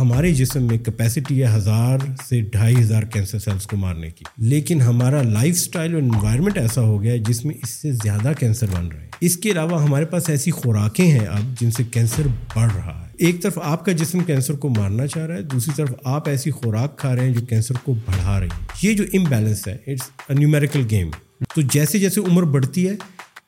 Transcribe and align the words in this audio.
ہمارے 0.00 0.34
جسم 0.34 0.62
میں 0.62 0.78
کیپیسٹی 0.78 1.42
ہے 1.42 1.48
ہزار 1.54 1.98
سے 2.28 2.40
ڈھائی 2.40 2.82
ہزار 2.82 3.02
کینسر 3.02 3.38
سیلس 3.38 3.66
کو 3.66 3.76
مارنے 3.76 4.10
کی۔ 4.10 4.24
لیکن 4.38 4.80
ہمارا 4.80 5.22
لائف 5.22 5.54
اسٹائل 5.54 5.94
اور 5.94 6.02
انوائرمنٹ 6.02 6.58
ایسا 6.58 6.80
ہو 6.80 7.02
گیا 7.02 7.12
ہے 7.12 7.18
جس 7.18 7.44
میں 7.44 7.54
اس 7.62 7.70
سے 7.70 7.92
زیادہ 7.92 8.32
کینسر 8.38 8.66
بن 8.66 8.86
رہے 8.86 9.00
ہیں۔ 9.00 9.08
اس 9.20 9.36
کے 9.36 9.50
علاوہ 9.50 9.82
ہمارے 9.82 10.04
پاس 10.04 10.30
ایسی 10.30 10.50
خوراکیں 10.50 11.06
ہیں 11.06 11.26
اب 11.26 11.60
جن 11.60 11.70
سے 11.70 11.84
کینسر 11.84 12.22
بڑھ 12.56 12.72
رہا 12.76 13.02
ہے۔ 13.04 13.26
ایک 13.26 13.42
طرف 13.42 13.58
آپ 13.62 13.84
کا 13.84 13.92
جسم 13.92 14.20
کینسر 14.20 14.54
کو 14.54 14.68
مارنا 14.68 15.06
چاہ 15.06 15.26
رہا 15.26 15.34
ہے، 15.34 15.42
دوسری 15.42 15.72
طرف 15.76 15.90
آپ 16.04 16.28
ایسی 16.28 16.50
خوراک 16.50 16.98
کھا 16.98 17.16
رہے 17.16 17.26
ہیں 17.26 17.34
جو 17.34 17.46
کینسر 17.46 17.74
کو 17.82 17.94
بڑھا 17.94 18.40
رہی 18.40 18.46
ہے۔ 18.46 18.66
یہ 18.82 18.94
جو 18.94 19.04
امبیلنس 19.14 19.68
ہے 19.68 19.76
اٹس 19.86 20.02
اے 20.28 20.34
نیومیریکل 20.34 20.86
گیم 20.90 21.10
تو 21.54 21.60
جیسے 21.60 21.98
جیسے 21.98 22.20
عمر 22.20 22.42
بڑھتی 22.42 22.88
ہے 22.88 22.94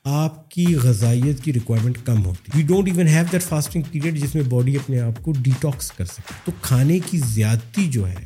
آپ 0.05 0.49
کی 0.51 0.65
غذائیت 0.75 1.43
کی 1.43 1.53
ریکوائرمنٹ 1.53 1.97
کم 2.05 2.25
ہوتی 2.25 2.51
ہے۔ 2.51 2.57
We 2.57 2.63
don't 2.67 2.87
even 2.87 3.07
have 3.07 3.25
that 3.31 3.43
fasting 3.43 3.83
period 3.91 4.17
جس 4.17 4.33
میں 4.35 4.43
باڈی 4.43 4.75
اپنے 4.75 4.99
آپ 4.99 5.23
کو 5.23 5.33
ڈیٹاکس 5.41 5.91
کر 5.91 6.05
سکے 6.05 6.33
تو 6.45 6.51
کھانے 6.61 6.99
کی 6.99 7.17
زیادتی 7.17 7.87
جو 7.87 8.07
ہے، 8.07 8.23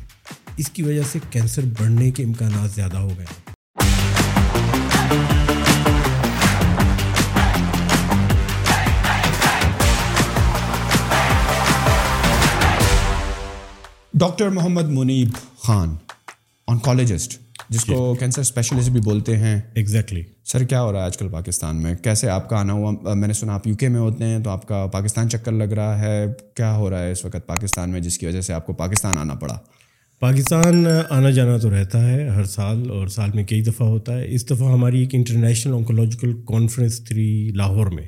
اس 0.56 0.70
کی 0.70 0.82
وجہ 0.82 1.02
سے 1.12 1.18
کینسر 1.30 1.64
بڑھنے 1.78 2.10
کے 2.10 2.24
امکانات 2.24 2.70
زیادہ 2.70 2.96
ہو 2.96 3.12
گئے 3.18 3.26
ڈاکٹر 14.14 14.48
محمد 14.48 14.88
منیب 14.88 15.28
خان 15.58 15.94
آنکالوجسٹ 16.68 17.40
جس 17.68 17.84
کو 17.84 18.14
کینسر 18.14 18.40
اسپیشلسٹ 18.40 18.90
بھی 18.90 19.00
بولتے 19.00 19.36
ہیں۔ 19.36 19.60
ایگزیکٹلی 19.74 20.22
سر 20.44 20.64
کیا 20.64 20.82
ہو 20.82 20.92
رہا 20.92 21.00
ہے 21.00 21.04
آج 21.04 21.16
کل 21.16 21.28
پاکستان 21.28 21.82
میں؟ 21.82 21.94
کیسے 21.94 22.28
آپ 22.28 22.48
کا 22.48 22.56
آنا 22.56 22.72
ہوا؟ 22.72 23.14
میں 23.14 23.28
نے 23.28 23.34
سنا 23.34 23.54
آپ 23.54 23.66
یو 23.66 23.74
کے 23.74 23.88
میں 23.88 24.00
ہوتے 24.00 24.24
ہیں 24.24 24.38
تو 24.38 24.50
آپ 24.50 24.68
کا 24.68 24.86
پاکستان 24.86 25.28
چکر 25.28 25.52
لگ 25.52 25.64
رہا 25.64 25.98
ہے۔ 25.98 26.26
کیا 26.54 26.76
ہو 26.76 26.90
رہا 26.90 27.02
ہے 27.02 27.12
اس 27.12 27.24
وقت 27.24 27.46
پاکستان 27.46 27.90
میں 27.90 28.00
جس 28.00 28.18
کی 28.18 28.26
وجہ 28.26 28.40
سے 28.40 28.52
آپ 28.52 28.66
کو 28.66 28.72
پاکستان 28.72 29.18
آنا 29.18 29.34
پڑا؟ 29.34 29.58
پاکستان 30.20 30.86
آنا 31.10 31.30
جانا 31.30 31.56
تو 31.56 31.70
رہتا 31.70 32.10
ہے 32.10 32.28
ہر 32.28 32.44
سال 32.44 32.90
اور 32.90 33.08
سال 33.08 33.30
میں 33.34 33.44
کئی 33.44 33.60
دفعہ 33.62 33.88
ہوتا 33.88 34.18
ہے۔ 34.18 34.34
اس 34.34 34.50
دفعہ 34.50 34.72
ہماری 34.72 34.98
ایک 34.98 35.10
international 35.12 35.74
oncological 35.74 36.32
conference 36.48 37.04
three 37.04 37.50
Lahore 37.54 37.86
میں 37.86 38.06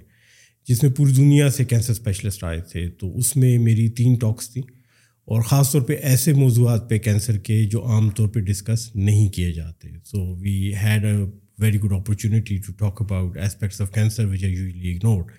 جس 0.68 0.82
میں 0.82 0.92
پوری 0.92 1.12
دنیا 1.12 1.50
سے 1.50 1.64
کینسر 1.64 1.90
اسپیشلسٹ 1.90 2.44
آئے 2.44 2.60
تھے۔ 2.60 2.90
تو 2.90 3.16
اس 3.16 3.36
میں 3.36 3.58
میری 3.58 3.88
تین 3.88 4.14
ٹاکس 4.14 4.50
تھیں۔ 4.50 4.77
اور 5.28 5.42
خاص 5.42 5.72
طور 5.72 5.80
پہ 5.80 5.96
ایسے 6.02 6.32
موضوعات 6.32 6.88
پہ 6.90 6.98
کینسر 6.98 7.38
کے 7.38 7.62
جو 7.64 7.84
عام 7.86 8.08
طور 8.10 8.28
پہ 8.28 8.40
ڈسکس 8.40 8.94
نہیں 8.94 9.28
کیے 9.28 9.52
جاتے. 9.52 9.88
So 10.04 10.34
we 10.34 10.72
had 10.82 11.04
a 11.04 11.12
very 11.58 11.80
good 11.80 11.92
opportunity 11.92 12.56
to 12.56 12.72
talk 12.78 13.02
about 13.02 13.36
aspects 13.36 13.80
of 13.80 13.90
cancer 13.92 14.24
which 14.24 14.44
are 14.44 14.48
usually 14.48 14.90
ignored 14.90 15.32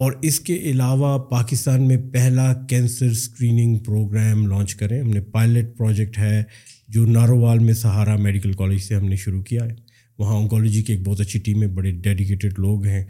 اور 0.00 0.12
اس 0.22 0.40
کے 0.40 0.54
علاوہ 0.70 1.18
پاکستان 1.18 1.88
میں 1.88 1.96
پہلا 2.12 2.52
کینسر 2.68 3.06
اسکریننگ 3.06 3.78
پروگرام 3.78 4.46
لانچ 4.46 4.74
کریں. 4.74 5.00
ہم 5.00 5.10
نے 5.10 5.20
پائلٹ 5.20 5.76
پروجیکٹ 5.76 6.18
ہے 6.18 6.42
جو 6.88 7.06
نارووال 7.06 7.58
میں 7.58 7.74
سہارا 7.74 8.16
میڈیکل 8.16 8.52
کالج 8.52 8.82
سے 8.82 8.94
ہم 8.94 9.04
نے 9.04 9.16
شروع 9.16 9.42
کیا 9.42 9.64
ہے. 9.64 9.74
وہاں 10.18 10.36
آنکالوجی 10.36 10.82
کی 10.82 10.92
ایک 10.92 11.02
بہت 11.02 11.20
اچھی 11.20 11.40
ٹیم 11.40 11.62
ہے، 11.62 11.68
بڑے 11.68 11.90
ڈیڈیکیٹڈ 11.90 12.58
لوگ 12.58 12.86
ہیں. 12.86 13.02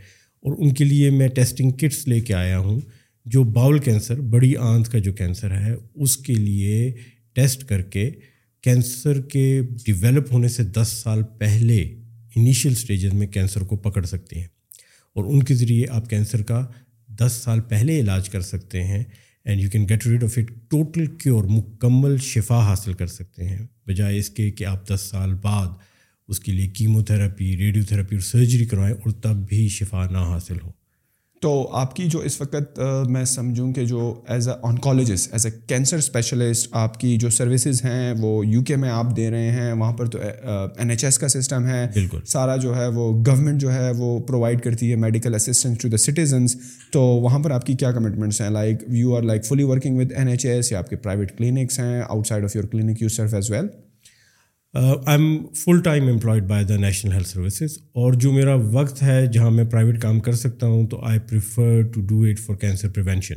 اور 0.45 0.57
ان 0.59 0.75
کے 0.75 0.85
لیے 0.85 1.11
میں 1.11 1.29
ٹیسٹنگ 1.29 1.71
کٹس 1.71 2.09
لے 2.09 2.21
کے 2.21 2.35
آیا 2.35 2.59
ہوں. 2.59 2.81
جو 3.25 3.45
باؤل 3.45 3.79
کینسر، 3.79 4.21
بڑی 4.21 4.57
آنت 4.57 4.89
کا 4.89 4.99
جو 4.99 5.13
کینسر 5.13 5.51
ہے، 5.51 5.75
اس 5.95 6.17
کے 6.17 6.35
لیے 6.35 6.93
ٹیسٹ 7.33 7.65
کر 7.65 7.83
کے 7.83 8.11
کینسر 8.61 9.21
کے 9.21 9.63
ڈیولپ 9.87 10.33
ہونے 10.33 10.49
سے 10.49 10.65
دس 10.65 10.89
سال 10.89 11.23
پہلے 11.39 11.83
انیشیل 12.37 12.73
اسٹیجز 12.73 13.13
میں 13.13 13.27
کینسر 13.27 13.61
کو 13.61 13.77
پکڑ 13.77 14.05
سکتے 14.05 14.41
ہیں۔ 14.41 14.47
اور 15.15 15.25
ان 15.25 15.43
کے 15.43 15.55
ذریعے 15.55 15.85
آپ 15.91 16.11
کینسر 16.11 16.43
کا 16.43 16.67
دس 17.09 17.33
سال 17.45 17.61
پہلے 17.61 18.01
علاج 18.01 18.29
کر 18.29 18.41
سکتے 18.41 18.85
ہیں۔ 18.85 19.05
And 19.45 19.63
you 19.63 19.71
can 19.71 19.89
get 19.89 20.07
rid 20.07 20.25
of 20.25 20.39
it 20.39 20.71
total 20.71 21.07
cure 21.07 21.45
مکمل 21.45 22.17
شفا 22.17 22.67
حاصل 22.67 22.93
کر 22.93 23.07
سکتے 23.07 23.49
ہیں۔ 23.49 23.59
بجائے 23.87 24.19
اس 24.19 24.31
کے 24.31 24.51
کہ 24.51 24.65
آپ 24.65 24.89
دس 24.89 25.01
سال 25.01 25.35
بعد 25.35 25.67
اس 26.29 26.41
کے 26.41 26.53
لیے 26.53 26.67
کیمو 26.67 27.03
تھراپی 27.03 27.57
ریڈیو 27.57 27.83
تھراپی 27.89 28.17
اور 28.17 28.23
سرجری 28.23 28.65
کروائیں 28.65 28.95
اور 28.95 29.11
تب 29.11 29.49
بھی 29.49 29.69
شفا 29.69 30.07
نہ 30.11 30.19
حاصل 30.19 30.57
ہو۔ 30.65 30.80
تو 31.41 31.69
آپ 31.73 31.97
کی 31.97 32.07
جو 32.07 32.19
اس 32.19 32.41
وقت 32.41 32.81
میں 33.09 33.25
سمجھوں 33.25 33.73
کہ 33.73 33.85
جو 33.85 34.21
as 34.29 34.49
a 34.49 34.55
oncologist 34.63 35.33
as 35.33 35.47
a 35.47 35.53
cancer 35.67 35.97
specialist 35.97 36.69
آپ 36.73 37.01
کی 37.01 37.17
جو 37.17 37.31
سروسز 37.31 37.85
ہیں 37.85 38.15
وہ 38.19 38.47
یو 38.47 38.63
کے 38.63 38.77
میں 38.77 38.91
آپ 38.91 39.17
دے 39.17 39.31
رہے 39.31 39.51
ہیں 39.51 39.73
وہاں 39.73 39.93
پر 39.93 40.07
تو 40.07 40.19
این 40.79 40.91
ایچ 40.91 41.05
ایس 41.05 41.19
کا 41.19 41.29
سسٹم 41.29 41.67
ہے۔ 41.67 41.89
بالکل۔ 41.95 42.19
سارا 42.27 42.57
جو 42.57 42.77
ہے 42.77 42.89
وہ 42.89 43.25
گورنمنٹ 43.27 43.61
جو 43.61 43.73
ہے 43.73 43.91
وہ 43.91 44.21
پرووائڈ 44.21 44.63
کرتی 44.63 44.91
ہے 44.91 44.97
medical 44.97 45.35
assistance 45.35 45.79
to 45.79 45.89
the 45.89 45.97
citizens 45.97 46.57
تو 46.93 47.03
وہاں 47.03 47.39
پر 47.39 47.51
آپ 47.51 47.67
کی 47.67 47.75
کیا 47.75 47.93
کمٹمنٹس 47.93 48.41
ہیں؟ 48.41 48.51
Like 48.51 48.83
you 48.89 49.17
are 49.17 49.23
like 49.23 49.45
fully 49.45 49.63
working 49.63 49.99
with 49.99 50.13
N 50.13 50.29
H 50.29 50.47
S 50.47 50.73
یا 50.73 50.79
آپ 50.79 50.91
کے 50.91 50.97
پرائیویٹ 50.97 51.39
کلینکس 51.39 51.79
ہیں 51.79 52.03
outside 52.27 52.45
of 52.45 52.57
your 52.57 52.65
clinic 52.65 53.03
you 53.03 53.09
serve 53.09 53.35
as 53.35 53.51
well 53.51 53.67
I 54.75 54.97
am 55.07 55.47
full 55.55 55.81
time 55.81 56.09
employed 56.09 56.43
by 56.43 56.65
the 56.65 56.77
national 56.77 57.13
health 57.13 57.29
services 57.29 57.77
اور 57.93 58.13
جو 58.13 58.33
میرا 58.33 58.55
وقت 58.55 59.03
ہے 59.03 59.27
جہاں 59.27 59.51
میں 59.51 59.65
پرائیویٹ 59.65 60.01
کام 60.03 60.21
کر 60.21 60.33
سکتا 60.33 60.67
ہوں 60.67 60.87
تو 60.87 61.01
I 61.05 61.19
prefer 61.19 61.81
to 61.95 62.01
do 62.01 62.21
it 62.23 62.39
for 62.39 62.57
cancer 62.57 62.89
prevention 62.89 63.35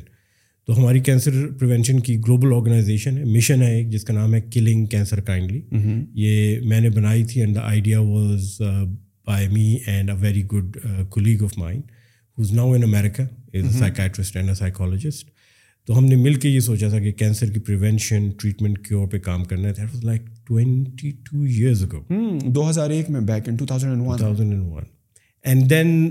تو 0.68 0.78
ہماری 0.78 1.00
کینسر 1.00 1.32
پریونشن 1.60 2.00
کی 2.00 2.18
گلوبل 2.20 2.54
آرگنائزیشن 2.54 3.18
ہے 3.18 3.24
مشن 3.26 3.62
ہے 3.62 3.74
ایک 3.76 3.90
جس 3.90 4.04
کا 4.04 4.14
نام 4.14 4.34
ہے 4.34 4.42
کلنگ 4.42 4.86
کینسر 4.86 5.22
کائنڈلی 5.22 5.62
یہ 6.14 6.60
میں 6.60 6.80
نے 6.80 6.90
بنائی 6.90 7.24
تھی 7.24 7.42
and 7.42 7.56
the 7.56 7.62
idea 7.62 8.00
was 8.00 8.56
by 9.28 9.48
me 9.48 9.78
and 9.86 10.10
a 10.10 10.16
very 10.20 10.46
good 10.46 10.78
colleague 11.10 11.44
of 11.44 11.58
mine 11.58 11.82
who's 12.38 12.54
now 12.54 12.74
in 12.74 12.84
America 12.84 13.24
is 13.24 13.66
a 13.66 13.80
psychiatrist 13.80 14.38
and 14.38 14.50
a 14.50 14.56
psychologist 14.56 15.30
تو 15.88 15.98
ہم 15.98 16.06
نے 16.06 16.16
مل 16.16 16.34
کے 16.34 16.50
یہ 16.50 16.60
سوچا 16.60 16.90
تھا 16.90 17.00
کہ 17.00 17.12
کینسر 17.12 17.50
کی 17.52 17.60
پریونشن 17.60 18.30
ٹریٹمنٹ 18.40 18.88
کیور 18.88 19.08
پہ 19.08 19.20
کام 19.20 19.44
کرنا 19.44 19.68
ہے۔ 19.68 19.74
That 19.74 19.94
was 19.94 20.04
like 20.06 20.22
twenty 20.48 21.12
two 21.26 21.42
years 21.42 21.84
ago 21.84 22.02
دو 22.54 22.70
ہزار 22.70 22.90
ایک 22.90 23.10
میں 23.10 23.22
back 23.22 23.50
in 23.50 23.56
two 23.56 23.66
and 23.74 24.02
one 24.02 24.84
and 25.46 25.70
then 25.70 26.10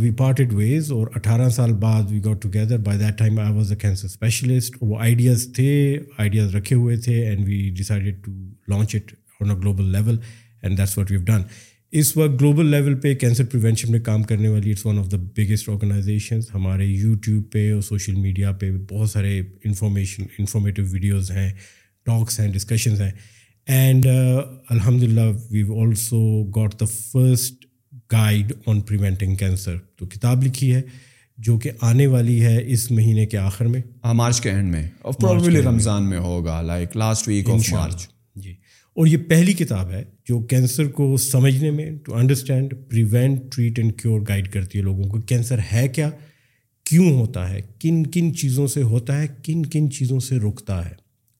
we 0.00 0.10
parted 0.10 0.52
ways 0.52 0.90
اور 0.92 1.06
اٹھارہ 1.14 1.48
سال 1.48 1.72
بعد 1.80 2.10
we 2.10 2.20
got 2.24 2.42
together 2.42 2.78
by 2.78 2.98
that 2.98 3.18
time 3.18 3.38
I 3.38 3.54
was 3.54 3.70
a 3.72 3.76
cancer 3.76 4.06
specialist 4.06 4.76
وہ 4.80 4.98
آئیڈیاز 5.00 5.46
تھے 5.54 5.98
آئیڈیاز 6.18 6.54
رکھے 6.56 6.76
ہوئے 6.76 6.96
تھے 6.96 7.20
and 7.26 7.46
we 7.48 7.68
decided 7.76 8.22
to 8.24 8.32
launch 8.68 8.94
it 8.94 9.12
on 9.40 9.50
a 9.50 9.56
global 9.56 9.92
level 9.92 10.18
and 10.62 10.78
that's 10.78 10.98
what 10.98 11.10
you 11.12 11.20
done 11.22 11.42
اس 11.96 12.16
وقت 12.16 12.40
گلوبل 12.40 12.66
لیول 12.66 12.94
پہ 12.94 13.14
کینسر 13.14 13.44
پریونشن 13.44 13.92
میں 13.92 14.00
کام 14.00 14.22
کرنے 14.22 14.48
والی 14.48 14.70
it's 14.70 14.86
one 14.86 14.98
of 14.98 15.10
the 15.12 15.16
biggest 15.16 15.68
organisations 15.68 16.46
ہمارے 16.54 16.84
یوٹیوب 16.84 17.52
پہ 17.52 17.72
اور 17.72 17.80
سوشل 17.80 18.14
میڈیا 18.14 18.52
پہ 18.52 18.70
بہت 18.90 19.10
سارے 19.10 19.42
انفارمیشن 19.64 20.22
انفارمیٹیو 20.38 20.84
ویڈیوز 20.90 21.30
ہیں 21.30 21.52
ٹاکس 22.06 22.40
ہیں 22.40 22.52
ڈسکشنز 22.52 23.00
ہیں۔ 23.00 23.10
اینڈ 23.66 24.06
الحمد 24.70 25.02
للہ 25.02 25.20
we 25.50 25.62
also 25.62 26.44
got 26.44 26.80
the 26.80 26.84
first 26.84 27.64
guide 28.12 28.52
on 28.66 28.80
preventing 28.80 29.34
cancer 29.34 29.76
تو 29.96 30.06
کتاب 30.06 30.42
لکھی 30.42 30.74
ہے 30.74 30.82
جو 31.38 31.58
کہ 31.58 31.70
آنے 31.80 32.06
والی 32.06 32.44
ہے 32.44 32.62
اس 32.66 32.90
مہینے 32.90 33.26
کے 33.26 33.38
آخر 33.38 33.64
میں۔ 33.64 33.82
مارچ 34.12 34.40
کے 34.40 34.50
اینڈ 34.50 34.70
میں۔ 34.70 34.88
رمضان 35.62 36.10
میں 36.10 36.18
ہوگا 36.18 36.60
like 36.62 36.96
last 36.96 37.28
week 37.28 37.50
of 37.50 37.72
March. 37.72 38.08
اور 38.94 39.06
یہ 39.06 39.16
پہلی 39.16 39.52
کتاب 39.52 39.90
ہے 39.90 40.04
جو 40.28 40.38
کینسر 40.40 40.86
کو 40.88 41.16
سمجھنے 41.16 41.70
میں 41.70 41.90
to 42.04 42.14
understand 42.14 42.74
prevent 42.90 43.40
treat 43.52 43.78
and 43.78 43.92
cure 44.02 44.20
guide 44.28 44.52
کرتی 44.52 44.78
ہے 44.78 44.84
لوگوں 44.84 45.04
کو، 45.04 45.20
کینسر 45.20 45.58
ہے 45.72 45.88
کیا؟ 45.88 46.10
کیوں 46.84 47.12
ہوتا 47.12 47.50
ہے؟ 47.50 47.60
کن 47.80 48.06
کن 48.06 48.34
چیزوں 48.34 48.66
سے 48.66 48.82
ہوتا 48.82 49.22
ہے؟ 49.22 49.26
کن 49.42 49.66
کن 49.66 49.90
چیزوں 49.90 50.20
سے 50.20 50.36
رکتا 50.36 50.84
ہے؟ 50.84 50.94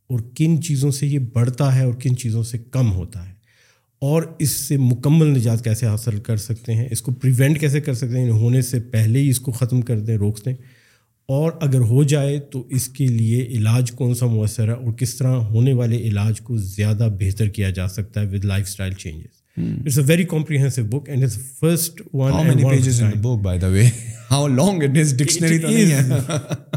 اور 0.09 0.21
کن 0.35 0.63
چیزوں 0.63 0.91
سے 0.91 1.07
یہ 1.07 1.19
بڑھتا 1.19 1.75
ہے 1.75 1.85
اور 1.85 1.95
کن 1.95 2.17
چیزوں 2.17 2.43
سے 2.43 2.59
کم 2.71 2.93
ہوتا 2.93 3.29
ہے؟ 3.29 3.35
اور 4.01 4.23
اس 4.39 4.51
سے 4.51 4.77
مکمل 4.77 5.27
نجات 5.27 5.65
کیسے 5.65 5.87
حاصل 5.87 6.21
کر 6.21 6.37
سکتے 6.37 6.75
ہیں؟ 6.75 6.89
اس 6.91 7.03
کو 7.03 7.13
پریونٹ 7.13 7.61
کیسے 7.61 7.81
کر 7.81 7.95
سکتے 7.95 8.21
ہیں؟ 8.21 8.31
ہونے 8.31 8.63
سے 8.63 8.81
پہلے 8.81 9.19
ہی 9.19 9.29
اس 9.29 9.41
کو 9.41 9.53
ختم 9.53 9.81
کر 9.81 10.01
دیں، 10.01 10.17
روک 10.17 10.45
دیں۔ 10.45 10.55
اور 11.29 11.53
اگر 11.61 11.81
ہو 11.81 12.03
جائے 12.03 12.39
تو 12.39 12.67
اس 12.71 12.89
کے 12.89 13.07
لیے 13.07 13.43
علاج 13.43 13.93
کون 13.93 14.15
سا 14.15 14.27
مؤثر 14.27 14.69
ہے 14.69 14.73
اور 14.73 14.93
کس 14.93 15.15
طرح 15.15 15.29
ہونے 15.29 15.73
والے 15.73 15.97
علاج 15.97 16.41
کو 16.41 16.57
زیادہ 16.57 17.09
بہتر 17.21 17.49
کیا 17.49 17.71
جا 17.71 17.89
سکتا 17.89 18.21
ہے 18.21 18.27
with 18.27 18.45
lifestyle 18.69 18.93
changes 18.93 19.45
it's 19.57 19.99
a 19.99 20.05
very 20.07 20.25
comprehensive 20.25 20.85
book 20.85 21.09
and 21.09 21.25
is 21.25 21.39
first 21.61 22.03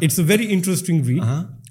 it's 0.02 0.20
a 0.20 0.26
very 0.28 0.46
interesting 0.50 1.06
read 1.06 1.22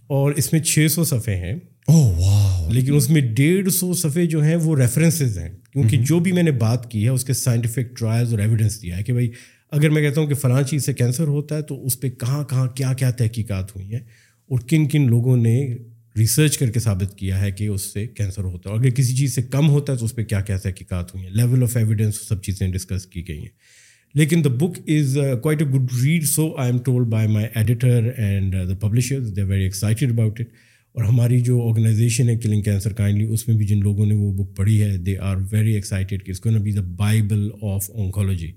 اور 0.07 0.33
اس 0.37 0.53
میں 0.53 0.61
چھ 0.61 0.87
سو 0.91 1.05
صفحے 1.05 1.37
ہیں. 1.37 1.55
Oh, 1.93 2.73
لیکن 2.73 2.95
اس 2.95 3.11
میں 3.11 3.21
ڈیڑھ 3.21 3.71
سو 3.71 3.95
صفحے 3.95 4.27
جو 4.27 4.43
ہیں 4.43 4.57
وہ 4.57 4.77
ریفرنسز 4.77 5.39
ہیں. 5.39 5.49
کیونکہ 5.73 5.97
جو 5.97 6.19
بھی 6.21 6.33
میں 6.33 6.43
نے 6.43 6.51
بات 6.51 6.91
کی 6.91 7.05
ہے 7.05 7.09
اس 7.09 7.25
کے 7.25 7.33
سائنٹیفک 7.33 7.97
ٹرائلز 7.97 8.31
اور 8.31 8.39
ایویڈنس 8.39 8.83
دیا 8.83 8.97
ہے 8.99 9.03
کہ 9.03 9.13
بھائی 9.13 9.31
اگر 9.73 9.91
میں 9.91 10.03
کہتا 10.03 10.21
ہوں 10.21 10.29
کہ 10.29 10.35
فلاں 10.35 10.63
چیز 10.63 10.87
سے 10.87 10.95
کینسر 10.95 11.25
ہوتا 11.25 11.57
ہے 11.57 11.63
تو 11.63 11.87
اس 11.87 12.01
پہ 12.01 12.11
کہاں 12.11 12.45
کہاں 12.45 12.67
کیا 12.67 12.93
کیا 12.93 13.11
تحقیقات 13.11 13.77
ہوئی 13.77 13.93
ہیں 13.93 14.01
اور 14.49 14.59
کن 14.59 14.89
کن 14.89 15.07
لوگوں 15.07 15.37
نے 15.37 15.75
ریسرچ 16.19 16.59
کر 16.59 16.71
کے 16.71 16.81
ثابت 16.81 17.19
کیا 17.19 17.41
ہے 17.41 17.51
کہ 17.51 17.67
اس 17.67 17.93
سے 17.93 18.07
کینسر 18.07 18.45
ہوتا 18.45 18.71
ہے 18.71 18.75
اور 18.75 18.81
اگر 18.81 18.91
کسی 18.91 19.17
چیز 19.17 19.35
سے 19.35 19.43
کم 19.43 19.69
ہوتا 19.69 19.93
ہے 19.93 19.99
تو 19.99 20.05
اس 20.05 20.15
پہ 20.15 20.25
کیا 20.25 20.41
کیا 20.41 20.57
تحقیقات 20.57 21.15
ہوئی 21.15 21.27
ہیں؟ 21.27 21.33
لیول 21.35 21.63
آف 21.63 21.77
ایویڈنس 21.77 22.29
سب 22.29 22.43
چیزیں 22.43 22.69
ڈسکس 22.69 23.07
کی 23.07 23.29
گئی 23.29 23.39
ہیں۔ 23.39 23.77
لیکن 24.15 24.45
the 24.45 24.49
book 24.49 24.79
is 24.87 25.19
quite 25.43 25.63
a 25.63 25.69
good 25.69 25.87
read 26.05 26.25
so 26.25 26.57
I 26.57 26.73
am 26.73 26.79
told 26.79 27.07
by 27.07 27.29
my 27.29 27.47
editor 27.55 28.11
and 28.17 28.55
the 28.69 28.75
publisher 28.75 29.21
they 29.21 29.43
very 29.43 29.63
excited 29.63 30.11
about 30.11 30.41
it 30.41 30.47
اور 30.93 31.05
ہماری 31.05 31.41
جو 31.41 31.69
آرگنائزیشن 31.69 32.29
ہے 32.29 32.37
کلنگ 32.37 32.63
کینسر 32.63 32.93
کائنڈلی 32.93 33.25
اس 33.25 33.49
میں 33.49 33.57
بھی 33.57 33.67
جن 33.67 33.81
لوگوں 33.81 34.07
نے 34.07 34.15
وہ 34.15 34.33
بک 34.33 34.57
پڑھی 34.57 34.83
ہے 34.83 34.97
دے 34.97 35.19
آر 35.19 35.37
ویری 35.53 35.75
ایکسائٹیڈ 35.75 36.25
کہ 36.25 36.31
اس 36.31 36.41
کو 36.41 36.51
نا 36.51 36.59
be 36.59 36.73
the 36.73 36.81
Bible 36.81 37.51
of 37.63 37.91
oncology 37.95 38.53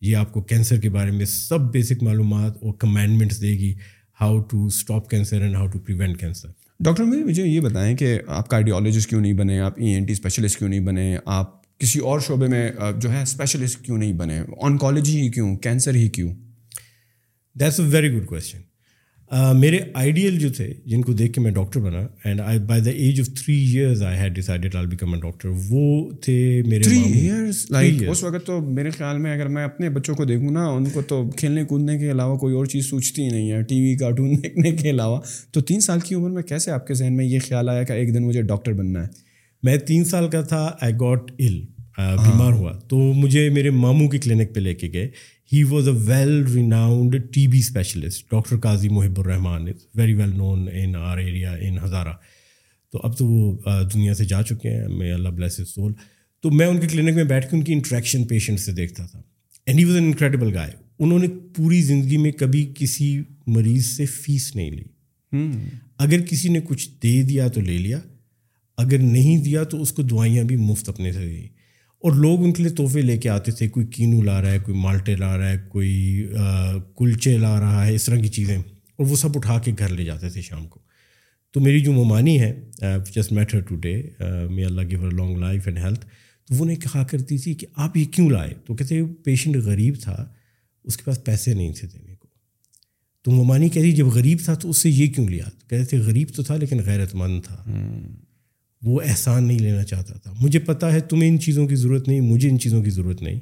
یہ 0.00 0.16
آپ 0.16 0.32
کو 0.32 0.40
کینسر 0.40 0.80
کے 0.80 0.90
بارے 0.90 1.10
میں 1.10 1.24
سب 1.24 1.60
بیسک 1.60 2.02
معلومات 2.02 2.56
اور 2.56 2.74
کمینڈمنٹس 2.74 3.42
دے 3.42 3.50
گی 3.50 3.74
how 4.20 4.40
to 4.40 4.66
stop 4.66 5.10
cancer 5.10 5.40
and 5.40 5.56
how 5.56 5.66
to 5.66 5.78
prevent 5.78 6.20
cancer 6.20 6.48
doctor 6.80 7.04
مجھے 7.04 7.46
یہ 7.46 7.60
بتائیں 7.60 7.96
کہ 7.96 8.18
آپ 8.26 8.48
کارڈیولوجسٹ 8.48 9.10
کیوں 9.10 9.20
نہیں 9.20 9.32
بنے؟ 9.32 9.60
آپ 9.60 9.72
ای 9.76 9.86
این 9.86 10.04
ٹی 10.04 10.12
اسپیشلسٹ 10.12 10.58
کیوں 10.58 10.68
نہیں 10.68 10.80
بنے؟ 10.80 11.18
آپ 11.24 11.78
کسی 11.78 12.00
اور 12.00 12.20
شعبے 12.20 12.46
میں 12.46 12.70
جو 13.00 13.12
ہے 13.12 13.22
اسپیشلسٹ 13.22 13.80
کیوں 13.80 13.98
نہیں 13.98 14.12
بنے؟ 14.12 14.40
آنکالوجی 14.62 15.20
ہی 15.20 15.30
کیوں؟ 15.30 15.56
کینسر 15.56 15.94
ہی 15.94 16.08
کیوں؟ 16.08 16.34
That's 17.54 17.80
a 17.80 17.86
very 17.86 18.12
good 18.12 18.26
question 18.26 18.58
میرے 19.32 19.78
آئیڈیل 19.94 20.38
جو 20.38 20.52
تھے 20.52 20.74
جن 20.86 21.02
کو 21.02 21.12
دیکھ 21.12 21.32
کے 21.32 21.40
میں 21.40 21.50
ڈاکٹر 21.50 21.80
بنا 21.80 22.06
and 22.24 22.40
I 22.40 22.58
by 22.58 22.82
the 22.82 22.90
age 22.90 23.20
of 23.20 23.26
three 23.26 23.54
years 23.54 24.02
I 24.02 24.18
had 24.18 24.34
decided 24.34 24.74
I 24.74 24.86
become 24.86 25.14
a 25.14 25.20
doctor 25.20 25.48
وہ 25.68 26.10
تھے 26.12 26.62
میرے 26.66 26.82
تھری 26.82 26.98
ایئرس 26.98 27.70
لائک 27.70 28.08
اس 28.08 28.22
وقت 28.22 28.46
تو 28.46 28.60
میرے 28.60 28.90
خیال 28.90 29.18
میں 29.18 29.34
اگر 29.34 29.48
میں 29.48 29.64
اپنے 29.64 29.90
بچوں 29.90 30.14
کو 30.14 30.24
دیکھوں 30.24 30.50
نا 30.50 30.66
ان 30.66 30.84
کو 30.84 31.02
تو 31.02 31.30
کھیلنے 31.36 31.64
کودنے 31.64 31.98
کے 31.98 32.10
علاوہ 32.10 32.36
کوئی 32.38 32.54
اور 32.54 32.66
چیز 32.66 32.86
سوچتی 32.86 33.22
ہی 33.22 33.28
نہیں 33.28 33.50
ہے۔ 33.52 33.62
ٹی 33.62 33.80
وی 33.80 33.96
کارٹون 33.96 34.34
دیکھنے 34.42 34.70
کے 34.70 34.90
علاوہ۔ 34.90 35.20
تو 35.50 35.60
تین 35.60 35.80
سال 35.80 36.00
کی 36.00 36.14
عمر 36.14 36.30
میں 36.30 36.42
کیسے 36.42 36.70
آپ 36.70 36.86
کے 36.86 36.94
ذہن 36.94 37.16
میں 37.16 37.24
یہ 37.24 37.38
خیال 37.48 37.68
آیا 37.68 37.82
کہ 37.82 37.92
ایک 37.92 38.14
دن 38.14 38.22
مجھے 38.22 38.42
ڈاکٹر 38.42 38.72
بننا 38.72 39.02
ہے؟ 39.02 39.08
میں 39.62 39.76
تین 39.76 40.04
سال 40.04 40.28
کا 40.28 40.40
تھا 40.40 40.72
آئی 40.80 40.94
گاٹ 40.94 41.30
ال 41.38 41.60
بیمار 41.98 42.52
ہوا۔ 42.52 42.72
تو 42.88 42.98
مجھے 42.98 43.50
میرے 43.50 43.70
ماموں 43.70 44.08
کی 44.08 44.18
کلینک 44.18 44.54
پہ 44.54 44.60
لے 44.60 44.74
کے 44.74 44.90
گئے۔ 44.92 45.08
He 45.52 45.62
was 45.64 45.88
a 45.88 45.94
well 46.04 46.42
renowned 46.54 47.16
T 47.32 47.46
B 47.46 47.58
specialist 47.58 48.30
doctor 48.30 48.58
Qazi 48.60 48.88
Mohib 48.88 49.20
ur-Rehman 49.20 49.66
very 49.94 50.14
well 50.14 50.36
known 50.36 50.68
in 50.72 50.96
our 50.96 51.18
area 51.18 51.52
in 51.52 51.78
Hazara 51.84 52.12
تو 52.92 53.00
اب 53.04 53.16
تو 53.18 53.26
وہ 53.26 53.52
دنیا 53.94 54.14
سے 54.14 54.24
جا 54.24 54.42
چکے 54.42 54.70
ہیں. 54.70 54.88
میں 54.88 55.12
اللہ 55.12 55.28
بلیس 55.28 55.60
سول 55.68 55.92
تو 56.44 56.50
میں 56.50 56.66
ان 56.66 56.80
کی 56.80 56.86
کلینک 56.86 57.14
میں 57.14 57.24
بیٹھ 57.24 57.50
کے 57.50 57.56
ان 57.56 57.62
کی 57.64 57.72
انٹریکشن 57.72 58.24
پیشنٹ 58.24 58.60
سے 58.60 58.72
دیکھتا 58.72 59.06
تھا. 59.06 59.20
And 59.66 59.78
he 59.80 59.84
was 59.84 59.94
an 59.94 60.04
incredible 60.04 60.54
guy 60.54 60.72
انہوں 60.98 61.18
نے 61.18 61.26
پوری 61.56 61.80
زندگی 61.82 62.16
میں 62.16 62.32
کبھی 62.32 62.64
کسی 62.74 63.18
مریض 63.46 63.86
سے 63.86 64.06
فیس 64.06 64.54
نہیں 64.56 64.70
لی. 64.70 64.84
اگر 65.98 66.20
کسی 66.20 66.48
نے 66.48 66.60
کچھ 66.64 66.88
دے 67.02 67.22
دیا 67.22 67.48
تو 67.48 67.60
لے 67.60 67.78
لیا. 67.78 67.98
اگر 68.78 68.98
نہیں 68.98 69.44
دیا 69.44 69.62
تو 69.64 69.80
اس 69.82 69.92
کو 69.92 70.02
دوائیاں 70.02 70.44
بھی 70.44 70.56
مفت 70.56 70.88
اپنے 70.88 71.12
سے 71.12 71.26
دیں. 71.26 71.46
اور 72.04 72.12
لوگ 72.12 72.42
ان 72.44 72.52
کے 72.52 72.62
لیے 72.62 72.72
تحفے 72.72 73.02
لے 73.02 73.16
کے 73.18 73.28
آتے 73.28 73.52
تھے، 73.52 73.68
کوئی 73.68 73.86
کینو 73.86 74.22
لا 74.22 74.40
رہا 74.42 74.50
ہے، 74.50 74.58
کوئی 74.58 74.78
مالٹے 74.78 75.16
لا 75.16 75.36
رہا 75.38 75.48
ہے، 75.48 75.58
کوئی 75.68 76.28
کلچے 76.96 77.36
لا 77.38 77.58
رہا 77.60 77.86
ہے، 77.86 77.94
اس 77.94 78.04
طرح 78.04 78.20
کی 78.20 78.28
چیزیں، 78.28 78.56
اور 78.56 79.06
وہ 79.06 79.16
سب 79.16 79.36
اٹھا 79.36 79.58
کے 79.58 79.72
گھر 79.78 79.88
لے 79.88 80.04
جاتے 80.04 80.30
تھے 80.30 80.42
شام 80.42 80.66
کو۔ 80.66 80.80
تو 81.54 81.60
میری 81.60 81.80
جو 81.80 81.92
ممانی 81.92 82.40
ہے 82.40 82.52
just 83.14 83.32
matter 83.32 83.60
today 83.76 83.94
me 84.50 84.64
Allah 84.64 84.82
give 84.90 85.10
long 85.10 85.38
life 85.38 85.66
and 85.66 85.78
health 85.78 86.06
تو 86.48 86.54
وہ 86.54 86.66
نے 86.66 86.74
کہا 86.76 87.02
کرتی 87.04 87.38
تھی 87.38 87.54
کہ 87.54 87.66
آپ 87.76 87.96
یہ 87.96 88.04
کیوں 88.04 88.28
لائے؟ 88.30 88.54
تو 88.66 88.74
کہتے 88.74 89.00
پیشنٹ 89.24 89.56
غریب 89.56 89.94
تھا، 90.00 90.26
اس 90.84 90.96
کے 90.96 91.02
پاس 91.04 91.24
پیسے 91.24 91.54
نہیں 91.54 91.72
تھے 91.72 91.88
دینے 91.88 92.14
کو۔ 92.14 92.28
تو 93.24 93.30
ممانی 93.30 93.68
کہتی 93.68 93.92
جب 93.92 94.06
غریب 94.06 94.38
تھا 94.44 94.54
تو 94.54 94.70
اس 94.70 94.78
سے 94.78 94.90
یہ 94.90 95.12
کیوں 95.12 95.28
لیا؟ 95.28 95.44
کہتے 95.60 95.84
تھے، 95.84 95.98
غریب 95.98 96.28
تو 96.36 96.42
تھا 96.42 96.56
لیکن 96.56 96.80
غیرت 96.86 97.14
مند 97.14 97.42
تھا 97.44 97.64
وہ 98.82 99.00
احسان 99.04 99.44
نہیں 99.44 99.58
لینا 99.58 99.84
چاہتا 99.84 100.14
تھا۔ 100.14 100.32
مجھے 100.40 100.58
پتہ 100.58 100.86
ہے 100.86 101.00
تمہیں 101.00 101.30
ان 101.30 101.40
چیزوں 101.40 101.66
کی 101.66 101.74
ضرورت 101.74 102.08
نہیں، 102.08 102.20
مجھے 102.20 102.50
ان 102.50 102.58
چیزوں 102.58 102.82
کی 102.82 102.90
ضرورت 102.90 103.22
نہیں، 103.22 103.40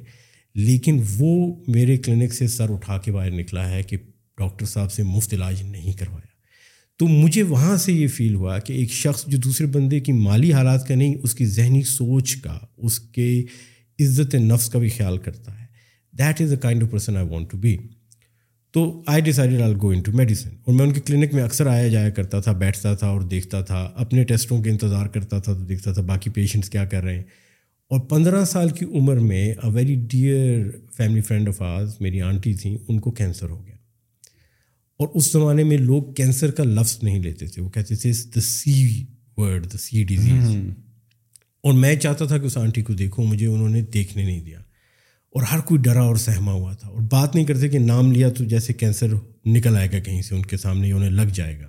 لیکن 0.55 1.01
وہ 1.17 1.55
میرے 1.67 1.97
کلینک 1.97 2.33
سے 2.33 2.47
سر 2.47 2.69
اٹھا 2.69 2.97
کے 2.97 3.11
باہر 3.11 3.31
نکلا 3.31 3.69
ہے 3.69 3.83
کہ 3.83 3.97
ڈاکٹر 4.37 4.65
صاحب 4.65 4.91
سے 4.91 5.03
مفت 5.03 5.33
علاج 5.33 5.63
نہیں 5.63 5.93
کروایا۔ 5.93 6.27
تو 6.97 7.07
مجھے 7.07 7.43
وہاں 7.43 7.77
سے 7.77 7.93
یہ 7.93 8.07
فیل 8.07 8.35
ہوا 8.35 8.59
کہ 8.59 8.73
ایک 8.73 8.91
شخص 8.91 9.25
جو 9.27 9.37
دوسرے 9.37 9.67
بندے 9.67 9.99
کی 9.99 10.11
مالی 10.11 10.53
حالات 10.53 10.87
کا 10.87 10.95
نہیں، 10.95 11.15
اس 11.23 11.35
کی 11.35 11.45
ذہنی 11.45 11.83
سوچ 11.83 12.35
کا، 12.35 12.59
اس 12.77 12.99
کے 12.99 13.43
عزت 13.99 14.35
نفس 14.35 14.69
کا 14.69 14.79
بھی 14.79 14.89
خیال 14.89 15.17
کرتا 15.17 15.61
ہے۔ 15.61 15.65
That 16.17 16.41
is 16.41 16.51
a 16.51 16.57
kind 16.57 16.83
of 16.83 16.91
person 16.91 17.17
I 17.17 17.27
want 17.27 17.51
to 17.51 17.57
be 17.57 17.77
تو 18.77 19.03
I 19.07 19.21
decided 19.21 19.61
I'll 19.61 19.73
go 19.81 19.89
into 20.01 20.11
medicine 20.11 20.49
اور 20.49 20.73
میں 20.73 20.85
ان 20.85 20.93
کی 20.93 21.01
کلینک 21.01 21.33
میں 21.33 21.43
اکثر 21.43 21.67
آیا 21.67 21.87
جایا 21.87 22.09
کرتا 22.09 22.39
تھا 22.39 22.51
بیٹھتا 22.51 22.95
تھا 22.95 23.07
اور 23.07 23.21
دیکھتا 23.21 23.61
تھا 23.61 23.91
اپنے 23.95 24.23
ٹیسٹوں 24.23 24.63
کے 24.63 24.69
انتظار 24.69 25.07
کرتا 25.07 25.39
تھا 25.39 25.53
تو 25.53 25.59
دیکھتا 25.59 25.93
تھا 25.93 26.01
باقی 26.01 26.29
پیشنٹس 26.29 26.69
کیا 26.69 26.85
کر 26.85 27.03
رہے 27.03 27.15
ہیں۔ 27.15 27.23
اور 27.89 27.99
پندرہ 27.99 28.45
سال 28.45 28.69
کی 28.69 28.85
عمر 28.85 29.15
میں 29.15 29.51
a 29.51 29.69
very 29.71 29.95
dear 29.95 30.65
family 30.97 31.21
friend 31.21 31.47
of 31.47 31.61
ours 31.61 31.95
میری 31.99 32.21
آنٹی 32.21 32.53
تھیں 32.53 32.77
ان 32.87 32.99
کو 32.99 33.11
کینسر 33.11 33.49
ہو 33.49 33.65
گیا۔ 33.65 33.75
اور 34.99 35.07
اس 35.13 35.31
زمانے 35.31 35.63
میں 35.63 35.77
لوگ 35.77 36.13
کینسر 36.13 36.51
کا 36.51 36.63
لفظ 36.63 36.99
نہیں 37.03 37.23
لیتے 37.23 37.47
تھے 37.47 37.61
وہ 37.61 37.69
کہتے 37.69 37.95
تھے 37.95 38.11
دا 38.35 38.41
سی 38.41 39.05
ورڈ 39.37 39.73
دا 39.73 39.77
سی 39.77 40.03
ڈیزیز 40.03 40.55
اور 41.63 41.73
میں 41.73 41.95
چاہتا 41.95 42.25
تھا 42.25 42.37
کہ 42.37 42.45
اس 42.45 42.57
آنٹی 42.57 42.81
کو 42.81 42.93
دیکھوں 42.93 43.25
مجھے 43.25 43.47
انہوں 43.47 43.69
نے 43.69 43.81
دیکھنے 43.81 44.23
نہیں 44.23 44.41
دیا۔ 44.41 44.59
اور 45.37 45.45
ہر 45.45 45.59
کوئی 45.59 45.81
ڈرا 45.81 46.01
اور 46.01 46.15
سہما 46.15 46.51
ہوا 46.51 46.73
تھا 46.73 46.87
اور 46.87 47.01
بات 47.11 47.35
نہیں 47.35 47.45
کرتے 47.45 47.69
کہ 47.69 47.79
نام 47.79 48.11
لیا 48.11 48.29
تو 48.29 48.43
جیسے 48.43 48.73
کینسر 48.73 49.07
نکل 49.45 49.77
آئے 49.77 49.87
گا 49.93 49.99
کہیں 49.99 50.21
سے، 50.21 50.35
ان 50.35 50.41
کے 50.41 50.57
سامنے 50.57 50.91
انہیں 50.91 51.09
لگ 51.09 51.33
جائے 51.33 51.59
گا۔ 51.59 51.67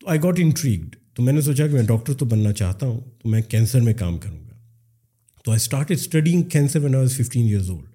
تو 0.00 0.08
آئی 0.08 0.18
گاٹ 0.24 0.34
انٹریگڈ 0.38 0.96
تو 1.14 1.22
میں 1.22 1.32
نے 1.32 1.40
سوچا 1.40 1.66
کہ 1.66 1.72
میں 1.72 1.82
ڈاکٹر 1.82 2.12
تو 2.12 2.26
بننا 2.26 2.52
چاہتا 2.52 2.86
ہوں، 2.86 3.00
تو 3.22 3.28
میں 3.28 3.42
کینسر 3.42 3.80
میں 3.80 3.94
کام 3.94 4.18
کروں 4.18 4.40
گا۔ 4.46 4.54
تو 5.44 5.50
I 5.50 5.56
start 5.56 5.90
studying 5.90 6.42
cancer 6.42 6.78
when 6.78 6.94
I 6.94 7.04
was 7.04 7.16
fifteen 7.16 7.46
years 7.46 7.70
old 7.70 7.88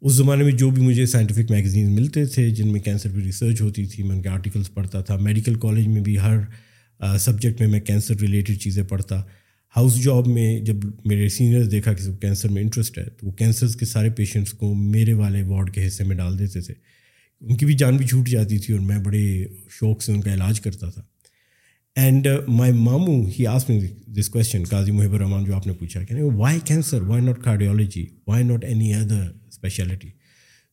اس 0.00 0.12
زمانے 0.12 0.44
میں 0.44 0.52
جو 0.52 0.70
بھی 0.70 0.82
مجھے 0.82 1.06
سائنٹیفک 1.06 1.50
میگزین 1.50 1.94
ملتے 1.94 2.24
تھے، 2.24 2.50
جن 2.50 2.72
میں 2.72 2.80
کینسر 2.80 3.10
پہ 3.10 3.20
ریسرچ 3.20 3.60
ہوتی 3.60 3.86
تھی، 3.86 4.02
میں 4.02 4.16
ان 4.16 4.22
کے 4.22 4.28
آرٹیکلس 4.28 4.74
پڑھتا 4.74 5.00
تھا۔ 5.00 5.16
میڈیکل 5.16 5.54
کالج 5.54 5.86
میں 5.86 6.00
بھی 6.00 6.18
ہر 6.18 6.38
سبجیکٹ 7.18 7.60
میں 7.60 7.68
میں 7.68 7.80
کینسر 7.80 8.14
ریلیٹڈ 8.20 8.58
چیزیں 8.58 8.82
پڑھتا۔ 8.82 9.22
ہاؤس 9.76 10.02
جاب 10.02 10.26
میں 10.26 10.60
جب 10.60 10.74
میرے 11.04 11.28
سینئرز 11.28 11.70
دیکھا 11.70 11.92
کہ 11.92 12.12
کینسر 12.12 12.48
میں 12.48 12.62
انٹرسٹ 12.62 12.98
ہے، 12.98 13.04
تو 13.04 13.26
وہ 13.26 13.32
کینسرز 13.32 13.76
کے 13.76 13.86
سارے 13.86 14.10
پیشنٹس 14.10 14.52
کو 14.52 14.74
میرے 14.74 15.12
والے 15.12 15.42
وارڈ 15.42 15.74
کے 15.74 15.86
حصے 15.86 16.04
میں 16.04 16.16
ڈال 16.16 16.38
دیتے 16.38 16.60
تھے۔ 16.60 16.74
ان 17.40 17.56
کی 17.56 17.66
بھی 17.66 17.74
جان 17.74 17.96
بھی 17.96 18.06
چھوٹ 18.06 18.28
جاتی 18.28 18.58
تھی 18.58 18.74
اور 18.74 18.80
میں 18.80 18.98
بڑے 18.98 19.46
شوق 19.70 20.02
سے 20.02 20.12
ان 20.12 20.20
کا 20.20 20.34
علاج 20.34 20.60
کرتا 20.60 20.90
تھا۔ 20.90 21.02
اینڈ 21.96 22.26
مائی 22.48 22.72
مامو 22.72 23.26
ہی 23.26 23.46
آس 23.46 23.68
میں 23.68 23.80
دس 24.06 24.28
کوشچن 24.28 24.64
قاضی 24.64 24.92
محب 24.92 25.12
الرحمان 25.12 25.44
جو 25.44 25.54
آپ 25.54 25.66
نے 25.66 25.72
پوچھا 25.72 26.02
کہ 26.04 26.22
why 26.22 26.60
cancer 26.64 27.02
why 27.02 27.24
not 27.24 27.42
cardiology 27.44 28.06
why 28.26 28.44
not 28.44 28.64
any 28.64 28.94
other 28.94 29.30
specialty 29.48 30.08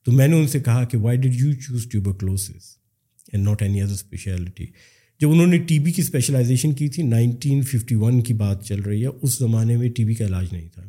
تو 0.06 0.12
میں 0.12 0.28
نے 0.28 0.36
ان 0.36 0.48
سے 0.48 0.60
کہا 0.60 0.84
کہ 0.84 0.98
why 0.98 1.18
did 1.18 1.36
you 1.36 1.54
choose 1.54 1.88
tuber 1.92 2.26
and 3.34 3.48
not 3.48 3.62
any 3.62 3.82
other 3.82 3.92
specialty 3.92 4.66
جب 5.22 5.32
انہوں 5.32 5.48
نے 5.48 5.58
ٹی 5.58 5.78
بی 5.80 5.92
کی 5.92 6.02
اسپیشلائزیشن 6.02 6.74
کی 6.74 6.88
تھی 6.88 7.04
نائنٹین 7.04 7.62
ففٹی 7.62 7.96
ون 7.96 8.22
کی 8.22 8.34
بات 8.34 8.66
چل 8.66 8.82
رہی 8.82 9.02
ہے، 9.02 9.10
اس 9.22 9.38
زمانے 9.38 9.78
میں 9.78 9.90
ٹی 9.90 10.06
بی 10.06 10.14
کا 10.14 10.26
علاج 10.26 10.48
نہیں 10.52 10.68
تھا۔ 10.74 10.84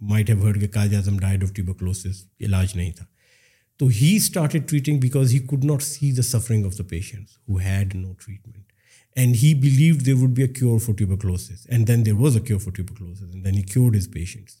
مائٹ 0.00 0.30
ہیو 0.30 0.42
ہرڈ 0.42 0.60
کے 0.60 0.68
Quaid 0.68 0.94
Azam 0.94 1.18
died 1.18 1.42
of 1.42 1.52
tuberculosis 1.54 2.24
علاج 2.40 2.76
نہیں 2.76 2.92
تھا۔ 2.96 3.04
تو 3.80 3.86
he 3.96 4.14
started 4.16 4.68
treating 4.68 5.00
because 5.00 5.32
he 5.34 5.38
could 5.48 5.64
not 5.64 5.82
see 5.82 6.10
the 6.12 6.22
suffering 6.22 6.64
of 6.66 6.78
the 6.78 6.84
patients 6.90 7.38
who 7.48 7.58
had 7.58 7.94
no 7.94 8.12
treatment 8.24 8.64
and 9.16 9.36
he 9.42 9.52
believed 9.60 9.94
they 10.06 10.12
would 10.12 10.30
be 10.36 10.42
a 10.42 10.48
cure 10.48 10.78
for 10.78 10.94
tuberculosis 10.94 11.66
and 11.68 11.88
then 11.88 12.04
there 12.06 12.14
was 12.20 12.36
a 12.36 12.42
cure 12.46 12.60
for 12.60 12.72
tuberculosis 12.72 13.22
and 13.22 13.44
then 13.44 13.54
he 13.54 13.62
cured 13.62 13.96
his 13.96 14.08
patients 14.12 14.54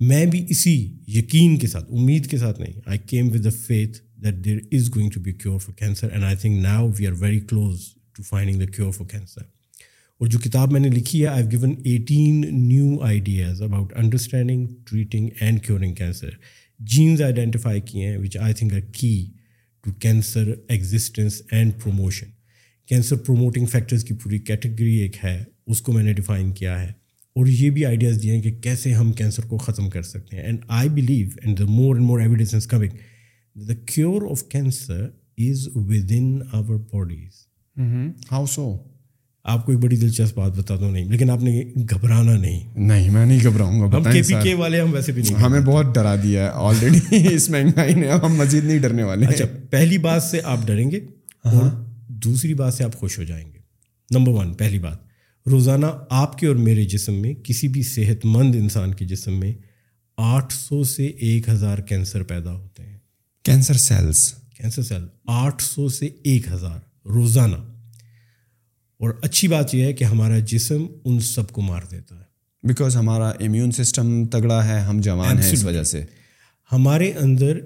میں 0.00 0.24
بھی 0.26 0.44
اسی 0.50 0.74
یقین 1.08 1.56
کے 1.58 1.66
ساتھ، 1.66 1.90
امید 1.90 2.30
کے 2.30 2.38
ساتھ 2.38 2.60
نہیں 2.60 2.80
I 2.86 2.98
came 3.06 3.28
with 3.32 3.44
the 3.44 3.50
faith 3.66 3.98
that 4.24 4.44
there 4.44 4.58
is 4.72 4.88
going 4.94 5.10
to 5.10 5.20
be 5.20 5.32
cure 5.32 5.58
for 5.58 5.74
cancer 5.78 6.12
and 6.12 6.24
I 6.24 6.36
think 6.36 6.62
now 6.62 6.90
we 6.98 7.06
are 7.06 7.12
very 7.20 7.40
close 7.40 7.88
to 8.16 8.22
finding 8.22 8.60
the 8.60 8.66
cure 8.66 8.92
for 8.92 9.06
cancer 9.06 9.42
اور 10.18 10.26
جو 10.26 10.38
کتاب 10.38 10.72
میں 10.72 10.80
نے 10.80 10.88
لکھی 10.88 11.22
ہے 11.22 11.26
I 11.26 11.44
given 11.44 11.74
eighteen 11.84 12.44
new 12.68 13.00
ideas 13.00 13.62
about 13.62 13.92
understanding 13.96 14.66
treating 14.86 15.28
and 15.40 15.66
curing 15.66 15.94
cancer 15.94 16.30
genes 16.80 17.22
identify 17.22 17.80
کیے 17.80 18.06
ہیں 18.06 18.18
which 18.18 18.36
I 18.36 18.54
think 18.54 18.72
a 18.72 18.80
key 18.92 19.30
to 19.84 19.92
cancer 19.92 20.54
existence 20.68 21.42
and 21.50 21.72
promotion 21.82 22.26
cancer 22.86 23.16
promoting 23.16 23.66
factors 23.66 24.04
کی 24.04 24.14
پوری 24.14 24.38
کیٹیگری 24.38 24.94
ایک 24.94 25.24
ہے 25.24 25.44
اس 25.66 25.80
کو 25.80 25.92
میں 25.92 26.02
نے 26.02 26.12
ڈیفائن 26.12 26.52
کیا 26.52 26.82
ہے 26.82 27.02
اور 27.36 27.46
یہ 27.46 27.70
بھی 27.70 27.84
آئیڈیاز 27.84 28.22
دیے 28.22 28.34
ہیں 28.34 28.42
کہ 28.42 28.50
کیسے 28.50 28.92
ہم 28.92 29.12
کینسر 29.12 29.44
کو 29.44 29.58
ختم 29.58 29.90
کر 29.90 30.02
سکتے 30.02 30.36
ہیں۔ 30.36 30.42
And 30.42 30.58
I 30.68 30.88
believe 30.88 31.28
and 31.42 31.58
the 31.58 31.64
more 31.64 31.94
and 31.94 32.06
more 32.06 32.20
evidence 32.20 32.66
coming 32.66 32.96
the 33.54 33.74
cure 33.74 34.22
of 34.30 34.48
cancer 34.48 35.08
is 35.38 35.68
within 36.16 36.40
our 36.52 36.76
bodies 36.92 37.41
how 38.30 38.46
so 38.46 38.78
آپ 39.44 39.66
کو 39.66 39.72
ایک 39.72 39.80
بڑی 39.80 39.96
دلچسپ 39.96 40.38
بات 40.38 40.52
بتاتا 40.52 40.84
ہوں 40.84 40.92
نہیں 40.92 41.04
لیکن 41.04 41.30
آپ 41.30 41.42
نے 41.42 41.62
گھبرانا 41.90 42.36
نہیں۔ 42.36 42.78
نہیں 42.78 43.10
میں 43.10 43.26
نہیں 43.26 43.38
گھبراؤں 43.42 43.80
گا 43.80 43.96
ہم 43.96 44.02
کے 44.02 44.22
پی 44.22 44.34
کے 44.42 44.54
والے 44.54 44.80
ہم 44.80 44.92
ویسے 44.92 45.12
بھی 45.12 45.22
نہیں 45.22 45.34
ہمیں 45.34 45.60
بہت 45.60 45.94
ڈرا 45.94 46.14
دیا 46.22 46.44
ہے 46.44 46.50
آلریڈی 46.54 46.98
اس 47.34 47.50
مہنگائی 47.50 47.94
نے 47.94 48.10
ہم 48.10 48.34
مزید 48.34 48.64
نہیں 48.64 48.78
ڈرنے 48.78 49.02
والے۔ 49.02 49.26
اچھا 49.26 49.44
پہلی 49.70 49.98
بات 49.98 50.22
سے 50.22 50.40
آپ 50.44 50.58
ڈریں 50.66 50.90
گے 50.90 50.96
اور 51.44 51.62
دوسری 52.08 52.54
بات 52.54 52.74
سے 52.74 52.84
آپ 52.84 52.94
خوش 52.94 53.18
ہو 53.18 53.24
جائیں 53.24 53.52
گے۔ 53.52 53.58
نمبر 54.10 54.32
ون 54.32 54.54
پہلی 54.54 54.78
بات 54.78 54.98
روزانہ 55.46 55.86
آپ 56.10 56.38
کے 56.38 56.46
اور 56.46 56.56
میرے 56.56 56.84
جسم 56.84 57.14
میں 57.14 57.34
کسی 57.34 57.68
بھی 57.68 57.82
صحت 57.82 58.24
مند 58.24 58.54
انسان 58.54 58.94
کے 58.94 59.04
جسم 59.04 59.32
میں 59.32 59.52
آٹھ 60.16 60.52
سو 60.52 60.84
سے 60.84 61.06
ایک 61.06 61.48
ہزار 61.48 61.78
کینسر 61.78 62.22
پیدا 62.22 62.52
ہوتے 62.52 62.82
ہیں۔ 62.82 62.98
کینسر 63.42 63.74
سیلس 63.74 64.32
کینسر 64.56 64.82
سیل 64.82 65.02
آٹھ 65.26 65.62
سو 65.62 65.88
سے 65.88 66.08
ایک 66.24 66.48
ہزار۔ 66.48 66.91
روزانہ۔ 67.04 67.56
اور 68.98 69.10
اچھی 69.22 69.48
بات 69.48 69.74
یہ 69.74 69.84
ہے 69.84 69.92
کہ 69.92 70.04
ہمارا 70.04 70.38
جسم 70.38 70.86
ان 71.04 71.20
سب 71.20 71.50
کو 71.50 71.60
مار 71.60 71.80
دیتا 71.90 72.14
ہے۔ 72.16 72.32
بیکاز 72.62 72.96
ہمارا 72.96 73.28
امیون 73.28 73.70
سسٹم 73.70 74.26
تگڑا 74.26 74.68
ہے 74.68 74.80
ہم 74.80 75.00
جوان 75.00 75.38
ہیں 75.38 75.52
اس 75.52 75.64
وجہ 75.64 75.82
سے۔ 75.82 76.04
ہمارے 76.72 77.12
اندر 77.12 77.58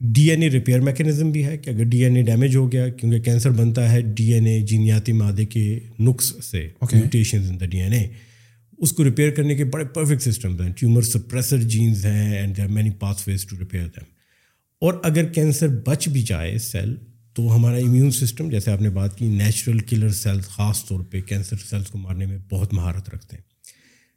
D 0.00 0.30
N 0.30 0.42
A 0.42 0.50
repair 0.50 0.80
mechanism 0.80 1.30
بھی 1.30 1.44
ہے 1.44 1.58
کہ 1.58 1.70
اگر 1.70 1.82
ڈی 1.84 2.04
این 2.04 2.16
اے 2.16 2.22
ڈیمیج 2.22 2.56
ہو 2.56 2.72
گیا 2.72 2.88
کیونکہ 2.88 3.20
کینسر 3.20 3.50
بنتا 3.50 3.92
ہے 3.92 4.00
ڈی 4.02 4.34
این 4.34 4.46
اے 4.46 4.60
جینیاتی 4.60 5.12
مادے 5.12 5.44
کے 5.44 5.80
نقص 6.00 6.44
سے 6.44 6.68
mutations 6.92 7.50
in 7.50 7.60
the 7.60 7.66
D 7.66 7.80
N 7.80 7.92
A 7.92 8.08
اس 8.78 8.92
کو 8.92 9.04
ریپیئر 9.04 9.30
کرنے 9.30 9.54
کے 9.54 9.64
بڑے 9.64 9.84
پرفیکٹ 9.84 10.22
سسٹمز 10.22 10.60
ہیں۔ 10.60 10.72
ٹیومر 10.72 11.02
سپریسر 11.02 11.58
جینز 11.58 12.06
ہیں 12.06 12.38
and 12.38 12.56
there 12.56 12.66
many 12.66 12.90
pathways 13.28 13.44
to 13.46 13.56
repair 13.58 13.84
them 13.84 14.04
اور 14.78 14.94
اگر 15.02 15.24
کینسر 15.24 15.68
بچ 15.68 16.08
بھی 16.08 16.22
جائے 16.22 16.58
سیل 16.58 16.96
تو 17.36 17.54
ہمارا 17.56 17.76
امیون 17.76 18.10
سسٹم 18.10 18.48
جیسے 18.50 18.70
آپ 18.70 18.80
نے 18.82 18.90
بات 18.90 19.16
کی 19.18 19.28
نیچرل 19.28 19.78
کلر 19.78 20.08
سیلس 20.08 20.48
خاص 20.48 20.84
طور 20.84 21.00
پہ 21.00 21.20
کینسر 21.20 21.56
سیلس 21.70 21.86
کو 21.86 21.98
مارنے 21.98 22.26
میں 22.26 22.38
بہت 22.50 22.74
مہارت 22.74 23.08
رکھتے 23.10 23.36
ہیں۔ 23.36 23.42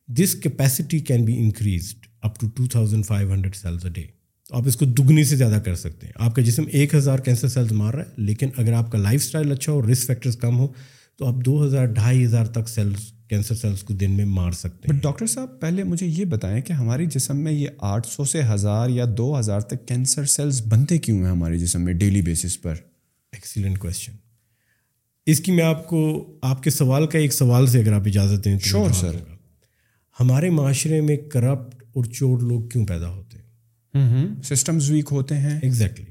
This 0.07 0.35
capacity 0.35 0.99
can 0.99 1.25
be 1.25 1.37
increased 1.37 2.05
up 2.21 2.39
to 2.39 2.47
two 2.47 2.65
thousand 2.67 3.05
five 3.05 3.33
hundred 3.33 3.55
cells 3.55 3.85
a 3.85 3.91
day 3.91 4.01
تو 4.49 4.55
آپ 4.55 4.67
اس 4.67 4.75
کو 4.75 4.85
دگنی 4.85 5.23
سے 5.23 5.35
زیادہ 5.35 5.59
کر 5.65 5.75
سکتے 5.75 6.07
ہیں۔ 6.07 6.13
آپ 6.15 6.35
کا 6.35 6.41
جسم 6.41 6.63
ایک 6.71 6.95
ہزار 6.95 7.19
کینسر 7.19 7.47
سیلز 7.47 7.71
مار 7.71 7.93
رہا 7.93 8.03
ہے، 8.03 8.09
لیکن 8.17 8.49
اگر 8.57 8.73
آپ 8.73 8.91
کا 8.91 8.97
لائف 8.97 9.21
اسٹائل 9.23 9.51
اچھا 9.51 9.71
ہو 9.71 9.91
رسک 9.91 10.07
فیکٹرز 10.07 10.37
کم 10.37 10.59
ہو 10.59 10.67
تو 11.17 11.25
آپ 11.25 11.35
دو 11.35 11.65
ہزار 11.65 11.85
ڈھائی 11.85 12.25
ہزار 12.25 12.45
تک 12.45 12.69
سیلز 12.69 13.11
کینسر 13.29 13.55
سیلس 13.55 13.83
کو 13.83 13.93
دن 13.93 14.11
میں 14.11 14.25
مار 14.25 14.51
سکتے 14.51 14.87
ہیں۔ 14.87 14.97
بٹ 14.97 15.03
ڈاکٹر 15.03 15.27
صاحب، 15.27 15.59
پہلے 15.61 15.83
مجھے 15.83 16.07
یہ 16.07 16.25
بتائیں 16.25 16.61
کہ 16.61 16.73
ہماری 16.73 17.05
جسم 17.05 17.37
میں 17.37 17.51
یہ 17.51 17.67
آٹھ 17.79 18.07
سو 18.07 18.23
سے 18.23 18.41
ہزار 18.53 18.89
یا 18.89 19.05
دو 19.17 19.39
ہزار 19.39 19.61
تک 19.61 19.87
کینسر 19.87 20.25
سیلس 20.25 20.61
بنتے 20.65 20.97
کیوں 20.97 21.17
ہیں 21.17 21.31
ہمارے 21.31 21.57
جسم 21.57 21.81
میں 21.81 21.93
ڈیلی 21.93 22.21
بیسس 22.21 22.61
پر؟ 22.61 22.75
ایکسیلنٹ 23.45 23.77
کوشچن 23.77 24.11
اس 25.25 25.39
کی 25.39 25.51
میں 25.51 25.63
آپ 25.63 25.87
کو 25.87 26.31
آپ 26.41 26.63
کے 26.63 26.69
سوال 26.69 27.07
کا 27.07 27.19
ایک 27.19 27.33
سوال 27.33 27.67
سے 27.67 27.79
اگر 27.79 27.93
آپ 27.93 28.01
اجازت 28.05 28.45
دیں 28.45 28.59
تو 28.59 28.67
شور 28.67 28.91
سر 28.91 29.11
ہمارے 30.19 30.49
معاشرے 30.49 31.01
میں 31.01 31.17
کرپٹ 31.17 31.83
اور 31.83 32.05
چور 32.05 32.39
لوگ 32.39 32.67
کیوں 32.67 32.85
پیدا 32.85 33.09
ہوتے 33.09 33.37
ہیں؟ 33.37 33.45
سسٹمز 34.43 34.91
ویک 34.91 35.05
ہوتے 35.11 35.37
ہیں. 35.37 35.59
ایگزیکٹلی 35.63 36.05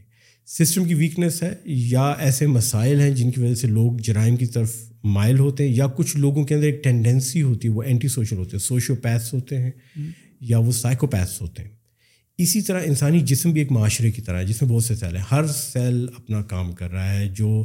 سسٹم 0.46 0.84
کی 0.84 0.94
ویکنیس 0.94 1.42
ہے 1.42 1.54
یا 1.64 2.10
ایسے 2.10 2.46
مسائل 2.46 3.00
ہیں 3.00 3.10
جن 3.10 3.30
کی 3.30 3.40
وجہ 3.40 3.54
سے 3.54 3.66
لوگ 3.66 3.92
جرائم 3.98 4.36
کی 4.36 4.46
طرف 4.46 4.76
مائل 5.04 5.38
ہوتے 5.38 5.68
ہیں 5.68 5.74
یا 5.74 5.86
کچھ 5.86 6.16
لوگوں 6.16 6.44
کے 6.44 6.54
اندر 6.54 6.66
ایک 6.66 6.84
ٹینڈنسی 6.84 7.42
ہوتی 7.42 7.68
ہے 7.68 7.72
وہ 7.72 7.82
اینٹی 7.82 8.08
سوشل 8.08 8.36
ہوتے 8.36 8.50
ہیں 8.52 8.60
سوشو 8.60 8.94
پیتھس 8.94 9.34
ہوتے 9.34 9.58
ہیں 9.58 9.70
یا 10.40 10.58
وہ 10.58 10.72
سائیکو 10.72 11.06
پیتھس 11.06 11.40
ہوتے 11.40 11.62
ہیں۔ 11.62 11.70
اسی 12.38 12.62
طرح 12.62 12.82
انسانی 12.84 13.20
جسم 13.20 13.50
بھی 13.50 13.60
ایک 13.60 13.72
معاشرے 13.72 14.10
کی 14.10 14.22
طرح 14.22 14.38
ہے، 14.38 14.44
جس 14.44 14.62
میں 14.62 14.70
بہت 14.70 14.84
سے 14.84 14.94
سیل 14.94 15.16
ہیں۔ 15.16 15.22
ہر 15.30 15.46
سیل 15.46 16.06
اپنا 16.16 16.42
کام 16.42 16.72
کر 16.72 16.90
رہا 16.90 17.14
ہے، 17.14 17.28
جو 17.28 17.64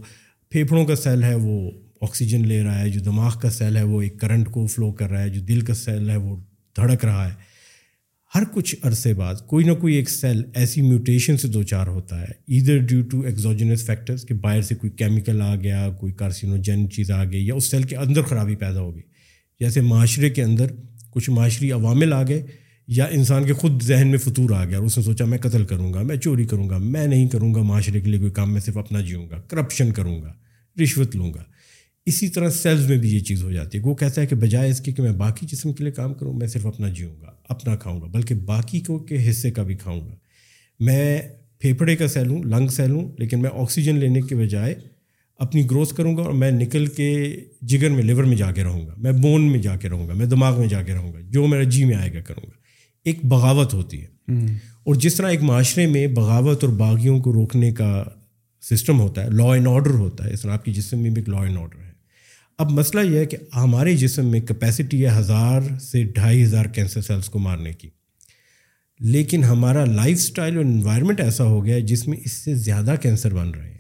پھیپھڑوں 0.49 0.85
کا 0.85 0.95
سیل 0.95 1.23
ہے 1.23 1.35
وہ 1.35 1.71
آکسیجن 2.01 2.47
لے 2.47 2.63
رہا 2.63 2.79
ہے، 2.79 2.89
جو 2.89 2.99
دماغ 2.99 3.39
کا 3.39 3.49
سیل 3.49 3.77
ہے 3.77 3.83
وہ 3.83 4.01
ایک 4.01 4.19
کرنٹ 4.19 4.51
کو 4.51 4.65
فلو 4.67 4.91
کر 4.91 5.09
رہا 5.09 5.21
ہے، 5.21 5.29
جو 5.29 5.41
دل 5.41 5.61
کا 5.61 5.73
سیل 5.73 6.09
ہے 6.09 6.17
وہ 6.17 6.35
دھڑک 6.77 7.05
رہا 7.05 7.29
ہے۔ 7.29 7.33
ہر 8.35 8.43
کچھ 8.53 8.75
عرصے 8.83 9.13
بعد 9.13 9.35
کوئی 9.47 9.65
نہ 9.65 9.71
کوئی 9.71 9.95
ایک 9.95 10.09
سیل 10.09 10.43
ایسی 10.55 10.81
میوٹیشن 10.81 11.37
سے 11.37 11.47
دو 11.47 11.63
چار 11.63 11.87
ہوتا 11.87 12.21
ہے 12.21 12.57
ادھر 12.57 12.77
ڈیو 12.77 13.01
ٹو 13.01 13.21
ایگزوجنس 13.21 13.85
فیکٹرس 13.85 14.25
کہ 14.25 14.33
باہر 14.33 14.61
سے 14.61 14.75
کوئی 14.75 14.91
کیمیکل 14.91 15.41
آ 15.41 15.55
گیا، 15.55 15.89
کوئی 15.99 16.13
کارسینوجن 16.13 16.89
چیز 16.89 17.11
آ 17.11 17.23
گئی 17.23 17.47
یا 17.47 17.53
اس 17.53 17.71
سیل 17.71 17.83
کے 17.83 17.95
اندر 17.95 18.21
خرابی 18.21 18.55
پیدا 18.55 18.79
ہو 18.79 18.93
گئی۔ 18.93 19.01
جیسے 19.59 19.81
معاشرے 19.81 20.29
کے 20.29 20.43
اندر 20.43 20.65
کچھ 21.09 21.29
معاشری 21.29 21.71
عوامل 21.71 22.13
آ 22.13 22.23
گئے 22.23 22.45
یا 22.89 23.05
انسان 23.05 23.43
کے 23.43 23.53
خود 23.53 23.81
ذہن 23.81 24.07
میں 24.07 24.17
فطور 24.17 24.49
آ 24.49 24.65
گیا 24.65 24.77
اور 24.77 24.85
اس 24.85 24.97
نے 24.97 25.03
سوچا 25.03 25.25
میں 25.25 25.37
قتل 25.37 25.65
کروں 25.65 25.93
گا، 25.93 26.01
میں 26.01 26.15
چوری 26.15 26.45
کروں 26.45 26.69
گا، 26.69 26.77
میں 26.77 27.07
نہیں 27.07 27.27
کروں 27.27 27.53
گا 27.53 27.61
معاشرے 27.61 28.01
کے 28.01 28.09
لیے 28.09 28.19
کوئی 28.19 28.31
کام، 28.31 28.53
میں 28.53 28.61
صرف 28.61 28.77
اپنا 28.77 29.01
جیوں 29.01 29.29
گا 29.29 29.39
کرپشن 29.39 29.91
کروں 29.91 30.21
گا، 30.21 30.33
رشوت 30.83 31.15
لوں 31.15 31.33
گا۔ 31.33 31.43
اسی 32.05 32.27
طرح 32.27 32.49
سیلز 32.49 32.89
میں 32.89 32.97
بھی 32.97 33.09
یہ 33.09 33.19
چیز 33.19 33.43
ہو 33.43 33.51
جاتی 33.51 33.77
ہے۔ 33.77 33.83
وہ 33.83 33.95
کہتا 33.95 34.21
ہے 34.21 34.27
کہ 34.27 34.35
بجائے 34.35 34.69
اس 34.69 34.79
کے 34.79 34.91
کہ 34.91 35.03
میں 35.03 35.11
باقی 35.11 35.45
جسم 35.45 35.73
کے 35.73 35.83
لیے 35.83 35.93
کام 35.93 36.13
کروں، 36.13 36.33
میں 36.33 36.47
صرف 36.47 36.65
اپنا 36.65 36.89
جیوں 36.89 37.15
گا، 37.21 37.31
اپنا 37.49 37.75
کھاؤں 37.75 38.01
گا، 38.01 38.05
بلکہ 38.05 38.35
باقی 38.35 38.79
کو 38.79 38.99
کے 38.99 39.29
حصے 39.29 39.51
کا 39.51 39.63
بھی 39.63 39.75
کھاؤں 39.75 40.07
گا۔ 40.07 40.15
میں 40.79 41.21
پھیپھڑے 41.59 41.95
کا 41.95 42.07
سیل 42.07 42.27
ہوں 42.27 42.43
لنگ 42.43 42.67
سیل 42.67 42.91
ہوں، 42.91 43.11
لیکن 43.19 43.41
میں 43.41 43.49
آکسیجن 43.53 43.95
لینے 43.95 44.21
کے 44.21 44.35
بجائے 44.35 44.75
اپنی 45.35 45.65
گروتھ 45.65 45.95
کروں 45.95 46.17
گا 46.17 46.21
اور 46.21 46.33
میں 46.33 46.51
نکل 46.51 46.85
کے 46.85 47.39
جگر 47.61 47.89
میں 47.89 48.03
لیور 48.03 48.23
میں 48.23 48.37
جا 48.37 48.51
کے 48.51 48.63
رہوں 48.63 48.87
گا۔ 48.87 48.93
میں 48.97 49.11
بون 49.11 49.51
میں 49.51 49.59
جا 49.59 49.75
کے 49.75 49.89
رہوں 49.89 50.07
گا، 50.07 50.13
میں 50.13 50.25
دماغ 50.25 50.59
میں 50.59 50.67
جا 50.67 50.81
کے 50.81 50.93
رہوں 50.93 51.13
گا۔ 51.13 51.19
جو 51.29 51.47
میرا 51.47 51.63
جی 51.63 51.85
میں 51.85 51.95
آئے 51.95 52.13
گا 52.13 52.21
کروں 52.21 52.47
گا۔ 52.47 52.58
ایک 53.03 53.25
بغاوت 53.25 53.73
ہوتی 53.73 54.03
ہے۔ 54.03 54.19
اور 54.83 54.95
جس 54.95 55.15
طرح 55.15 55.29
ایک 55.29 55.43
معاشرے 55.43 55.87
میں 55.87 56.07
بغاوت 56.07 56.63
اور 56.63 56.73
باغیوں 56.73 57.19
کو 57.19 57.33
روکنے 57.33 57.71
کا 57.71 58.03
سسٹم 58.61 58.99
ہوتا 58.99 59.23
ہے 59.23 59.29
لا 59.29 59.53
اینڈ 59.53 59.67
آرڈر 59.67 59.89
ہوتا 59.89 60.25
ہے، 60.25 60.33
اس 60.33 60.41
طرح 60.41 60.53
آپ 60.53 60.65
کی 60.65 60.73
جسم 60.73 60.99
میں 60.99 61.09
بھی 61.09 61.21
ایک 61.21 61.29
لا 61.29 61.43
اینڈ 61.43 61.57
آرڈر 61.57 61.79
ہے۔ 61.79 61.89
اب 62.57 62.71
مسئلہ 62.71 63.11
یہ 63.11 63.19
ہے 63.19 63.25
کہ 63.25 63.37
ہمارے 63.55 63.97
جسم 63.97 64.25
میں 64.25 64.39
کیپیسٹی 64.39 65.05
ہے 65.05 65.09
ہزار 65.17 65.61
سے 65.81 66.03
ڈھائی 66.03 66.43
ہزار 66.43 66.65
کینسر 66.65 67.01
سیلس 67.01 67.25
کو 67.25 67.39
مارنے 67.39 67.73
کی۔ 67.73 67.89
لیکن 68.99 69.43
ہمارا 69.43 69.85
لائف 69.85 70.17
اسٹائل 70.17 70.57
اور 70.57 70.65
انوائرمنٹ 70.65 71.19
ایسا 71.19 71.43
ہو 71.43 71.65
گیا 71.65 71.75
ہے 71.75 71.81
جس 71.81 72.07
میں 72.07 72.17
اس 72.25 72.31
سے 72.31 72.55
زیادہ 72.55 72.95
کینسر 73.01 73.33
بن 73.33 73.49
رہے 73.49 73.69
ہیں۔ 73.69 73.77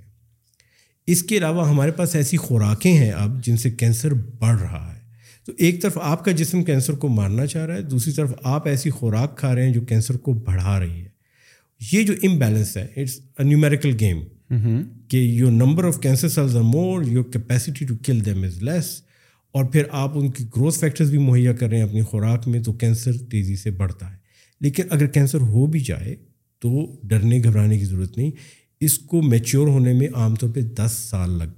اس 1.07 1.23
کے 1.23 1.37
علاوہ 1.37 1.69
ہمارے 1.69 1.91
پاس 1.91 2.15
ایسی 2.15 2.37
خوراکیں 2.37 2.97
ہیں 2.97 3.11
اب 3.11 3.43
جن 3.45 3.57
سے 3.57 3.71
کینسر 3.71 4.13
بڑھ 4.13 4.61
رہا 4.61 4.93
ہے۔ 4.93 4.98
تو 5.45 5.51
ایک 5.57 5.81
طرف 5.81 5.97
آپ 6.01 6.25
کا 6.25 6.31
جسم 6.31 6.63
کینسر 6.63 6.93
کو 6.93 7.07
مارنا 7.07 7.45
چاہ 7.45 7.65
رہا 7.65 7.75
ہے 7.75 7.81
دوسری 7.81 8.13
طرف 8.13 8.33
آپ 8.43 8.67
ایسی 8.67 8.89
خوراک 8.89 9.37
کھا 9.37 9.55
رہے 9.55 9.65
ہیں 9.65 9.73
جو 9.73 9.81
کینسر 9.81 10.17
کو 10.17 10.33
بڑھا 10.33 10.79
رہی 10.79 11.01
ہے۔ 11.01 11.09
یہ 11.91 12.03
جو 12.03 12.13
امبیلنس 12.23 12.77
ہے 12.77 12.87
اٹس 12.95 13.19
اے 13.39 13.43
نیومیریکل 13.43 13.95
گیم 13.99 14.17
کہ 15.07 15.17
your 15.17 15.51
number 15.51 15.83
of 15.83 15.99
cancer 15.99 16.29
cells 16.29 16.55
are 16.55 16.61
more 16.61 17.03
your 17.03 17.23
capacity 17.23 17.85
to 17.85 17.95
kill 18.05 18.25
them 18.25 18.43
is 18.43 18.63
less 18.63 19.01
اور 19.51 19.65
پھر 19.65 19.83
آپ 19.91 20.17
ان 20.17 20.31
کی 20.31 20.43
گروتھ 20.43 20.79
فیکٹرز 20.79 21.09
بھی 21.09 21.17
مہیا 21.17 21.53
کر 21.53 21.67
رہے 21.67 21.77
ہیں 21.77 21.83
اپنی 21.83 22.01
خوراک 22.01 22.47
میں 22.47 22.59
تو 22.59 22.73
کینسر 22.73 23.17
تیزی 23.17 23.55
سے 23.55 23.71
بڑھتا 23.71 24.11
ہے۔ 24.11 24.17
لیکن 24.61 24.83
اگر 24.89 25.07
کینسر 25.07 25.37
ہو 25.37 25.67
بھی 25.67 25.79
جائے 25.79 26.15
تو 26.59 26.99
ڈرنے 27.03 27.41
گھبرانے 27.43 27.79
کی 27.79 27.85
ضرورت 27.85 28.17
نہیں۔ 28.17 28.31
اس 28.79 28.99
کو 28.99 29.21
میچور 29.21 29.67
ہونے 29.67 29.93
میں 29.93 30.07
عام 30.13 30.35
طور 30.35 30.49
پہ 30.49 30.61
دس 30.61 30.91
سال 30.91 31.41
ہیں 31.41 31.49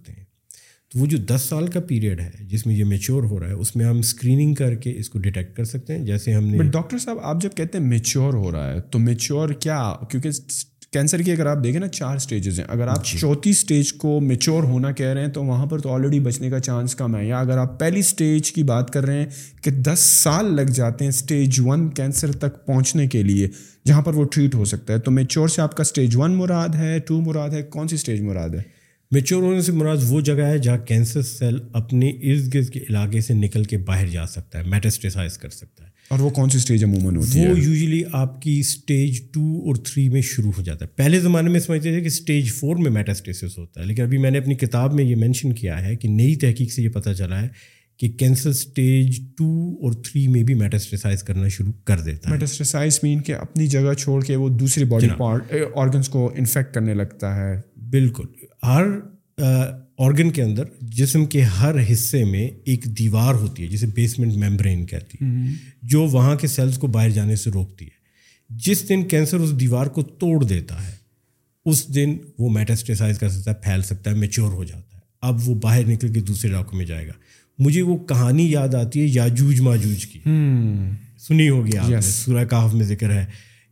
تو 0.94 1.00
وہ 1.00 1.06
جو 1.06 1.18
دس 1.18 1.42
سال 1.50 1.68
کا 1.68 1.80
پیریڈ 1.80 2.22
ہے 2.22 2.30
جس 2.40 2.66
میں 2.66 2.76
یہ 2.76 2.84
میچور 2.84 3.24
ہو 3.24 3.40
رہا 3.40 3.48
ہے 3.48 3.54
اس 3.54 3.76
میں 3.76 3.86
ہم 3.86 3.98
اسکریننگ 4.00 4.54
کر 4.54 4.76
کے 4.76 4.94
اس 4.98 5.10
کو 5.10 5.20
ڈیٹیکٹ 5.20 5.58
کر 5.58 5.64
سکتے 5.64 5.98
ہیں۔ 5.98 6.06
جیسے 6.06 6.34
ہم 6.34 6.46
نے 6.48 6.58
ڈاکٹر 6.64 6.98
صاحب 6.98 7.18
آپ 7.24 7.42
جب 7.42 7.50
کہتے 7.56 7.78
ہیں 7.78 7.86
میچور 7.86 8.34
ہو 8.34 8.52
رہا 8.52 8.74
ہے 8.74 8.82
تو 8.82 9.00
میچور 9.00 9.50
کیا؟ 9.50 9.94
کیونکہ 10.10 10.30
کینسر 10.92 11.22
کی 11.22 11.32
اگر 11.32 11.46
آپ 11.46 11.64
دیکھیں 11.64 11.80
نا 11.80 11.88
چار 11.88 12.16
اسٹیجز 12.16 12.60
ہیں۔ 12.60 12.66
اگر 12.70 12.88
آپ 12.88 13.06
جی۔ 13.06 13.18
چوتھی 13.18 13.52
اسٹیج 13.52 13.94
کو 13.94 14.20
میچور 14.20 14.64
ہونا 14.64 14.92
کہہ 14.92 15.06
رہے 15.06 15.22
ہیں 15.22 15.28
تو 15.28 15.44
وہاں 15.44 15.66
پر 15.66 15.80
تو 15.80 15.90
آلریڈی 15.90 16.20
بچنے 16.20 16.50
کا 16.50 16.60
چانس 16.60 16.96
کم 16.96 17.16
ہے۔ 17.16 17.28
یا 17.28 17.40
اگر 17.40 17.58
آپ 17.58 17.80
پہلی 17.80 18.00
اسٹیج 18.00 18.52
کی 18.52 18.64
بات 18.64 18.92
کر 18.94 19.06
رہے 19.06 19.20
ہیں 19.20 19.30
کہ 19.62 19.72
دس 19.72 20.00
سال 20.00 20.56
لگ 20.56 20.72
جاتے 20.72 21.06
ہیں 21.06 21.10
اسٹیج 21.10 21.60
ون 21.60 21.90
کینسر 21.90 22.32
تک 22.32 22.66
پہنچنے 22.66 23.08
کے 23.08 23.24
لیے 23.24 23.48
جہاں 23.86 24.02
پر 24.02 24.14
وہ 24.14 24.26
ٹریٹ 24.26 24.56
ہو 24.56 24.66
سکتا 24.66 24.94
ہے۔ 24.94 25.00
تو 25.00 25.12
میچور 25.12 25.48
سے 25.48 25.62
آپ 25.62 25.78
کا 25.78 25.82
اسٹیج 25.82 26.16
ون 26.16 26.32
مراد 26.32 26.70
ہے 26.70 27.00
ٹو 27.00 27.22
مراد 27.22 27.50
ہے 27.50 27.62
کون 27.62 27.88
سی 27.88 27.96
اسٹیج 27.96 28.22
مراد 28.22 28.50
ہے؟ 28.50 28.81
میچور 29.12 29.44
ہونے 29.44 29.62
سے 29.62 29.72
مراد 29.72 29.98
وہ 30.08 30.22
جگہ 30.22 30.46
ہے 30.46 30.58
جہاں 30.58 30.78
کینسر 30.78 31.22
سیل 31.22 31.58
اپنے 31.74 32.10
ارد 32.10 32.54
گرد 32.54 32.70
کے 32.70 32.80
علاقے 32.80 33.22
سے 33.22 33.34
نکل 33.34 33.64
کے 33.64 33.78
باہر 33.78 34.08
جا 34.08 34.28
سکتا 34.28 34.60
ہے 34.60 34.64
میٹسٹیسائز 34.64 35.38
کر 35.38 35.50
سکتا 35.50 35.84
ہے۔ 35.84 35.90
اور 36.08 36.20
وہ 36.20 36.30
کون 36.30 36.50
سی 36.50 36.58
اسٹیج 36.58 36.84
عموماً 36.84 37.16
ہوتی 37.16 37.40
ہے؟ 37.40 37.52
وہ 37.52 37.60
یوزلی 37.60 38.04
آپ 38.12 38.42
کی 38.42 38.60
اسٹیج 38.60 39.22
ٹو 39.32 39.40
اور 39.40 39.76
تھری 39.76 40.10
میں 40.10 40.22
شروع 40.22 40.52
ہو 40.58 40.64
جاتا 40.64 40.86
ہے۔ 40.86 40.90
پہلے 40.96 41.20
زمانے 41.20 41.50
میں 41.50 41.60
سمجھتے 41.60 41.92
تھے 41.92 42.02
کہ 42.02 42.06
اسٹیج 42.06 42.52
فور 42.52 42.76
میں 42.76 42.92
میٹاسٹیسس 42.92 43.58
ہوتا 43.58 43.82
ہے 43.82 43.86
لیکن 43.86 44.04
ابھی 44.04 44.18
میں 44.18 44.32
نے 44.32 44.38
اپنی 44.38 44.56
کتاب 44.56 44.94
میں 44.94 45.04
یہ 45.04 45.16
مینشن 45.16 45.54
کیا 45.54 45.86
ہے 45.86 45.96
کہ 45.96 46.10
نئی 46.10 46.36
تحقیق 46.36 46.72
سے 46.72 46.82
یہ 46.84 46.90
پتہ 46.90 47.10
چلا 47.10 47.42
ہے 47.42 47.48
کہ 47.98 48.10
کینسر 48.10 48.50
اسٹیج 48.50 49.22
ٹو 49.38 49.76
اور 49.82 49.94
تھری 49.94 50.28
میں 50.28 50.44
بھی 50.44 50.54
میٹاسٹیسائز 50.54 51.24
کرنا 51.24 51.48
شروع 51.48 51.74
کر 51.84 52.00
دیتا 52.00 52.30
ہے۔ 52.30 52.34
میٹاسٹیسائز 52.34 53.00
مین 53.04 53.20
کہ 53.20 53.36
اپنی 53.36 53.68
جگہ 53.68 53.94
چھوڑ 53.94 54.24
کے 54.24 54.36
وہ 54.36 54.50
دوسری 54.50 54.84
باڈی 54.84 55.08
پارٹ 55.18 55.54
آرگنس 55.76 56.10
کو 56.10 56.34
انفیکٹ 56.38 56.74
کرنے 56.74 56.94
لگتا 56.94 57.36
ہے۔ 57.36 57.62
بالکل۔ 57.90 58.24
ہر 58.64 58.84
آرگن 59.98 60.32
کے 60.32 60.44
اندر 60.44 60.64
جسم 60.82 61.26
کے 61.26 61.42
ہر 61.42 61.76
حصے 61.92 62.24
میں 62.24 62.50
ایک 62.66 62.86
دیوار 62.86 63.34
ہوتی 63.34 63.64
ہے 63.64 63.68
جسے 63.68 63.86
بیسمنٹ 63.86 64.34
ممبرین 64.34 64.86
کہتی 64.86 65.18
ہے 65.22 65.54
جو 65.82 66.02
وہاں 66.02 66.36
کے 66.36 66.48
سیلس 66.48 66.78
کو 66.78 66.88
باہر 66.88 67.10
جانے 67.10 67.36
سے 67.36 67.52
روکتی 67.52 67.86
ہے۔ 67.86 68.02
جس 68.50 68.90
دن 68.90 69.04
کینسر 69.04 69.38
اس 69.38 69.60
دیوار 69.60 69.86
کو 69.86 70.02
توڑ 70.02 70.44
دیتا 70.44 70.88
ہے 70.88 70.92
اس 71.66 71.96
دن 71.96 72.18
وہ 72.40 72.50
میٹاسٹیسائز 72.50 73.20
کر 73.20 73.30
سکتا 73.30 73.52
ہے 73.52 73.56
پھیل 73.64 73.82
سکتا 73.82 74.12
ہے 74.12 74.16
میچور 74.16 74.54
ہو 74.54 74.64
جاتا 74.64 74.96
ہے۔ 74.96 75.02
اب 75.22 75.50
وہ 75.50 75.56
باہر 75.56 75.88
نکل 75.88 76.14
کے 76.14 76.22
دوسرے 76.22 76.50
علاقوں 76.50 76.78
میں 76.78 76.86
جائے 76.86 77.08
گا۔ 77.08 77.14
مجھے 77.60 77.82
وہ 77.82 77.98
کہانی 77.98 78.52
یاد 78.52 78.76
آتی 78.76 79.02
ہے 79.02 79.06
یاجوج 79.06 79.60
ماجوج 79.62 80.06
کی۔ 80.06 80.20
سنی 81.18 81.50
ہوگی 81.50 81.78
آپ 81.78 82.02
سورہ 82.02 82.46
کاف 82.46 82.74
میں 82.74 82.86
ذکر 82.86 83.12
ہے۔ 83.12 83.26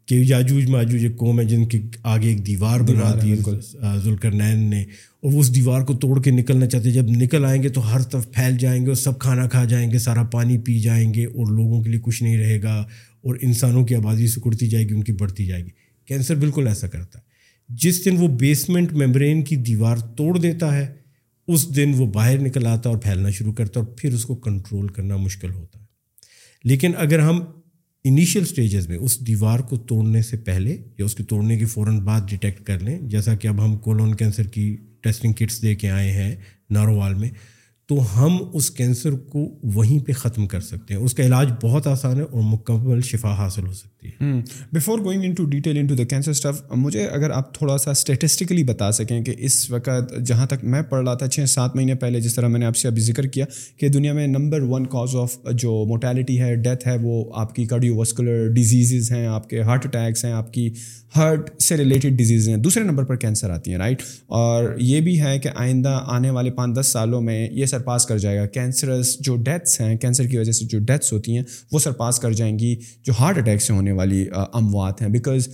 کہ 0.09 0.15
یاجوج 0.15 0.69
ماجوج 0.69 1.05
ایک 1.05 1.17
قوم 1.17 1.39
ہے 1.39 1.45
جن 1.45 1.65
کے 1.65 1.79
آگے 2.03 2.27
ایک 2.27 2.47
دیوار 2.47 2.79
بنا 2.79 3.19
دی 3.21 3.35
ذوالکر 3.35 4.31
نین 4.31 4.69
نے۔ 4.69 4.85
اور 5.21 5.33
وہ 5.33 5.39
اس 5.39 5.55
دیوار 5.55 5.81
کو 5.81 5.93
توڑ 5.93 6.23
کے 6.23 6.31
نکلنا 6.31 6.67
چاہتے 6.67 6.91
جب 6.91 7.05
نکل 7.09 7.45
آئیں 7.45 7.63
گے 7.63 7.69
تو 7.69 7.93
ہر 7.93 8.01
طرف 8.01 8.31
پھیل 8.31 8.57
جائیں 8.57 8.81
گے 8.81 8.87
اور 8.87 8.95
سب 8.95 9.19
کھانا 9.19 9.47
کھا 9.47 9.65
جائیں 9.65 9.91
گے 9.91 9.99
سارا 9.99 10.23
پانی 10.23 10.57
پی 10.57 10.79
جائیں 10.79 11.13
گے 11.13 11.25
اور 11.25 11.51
لوگوں 11.51 11.83
کے 11.83 11.89
لیے 11.89 11.99
کچھ 11.99 12.23
نہیں 12.23 12.37
رہے 12.37 12.61
گا 12.61 12.73
اور 13.21 13.35
انسانوں 13.41 13.85
کی 13.85 13.95
آبادی 13.95 14.27
سکڑتی 14.27 14.67
جائے 14.67 14.89
گی 14.89 14.93
ان 14.93 15.03
کی 15.03 15.11
بڑھتی 15.11 15.45
جائے 15.45 15.63
گی۔ 15.63 15.69
کینسر 16.05 16.35
بالکل 16.35 16.67
ایسا 16.67 16.87
کرتا 16.87 17.19
ہے۔ 17.19 17.23
جس 17.69 18.05
دن 18.05 18.17
وہ 18.17 18.27
بیسمنٹ 18.27 18.93
میمبرین 18.93 19.43
کی 19.43 19.55
دیوار 19.55 19.97
توڑ 19.97 20.37
دیتا 20.37 20.77
ہے 20.77 20.87
اس 21.47 21.75
دن 21.75 21.93
وہ 21.97 22.05
باہر 22.05 22.39
نکل 22.39 22.67
آتا 22.67 22.89
اور 22.89 22.97
پھیلنا 22.97 23.29
شروع 23.29 23.53
کرتا 23.53 23.79
اور 23.79 23.87
پھر 23.97 24.13
اس 24.13 24.25
کو 24.25 24.35
کنٹرول 24.35 24.87
کرنا 24.87 25.17
مشکل 25.17 25.53
ہوتا 25.53 25.79
ہے۔ 25.79 25.85
لیکن 26.63 26.91
اگر 26.97 27.19
ہم 27.19 27.41
انیشیل 28.03 28.45
سٹیجز 28.45 28.87
میں، 28.87 28.97
اس 28.97 29.19
دیوار 29.19 29.59
کو 29.59 29.77
توڑنے 29.77 30.21
سے 30.21 30.37
پہلے 30.37 30.77
یا 30.97 31.05
اس 31.05 31.15
کے 31.15 31.23
توڑنے 31.23 31.57
کے 31.57 31.65
فوراً 31.65 31.99
بعد 31.99 32.21
ڈیٹیکٹ 32.29 32.63
کر 32.63 32.79
لیں۔ 32.79 32.99
جیسا 33.01 33.35
کہ 33.35 33.47
اب 33.47 33.65
ہم 33.65 33.77
کولون 33.77 34.15
کینسر 34.15 34.43
کی 34.43 34.77
ٹیسٹنگ 35.01 35.33
کٹس 35.33 35.61
دے 35.61 35.75
کے 35.75 35.89
آئے 35.89 36.11
ہیں 36.11 36.35
نارووال 36.69 37.13
میں، 37.13 37.29
تو 37.87 38.01
ہم 38.15 38.37
اس 38.53 38.71
کینسر 38.71 39.11
کو 39.11 39.59
وہیں 39.63 39.99
پہ 39.99 40.11
ختم 40.11 40.47
کر 40.47 40.59
سکتے 40.59 40.93
ہیں۔ 40.93 41.01
اس 41.01 41.13
کا 41.13 41.23
علاج 41.23 41.51
بہت 41.63 41.87
آسان 41.87 42.17
ہے 42.17 42.21
اور 42.21 42.41
مکمل 42.43 43.01
شفا 43.01 43.33
حاصل 43.33 43.67
ہو 43.67 43.73
سکتی 44.03 44.25
ہے۔ 44.25 44.41
Before 44.71 44.99
going 44.99 45.23
into 45.33 45.45
detail 45.45 45.77
into 45.87 45.95
the 45.95 46.03
cancer 46.03 46.31
stuff 46.31 46.61
مجھے 46.75 47.05
اگر 47.05 47.29
آپ 47.29 47.53
تھوڑا 47.53 47.77
سا 47.77 47.91
اسٹیٹسٹکلی 47.91 48.63
بتا 48.63 48.91
سکیں 48.91 49.21
کہ 49.23 49.33
اس 49.37 49.69
وقت 49.71 50.17
جہاں 50.25 50.45
تک 50.45 50.63
میں 50.63 50.81
پڑھ 50.81 51.03
رہا 51.03 51.13
تھا، 51.13 51.27
چھ 51.27 51.49
سات 51.49 51.75
مہینے 51.75 51.95
پہلے 51.95 52.21
جس 52.21 52.35
طرح 52.35 52.47
میں 52.47 52.59
نے 52.59 52.65
آپ 52.65 52.75
سے 52.75 52.87
ابھی 52.87 53.01
ذکر 53.01 53.27
کیا 53.27 53.45
کہ 53.77 53.89
دنیا 53.89 54.13
میں 54.13 54.27
نمبر 54.27 54.61
ون 54.61 54.85
کاز 54.85 55.15
آف 55.15 55.37
جو 55.53 55.83
موٹیلٹی 55.87 56.39
ہے 56.41 56.55
ڈیتھ 56.55 56.87
ہے، 56.87 56.97
وہ 57.01 57.23
آپ 57.35 57.55
کی 57.55 57.65
کارڈیو 57.65 57.97
وسکولر 57.97 58.47
ڈیزیزز 58.53 59.11
ہیں، 59.11 59.25
آپ 59.27 59.49
کے 59.49 59.61
ہارٹ 59.61 59.85
اٹیکس 59.85 60.25
ہیں، 60.25 60.31
آپ 60.31 60.53
کی 60.53 60.69
ہارٹ 61.15 61.49
سے 61.61 61.77
ریلیٹڈ 61.77 62.17
ڈیزیز 62.17 62.47
ہیں۔ 62.49 62.57
دوسرے 62.57 62.83
نمبر 62.83 63.03
پر 63.03 63.15
کینسر 63.15 63.49
آتی 63.49 63.71
ہیں 63.71 63.77
رائٹ 63.77 64.01
اور 64.27 64.75
یہ 64.77 65.01
بھی 65.01 65.19
ہے 65.21 65.37
کہ 65.39 65.49
آئندہ 65.55 65.99
آنے 66.07 66.29
والے 66.29 66.51
پانچ 66.51 66.79
دس 66.79 66.87
سالوں 66.87 67.21
میں 67.21 67.47
یہ 67.51 67.65
سرپاس 67.65 68.05
کر 68.05 68.17
جائے 68.17 68.37
گا۔ 68.37 68.45
کینسرس 68.45 69.15
جو 69.19 69.35
ڈیتھس 69.35 69.79
ہیں 69.81 69.95
کینسر 69.97 70.27
کی 70.27 70.37
وجہ 70.37 70.51
سے 70.51 70.65
جو 70.65 70.79
ڈیتھس 70.79 71.13
ہوتی 71.13 71.35
ہیں، 71.35 71.43
وہ 71.71 71.79
سرپاس 71.79 72.19
کر 72.19 72.31
جائیں 72.31 72.57
گی 72.59 72.75
جو 73.05 73.13
ہارٹ 73.19 73.37
اٹیک 73.37 73.61
سے 73.61 73.73
ہونے 73.73 73.88
والی 73.91 74.25
اموات 74.33 75.01
ہیں۔ 75.01 75.09
Because 75.09 75.47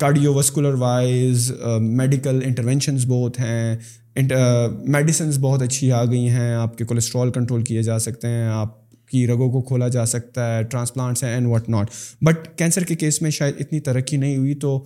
cardiovascular 0.34 0.74
wise 0.74 1.52
medical 1.80 2.40
interventions 2.44 3.06
بہت 3.06 3.38
ہیں۔ 3.40 3.76
میڈیسنز 4.86 5.38
بہت 5.38 5.62
اچھی 5.62 5.92
آ 5.92 6.04
گئی 6.04 6.28
ہیں۔ 6.28 6.54
آپ 6.54 6.78
کے 6.78 6.84
کولیسٹرول 6.84 7.30
کنٹرول 7.30 7.64
کیے 7.64 7.82
جا 7.82 7.98
سکتے 7.98 8.28
ہیں۔ 8.28 8.48
آپ 8.48 8.76
کی 9.08 9.26
رگوں 9.26 9.50
کو 9.50 9.62
کھولا 9.62 9.88
جا 9.88 10.06
سکتا 10.06 10.56
ہے 10.56 10.62
ٹرانسپلانٹس 10.62 11.24
ہیں 11.24 11.30
and 11.30 11.46
what 11.46 11.68
not 11.68 11.90
but 12.22 12.58
cancer 12.58 12.84
کے 12.84 12.94
کیس 12.94 13.22
میں 13.22 13.30
شاید 13.30 13.54
اتنی 13.60 13.80
ترقی 13.80 14.16
نہیں 14.16 14.36
ہوئی 14.36 14.54
تو 14.54 14.84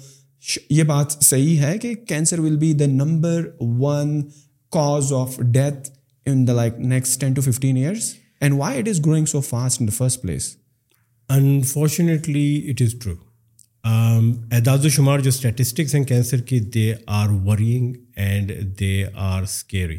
یہ 0.71 0.82
بات 0.82 1.12
صحیح 1.12 1.59
ہے 1.59 1.78
کہ 1.78 1.94
cancer 1.94 2.38
will 2.38 2.56
be 2.56 2.73
the 2.73 2.87
number 2.87 3.50
one 3.61 4.23
cause 4.73 5.12
of 5.12 5.38
death 5.40 5.90
in 6.26 6.47
the 6.47 6.52
like 6.52 6.78
next 6.78 7.21
ten 7.21 7.32
to 7.32 7.40
fifteen 7.40 7.76
years 7.76 8.12
and 8.40 8.54
why 8.59 8.78
it 8.78 8.88
is 8.88 9.00
growing 9.00 9.26
so 9.26 9.40
fast 9.40 9.80
in 9.80 9.88
the 9.88 9.92
first 9.97 10.23
place 10.23 10.56
unfortunately 11.36 12.70
it 12.70 12.82
is 12.82 12.94
true 13.02 13.14
اعداد 13.84 14.84
و 14.84 14.88
شمار 14.88 15.18
جو 15.18 15.28
statistics 15.28 15.94
ہیں 15.94 16.04
cancer 16.04 16.40
کی 16.40 16.60
they 16.60 16.92
are 17.06 17.28
worrying 17.28 17.92
and 18.16 18.52
they 18.80 19.04
are 19.14 19.42
scary 19.42 19.98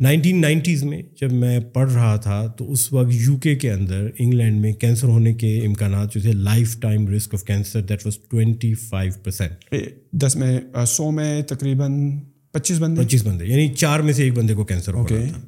nineteen 0.00 0.40
nineties 0.40 0.82
میں 0.84 1.02
جب 1.20 1.32
میں 1.32 1.58
پڑھ 1.60 1.92
رہا 1.92 2.16
تھا 2.16 2.46
تو 2.46 2.72
اس 2.72 2.92
وقت 2.92 3.10
یو 3.10 3.36
کے 3.36 3.54
کے 3.54 3.72
اندر 3.72 4.08
انگلینڈ 4.18 4.60
میں 4.60 4.72
کینسر 4.72 5.06
ہونے 5.06 5.34
کے 5.34 5.66
امکانات 5.66 6.14
جو 6.14 6.20
تھے 6.20 6.32
lifetime 6.80 7.06
risk 7.08 7.34
of 7.34 7.44
cancer 7.44 7.82
that 7.82 8.06
was 8.06 8.18
twenty 8.30 8.74
five 8.74 9.12
percent 9.22 9.74
دس 10.12 10.36
میں 10.36 10.60
سو 10.86 11.10
میں 11.10 11.42
تقریباً 11.42 12.20
پچیس 12.52 12.78
بندے 12.78 13.02
پچیس 13.02 13.26
بندے 13.26 13.46
یعنی 13.46 13.68
چار 13.74 14.00
میں 14.00 14.12
سے 14.12 14.24
ایک 14.24 14.32
بندے 14.32 14.54
کو 14.54 14.64
کینسر 14.64 14.94
ہو 14.94 15.06
رہا 15.10 15.28
تھا 15.32 15.40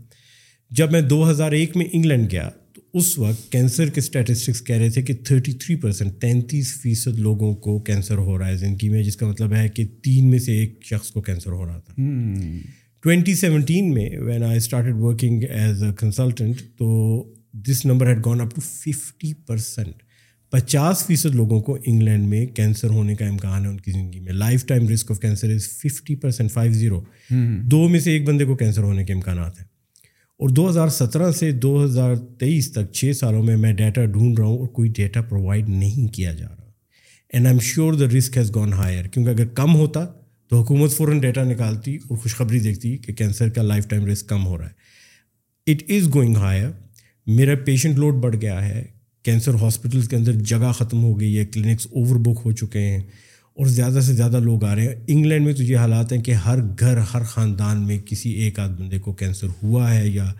جب 0.70 0.92
میں 0.92 1.00
دو 1.00 1.30
ہزار 1.30 1.52
ایک 1.52 1.76
میں 1.76 1.86
انگلینڈ 1.92 2.30
گیا 2.30 2.50
اس 2.94 3.18
وقت 3.18 3.52
کینسر 3.52 3.86
کے 3.86 4.00
اسٹیٹسٹکس 4.00 4.62
کہہ 4.62 4.76
رہے 4.76 4.90
تھے 4.90 5.02
کہ 5.02 5.14
تھرٹی 5.14 5.52
تھری 5.52 5.76
پرسینٹ 5.76 6.20
تینتیس 6.20 6.80
فیصد 6.82 7.18
لوگوں 7.18 7.54
کو 7.54 7.78
کینسر 7.78 8.16
ہو 8.16 8.38
رہا 8.38 8.48
ہے 8.48 8.56
زندگی 8.56 8.88
میں 8.88 9.02
جس 9.02 9.16
کا 9.16 9.26
مطلب 9.26 9.54
ہے 9.54 9.68
کہ 9.68 9.86
تین 10.02 10.30
میں 10.30 10.38
سے 10.38 10.52
ایک 10.52 10.78
شخص 10.84 11.10
کو 11.10 11.20
کینسر 11.20 11.52
ہو 11.52 11.66
رہا 11.66 11.78
تھا۔ 11.78 11.94
ٹوینٹی 13.02 13.34
سیونٹین 13.34 13.94
میں 13.94 14.10
when 14.18 14.42
I 14.42 14.56
started 14.56 14.94
working 14.94 15.42
as 15.50 15.82
a 15.82 15.90
consultant 15.98 16.60
تو 16.78 16.88
this 17.52 17.84
number 17.86 18.06
had 18.06 18.24
gone 18.24 18.40
up 18.40 18.54
to 18.54 18.60
fifty 18.60 19.32
percent 19.34 20.02
پچاس 20.52 21.06
فیصد 21.06 21.34
لوگوں 21.34 21.60
کو 21.60 21.78
انگلینڈ 21.86 22.28
میں 22.28 22.46
کینسر 22.46 22.90
ہونے 22.90 23.14
کا 23.14 23.26
امکان 23.26 23.64
ہے 23.64 23.68
ان 23.68 23.80
کی 23.80 23.90
زندگی 23.90 24.20
میں۔ 24.20 24.32
Lifetime 24.66 24.88
risk 24.88 25.10
of 25.10 25.20
cancer 25.20 25.50
is 25.50 25.68
fifty 25.68 26.14
percent 26.14 26.52
five 26.52 26.72
zero 26.72 27.00
دو 27.62 27.88
میں 27.88 28.00
سے 28.00 28.12
ایک 28.12 28.28
بندے 28.28 28.44
کو 28.44 28.56
کینسر 28.56 28.82
ہونے 28.82 29.04
کے 29.04 29.12
امکانات 29.12 29.60
ہیں۔ 29.60 29.67
اور 30.38 30.48
دو 30.48 30.68
ہزار 30.70 30.88
سترہ 30.88 31.32
سے 31.32 31.52
دو 31.52 31.84
ہزار 31.84 32.14
تیئیس 32.16 32.72
تک 32.72 32.92
چھ 32.92 33.12
سالوں 33.16 33.42
میں 33.42 33.56
میں 33.56 33.72
ڈیٹا 33.72 34.04
ڈھونڈ 34.04 34.38
رہا 34.38 34.46
ہوں 34.46 34.58
اور 34.58 34.66
کوئی 34.66 34.90
ڈیٹا 34.96 35.22
پرووائڈ 35.22 35.68
نہیں 35.68 36.14
کیا 36.14 36.32
جا 36.32 36.46
رہا۔ 36.46 36.70
And 37.32 37.46
I 37.46 37.54
am 37.54 37.60
sure 37.60 37.92
the 37.92 38.06
risk 38.06 38.38
has 38.38 38.54
gone 38.54 38.72
higher 38.72 39.04
کیونکہ 39.04 39.30
اگر 39.30 39.46
کم 39.46 39.74
ہوتا 39.76 40.04
تو 40.48 40.60
حکومت 40.60 40.92
فوراً 40.92 41.18
ڈیٹا 41.18 41.44
نکالتی 41.44 41.96
اور 41.96 42.16
خوشخبری 42.16 42.58
دیکھتی 42.58 42.96
کہ 42.96 43.12
کینسر 43.12 43.48
کا 43.48 43.62
لائف 43.62 43.88
ٹائم 43.88 44.06
رسک 44.06 44.28
کم 44.28 44.46
ہو 44.46 44.58
رہا 44.58 44.66
ہے۔ 44.66 44.88
اٹ 45.72 45.82
از 45.88 46.14
گوئنگ 46.14 46.36
ہائر 46.36 46.68
میرا 47.26 47.54
پیشنٹ 47.64 47.98
لوڈ 47.98 48.14
بڑھ 48.14 48.36
گیا 48.40 48.68
ہے 48.68 48.84
کینسر 49.22 49.54
ہاسپٹلس 49.54 50.08
کے 50.08 50.16
اندر 50.16 50.32
جگہ 50.32 50.72
ختم 50.72 51.02
ہو 51.02 51.20
گئی 51.20 51.38
ہے 51.38 51.46
کلینکس 51.46 51.86
اوور 51.90 52.16
بک 52.16 52.40
ہو 52.44 52.52
چکے 52.52 52.78
ہیں۔ 52.78 53.00
اور 53.58 53.66
زیادہ 53.66 54.00
سے 54.00 54.14
زیادہ 54.14 54.40
لوگ 54.40 54.64
آ 54.64 54.74
رہے 54.74 54.82
ہیں۔ 54.82 54.94
انگلینڈ 55.06 55.46
میں 55.46 55.54
تو 55.54 55.62
یہ 55.62 55.76
حالات 55.76 56.12
ہیں 56.12 56.22
کہ 56.22 56.32
ہر 56.32 56.58
گھر، 56.78 56.96
ہر 56.96 57.22
خاندان 57.22 57.86
میں 57.86 57.98
کسی 57.98 58.30
ایک 58.30 58.58
آدھ 58.58 58.82
بندے 58.82 58.98
کو 58.98 59.12
کینسر 59.12 59.46
ہوا 59.62 59.94
ہے 59.94 60.08
یا 60.08 60.32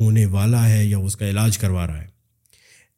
ہونے 0.00 0.26
والا 0.26 0.68
ہے 0.68 0.84
یا 0.84 0.98
اس 0.98 1.16
کا 1.16 1.30
علاج 1.30 1.58
کروا 1.58 1.86
رہا 1.86 2.02
ہے۔ 2.02 2.06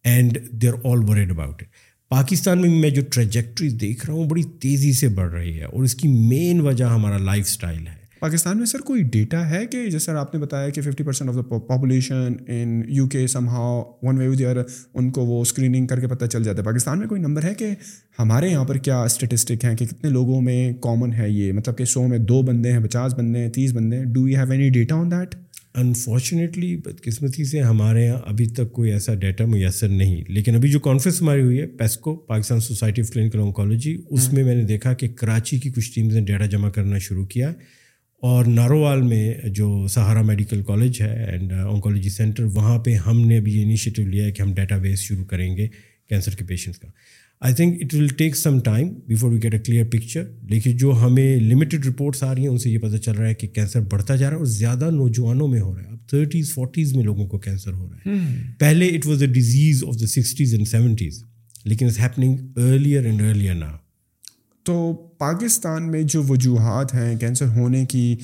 And 0.05 0.39
they 0.51 0.69
are 0.69 0.75
all 0.85 1.09
worried 1.09 1.31
about 1.31 1.63
it 1.63 1.69
Pakistan 2.09 2.61
میں 2.61 2.69
میں 2.69 2.91
جو 2.91 3.03
ٹریجیکٹری 3.11 3.69
دیکھ 3.69 4.07
رہا 4.07 4.15
ہوں، 4.15 4.29
بڑی 4.29 4.43
تیزی 4.43 4.93
سے 4.93 5.09
بڑھ 5.09 5.33
رہی 5.33 5.59
ہے 5.59 5.65
اور 5.65 5.83
اس 5.83 5.95
کی 5.95 6.09
مین 6.09 6.61
وجہ 6.61 6.85
ہمارا 6.85 7.19
لائف 7.19 7.47
اسٹائل 7.47 7.87
ہے۔ 7.87 8.08
پاکستان 8.21 8.59
میں 8.59 8.67
سر 8.67 8.79
کوئی 8.79 9.03
ڈیٹا 9.03 9.51
ہے 9.51 9.67
کہ 9.67 9.91
جیسے 9.91 10.11
آپ 10.11 10.35
نے 10.35 10.41
بتایا 10.41 10.69
کہ 10.69 10.83
fifty 10.83 11.05
percent 11.05 11.31
of 11.31 11.37
the 11.37 11.59
population 11.59 12.33
in 12.47 12.83
U 12.89 13.07
K 13.09 13.27
somehow 13.49 13.93
one 14.03 14.19
way 14.19 14.37
there 14.37 14.57
ان 14.95 15.11
کو 15.11 15.27
وہ 15.27 15.43
اسکریننگ 15.43 15.87
کر 15.87 16.01
کے 16.01 16.07
پتہ 16.07 16.25
چل 16.25 16.43
جاتا 16.43 16.59
ہے۔ 16.59 16.65
پاکستان 16.65 16.99
میں 16.99 17.07
کوئی 17.07 17.21
نمبر 17.21 17.45
ہے 17.45 17.55
کہ 17.55 17.71
ہمارے 18.19 18.49
یہاں 18.49 18.65
پر 18.65 18.77
کیا 18.77 19.03
اسٹیٹسٹک 19.03 19.65
ہیں 19.65 19.77
کہ 19.77 19.87
کتنے 19.87 20.11
لوگوں 20.11 20.41
میں 20.41 20.73
کامن 20.73 21.13
ہے 21.13 21.31
یہ؟ 21.31 21.53
مطلب 21.53 21.79
کہ 21.79 21.85
سو 21.85 22.09
میں 22.09 22.19
دو 22.19 22.43
بندے 22.43 22.73
ہیں 22.73 22.81
پچاس 22.81 23.15
بندے 23.15 23.39
ہیں 23.39 23.51
تیس 23.51 23.73
بندے 23.75 23.97
ہیں۔ 23.97 24.05
Do 24.05 24.29
you 24.29 24.39
have 24.39 24.53
any 24.53 24.71
data 24.71 24.95
on 24.95 25.11
that 25.11 25.35
unfortunately 25.75 26.77
بدقسمتی 26.77 27.45
سے 27.45 27.61
ہمارے 27.61 28.07
یہاں 28.07 28.19
ابھی 28.27 28.47
تک 28.47 28.73
کوئی 28.73 28.93
ایسا 28.93 29.15
ڈیٹا 29.15 29.47
میسر 29.47 29.89
نہیں۔ 29.89 30.25
لیکن 30.29 30.55
ابھی 30.55 30.69
جو 30.71 30.81
کانفرنس 30.81 31.23
ہماری 31.23 31.43
ہوئی 31.43 31.61
ہے 31.61 31.67
PSCO 31.67 32.17
Pakistan 32.17 32.61
Society 32.61 33.03
of 33.03 33.11
Clinical 33.11 33.41
Oncology 33.41 34.03
اس 34.11 34.33
میں 34.33 34.45
میں 34.45 34.55
نے 34.55 34.63
دیکھا 34.63 34.93
کہ 34.93 35.09
کراچی 35.09 35.59
کی 35.59 35.71
کچھ 35.71 35.95
ٹیمز 35.95 36.15
نے 36.15 36.21
ڈیٹا 36.21 36.47
جمع 36.47 36.71
کرنا 36.71 36.99
شروع 36.99 37.27
کیا۔ 37.27 37.53
اور 38.23 38.45
نارووال 38.45 39.03
میں 39.03 39.35
جو 39.49 39.87
سہارا 39.89 40.23
میڈیکل 40.23 40.63
کالج 40.63 41.03
ہے 41.03 41.25
اینڈ 41.25 41.53
آنکالوجی 41.53 42.09
سینٹر 42.09 42.45
وہاں 42.45 42.79
پہ 42.79 42.95
ہم 42.95 43.21
نے 43.27 43.39
ابھی 43.39 43.53
یہ 43.53 43.63
انیشیٹو 43.63 44.03
لیا 44.03 44.25
ہے 44.25 44.33
کہ 44.33 44.43
ہم 44.43 44.55
ڈیٹا 44.55 44.77
بیس 44.77 44.99
شروع 44.99 45.25
کریں 45.25 45.57
گے 45.57 45.69
کینسر 46.09 46.35
کے 46.35 46.45
پیشنٹس 46.45 46.79
کا۔ 46.79 46.89
I 47.41 47.55
think 47.55 47.83
it 47.83 47.95
will 47.95 48.09
take 48.09 48.37
some 48.37 48.61
time 48.61 48.89
before 49.07 49.33
we 49.33 49.43
get 49.43 49.55
a 49.55 49.61
clear 49.61 49.85
picture 49.85 50.23
لیکن 50.43 50.77
جو 50.77 50.93
ہمیں 50.93 51.41
لمیٹڈ 51.41 51.87
رپورٹس 51.87 52.23
آ 52.23 52.35
رہی 52.35 52.43
ہیں 52.43 52.49
ان 52.49 52.59
سے 52.59 52.71
یہ 52.71 52.79
پتہ 52.79 52.97
چل 52.97 53.13
رہا 53.13 53.29
ہے 53.29 53.35
کہ 53.35 53.49
کینسر 53.49 53.81
بڑھتا 53.81 54.17
جا 54.17 54.27
رہا 54.27 54.35
ہے 54.35 54.39
اور 54.39 54.47
زیادہ 54.47 54.91
نوجوانوں 54.91 55.49
میں 55.49 55.61
ہو 55.61 55.75
رہا 55.77 55.83
ہے۔ 55.83 55.89
اب 55.89 56.09
تھرٹیز 56.09 56.53
فورٹیز 56.55 56.97
میں 56.97 57.05
لوگوں 57.05 57.27
کو 57.27 57.39
کینسر 57.39 57.73
ہو 57.73 57.89
رہا 57.91 57.97
ہے۔ 57.97 58.17
پہلے 58.59 58.87
it 58.87 59.07
was 59.07 59.23
a 59.23 59.29
disease 59.29 59.85
of 59.85 60.01
the 60.01 60.07
sixties 60.07 60.55
and 60.55 60.69
seventies 60.69 61.25
لیکن 61.65 61.87
it's 61.87 62.01
happening 62.01 62.37
earlier 62.57 63.05
and 63.05 63.23
earlier 63.23 63.55
نا 63.55 63.73
تو 64.69 64.93
پاکستان 65.19 65.91
میں 65.91 66.03
جو 66.03 66.23
وجوہات 66.29 66.95
ہیں 66.95 67.17
کینسر 67.17 67.47
ہونے 67.47 67.87
کی 67.87 68.17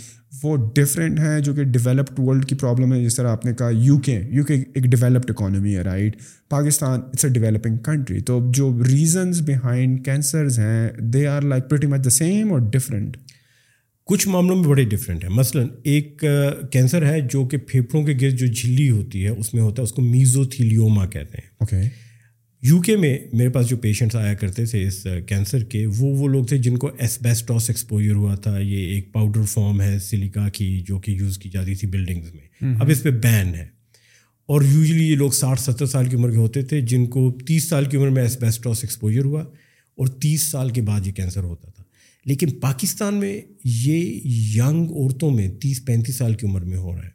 وہ 0.42 0.56
ڈفرینٹ 0.74 1.20
ہیں 1.20 1.40
جو 1.40 1.54
کہ 1.54 1.64
ڈیولپڈ 1.64 2.18
ورلڈ 2.18 2.44
کی 2.44 2.54
پرابلم 2.54 2.92
ہے 2.92 3.04
جس 3.04 3.14
طرح 3.14 3.28
آپ 3.28 3.44
نے 3.44 3.54
کہا 3.54 3.70
یو 3.72 3.98
کے 3.98 4.20
یو 4.30 4.44
کے 4.44 4.54
ایک 4.54 4.84
ڈیولپڈ 4.84 5.30
اکانومی 5.30 5.76
ہے 5.76 5.82
right 5.82 6.16
Pakistan 6.50 7.00
it's 7.00 7.24
a 7.24 7.30
developing 7.30 7.76
country 7.76 8.20
تو 8.20 8.50
جو 8.54 8.82
ریزنز 8.86 9.42
بہائنڈ 9.42 10.04
کینسرز 10.04 10.58
ہیں 10.58 10.88
they 11.00 11.26
are 11.26 11.42
like 11.42 11.68
pretty 11.70 11.86
much 11.86 12.04
the 12.04 12.10
same 12.10 12.52
اور 12.52 12.60
ڈفرینٹ 12.60 13.16
کچھ 14.06 14.28
معاملوں 14.28 14.56
میں 14.56 14.68
بڑے 14.68 14.84
ڈفرینٹ 14.84 15.24
ہیں۔ 15.24 15.30
مثلاً 15.30 15.68
ایک 15.84 16.24
کینسر 16.72 17.06
ہے 17.06 17.20
جو 17.20 17.44
کہ 17.44 17.56
پھیپھڑوں 17.56 18.04
کے 18.04 18.12
گرد 18.20 18.34
جو 18.34 18.46
جھلی 18.46 18.90
ہوتی 18.90 19.24
ہے 19.24 19.28
اس 19.28 19.54
میں 19.54 19.62
ہوتا 19.62 19.82
ہے 19.82 19.84
اس 19.84 19.92
کو 19.92 20.02
میزوتھیلیوما 20.02 21.06
کہتے 21.06 21.38
ہیں۔ 21.38 21.48
اوکے 21.60 22.03
یو 22.64 22.80
کے 22.80 22.96
میں 22.96 23.18
میرے 23.32 23.48
پاس 23.48 23.68
جو 23.68 23.76
پیشنٹس 23.76 24.16
آیا 24.16 24.34
کرتے 24.34 24.64
تھے 24.64 24.86
اس 24.86 25.06
کینسر 25.26 25.64
کے 25.64 25.86
وہ 25.86 26.06
وہ 26.06 26.28
لوگ 26.28 26.44
تھے 26.44 26.58
جن 26.58 26.78
کو 26.78 26.90
ایسبیسٹاس 26.98 27.70
ایکسپوجر 27.70 28.12
ہوا 28.12 28.34
تھا 28.34 28.58
یہ 28.58 28.76
ایک 28.76 29.12
پاؤڈر 29.12 29.42
فارم 29.42 29.80
ہے 29.80 29.98
سلیکا 29.98 30.48
کی 30.48 30.80
جو 30.80 30.98
کہ 30.98 31.10
یوز 31.10 31.38
کی 31.38 31.48
جاتی 31.48 31.74
تھی 31.74 31.88
بلڈنگز 31.88 32.34
میں۔ 32.34 32.74
اب 32.80 32.90
اس 32.90 33.02
پہ 33.02 33.10
بین 33.10 33.54
ہے۔ 33.54 33.66
اور 34.46 34.62
یوزلی 34.62 35.10
یہ 35.10 35.16
لوگ 35.16 35.30
ساٹھ 35.30 35.60
ستر 35.60 35.86
سال 35.86 36.06
کی 36.06 36.16
عمر 36.16 36.30
کے 36.30 36.36
ہوتے 36.36 36.62
تھے 36.62 36.80
جن 36.80 37.06
کو 37.06 37.38
تیس 37.46 37.64
سال 37.64 37.84
کی 37.84 37.96
عمر 37.96 38.08
میں 38.08 38.22
ایسبیسٹاس 38.22 38.78
ایکسپوجر 38.82 39.24
ہوا 39.24 39.42
اور 39.94 40.06
تیس 40.06 40.42
سال 40.42 40.70
کے 40.70 40.82
بعد 40.82 41.06
یہ 41.06 41.12
کینسر 41.12 41.42
ہوتا 41.42 41.70
تھا۔ 41.70 41.84
لیکن 42.24 42.50
پاکستان 42.50 43.14
میں 43.14 43.40
یہ 43.64 44.20
ینگ 44.56 44.86
عورتوں 44.90 45.30
میں 45.30 45.48
تیس 45.48 45.84
پینتیس 45.84 46.16
سال 46.16 46.34
کی 46.34 46.46
عمر 46.46 46.60
میں 46.60 46.78
ہو 46.78 46.96
رہا 46.96 47.04
ہے۔ 47.04 47.14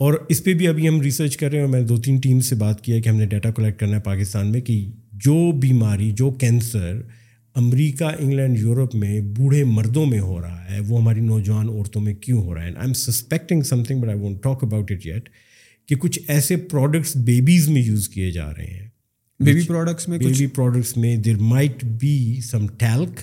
اور 0.00 0.14
اس 0.28 0.44
پہ 0.44 0.54
بھی 0.54 0.68
ابھی 0.68 0.88
ہم 0.88 1.00
ریسرچ 1.00 1.36
کر 1.36 1.50
رہے 1.50 1.58
ہیں 1.58 1.64
اور 1.64 1.72
میں 1.72 1.80
نے 1.80 1.86
دو 1.86 1.96
تین 1.96 2.16
ٹیم 2.16 2.40
سے 2.40 2.54
بات 2.54 2.80
کیا 2.80 3.00
کہ 3.00 3.08
ہم 3.08 3.16
نے 3.16 3.26
ڈیٹا 3.26 3.50
کلیکٹ 3.50 3.80
کرنا 3.80 3.96
ہے 3.96 4.00
پاکستان 4.00 4.52
میں 4.52 4.60
کہ 4.60 4.90
جو 5.12 5.52
بیماری 5.52 6.10
جو 6.10 6.30
کینسر 6.30 7.00
امریکہ 7.54 8.04
انگلینڈ 8.18 8.58
یورپ 8.58 8.94
میں 8.94 9.20
بوڑھے 9.20 9.64
مردوں 9.64 10.06
میں 10.06 10.20
ہو 10.20 10.40
رہا 10.40 10.70
ہے 10.70 10.80
وہ 10.80 11.00
ہماری 11.00 11.20
نوجوان 11.20 11.68
عورتوں 11.68 12.02
میں 12.02 12.14
کیوں 12.14 12.42
ہو 12.42 12.54
رہا 12.54 12.62
ہے؟ 12.62 12.66
I 12.66 12.76
am 12.80 12.92
suspecting 12.92 13.62
something 13.84 14.00
but 14.00 14.08
I 14.08 14.18
won't 14.18 14.42
talk 14.42 14.64
about 14.64 14.92
it 14.92 15.06
yet 15.06 15.28
کہ 15.88 15.96
کچھ 15.96 16.18
ایسے 16.28 16.56
پروڈکٹس 16.56 17.16
بیبیز 17.16 17.68
میں 17.68 17.82
یوز 17.82 18.08
کیے 18.08 18.30
جا 18.30 18.50
رہے 18.50 18.64
ہیں۔ 18.64 18.88
بیبی 19.40 19.60
پروڈکٹس 19.60 20.08
میں 20.08 20.18
بیبی 20.18 20.46
پروڈکٹس 20.46 20.96
میں 20.96 21.16
دیر 21.16 21.36
مائٹ 21.38 21.84
بی 21.84 22.40
سم 22.40 22.66
ٹیلک 22.66 23.20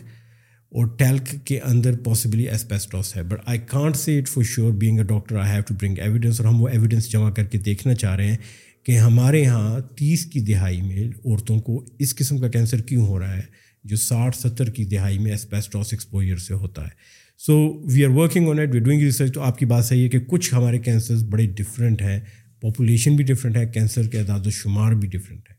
اور 0.72 0.86
ٹیلک 0.98 1.34
کے 1.46 1.60
اندر 1.60 1.98
پاسبلی 2.04 2.48
ایسپیسٹوس 2.50 3.16
ہے. 3.18 3.24
But 3.24 3.40
I 3.46 3.60
can't 3.68 3.96
say 3.96 4.18
it 4.20 4.28
for 4.28 4.44
sure 4.44 4.72
being 4.72 4.98
a 4.98 5.04
doctor 5.04 5.36
I 5.36 5.52
have 5.52 5.62
to 5.68 5.74
bring 5.74 6.00
evidence 6.00 6.42
اور 6.42 6.48
ہم 6.50 6.62
وہ 6.62 6.68
ایویڈنس 6.68 7.12
جمع 7.12 7.30
کر 7.30 7.46
کے 7.46 7.58
دیکھنا 7.58 7.94
چاہ 7.94 8.16
رہے 8.16 8.28
ہیں 8.28 8.38
کہ 8.84 8.98
ہمارے 8.98 9.42
یہاں 9.42 9.80
تیس 9.98 10.26
کی 10.26 10.40
دہائی 10.40 10.82
میں 10.82 11.08
عورتوں 11.08 11.60
کو 11.60 11.84
اس 12.00 12.16
قسم 12.16 12.38
کا 12.38 12.48
کینسر 12.48 12.82
کیوں 12.82 13.08
ہو 13.08 13.20
رہا 13.20 13.36
ہے 13.38 13.42
جو 13.84 13.96
ساٹھ 13.98 14.38
ستر 14.38 14.70
کی 14.70 14.84
دہائی 14.86 15.18
میں 15.20 15.32
ایسپیسٹوس 15.32 15.94
ایکسپوئر 15.94 16.38
سے 16.38 16.54
ہوتا 16.54 16.86
ہے. 16.86 16.90
So 17.40 17.58
we 17.94 18.06
are 18.06 18.10
working 18.10 18.50
on 18.50 18.60
it 18.60 18.74
we 18.74 18.80
doing 18.80 19.02
research 19.02 19.34
تو 19.34 19.42
آپ 19.42 19.58
کی 19.58 19.66
بات 19.66 19.86
صحیح 19.86 20.04
ہے 20.04 20.10
کہ 20.10 20.20
کچھ 20.20 20.54
ہمارے 20.54 20.80
کینسرز 20.80 21.24
بڑے 21.24 21.46
ڈفرینٹ 21.46 22.02
ہیں 22.02 22.20
پاپولیشن 22.62 23.16
بھی 23.16 23.24
ڈفرینٹ 23.24 23.58
ہے 23.58 23.66
کینسر 23.66 24.08
کے 24.08 24.20
اعداد 24.20 24.46
و 24.46 24.50
شمار 24.50 24.92
بھی 24.92 25.08
ڈفرینٹ 25.08 25.50
ہے 25.50 25.56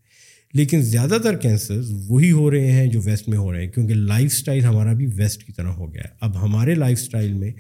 لیکن 0.53 0.83
زیادہ 0.83 1.17
تر 1.23 1.37
کینسرز 1.37 1.93
وہی 2.09 2.33
ہو 2.33 2.51
رہے 2.51 2.73
ہیں 2.73 2.87
جو 2.87 3.01
ویسٹ 3.05 3.29
میں 3.29 3.39
ہو 3.39 3.53
رہے 3.53 3.65
ہیں، 3.65 3.73
کیونکہ 3.73 3.95
لائف 3.95 4.33
اسٹائل 4.33 4.65
ہمارا 4.65 4.93
بھی 4.93 5.07
ویسٹ 5.07 5.45
کی 5.45 5.53
طرح 5.53 5.69
ہو 5.69 5.95
گیا 5.95 6.03
ہے۔ 6.05 6.09
اب 6.21 6.43
ہمارے 6.43 6.75
لائف 6.75 6.99
اسٹائل 7.03 7.33
میں 7.33 7.51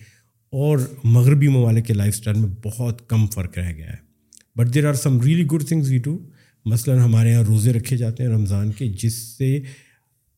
اور 0.50 0.78
مغربی 1.04 1.48
ممالک 1.48 1.86
کے 1.86 1.94
لائف 1.94 2.14
اسٹائل 2.18 2.38
میں 2.38 2.48
بہت 2.64 3.08
کم 3.08 3.26
فرق 3.26 3.58
رہ 3.58 3.72
گیا 3.72 3.90
ہے۔ 3.90 4.12
But 4.56 4.74
there 4.74 4.88
are 4.88 4.94
some 4.94 5.20
really 5.20 5.46
good 5.46 5.64
things 5.64 5.90
we 5.90 5.98
too 5.98 6.18
مثلاً 6.64 6.98
ہمارے 6.98 7.30
یہاں 7.30 7.42
روزے 7.42 7.72
رکھے 7.72 7.96
جاتے 7.96 8.22
ہیں 8.22 8.30
رمضان 8.30 8.72
کے، 8.72 8.88
جس 8.88 9.14
سے 9.14 9.60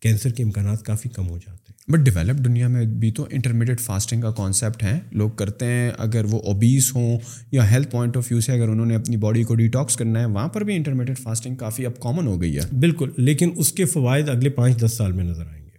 کینسر 0.01 0.31
کے 0.31 0.43
امکانات 0.43 0.83
کافی 0.83 1.09
کم 1.09 1.29
ہو 1.29 1.39
جاتے 1.39 1.51
ہیں۔ 1.51 1.64
بٹ 1.89 2.01
ڈیولپ 2.01 2.45
دنیا 2.45 2.69
میں 2.69 2.85
بھی 2.85 3.11
تو 3.11 3.27
انٹرمیڈیٹ 3.31 3.81
فاسٹنگ 3.81 4.21
کا 4.21 4.31
کانسیپٹ 4.31 4.83
ہے 4.83 4.99
لوگ 5.13 5.31
کرتے 5.31 5.67
ہیں 5.67 5.91
اگر 5.99 6.25
وہ 6.25 6.41
اوبیس 6.41 6.95
ہوں 6.95 7.19
یا 7.53 7.71
ہیلتھ 7.71 7.91
پوائنٹ 7.91 8.17
آف 8.17 8.27
ویو 8.31 8.41
سے 8.41 8.53
اگر 8.53 8.69
انہوں 8.69 8.87
نے 8.87 8.95
اپنی 8.95 9.17
باڈی 9.17 9.43
کو 9.43 9.55
ڈیٹاکس 9.55 9.97
کرنا 9.97 10.21
ہے 10.21 10.27
وہاں 10.27 10.49
پر 10.49 10.65
بھی 10.65 10.77
انٹرمیڈیٹ 10.77 11.19
فاسٹنگ 11.19 11.55
کافی 11.55 11.87
اب 11.87 12.01
کامن 12.01 12.27
ہو 12.27 12.41
گئی 12.41 12.57
ہے۔ 12.57 12.77
بالکل 12.81 13.11
لیکن 13.17 13.51
اس 13.57 13.73
کے 13.73 13.85
فوائد 13.85 14.29
اگلے 14.29 14.51
پانچ 14.51 14.85
دس 14.85 14.93
سال 14.97 15.13
میں 15.13 15.25
نظر 15.25 15.47
آئیں 15.47 15.65
گے۔ 15.65 15.71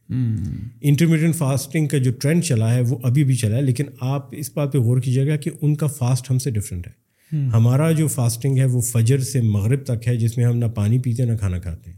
انٹرمیڈیٹ 0.82 1.36
فاسٹنگ 1.36 1.88
کا 1.88 1.98
جو 1.98 2.12
ٹرینڈ 2.12 2.44
چلا 2.44 2.74
ہے 2.74 2.82
وہ 2.82 2.98
ابھی 3.04 3.24
بھی 3.24 3.36
چلا 3.36 3.56
ہے 3.56 3.62
لیکن 3.62 3.84
آپ 4.02 4.30
اس 4.32 4.52
بات 4.54 4.74
پہ 4.74 4.78
غور 4.78 5.00
کیجیے 5.00 5.28
گا 5.28 5.36
کہ 5.36 5.52
ان 5.62 5.76
کا 5.76 5.88
فاسٹ 5.88 6.32
ہم 6.32 6.40
سے 6.40 6.52
ڈفرینٹ 6.52 6.88
ہے۔ 6.88 7.06
ہمارا 7.54 7.92
جو 7.92 8.08
فاسٹنگ 8.08 8.58
ہے 8.58 8.66
وہ 8.66 8.82
فجر 8.82 9.20
سے 9.20 9.42
مغرب 9.42 9.84
تک 9.84 10.08
ہے 10.08 10.18
جس 10.18 10.38
میں 10.38 10.46
ہم 10.46 10.58
نہ 10.58 10.66
پانی 10.66 11.00
پیتے 11.00 11.26
نہ 11.26 11.38
کھانا 11.38 11.60
کھاتے۔ 11.60 11.92
ہیں 11.92 11.98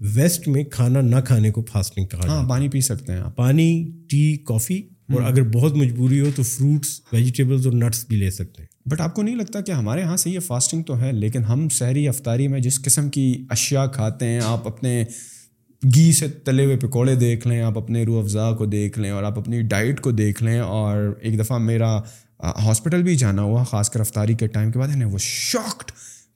ویسٹ 0.00 0.48
میں 0.48 0.64
کھانا 0.64 1.00
نہ 1.00 1.16
کھانے 1.26 1.50
کو 1.50 1.64
فاسٹنگ 1.72 2.06
کہا 2.06 2.28
ہاں 2.28 2.48
پانی 2.48 2.68
پی 2.68 2.80
سکتے 2.80 3.12
ہیں 3.12 3.22
پانی 3.36 3.90
ٹی 4.10 4.36
کافی 4.36 4.82
اور 5.12 5.22
اگر 5.22 5.42
بہت 5.42 5.72
مجبوری 5.76 6.20
ہو 6.20 6.30
تو 6.36 6.42
فروٹس 6.42 7.00
ویجیٹیبلس 7.12 7.66
اور 7.66 7.74
نٹس 7.74 8.06
بھی 8.08 8.16
لے 8.16 8.30
سکتے 8.30 8.62
ہیں۔ 8.62 8.88
بٹ 8.88 9.00
آپ 9.00 9.14
کو 9.14 9.22
نہیں 9.22 9.36
لگتا 9.36 9.60
کہ 9.60 9.72
ہمارے 9.72 10.00
یہاں 10.00 10.16
سے 10.16 10.30
یہ 10.30 10.40
فاسٹنگ 10.40 10.82
تو 10.82 11.00
ہے 11.00 11.12
لیکن 11.12 11.44
ہم 11.44 11.68
سحری 11.68 12.08
افطاری 12.08 12.48
میں 12.48 12.60
جس 12.60 12.82
قسم 12.82 13.10
کی 13.10 13.46
اشیاء 13.50 13.86
کھاتے 13.86 14.26
ہیں 14.26 14.40
آپ 14.44 14.66
اپنے 14.66 15.04
گھی 15.94 16.12
سے 16.12 16.28
تلے 16.28 16.64
ہوئے 16.64 16.76
پکوڑے 16.76 17.14
دیکھ 17.14 17.48
لیں 17.48 17.62
آپ 17.62 17.78
اپنے 17.78 18.04
روح 18.04 18.22
افزا 18.22 18.52
کو 18.52 18.66
دیکھ 18.66 18.98
لیں 18.98 19.10
اور 19.10 19.22
آپ 19.22 19.38
اپنی 19.38 19.62
ڈائٹ 19.62 20.00
کو 20.00 20.10
دیکھ 20.10 20.42
لیں 20.42 20.58
اور 20.58 20.96
ایک 21.20 21.38
دفعہ 21.38 21.58
میرا 21.58 22.00
ہاسپٹل 22.40 23.02
بھی 23.02 23.16
جانا 23.16 23.42
ہوا 23.42 23.62
خاص 23.62 23.90
کر 23.90 24.00
افطاری 24.00 24.34
کے 24.34 24.46
ٹائم 24.46 24.70
کے 24.70 24.78
بعد 24.78 24.88
ہے 24.88 25.04
وہ 25.04 25.18
شاکڈ 25.18 25.90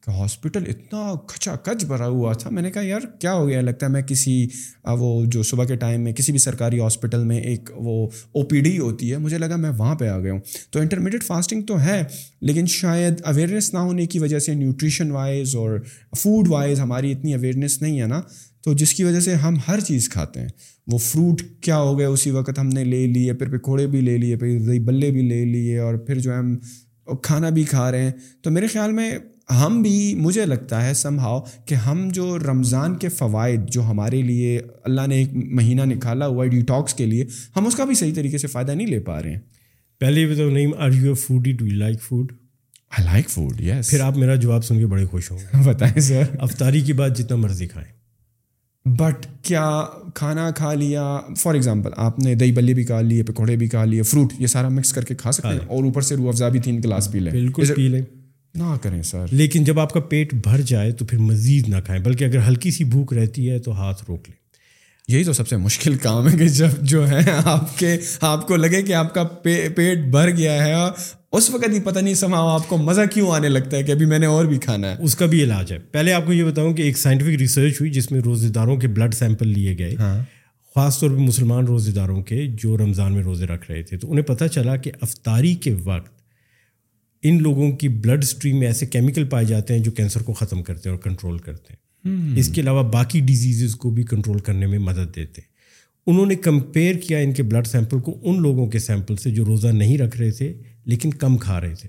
کہ 0.07 0.11
ہاسپٹل 0.11 0.63
اتنا 0.67 1.13
کھچا 1.29 1.57
کچ 1.57 1.85
بھرا 1.85 2.07
ہوا 2.07 2.33
تھا۔ 2.33 2.51
میں 2.51 2.63
نے 2.63 2.71
کہا، 2.71 2.83
یار، 2.83 3.01
کیا 3.21 3.35
ہو 3.35 3.49
گیا؟ 3.49 3.61
لگتا 3.61 3.87
ہے 3.87 3.91
میں 3.91 4.03
کسی 4.03 4.49
وہ 4.85 5.25
جو 5.25 5.43
صبح 5.43 5.65
کے 5.65 5.77
ٹائم 5.77 6.01
میں 6.01 6.13
کسی 6.13 6.33
بھی 6.33 6.39
سرکاری 6.39 6.81
ہاسپٹل 6.81 7.25
میں 7.25 7.41
ایک 7.41 7.71
وہ 7.75 8.09
او 8.33 8.43
پی 8.43 8.61
ڈی 8.61 8.79
ہوتی 8.79 9.13
ہے، 9.13 9.19
مجھے 9.19 9.39
لگا 9.39 9.57
میں 9.57 9.71
وہاں 9.71 9.95
پہ 9.95 10.09
آ 10.09 10.19
گیا 10.19 10.33
ہوں۔ 10.33 10.41
تو 10.71 10.81
انٹرمیڈیٹ 10.81 11.25
فاسٹنگ 11.25 11.63
تو 11.63 11.81
ہے، 11.81 12.03
لیکن 12.41 12.67
شاید 12.67 13.15
اویئرنیس 13.25 13.75
نہ 13.75 13.79
ہونے 13.79 14.07
کی 14.07 14.19
وجہ 14.19 14.39
سے 14.39 14.55
نیوٹریشن 14.55 15.11
وائز 15.11 15.57
اور 15.57 15.81
فوڈ 16.19 16.49
وائز 16.49 16.81
ہماری 16.81 17.13
اتنی 17.13 17.35
اویئرنیس 17.35 17.83
نہیں 17.83 18.01
ہے 18.01 18.07
نا۔ 18.07 18.21
تو 18.65 18.75
جس 18.75 18.95
کی 18.95 19.05
وجہ 19.05 19.21
سے 19.21 19.35
ہم 19.35 19.57
ہر 19.69 19.81
چیز 19.81 20.09
کھاتے 20.09 20.41
ہیں۔ 20.41 20.49
وہ 20.87 20.99
فروٹ 20.99 21.43
کیا 21.61 21.79
ہو 21.79 21.99
گیا؟ 21.99 22.09
اسی 22.09 22.31
وقت 22.31 22.59
ہم 22.59 22.69
نے 22.69 22.85
لے 22.85 23.07
لیے، 23.07 23.33
پھر 23.33 23.59
پکوڑے 23.59 23.87
بھی 23.87 24.01
لے 24.01 24.19
لیے، 24.19 24.37
پھر 24.37 24.81
بلے 24.81 25.11
بھی 25.11 25.23
لے 25.23 25.45
لیے 25.45 25.79
اور 25.79 25.95
پھر 25.95 26.19
جو 26.19 26.33
ہے 26.33 26.37
ہم 26.37 26.57
کھانا 27.23 27.49
بھی 27.49 27.65
کھا 27.65 27.91
رہے 27.91 28.03
ہیں۔ 28.03 28.11
تو 28.43 28.51
میرے 28.51 28.67
خیال 28.67 28.93
میں 28.93 29.19
ہم 29.51 29.83
بھی 29.83 30.15
مجھے 30.15 30.47
لگتا 30.47 30.87
ہے 30.87 30.95
سم 30.95 31.19
ہاؤ 31.19 31.41
کہ 31.67 31.75
ہم 31.75 32.09
جو 32.13 32.39
رمضان 32.39 32.97
کے 32.97 33.09
فوائد 33.09 33.61
جو 33.71 33.83
ہمارے 33.83 34.23
لیے 34.23 34.61
اللہ 34.85 35.01
نے 35.07 35.15
ایک 35.15 35.29
مہینہ 35.33 35.83
نکالا 35.83 36.27
ہوا 36.27 36.45
ہے 36.45 36.49
ڈیٹاکس 36.49 36.95
کے 36.95 37.07
لیے 37.07 37.25
ہم 37.57 37.67
اس 37.67 37.75
کا 37.75 37.85
بھی 37.85 37.95
صحیح 37.95 38.15
طریقے 38.15 38.39
سے 38.39 38.47
فائدہ 38.47 38.73
نہیں 38.73 38.87
لے 38.87 39.01
پا 39.01 39.23
رہے 39.23 39.31
ہیں۔ 39.31 39.39
پہلے 39.99 40.27
بھی 40.27 40.37
تو 40.37 40.51
نہیں 40.51 40.67
are 40.79 40.91
you 40.91 41.15
food 41.15 41.49
do 41.59 41.67
you 41.67 41.75
like 41.75 42.03
food 42.03 42.33
I 42.99 43.05
like 43.05 43.31
food 43.31 43.61
yes 43.61 43.91
پھر 43.91 44.01
آپ 44.01 44.17
میرا 44.17 44.35
جواب 44.35 44.65
سن 44.65 44.79
کے 44.79 44.87
بڑے 44.87 45.05
خوش 45.05 45.31
ہوں 45.31 45.39
گے۔ 45.39 45.63
بتائیں 45.65 46.01
سر 46.01 46.23
افطاری 46.41 46.81
کی 46.81 46.93
بات 46.93 47.19
جتنا 47.19 47.37
مرضی 47.37 47.67
کھائیں۔ 47.67 47.97
بٹ 48.97 49.27
کیا 49.43 49.85
کھانا 50.15 50.51
کھا 50.51 50.75
لیا؟ 50.75 51.21
فار 51.39 51.55
ایگزامپل 51.55 51.91
آپ 51.97 52.19
نے 52.19 52.35
دہی 52.35 52.53
بلی 52.53 52.75
بھی 52.75 52.85
کھا 52.85 53.01
لیے 53.01 53.23
پکوڑے 53.23 53.57
بھی 53.57 53.69
کھا 53.69 53.85
لیے 53.85 54.03
فروٹ 54.03 54.33
یہ 54.39 54.47
سارا 54.47 54.69
مکس 54.69 54.93
کر 54.93 55.05
کے 55.05 55.15
کھا 55.15 55.33
سکتے 55.33 55.49
ہیں؟ 55.49 55.59
اور 55.67 55.85
اوپر 55.85 56.01
سے 56.01 56.17
روح 56.17 56.29
افزا 56.29 56.49
بھی 56.49 56.61
تین 56.61 56.83
گلاس 56.83 57.13
پی 57.13 57.19
لیں۔ 57.19 57.33
بالکل 57.33 57.65
پی 57.77 57.89
لیں۔ 57.89 58.03
نہ 58.57 58.77
کریں 58.83 59.03
سر۔ 59.03 59.25
لیکن 59.31 59.65
جب 59.65 59.81
آپ 59.81 59.93
کا 59.93 60.01
پیٹ 60.01 60.35
بھر 60.35 60.61
جائے 60.61 60.93
تو 60.93 61.05
پھر 61.05 61.19
مزید 61.19 61.69
نہ 61.69 61.77
کھائیں 61.85 62.03
بلکہ 62.03 62.25
اگر 62.25 62.49
ہلکی 62.49 62.71
سی 62.71 62.85
بھوک 62.85 63.13
رہتی 63.13 63.51
ہے 63.51 63.59
تو 63.59 63.73
ہاتھ 63.73 64.05
روک 64.09 64.29
لیں۔ 64.29 64.47
یہی 65.09 65.25
تو 65.25 65.33
سب 65.33 65.49
سے 65.49 65.57
مشکل 65.57 65.95
کام 65.95 66.29
ہے 66.29 66.39
کہ 66.39 66.49
جب 66.49 66.69
جو 66.83 67.09
ہے 67.09 67.21
آپ 67.45 67.79
کے 67.79 67.97
آپ 68.21 68.49
کو 68.49 68.57
لگے 68.57 68.83
کہ 68.83 68.93
آپ 68.93 69.15
کا 69.15 69.23
پیٹ 69.23 69.99
بھر 69.99 70.31
گیا 70.31 70.65
ہے 70.65 70.73
اس 71.33 71.51
وقت 71.51 71.69
ہی 71.73 71.81
پتہ 71.81 71.99
نہیں 71.99 72.15
سما 72.15 72.55
آپ 72.55 72.69
کو 72.69 72.77
مزہ 72.77 73.01
کیوں 73.15 73.31
آنے 73.31 73.49
لگتا 73.49 73.77
ہے 73.77 73.83
کہ 73.83 73.93
ابھی 73.93 74.07
میں 74.07 74.19
نے 74.19 74.27
اور 74.27 74.45
بھی 74.45 74.59
کھانا 74.59 74.91
ہے۔ 74.91 74.97
اس 75.01 75.17
کا 75.17 75.27
بھی 75.27 75.43
علاج 75.43 75.73
ہے۔ 75.73 75.79
پہلے 75.79 76.13
آپ 76.13 76.27
کو 76.27 76.33
یہ 76.33 76.45
بتاؤں 76.45 76.75
کہ 76.75 76.83
ایک 76.83 76.99
سائنٹیفک 76.99 77.31
ریسرچ 77.31 77.81
ہوئی 77.81 77.91
جس 77.91 78.13
میں 78.13 78.21
روزے 78.21 78.49
داروں 78.49 78.77
کے 78.77 78.89
بلڈ 78.89 79.15
سیمپل 79.15 79.49
لیے 79.49 79.79
گئے۔ 79.79 79.95
خاص 80.75 81.01
طور 81.01 81.11
پہ 81.11 81.15
مسلمان 81.15 81.65
روزے 81.65 81.93
داروں 81.93 82.23
کے 82.23 82.47
جو 82.47 82.77
رمضان 82.77 83.13
میں 83.13 83.23
روزے 83.23 83.47
رکھ 83.47 83.71
رہے 83.71 83.83
تھے۔ 83.83 83.99
تو 83.99 84.11
انہیں 84.13 84.25
پتہ 84.25 84.45
چلا 84.45 84.77
کہ 84.77 84.91
افطاری 85.01 85.55
کے 85.55 85.75
وقت 85.85 86.16
ان 87.23 87.43
لوگوں 87.43 87.73
کی 87.73 87.89
بلڈ 87.89 88.23
اسٹریم 88.23 88.59
میں 88.59 88.67
ایسے 88.67 88.87
کیمیکل 88.87 89.25
پائے 89.25 89.45
جاتے 89.45 89.75
ہیں 89.75 89.83
جو 89.83 89.91
کینسر 89.91 90.23
کو 90.23 90.33
ختم 90.33 90.63
کرتے 90.63 90.89
ہیں 90.89 90.97
اور 90.97 91.03
کنٹرول 91.03 91.39
کرتے 91.39 91.73
ہیں۔ 91.73 91.87
اس 92.39 92.49
کے 92.49 92.61
علاوہ 92.61 92.83
باقی 92.83 93.21
ڈیزیزز 93.21 93.75
کو 93.75 93.91
بھی 93.91 94.03
کنٹرول 94.03 94.39
کرنے 94.39 94.67
میں 94.67 94.79
مدد 94.79 95.17
دیتے 95.17 95.41
ہیں۔ 95.41 95.57
انہوں 96.07 96.27
نے 96.27 96.35
کمپیئر 96.35 96.95
کیا 96.95 97.19
ان 97.19 97.33
کے 97.33 97.43
بلڈ 97.43 97.67
سیمپل 97.67 98.01
کو 98.01 98.19
ان 98.23 98.43
لوگوں 98.43 98.67
کے 98.67 98.79
سیمپل 98.79 99.17
سے 99.17 99.31
جو 99.31 99.45
روزہ 99.45 99.69
نہیں 99.69 99.99
رکھ 99.99 100.17
رہے 100.17 100.31
تھے 100.31 100.55
لیکن 100.85 101.11
کم 101.11 101.37
کھا 101.37 101.61
رہے 101.61 101.75
تھے۔ 101.75 101.89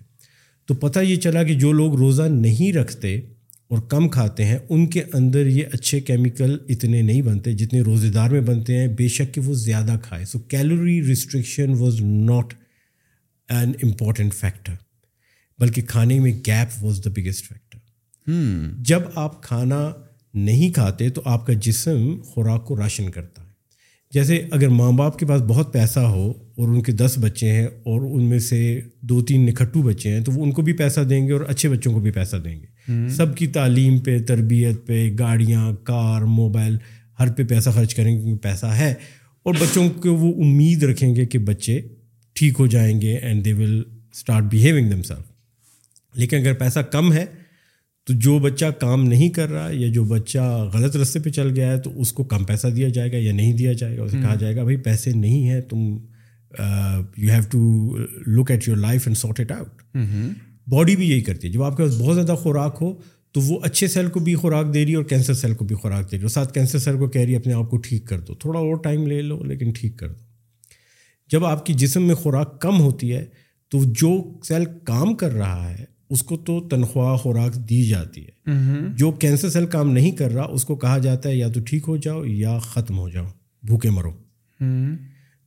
تو 0.66 0.74
پتہ 0.74 1.00
یہ 1.00 1.16
چلا 1.16 1.44
کہ 1.44 1.54
جو 1.54 1.72
لوگ 1.72 1.96
روزہ 1.96 2.24
نہیں 2.24 2.74
رکھتے 2.74 3.16
اور 3.68 3.78
کم 3.80 4.10
کھاتے 4.10 4.46
ہیں 4.46 4.58
ان 4.70 4.88
کے 4.88 5.04
اندر 5.14 5.48
یہ 5.48 5.64
اچھے 5.74 6.00
کیمیکل 6.00 6.58
اتنے 6.70 7.02
نہیں 7.02 7.22
بنتے 7.22 7.54
جتنے 7.54 7.82
روزے 7.82 8.10
دار 8.10 8.30
میں 8.30 8.42
بنتے 8.42 8.78
ہیں۔ 8.78 8.88
بے 8.88 9.08
شک 9.08 9.34
کہ 9.34 9.42
وہ 9.42 9.54
زیادہ 9.54 9.98
کھائے۔ 10.04 10.26
So 10.26 10.40
calorie 10.40 11.04
restriction 11.04 11.70
was 11.70 12.02
not 12.02 12.54
an 13.50 13.72
important 13.84 14.34
factor 14.34 14.74
بلکہ 15.60 15.82
کھانے 15.82 16.20
میں 16.20 16.32
gap 16.48 16.84
was 16.84 17.02
the 17.06 17.10
biggest 17.10 17.46
factor 17.46 17.78
جب 18.80 19.00
آپ 19.16 19.44
کھانا 19.44 19.92
نہیں 20.34 20.74
کھاتے 20.74 21.10
تو 21.10 21.22
آپ 21.26 21.48
کا 21.48 21.54
جسم 21.54 22.16
خوراک 22.26 22.66
کو 22.66 22.78
راشن 22.78 23.12
کرتا 23.12 23.42
ہے۔ 23.42 23.48
جیسے 24.14 24.44
اگر 24.52 24.68
ماں 24.68 24.92
باپ 24.92 25.20
کے 25.20 25.26
پاس 25.26 25.42
بہت 25.42 25.74
پیسہ 25.74 26.00
ہو 26.00 26.32
اور 26.32 26.68
ان 26.68 26.82
کے 26.82 26.92
دس 26.92 27.18
بچے 27.22 27.52
ہیں 27.52 27.66
اور 27.66 28.02
ان 28.02 28.24
میں 28.24 28.40
سے 28.40 28.82
دو 29.02 29.22
تین 29.22 29.46
نکھٹو 29.46 29.82
بچے 29.82 30.10
ہیں 30.10 30.22
تو 30.22 30.32
وہ 30.32 30.44
ان 30.44 30.52
کو 30.52 30.62
بھی 30.62 30.74
پیسہ 30.74 31.00
دیں 31.00 31.28
گے 31.28 31.32
اور 31.34 31.42
اچھے 31.48 31.70
بچوں 31.70 31.94
کو 31.94 32.00
بھی 32.00 32.12
پیسہ 32.12 32.36
دیں 32.36 32.62
گے۔ 32.62 32.66
سب 33.10 33.38
کی 33.38 33.48
تعلیم 33.48 34.00
پہ 34.00 34.20
تربیت 34.20 34.88
پہ 34.88 35.10
گاڑیاں 35.20 35.74
کار 35.74 36.22
موبائل 36.22 36.78
ہر 37.20 37.32
پہ 37.32 37.44
پیسہ 37.44 37.70
خرچ 37.70 37.96
کریں 37.96 38.18
گے 38.18 38.24
کیونکہ 38.24 38.44
پیسہ 38.44 38.66
ہے۔ 38.66 38.94
اور 39.44 39.54
بچوں 39.60 39.90
کو 39.90 40.16
وہ 40.16 40.44
امید 40.44 40.84
رکھیں 40.84 41.16
گے 41.16 41.26
کہ 41.26 41.40
بچے 41.40 41.82
ٹھیک 42.34 42.54
ہو 42.60 42.68
جائیں 42.68 43.02
گے 43.02 43.18
and 43.18 43.46
they 43.46 43.54
will 43.54 43.84
start 44.14 44.44
behaving 44.44 44.90
them 44.90 45.02
self 45.02 45.37
لیکن 46.18 46.38
اگر 46.38 46.54
پیسہ 46.54 46.80
کم 46.80 47.14
ہے 47.14 47.26
تو 48.06 48.14
جو 48.14 48.40
بچہ 48.40 48.66
کام 48.66 49.04
نہیں 49.04 49.30
کر 49.30 49.50
رہا 49.50 49.70
یا 49.72 49.88
جو 49.88 50.04
بچہ 50.04 50.70
غلط 50.74 50.96
رستے 50.96 51.20
پہ 51.20 51.30
چل 51.30 51.50
گیا 51.56 51.72
ہے 51.72 51.80
تو 51.80 52.02
اس 52.02 52.14
کو 52.14 52.24
کم 52.24 52.44
پیسہ 52.44 52.68
دیا 52.68 52.88
جائے 52.90 53.12
گا 53.12 53.18
یا 53.18 53.34
نہیں 53.34 53.54
دیا 53.54 53.74
جائے 53.74 53.98
گا 53.98 54.04
اسے 54.04 54.18
کہا 54.22 54.36
جائے 54.36 54.56
گا 54.56 54.64
بھائی 54.64 54.78
پیسے 54.78 55.12
نہیں 55.12 55.50
ہیں 55.50 55.62
تم 55.62 55.78
you 57.18 57.32
have 57.32 57.42
to 57.52 57.98
look 58.28 58.52
at 58.52 58.68
your 58.68 58.78
life 58.78 59.08
and 59.08 59.18
sort 59.18 59.40
it 59.40 59.52
out 59.52 59.98
body 60.68 60.96
بھی 60.96 61.10
یہی 61.10 61.22
کرتی 61.22 61.48
ہے۔ 61.48 61.54
جب 61.54 61.64
آپ 61.64 61.78
کے 61.78 61.84
پاس 61.84 61.98
بہت 62.00 62.16
زیادہ 62.16 62.36
خوراک 62.40 62.78
ہو 62.82 62.94
تو 63.32 63.42
وہ 63.42 63.60
اچھے 63.64 63.88
سیل 63.88 64.08
کو 64.08 64.20
بھی 64.20 64.36
خوراک 64.36 64.74
دے 64.74 64.84
رہی 64.86 64.92
ہے 64.92 64.98
اور 64.98 65.04
کینسر 65.04 65.34
سیل 65.34 65.54
کو 65.54 65.66
بھی 65.66 65.76
خوراک 65.76 66.04
دے 66.04 66.12
رہی 66.12 66.18
ہے۔ 66.18 66.24
اور 66.24 66.30
ساتھ 66.30 66.54
کینسر 66.54 66.80
سیل 66.80 66.98
کو 66.98 67.08
کہہ 67.08 67.22
رہی 67.22 67.32
ہے 67.32 67.38
اپنے 67.38 67.54
آپ 67.54 67.70
کو 67.70 67.78
ٹھیک 67.78 68.08
کر 68.08 68.20
دو۔ 68.20 68.36
تھوڑا 68.36 68.60
اور 68.60 68.76
ٹائم 68.76 69.08
لے 69.08 69.22
لو 69.22 69.44
لیکن 69.44 69.72
ٹھیک 69.72 69.98
کر 69.98 70.10
دو۔ 70.10 70.24
جب 71.32 71.46
آپ 71.46 71.66
کی 71.66 71.74
جسم 71.74 72.04
میں 72.04 72.16
خوراک 72.16 72.62
کم 72.62 72.80
ہوتی 72.80 73.14
ہے 73.14 73.26
تو 73.70 73.80
جو 73.84 74.40
سیل 74.44 74.66
کام 74.84 75.14
کر 75.14 75.32
رہا 75.32 75.72
ہے 75.72 75.97
اس 76.10 76.24
کو 76.24 76.38
تو 76.38 76.68
تنخواہ 76.68 77.18
خوراک 77.18 77.56
دی 77.56 77.84
جاتی 77.84 78.22
ہے۔ 78.22 78.52
جو 78.96 79.12
کینسر 79.12 79.50
سیل 79.50 79.66
کام 79.66 79.92
نہیں 79.92 80.12
کر 80.12 80.32
رہا 80.32 80.44
اس 80.44 80.64
کو 80.66 80.76
کہا 80.76 80.98
جاتا 80.98 81.30
ہے 81.30 81.36
یا 81.36 81.48
تو 81.48 81.60
ٹھیک 81.60 81.84
ہو 81.88 81.98
جاؤ 81.98 82.26
یا 82.26 82.58
ختم 82.60 82.98
ہو 82.98 83.10
جاؤ 83.10 83.26
بھوکے 83.64 83.90
مرو۔ 83.90 84.12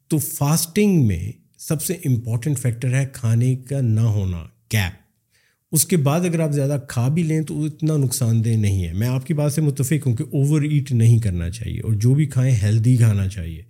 تو 0.08 0.18
فاسٹنگ 0.18 1.06
میں 1.06 1.32
سب 1.58 1.82
سے 1.82 1.92
امپورٹنٹ 1.92 2.58
فیکٹر 2.58 2.94
ہے 2.94 3.06
کھانے 3.12 3.56
کا 3.56 3.80
نہ 3.80 4.00
ہونا 4.00 4.44
گیپ۔ 4.72 4.92
اس 5.72 5.86
کے 5.86 5.96
بعد 5.96 6.20
اگر 6.20 6.40
آپ 6.40 6.52
زیادہ 6.52 6.78
کھا 6.88 7.08
بھی 7.08 7.22
لیں 7.22 7.40
تو 7.40 7.64
اتنا 7.64 7.96
نقصان 7.96 8.44
دہ 8.44 8.48
نہیں 8.48 8.84
ہے۔ 8.84 8.92
میں 8.92 9.08
آپ 9.08 9.26
کی 9.26 9.34
بات 9.34 9.52
سے 9.52 9.60
متفق 9.60 10.06
ہوں 10.06 10.16
کہ 10.16 10.22
اوور 10.22 10.62
ایٹ 10.62 10.92
نہیں 10.92 11.18
کرنا 11.18 11.50
چاہیے 11.50 11.80
اور 11.80 11.92
جو 11.92 12.14
بھی 12.14 12.26
کھائیں 12.26 12.56
ہیلدی 12.62 12.96
کھانا 12.96 13.28
چاہیے۔ 13.28 13.62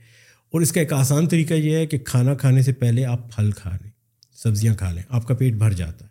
اور 0.52 0.60
اس 0.60 0.72
کا 0.72 0.80
ایک 0.80 0.92
آسان 0.92 1.26
طریقہ 1.26 1.54
یہ 1.54 1.76
ہے 1.76 1.86
کہ 1.86 1.98
کھانا 1.98 2.34
کھانے 2.34 2.62
سے 2.62 2.72
پہلے 2.72 3.04
آپ 3.04 3.36
پھل 3.36 3.50
کھا 3.50 3.70
لیں 3.70 3.90
سبزیاں 4.36 4.74
کھا 4.74 4.92
لیں 4.92 5.02
آپ 5.08 5.26
کا 5.28 5.34
پیٹ 5.34 5.54
بھر 5.54 5.72
جاتا 5.72 6.04
ہے۔ 6.04 6.09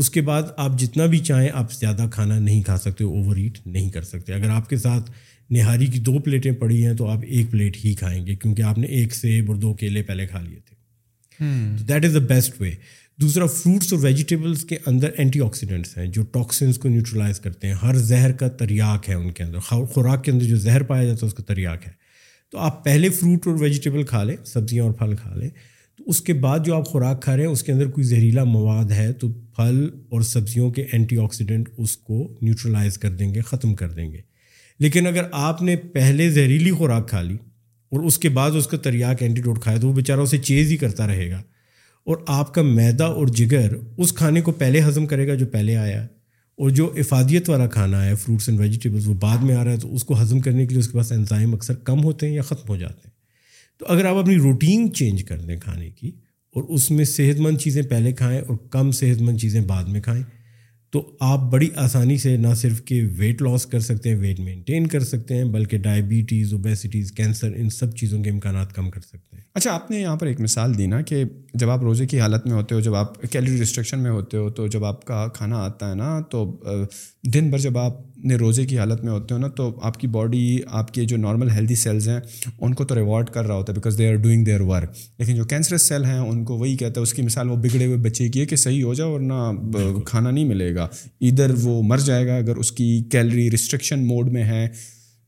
اس 0.00 0.10
کے 0.10 0.20
بعد 0.20 0.42
آپ 0.56 0.78
جتنا 0.78 1.06
بھی 1.06 1.18
چاہیں 1.18 1.48
آپ 1.54 1.72
زیادہ 1.72 2.06
کھانا 2.12 2.38
نہیں 2.38 2.62
کھا 2.62 2.76
سکتے 2.76 3.04
اوور 3.04 3.36
ایٹ 3.36 3.58
نہیں 3.66 3.90
کر 3.90 4.02
سکتے۔ 4.02 4.32
اگر 4.34 4.50
آپ 4.50 4.68
کے 4.68 4.76
ساتھ 4.76 5.10
نہاری 5.50 5.86
کی 5.86 5.98
دو 5.98 6.18
پلیٹیں 6.18 6.52
پڑی 6.52 6.86
ہیں 6.86 6.94
تو 6.94 7.08
آپ 7.08 7.18
ایک 7.28 7.50
پلیٹ 7.50 7.76
ہی 7.84 7.94
کھائیں 7.94 8.26
گے 8.26 8.36
کیونکہ 8.36 8.62
آپ 8.62 8.78
نے 8.78 8.86
ایک 8.86 9.14
سیب 9.14 9.50
اور 9.50 9.56
دو 9.56 9.74
کیلے 9.74 10.02
پہلے 10.02 10.26
کھا 10.26 10.40
لیے 10.40 10.58
تھے۔ 10.66 10.74
دیٹ 11.84 12.04
از 12.04 12.14
دا 12.14 12.18
بیسٹ 12.18 12.60
وے 12.60 12.70
دوسرا 13.20 13.46
فروٹس 13.46 13.92
اور 13.92 14.02
ویجیٹیبلس 14.02 14.64
کے 14.64 14.76
اندر 14.86 15.10
اینٹی 15.16 15.40
آکسیڈنٹس 15.40 15.98
ہیں 15.98 16.06
جو 16.06 16.22
ٹاکسنس 16.22 16.78
کو 16.78 16.88
نیوٹرلائز 16.88 17.40
کرتے 17.40 17.66
ہیں۔ 17.66 17.74
ہر 17.74 17.94
زہر 17.94 18.32
کا 18.32 18.48
تریاک 18.48 19.08
ہے 19.08 19.14
ان 19.14 19.30
کے 19.30 19.42
اندر۔ 19.42 19.58
خوراک 19.58 20.24
کے 20.24 20.30
اندر 20.30 20.44
جو 20.44 20.56
زہر 20.56 20.82
پایا 20.82 21.04
جاتا 21.04 21.18
ہے 21.22 21.26
اس 21.26 21.34
کا 21.34 21.42
تریاک 21.42 21.86
ہے۔ 21.86 21.92
تو 22.52 22.58
آپ 22.58 22.84
پہلے 22.84 23.08
فروٹ 23.08 23.46
اور 23.46 23.54
ویجیٹیبل 23.60 24.02
کھا 24.02 24.22
لیں 24.24 24.36
سبزیاں 24.44 24.84
اور 24.84 24.92
پھل 24.92 25.16
کھا 25.16 25.34
لیں۔ 25.34 25.50
اس 26.06 26.20
کے 26.20 26.32
بعد 26.32 26.58
جو 26.64 26.74
آپ 26.74 26.86
خوراک 26.86 27.22
کھا 27.22 27.36
رہے 27.36 27.44
ہیں، 27.44 27.50
اس 27.50 27.62
کے 27.62 27.72
اندر 27.72 27.86
کوئی 27.86 28.04
زہریلا 28.04 28.44
مواد 28.44 28.90
ہے 28.90 29.12
تو 29.12 29.28
پھل 29.32 29.88
اور 30.08 30.20
سبزیوں 30.20 30.70
کے 30.70 30.82
اینٹی 30.82 31.16
آکسیڈنٹ 31.18 31.68
اس 31.78 31.96
کو 31.96 32.38
نیوٹرلائز 32.42 32.98
کر 32.98 33.10
دیں 33.10 33.34
گے، 33.34 33.40
ختم 33.40 33.74
کر 33.74 33.90
دیں 33.90 34.12
گے۔ 34.12 34.20
لیکن 34.78 35.06
اگر 35.06 35.22
آپ 35.32 35.62
نے 35.62 35.76
پہلے 35.76 36.30
زہریلی 36.30 36.70
خوراک 36.70 37.08
کھا 37.08 37.22
لی 37.22 37.34
اور 37.90 38.00
اس 38.00 38.18
کے 38.18 38.28
بعد 38.28 38.50
اس 38.50 38.66
کا 38.66 38.76
تریاک 38.76 39.22
اینٹی 39.22 39.42
ڈوٹ 39.42 39.62
کھایا 39.62 39.78
تو 39.78 39.88
وہ 39.88 39.92
بیچارہ 39.92 40.20
اسے 40.20 40.38
چیز 40.38 40.70
ہی 40.70 40.76
کرتا 40.76 41.06
رہے 41.06 41.30
گا۔ 41.30 41.42
اور 42.00 42.16
آپ 42.26 42.54
کا 42.54 42.62
میدا 42.62 43.04
اور 43.04 43.26
جگر 43.26 43.74
اس 43.98 44.12
کھانے 44.12 44.40
کو 44.40 44.52
پہلے 44.52 44.80
ہضم 44.88 45.06
کرے 45.06 45.28
گا 45.28 45.34
جو 45.34 45.46
پہلے 45.46 45.76
آیا 45.76 46.02
اور 46.56 46.70
جو 46.70 46.92
افادیت 46.96 47.50
والا 47.50 47.66
کھانا 47.66 48.06
ہے 48.06 48.14
فروٹس 48.14 48.48
اینڈ 48.48 48.60
ویجیٹیبلس 48.60 49.06
وہ 49.06 49.14
بعد 49.14 49.38
میں 49.38 49.54
آ 49.54 49.64
رہا 49.64 49.72
ہے 49.72 49.76
تو 49.76 49.94
اس 49.94 50.04
کو 50.04 50.22
ہضم 50.22 50.40
کرنے 50.40 50.66
کے 50.66 50.74
لیے 50.74 50.78
اس 50.78 50.88
کے 50.88 50.98
پاس 50.98 51.12
انزائم 51.12 51.54
اکثر 51.54 51.74
کم 51.74 52.04
ہوتے 52.04 52.28
ہیں 52.28 52.34
یا 52.34 52.42
ختم 52.42 52.68
ہو 52.68 52.76
جاتے 52.76 53.00
ہیں۔ 53.04 53.09
تو 53.80 53.86
اگر 53.88 54.04
آپ 54.04 54.16
اپنی 54.16 54.36
روٹین 54.36 54.92
چینج 54.94 55.24
کر 55.24 55.38
دیں 55.38 55.56
کھانے 55.56 55.90
کی 55.90 56.10
اور 56.54 56.64
اس 56.68 56.90
میں 56.90 57.04
صحت 57.04 57.40
مند 57.40 57.58
چیزیں 57.58 57.82
پہلے 57.82 58.12
کھائیں 58.12 58.40
اور 58.40 58.56
کم 58.70 58.90
صحت 58.90 59.20
مند 59.22 59.38
چیزیں 59.38 59.60
بعد 59.60 59.84
میں 59.84 60.00
کھائیں، 60.00 60.22
تو 60.90 61.16
آپ 61.20 61.40
بڑی 61.40 61.68
آسانی 61.76 62.18
سے 62.18 62.36
نہ 62.36 62.54
صرف 62.56 62.84
کہ 62.84 63.02
ویٹ 63.16 63.42
لاس 63.42 63.66
کر 63.66 63.80
سکتے 63.80 64.08
ہیں 64.08 64.16
ویٹ 64.16 64.40
مینٹین 64.40 64.86
کر 64.86 65.00
سکتے 65.00 65.36
ہیں، 65.36 65.44
بلکہ 65.44 65.78
ڈائبٹیز 65.78 66.52
اوبیسٹیز 66.52 67.12
کینسر 67.12 67.52
ان 67.56 67.70
سب 67.70 67.96
چیزوں 67.96 68.22
کے 68.22 68.30
امکانات 68.30 68.72
کم 68.72 68.90
کر 68.90 69.00
سکتے 69.00 69.36
ہیں۔ 69.36 69.42
اچھا 69.54 69.72
آپ 69.72 69.90
نے 69.90 70.00
یہاں 70.00 70.16
پر 70.16 70.26
ایک 70.26 70.40
مثال 70.40 70.78
دی 70.78 70.86
نا 70.86 71.00
کہ 71.00 71.24
جب 71.54 71.70
آپ 71.70 71.82
روزے 71.82 72.06
کی 72.06 72.20
حالت 72.20 72.46
میں 72.46 72.54
ہوتے 72.54 72.74
ہو، 72.74 72.80
جب 72.80 72.94
آپ 72.94 73.22
کیلری 73.22 73.58
ریسٹرکشن 73.58 74.00
میں 74.00 74.10
ہوتے 74.10 74.36
ہو، 74.36 74.50
تو 74.50 74.66
جب 74.66 74.84
آپ 74.84 75.04
کا 75.04 75.26
کھانا 75.28 75.56
آتا 75.56 75.90
ہے 75.90 75.94
نا، 75.94 76.20
تو 76.20 76.60
دن 77.34 77.50
بھر 77.50 77.58
جب 77.58 77.78
آپ 77.78 78.09
نے 78.24 78.34
روزے 78.34 78.66
کی 78.66 78.78
حالت 78.78 79.04
میں 79.04 79.12
ہوتے 79.12 79.34
ہو 79.34 79.38
نا 79.38 79.48
تو 79.48 79.80
آپ 79.82 80.00
کی 80.00 80.06
باڈی 80.06 80.58
آپ 80.66 80.94
کے 80.94 81.04
جو 81.04 81.16
نارمل 81.16 81.50
ہیلدی 81.50 81.74
سیلز 81.74 82.08
ہیں 82.08 82.20
ان 82.60 82.74
کو 82.74 82.84
تو 82.84 82.94
ریوارڈ 82.94 83.30
کر 83.30 83.46
رہا 83.46 83.54
ہوتا 83.54 83.72
ہے 83.72 83.74
because 83.74 83.98
they 83.98 84.08
are 84.08 84.14
doing 84.14 84.44
their 84.44 84.60
work 84.60 84.90
لیکن 85.18 85.34
جو 85.34 85.44
کینسرس 85.44 85.82
سیل 85.82 86.04
ہیں 86.04 86.18
ان 86.18 86.44
کو 86.44 86.58
وہی 86.58 86.76
کہتا 86.76 87.00
ہے 87.00 87.02
اس 87.02 87.14
کی 87.14 87.22
مثال 87.22 87.50
وہ 87.50 87.56
بگڑے 87.56 87.86
ہوئے 87.86 87.96
بچے 87.96 88.28
کی 88.28 88.40
ہے 88.40 88.46
کہ 88.46 88.56
صحیح 88.56 88.84
ہو 88.84 88.94
جائے 88.94 89.10
ورنہ 89.10 89.52
کھانا 90.04 90.30
نہیں 90.30 90.44
ملے 90.44 90.74
گا۔ 90.74 90.88
ادھر 91.20 91.50
وہ 91.62 91.82
مر 91.82 91.98
جائے 91.98 92.26
گا 92.26 92.36
اگر 92.36 92.56
اس 92.56 92.72
کی 92.72 93.04
کیلری 93.12 93.50
ریسٹرکشن 93.50 94.06
موڈ 94.06 94.32
میں 94.32 94.44
ہے۔ 94.44 94.68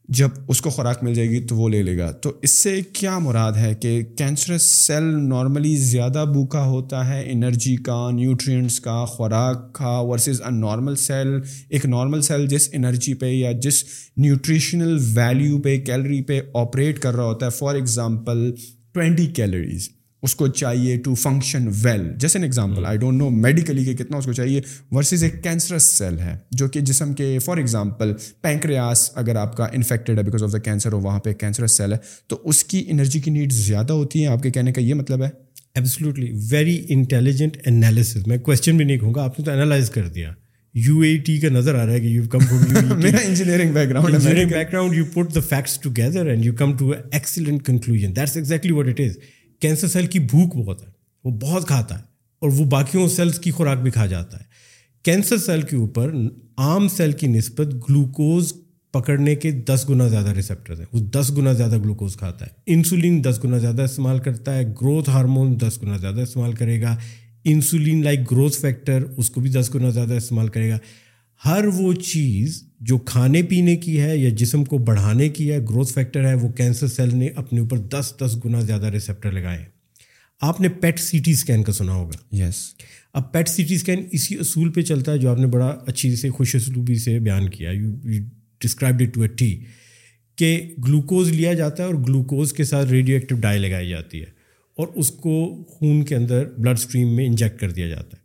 جب 0.08 0.28
اس 0.48 0.60
کو 0.60 0.70
خوراک 0.70 1.04
مل 1.04 1.14
جائے 1.14 1.30
گی 1.30 1.40
تو 1.40 1.56
وہ 1.56 1.68
لے 1.68 1.82
لے 1.82 1.98
گا۔ 1.98 2.10
تو 2.10 2.32
اس 2.42 2.50
سے 2.50 2.80
کیا 2.92 3.18
مراد 3.18 3.52
ہے 3.52 3.74
کہ 3.74 4.02
کینسرس 4.02 4.62
سیل 4.62 5.28
نارملی 5.28 5.76
زیادہ 5.76 6.24
بھوکا 6.32 6.64
ہوتا 6.64 7.08
ہے؟ 7.08 7.22
انرجی 7.26 7.76
کا 7.76 8.10
نیوٹرینٹس 8.10 8.80
کا، 8.80 9.04
خوراک 9.04 9.74
کا 9.74 9.98
ورسز 10.00 10.42
ان 10.42 10.60
نارمل 10.60 10.96
سیل 10.96 11.28
ایک 11.68 11.86
نارمل 11.86 12.22
سیل 12.22 12.46
جس 12.46 12.68
انرجی 12.72 13.14
پہ 13.14 13.26
یا 13.26 13.52
جس 13.52 13.84
نیوٹریشنل 14.16 14.98
ویلیو 15.14 15.58
پہ 15.58 15.80
کیلری 15.80 16.22
پہ 16.22 16.40
آپریٹ 16.54 16.98
کر 16.98 17.14
رہا 17.14 17.24
ہوتا 17.24 17.46
ہے۔ 17.46 17.50
فار 17.50 17.74
ایگزامپل 17.74 18.52
ٹوینٹی 18.92 19.26
کیلریز 19.26 19.88
اس 20.22 20.34
کو 20.34 20.46
چاہیے 20.46 20.96
ٹو 20.96 21.14
فنکشن 21.14 21.68
ویل 21.82 22.08
جیسے 22.16 22.38
an 22.38 22.44
example 22.44 22.86
I 22.86 22.98
don't 22.98 23.18
know 23.18 23.30
medically 23.30 23.84
کہ 23.84 24.04
کتنا 24.04 24.16
اس 24.16 24.24
کو 24.24 24.32
چاہیے 24.32 24.60
ورسز 24.90 25.22
ایک 25.22 25.42
کینسرس 25.44 25.82
سیل 25.82 26.18
ہے 26.18 26.36
جو 26.50 26.68
کہ 26.68 26.80
جسم 26.80 27.12
کے 27.12 27.38
فار 27.38 27.56
ایگزامپل 27.56 28.12
پینکریاس 28.40 29.10
اگر 29.14 29.36
آپ 29.36 29.56
کا 29.56 29.64
انفیکٹڈ 29.64 30.18
ہے 30.18 30.22
بیکاز 30.22 30.42
آف 30.42 30.52
دا 30.52 30.58
کینسر 30.58 30.92
ہو 30.92 31.00
وہاں 31.00 31.18
پہ 31.18 31.32
کینسرس 31.32 31.72
سیل 31.72 31.92
ہے 31.92 31.98
تو 32.26 32.40
اس 32.44 32.64
کی 32.64 32.84
انرجی 32.88 33.20
کی 33.20 33.30
نیڈ 33.30 33.52
زیادہ 33.52 33.92
ہوتی 33.92 34.20
ہیں 34.20 34.26
آپ 34.26 34.42
کے 34.42 34.50
کہنے 34.50 34.72
کا 34.72 34.80
یہ 34.80 34.94
مطلب 34.94 35.22
ہے؟ 35.22 35.28
ایبسلوٹلی 35.74 36.30
ویری 36.50 36.86
انٹیلیجنٹ 36.88 37.56
انالیسز 37.66 38.26
میں 38.26 38.38
کوشچن 38.38 38.76
بھی 38.76 38.84
نہیں 38.84 38.98
کہوں 38.98 39.14
گا 39.14 39.22
آپ 39.22 39.38
نے 39.38 39.44
تو 39.44 39.50
انالائز 39.50 39.90
کر 39.90 40.08
دیا۔ 40.08 40.32
یو 40.74 41.00
اے 41.00 41.16
ٹی 41.16 41.38
کا 41.40 41.48
نظر 41.48 41.74
آ 41.74 41.86
رہا 41.86 41.92
ہے 41.92 42.00
کہ 42.00 42.06
یو 42.06 42.22
کم 42.30 42.38
فرام 42.38 43.00
میرا 43.00 43.18
engineering 43.24 43.72
background 43.88 44.14
engineering 44.14 44.50
background 44.72 44.94
you 44.94 45.04
put 45.04 45.34
the 45.34 45.40
facts 45.40 45.78
together 45.78 46.26
and 46.26 46.44
you 46.46 46.52
come 46.54 46.76
to 46.76 46.92
excellent 47.10 47.66
conclusion 47.66 48.16
that's 48.16 48.36
exactly 48.36 48.72
what 48.72 48.88
it 48.88 49.00
is 49.00 49.16
cancer 49.62 49.88
cell 49.88 50.06
کی 50.06 50.18
بھوک 50.18 50.56
بہت 50.56 50.82
ہے، 50.82 50.86
وہ 51.24 51.30
بہت 51.30 51.66
کھاتا 51.66 51.98
ہے 51.98 52.04
اور 52.38 52.50
وہ 52.52 52.64
باقیوں 52.64 53.08
سیلس 53.08 53.38
کی 53.38 53.50
خوراک 53.50 53.78
بھی 53.78 53.90
کھا 53.90 54.06
جاتا 54.06 54.38
ہے۔ 54.38 54.44
کینسر 55.02 55.36
سیل 55.36 55.62
کے 55.62 55.76
اوپر 55.76 56.14
عام 56.56 56.88
سیل 56.88 57.12
کی 57.12 57.26
نسبت 57.26 57.74
گلوکوز 57.74 58.52
پکڑنے 58.92 59.34
کے 59.34 59.50
دس 59.50 59.86
گنا 59.88 60.08
زیادہ 60.08 60.30
ریسیپٹر 60.30 60.78
ہیں۔ 60.78 60.86
وہ 60.92 61.00
دس 61.00 61.32
گنا 61.36 61.52
زیادہ 61.52 61.78
گلوکوز 61.78 62.16
کھاتا 62.16 62.46
ہے۔ 62.46 62.50
انسولین 62.66 63.24
دس 63.24 63.40
گنا 63.44 63.58
زیادہ 63.58 63.82
استعمال 63.82 64.18
کرتا 64.18 64.58
ہے۔ 64.58 64.64
گروتھ 64.64 65.10
ہارمون 65.10 65.60
دس 65.60 65.82
گنا 65.82 65.96
زیادہ 65.96 66.20
استعمال 66.20 66.52
کرے 66.52 66.82
گا۔ 66.82 66.96
انسولین 67.44 68.04
لائک 68.04 68.30
گروتھ 68.30 68.56
فیکٹر 68.56 69.04
اس 69.16 69.30
کو 69.30 69.40
بھی 69.40 69.50
دس 69.50 69.74
گنا 69.74 69.90
زیادہ 69.90 70.14
استعمال 70.14 70.48
کرے 70.48 70.70
گا۔ 70.70 70.78
ہر 71.44 71.64
وہ 71.66 71.92
چیز 71.92 72.71
جو 72.82 72.98
کھانے 72.98 73.42
پینے 73.42 73.76
کی 73.76 74.00
ہے 74.00 74.16
یا 74.18 74.28
جسم 74.28 74.64
کو 74.64 74.78
بڑھانے 74.78 75.28
کی 75.28 75.52
ہے 75.52 75.58
گروتھ 75.58 75.92
فیکٹر 75.92 76.28
ہے 76.28 76.34
وہ 76.34 76.48
کینسر 76.48 76.86
سیل 76.86 77.16
نے 77.16 77.28
اپنے 77.36 77.60
اوپر 77.60 77.78
دس 77.78 78.14
دس 78.20 78.44
گنا 78.44 78.60
زیادہ 78.60 78.86
ریسیپٹر 78.86 79.32
لگائے 79.32 79.58
ہیں۔ 79.58 79.66
آپ 80.40 80.60
نے 80.60 80.68
پیٹ 80.68 81.00
سی 81.00 81.18
ٹی 81.18 81.30
اسکین 81.30 81.62
کا 81.62 81.72
سنا 81.72 81.92
ہوگا۔ 81.92 82.36
یس 82.36 82.54
اب 83.12 83.32
پیٹ 83.32 83.48
سی 83.48 83.64
ٹی 83.64 83.74
اسکین 83.74 84.02
اسی 84.12 84.34
اصول 84.34 84.72
پہ 84.72 84.80
چلتا 84.80 85.12
ہے 85.12 85.18
جو 85.18 85.30
آپ 85.30 85.38
نے 85.38 85.46
بڑا 85.46 85.78
اچھی 85.86 86.16
سے 86.16 86.30
خوش 86.30 86.54
اسلوبی 86.54 86.94
سے 86.94 87.18
بیان 87.18 87.48
کیا۔ 87.48 87.70
You 87.70 87.90
describe 88.60 89.02
to 89.14 89.20
a 89.22 89.28
T 89.28 89.60
کہ 90.36 90.74
گلوکوز 90.88 91.28
لیا 91.28 91.52
جاتا 91.52 91.82
ہے 91.82 91.88
اور 91.88 91.94
گلوکوز 91.94 92.52
کے 92.52 92.64
ساتھ 92.64 92.90
ریڈیو 92.90 93.14
ایکٹیو 93.14 93.38
ڈائی 93.38 93.58
لگائی 93.58 93.88
جاتی 93.88 94.20
ہے 94.20 94.26
اور 94.76 94.88
اس 94.94 95.10
کو 95.10 95.64
خون 95.68 96.04
کے 96.04 96.16
اندر 96.16 96.44
بلڈ 96.58 96.78
اسٹریم 96.78 97.16
میں 97.16 97.26
انجیکٹ 97.26 97.60
کر 97.60 97.70
دیا 97.70 97.88
جاتا 97.88 98.16
ہے۔ 98.16 98.22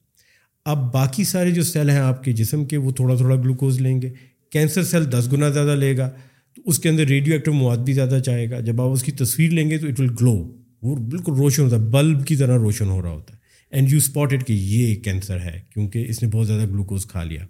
اب 0.65 0.93
باقی 0.93 1.23
سارے 1.23 1.51
جو 1.51 1.63
سیل 1.63 1.89
ہیں 1.89 1.97
آپ 1.97 2.23
کے 2.23 2.31
جسم 2.31 2.65
کے 2.65 2.77
وہ 2.77 2.91
تھوڑا 2.91 3.15
تھوڑا 3.15 3.35
گلوکوز 3.35 3.81
لیں 3.81 4.01
گے۔ 4.01 4.09
کینسر 4.51 4.83
سیل 4.83 5.11
دس 5.11 5.29
گنا 5.31 5.49
زیادہ 5.49 5.75
لے 5.75 5.97
گا 5.97 6.09
تو 6.55 6.61
اس 6.65 6.79
کے 6.79 6.89
اندر 6.89 7.03
ریڈیو 7.03 7.33
ایکٹیو 7.33 7.53
مواد 7.53 7.77
بھی 7.77 7.93
زیادہ 7.93 8.19
چاہے 8.25 8.49
گا۔ 8.49 8.59
جب 8.59 8.81
آپ 8.81 8.89
اس 8.89 9.03
کی 9.03 9.11
تصویر 9.11 9.51
لیں 9.51 9.69
گے 9.69 9.77
تو 9.77 9.87
اٹ 9.87 9.99
ول 9.99 10.15
گلو 10.21 10.55
وہ 10.81 10.95
بالکل 10.95 11.33
روشن 11.33 11.63
ہوتا 11.63 11.75
ہے 11.75 11.81
بلب 11.81 12.27
کی 12.27 12.35
طرح 12.35 12.57
روشن 12.57 12.85
ہو 12.85 13.01
رہا 13.01 13.09
ہوتا 13.09 13.33
ہے۔ 13.33 13.39
اینڈ 13.71 13.91
یو 13.91 13.97
اسپاٹڈ 13.97 14.45
کہ 14.45 14.53
یہ 14.53 14.95
کینسر 14.95 15.41
ہے 15.41 15.59
کیونکہ 15.73 16.05
اس 16.09 16.23
نے 16.23 16.29
بہت 16.29 16.47
زیادہ 16.47 16.69
گلوکوز 16.69 17.05
کھا 17.05 17.23
لیا۔ 17.23 17.45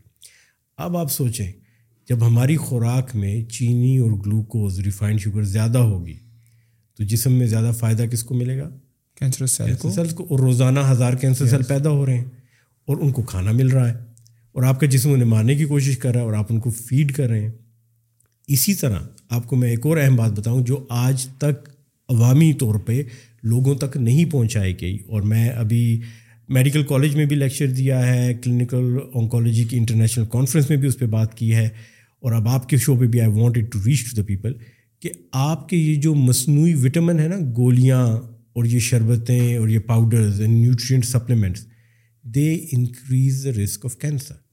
اب 0.78 0.98
آپ 0.98 1.12
سوچیں 1.12 1.52
جب 2.10 2.28
ہماری 2.28 2.58
خوراک 2.58 3.16
میں 3.16 3.44
چینی 3.44 3.98
اور 3.98 4.12
گلوکوز 4.12 4.80
ریفائنڈ 4.80 5.20
شوگر 5.20 5.44
زیادہ 5.44 5.78
ہوگی 5.78 6.18
تو 6.98 7.04
جسم 7.04 7.34
میں 7.34 7.48
زیادہ 7.48 7.72
فائدہ 7.80 8.04
کس 8.12 8.24
کو 8.24 8.36
ملے 8.36 8.58
گا؟ 8.58 8.70
کینسر 9.20 9.46
سیل 9.46 9.76
کو۔ 9.76 10.24
اور 10.24 10.40
روزانہ 10.40 10.80
ہزار 10.92 11.14
کینسر 11.14 11.48
سیل 11.48 11.64
پیدا 11.64 11.90
ہو 11.90 12.06
رہے 12.06 12.18
ہیں 12.18 12.26
اور 12.86 12.98
ان 12.98 13.12
کو 13.12 13.22
کھانا 13.22 13.52
مل 13.52 13.68
رہا 13.68 13.90
ہے۔ 13.90 14.07
اور 14.58 14.65
آپ 14.65 14.80
کا 14.80 14.86
جسم 14.86 15.12
انہیں 15.12 15.26
مارنے 15.26 15.56
کی 15.56 15.65
کوشش 15.65 15.98
کر 15.98 16.12
رہا 16.12 16.20
ہے 16.20 16.26
اور 16.26 16.34
آپ 16.34 16.46
ان 16.50 16.60
کو 16.60 16.70
فیڈ 16.70 17.12
کر 17.12 17.30
رہے 17.30 17.41
ہیں۔ 17.41 17.52
اسی 18.48 18.74
طرح 18.74 19.00
آپ 19.30 19.48
کو 19.48 19.56
میں 19.56 19.70
ایک 19.70 19.86
اور 19.86 19.98
اہم 19.98 20.15
بات 20.15 20.39
بتاؤں 20.39 20.65
جو 20.65 20.86
آج 20.89 21.28
تک 21.38 21.70
عوامی 22.10 22.54
طور 22.54 22.76
پہ 22.76 23.04
لوگوں 23.43 23.76
تک 23.76 23.98
نہیں 23.98 24.26
پہنچائی 24.26 24.74
گئی۔ 24.82 24.98
اور 25.08 25.22
میں 25.22 25.50
ابھی 25.50 26.02
میڈیکل 26.50 26.84
کالج 26.84 27.15
میں 27.15 27.26
بھی 27.26 27.36
لیکچر 27.36 27.67
دیا 27.67 28.15
ہے، 28.15 28.34
کلینکل 28.34 28.98
آنکالوجی 29.13 29.63
کی 29.63 29.78
انٹرنیشنل 29.78 30.26
کانفرنس 30.32 30.70
میں 30.70 30.78
بھی 30.78 30.88
اس 30.88 31.00
پہ 31.00 31.06
بات 31.06 31.38
کی 31.38 31.56
ہے۔ 31.56 31.65
اور 32.20 32.32
اب 32.32 32.48
آپ 32.48 32.70
کے 32.70 32.78
شو 32.78 32.96
پہ 32.96 33.06
بھی 33.06 33.22
I 33.22 33.32
wanted 33.32 33.72
to 33.72 33.80
reach 33.86 34.06
to 34.06 34.22
the 34.22 34.24
people 34.24 34.54
کہ 35.00 35.10
آپ 35.32 35.70
کے 35.70 35.78
یہ 35.78 35.96
جو 35.96 36.15
مصنوعی 36.15 36.74
وٹامن 36.74 37.20
ہے 37.20 37.28
نا، 37.28 37.36
گولیاں 37.58 38.08
اور 38.54 38.65
یہ 38.65 38.80
شربتیں 38.80 39.58
اور 39.58 39.67
یہ 39.67 39.80
powders 39.80 40.41
and 40.41 40.54
nutrient 40.54 41.06
supplements 41.06 41.65
they 42.24 42.65
increase 42.72 43.46
the 43.46 43.63
risk 43.63 43.86
of 43.86 43.98
cancer 43.98 44.47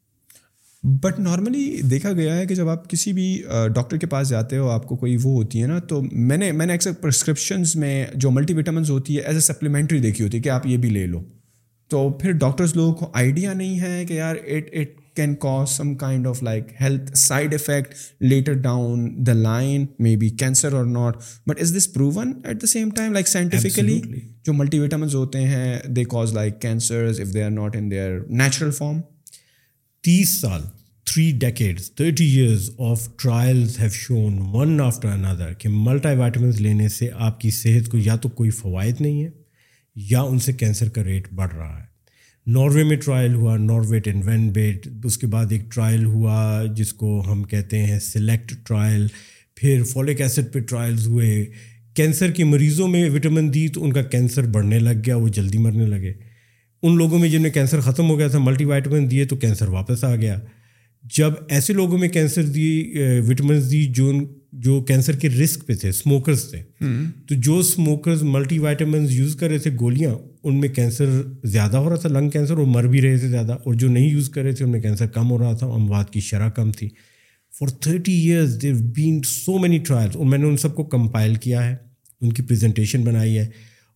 but 0.84 1.18
normally 1.18 1.80
دیکھا 1.82 2.12
گیا 2.12 2.36
ہے 2.36 2.46
کہ 2.46 2.54
جب 2.54 2.68
آپ 2.68 2.88
کسی 2.90 3.12
بھی 3.12 3.26
ڈاکٹر 3.74 3.96
کے 3.96 4.06
پاس 4.06 4.28
جاتے 4.28 4.56
ہو 4.56 4.68
آپ 4.70 4.86
کو 4.86 4.96
کوئی 4.96 5.16
وہ 5.16 5.32
ہوتی 5.32 5.62
ہے 5.62 5.66
نا 5.66 5.78
تو 5.88 6.02
میں 6.02 6.36
نے 6.36 6.50
میں 6.52 6.66
نے 6.66 6.74
اکثر 6.74 6.92
پرسکرپشنز 6.92 7.76
میں 7.76 8.06
جو 8.14 8.30
ملٹی 8.30 8.54
وٹامنز 8.54 8.90
ہوتی 8.90 9.16
ہے 9.16 9.22
ایز 9.22 9.34
اے 9.34 9.40
سپلیمنٹری 9.42 10.00
دیکھی 10.00 10.24
ہوتی 10.24 10.36
ہے 10.36 10.42
کہ 10.42 10.48
آپ 10.48 10.66
یہ 10.66 10.76
بھی 10.76 10.90
لے 10.90 11.06
لو 11.06 11.22
تو 11.90 12.08
پھر 12.20 12.32
ڈاکٹرز 12.32 12.76
لوگوں 12.76 12.92
کو 12.94 13.10
آئیڈیا 13.14 13.52
نہیں 13.52 13.80
ہے 13.80 14.04
کہ 14.08 14.12
یار 14.12 14.36
it 14.36 14.68
it 14.72 15.02
can 15.16 15.36
cause 15.36 15.72
some 15.72 15.96
kind 15.96 16.26
of 16.26 16.42
like 16.42 16.74
health 16.74 17.16
side 17.16 17.52
effect 17.52 17.94
later 18.22 18.54
down 18.56 19.22
the 19.22 19.34
line, 19.36 19.88
maybe 19.98 20.30
cancer 20.32 20.74
or 20.76 20.84
not. 20.86 21.22
But 21.46 21.58
is 21.58 21.72
this 21.72 21.86
proven 21.88 22.42
at 22.44 22.60
the 22.60 22.66
same 22.66 22.92
time, 22.92 23.12
like 23.12 23.28
scientifically? 23.28 23.98
Absolutely. 23.98 24.30
جو 24.44 24.52
multi 24.52 24.78
vitamins 24.80 25.14
ہوتے 25.14 25.40
ہیں 25.40 25.78
they 25.88 26.04
cause 26.04 26.32
like 26.34 26.60
cancers 26.62 27.20
if 27.20 27.32
they 27.34 27.42
are 27.42 27.50
not 27.50 27.76
in 27.76 27.90
their 27.90 28.18
natural 28.30 28.70
form 28.70 29.00
تیس 30.04 30.40
سال 30.40 30.60
three 31.04 31.32
decades 31.38 31.90
thirty 31.90 32.24
years 32.24 32.70
of 32.78 33.16
trials 33.16 33.80
have 33.80 33.88
shown 33.92 34.38
one 34.38 34.80
after 34.80 35.08
اندر 35.08 35.52
کہ 35.52 35.68
multi 35.68 36.16
vitamins 36.16 36.60
لینے 36.60 36.88
سے 36.88 37.08
آپ 37.14 37.40
کی 37.40 37.50
صحت 37.50 37.88
کو 37.88 37.98
یا 37.98 38.16
تو 38.16 38.28
کوئی 38.28 38.50
فوائد 38.50 39.00
نہیں 39.00 39.24
ہے 39.24 39.28
یا 39.96 40.20
ان 40.20 40.38
سے 40.38 40.52
کینسر 40.52 40.88
کا 40.88 41.04
ریٹ 41.04 41.28
بڑھ 41.32 41.54
رہا 41.54 41.78
ہے۔ 41.78 41.84
ناروے 42.46 42.84
میں 42.84 42.96
ٹرائل 42.96 43.34
ہوا 43.34 43.56
نارویٹ 43.56 44.08
اینڈ 44.08 44.24
وین 44.24 44.48
بیٹ، 44.50 44.88
اس 45.04 45.18
کے 45.18 45.26
بعد 45.26 45.46
ایک 45.50 45.72
ٹرائل 45.72 46.04
ہوا 46.04 46.64
جس 46.76 46.92
کو 46.92 47.32
ہم 47.32 47.42
کہتے 47.42 47.86
ہیں 47.86 47.98
سلیکٹ 47.98 48.52
ٹرائل 48.66 49.06
پھر 49.54 49.82
فولک 49.82 50.20
ایسڈ 50.20 50.52
پہ 50.52 50.58
ٹرائلز 50.58 51.06
ہوئے۔ 51.06 51.46
کینسر 51.94 52.30
کے 52.30 52.44
مریضوں 52.44 52.88
میں 52.88 53.10
وٹامن 53.10 53.54
دی 53.54 53.68
تو 53.68 53.84
ان 53.84 53.92
کا 53.92 54.02
کینسر 54.02 54.42
بڑھنے 54.42 54.78
لگ 54.78 55.02
گیا، 55.06 55.16
وہ 55.16 55.28
جلدی 55.28 55.58
مرنے 55.58 55.86
لگے۔ 55.86 56.33
ان 56.84 56.96
لوگوں 56.96 57.18
میں 57.18 57.28
جن 57.28 57.42
میں 57.42 57.50
کینسر 57.50 57.80
ختم 57.80 58.10
ہو 58.10 58.18
گیا 58.18 58.28
تھا 58.28 58.38
ملٹی 58.38 58.64
وائٹامن 58.64 59.10
دیے 59.10 59.24
تو 59.24 59.36
کینسر 59.36 59.68
واپس 59.68 60.04
آ 60.04 60.16
گیا۔ 60.16 60.38
جب 61.02 61.30
ایسے 61.48 61.72
لوگوں 61.72 61.98
میں 61.98 62.08
کینسر 62.08 62.42
دی 62.42 62.94
وٹامنس 63.28 63.70
دی 63.70 63.84
جو 63.84 64.12
جو 64.52 64.80
کینسر 64.80 65.16
کے 65.16 65.28
رسک 65.28 65.66
پہ 65.66 65.74
تھے 65.74 65.88
اسموکرز 65.88 66.50
تھے 66.50 66.62
تو 67.28 67.34
جو 67.34 67.58
اسموکرز 67.58 68.22
ملٹی 68.22 68.58
وائٹامنز 68.58 69.12
یوز 69.12 69.36
کر 69.36 69.48
رہے 69.48 69.58
تھے 69.58 69.70
گولیاں 69.80 70.14
ان 70.44 70.60
میں 70.60 70.68
کینسر 70.68 71.06
زیادہ 71.44 71.76
ہو 71.76 71.88
رہا 71.88 71.96
تھا 71.96 72.08
لنگ 72.08 72.30
کینسر 72.30 72.58
اور 72.58 72.66
مر 72.66 72.84
بھی 72.84 73.02
رہے 73.02 73.18
تھے 73.18 73.28
زیادہ۔ 73.28 73.52
اور 73.52 73.74
جو 73.74 73.88
نہیں 73.88 74.08
یوز 74.08 74.28
کر 74.28 74.42
رہے 74.42 74.52
تھے 74.52 74.64
ان 74.64 74.70
میں 74.70 74.80
کینسر 74.80 75.06
کم 75.06 75.30
ہو 75.30 75.38
رہا 75.38 75.52
تھا 75.52 75.66
اموات 75.66 76.12
کی 76.12 76.20
شرح 76.20 76.48
کم 76.48 76.72
تھی۔ 76.72 76.88
For 77.58 77.68
thirty 77.68 78.12
years 78.12 78.62
they've 78.62 78.76
been 78.94 79.20
so 79.24 79.58
many 79.58 79.78
trials 79.78 80.16
اور 80.16 80.26
میں 80.26 80.38
نے 80.38 80.44
ان 80.44 80.56
سب 80.56 80.74
کو 80.74 80.84
کمپائل 80.84 81.34
کیا 81.34 81.70
ہے 81.70 81.76
ان 82.20 82.32
کی 82.32 82.42
پریزنٹیشن 82.42 83.02
بنائی 83.04 83.38
ہے۔ 83.38 83.44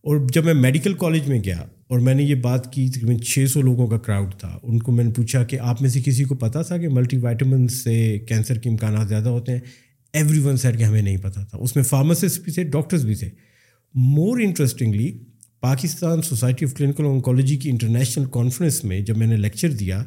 اور 0.01 0.27
جب 0.33 0.45
میں 0.45 0.53
میڈیکل 0.53 0.93
کالج 0.93 1.27
میں 1.27 1.43
گیا 1.43 1.61
اور 1.89 1.99
میں 1.99 2.13
نے 2.13 2.23
یہ 2.23 2.35
بات 2.35 2.73
کی 2.73 2.89
تقریباً 2.89 3.17
چھ 3.17 3.45
سو 3.49 3.61
لوگوں 3.61 3.87
کا 3.87 3.97
کراؤڈ 3.97 4.35
تھا۔ 4.39 4.59
ان 4.63 4.79
کو 4.79 4.91
میں 4.91 5.03
نے 5.03 5.11
پوچھا 5.11 5.43
کہ 5.43 5.59
آپ 5.59 5.81
میں 5.81 5.89
سے 5.89 6.01
کسی 6.05 6.23
کو 6.23 6.35
پتہ 6.35 6.59
تھا 6.67 6.77
کہ 6.77 6.89
ملٹی 6.89 7.17
وائٹامن 7.17 7.67
سے 7.67 8.19
کینسر 8.19 8.57
کے 8.57 8.69
امکانات 8.69 9.09
زیادہ 9.09 9.29
ہوتے 9.29 9.51
ہیں؟ 9.51 9.59
ایوری 10.13 10.39
ون 10.39 10.57
سیٹ 10.57 10.77
کہ 10.77 10.83
ہمیں 10.83 11.01
نہیں 11.01 11.17
پتہ 11.17 11.39
تھا۔ 11.49 11.57
اس 11.57 11.75
میں 11.75 11.83
فارماسسٹ 11.83 12.41
بھی 12.43 12.51
تھے 12.51 12.63
ڈاکٹرز 12.63 13.05
بھی 13.05 13.15
تھے۔ 13.15 13.29
More 13.95 14.39
interestingly 14.39 15.17
Pakistan 15.59 16.21
society 16.21 16.65
of 16.65 16.73
clinical 16.73 17.05
oncology 17.05 17.57
کی 17.57 17.69
انٹرنیشنل 17.69 18.25
کانفرنس 18.31 18.83
میں 18.83 18.99
جب 18.99 19.17
میں 19.17 19.27
نے 19.27 19.37
لیکچر 19.37 19.71
دیا، 19.71 20.03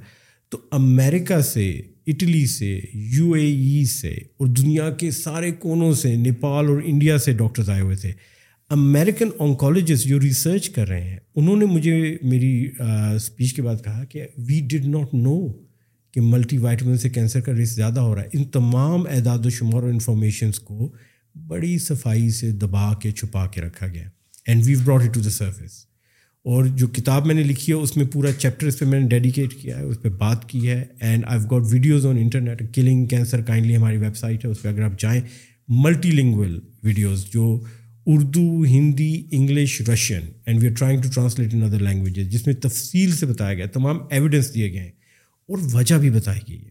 تو 0.48 0.58
امریکہ 0.70 1.40
سے 1.40 1.80
اٹلی 2.06 2.46
سے 2.46 2.80
یو 2.94 3.32
اے 3.32 3.46
ای 3.46 3.84
سے 3.84 4.08
اور 4.08 4.46
دنیا 4.46 4.90
کے 4.90 5.10
سارے 5.10 5.50
کونوں 5.50 5.92
سے 5.92 6.14
نیپال 6.14 6.66
اور 6.66 6.80
انڈیا 6.84 7.18
سے 7.18 7.32
ڈاکٹرز 7.32 7.70
آئے 7.70 7.80
ہوئے 7.80 7.96
تھے۔ 7.96 8.12
امیریکن 8.72 9.28
آنکالوجسٹ 9.38 10.06
جو 10.06 10.20
ریسرچ 10.20 10.68
کر 10.70 10.88
رہے 10.88 11.00
ہیں، 11.00 11.18
انہوں 11.34 11.56
نے 11.56 11.64
مجھے 11.64 12.16
میری 12.22 12.70
اسپیچ 13.14 13.52
کے 13.54 13.62
بعد 13.62 13.84
کہا 13.84 14.04
کہ 14.04 14.26
وی 14.38 14.60
ڈڈ 14.70 14.86
ناٹ 14.86 15.14
نو 15.14 15.52
کہ 16.14 16.20
ملٹی 16.20 16.58
وائٹمن 16.58 16.98
سے 16.98 17.08
کینسر 17.08 17.40
کا 17.40 17.52
رسک 17.52 17.74
زیادہ 17.74 18.00
ہو 18.00 18.14
رہا 18.14 18.22
ہے۔ 18.22 18.28
ان 18.32 18.44
تمام 18.44 19.02
اعداد 19.10 19.46
و 19.46 19.50
شمار 19.50 19.82
اور 19.82 19.90
انفارمیشنس 19.90 20.58
کو 20.58 20.92
بڑی 21.46 21.78
صفائی 21.78 22.30
سے 22.30 22.50
دبا 22.50 22.92
کے، 22.94 23.10
چھپا 23.10 23.46
کے 23.46 23.60
رکھا 23.60 23.86
گیا۔ 23.86 24.08
And 24.46 24.62
we've 24.66 24.78
brought 24.84 25.02
it 25.02 25.14
to 25.14 25.20
the 25.20 25.30
surface 25.30 25.84
اور 26.44 26.64
جو 26.64 26.86
کتاب 26.86 27.26
میں 27.26 27.34
نے 27.34 27.42
لکھی 27.42 27.72
ہے، 27.72 27.78
اس 27.78 27.96
میں 27.96 28.06
پورا 28.06 28.32
چیپٹر 28.32 28.66
اس 28.66 28.78
پہ 28.78 28.84
میں 28.84 29.00
نے 29.00 29.08
ڈیڈیکیٹ 29.08 29.54
کیا 29.54 29.78
ہے، 29.78 29.82
اس 29.82 30.02
پہ 30.02 30.08
بات 30.08 30.48
کی 30.48 30.68
ہے۔ 30.68 30.84
And 31.00 31.24
I 31.26 31.40
got 31.50 31.62
videos 31.70 32.06
on 32.06 32.16
internet 32.16 32.62
killing 32.74 33.06
cancer 33.06 33.42
kindly 33.42 33.76
ہماری 33.76 33.96
ویب 33.96 34.16
سائٹ 34.16 34.44
ہے۔ 34.44 34.50
اس 34.50 34.62
پہ 34.62 34.68
اگر 34.68 34.82
آپ 34.82 34.98
جائیں 34.98 35.20
ملٹی 35.68 36.10
لنگول 36.10 36.58
ویڈیوز 36.82 37.24
جو 37.32 37.60
Urdu, 38.06 38.64
Hindi, 38.64 39.12
English, 39.30 39.80
Russian 39.88 40.22
and 40.46 40.62
we 40.62 40.68
are 40.68 40.74
trying 40.74 41.02
to 41.02 41.08
translate 41.14 41.54
in 41.54 41.62
other 41.62 41.82
languages 41.82 42.28
جس 42.28 42.46
میں 42.46 42.54
تفصیل 42.54 43.12
سے 43.12 43.26
بتایا 43.26 43.54
گیا، 43.54 43.66
تمام 43.66 43.98
ایویڈنس 44.10 44.54
دیے 44.54 44.72
گئے 44.72 44.80
ہیں، 44.80 44.90
اور 45.48 45.58
وجہ 45.72 45.94
بھی 45.94 46.10
بتائی 46.10 46.40
گئی 46.48 46.58
ہے۔ 46.58 46.70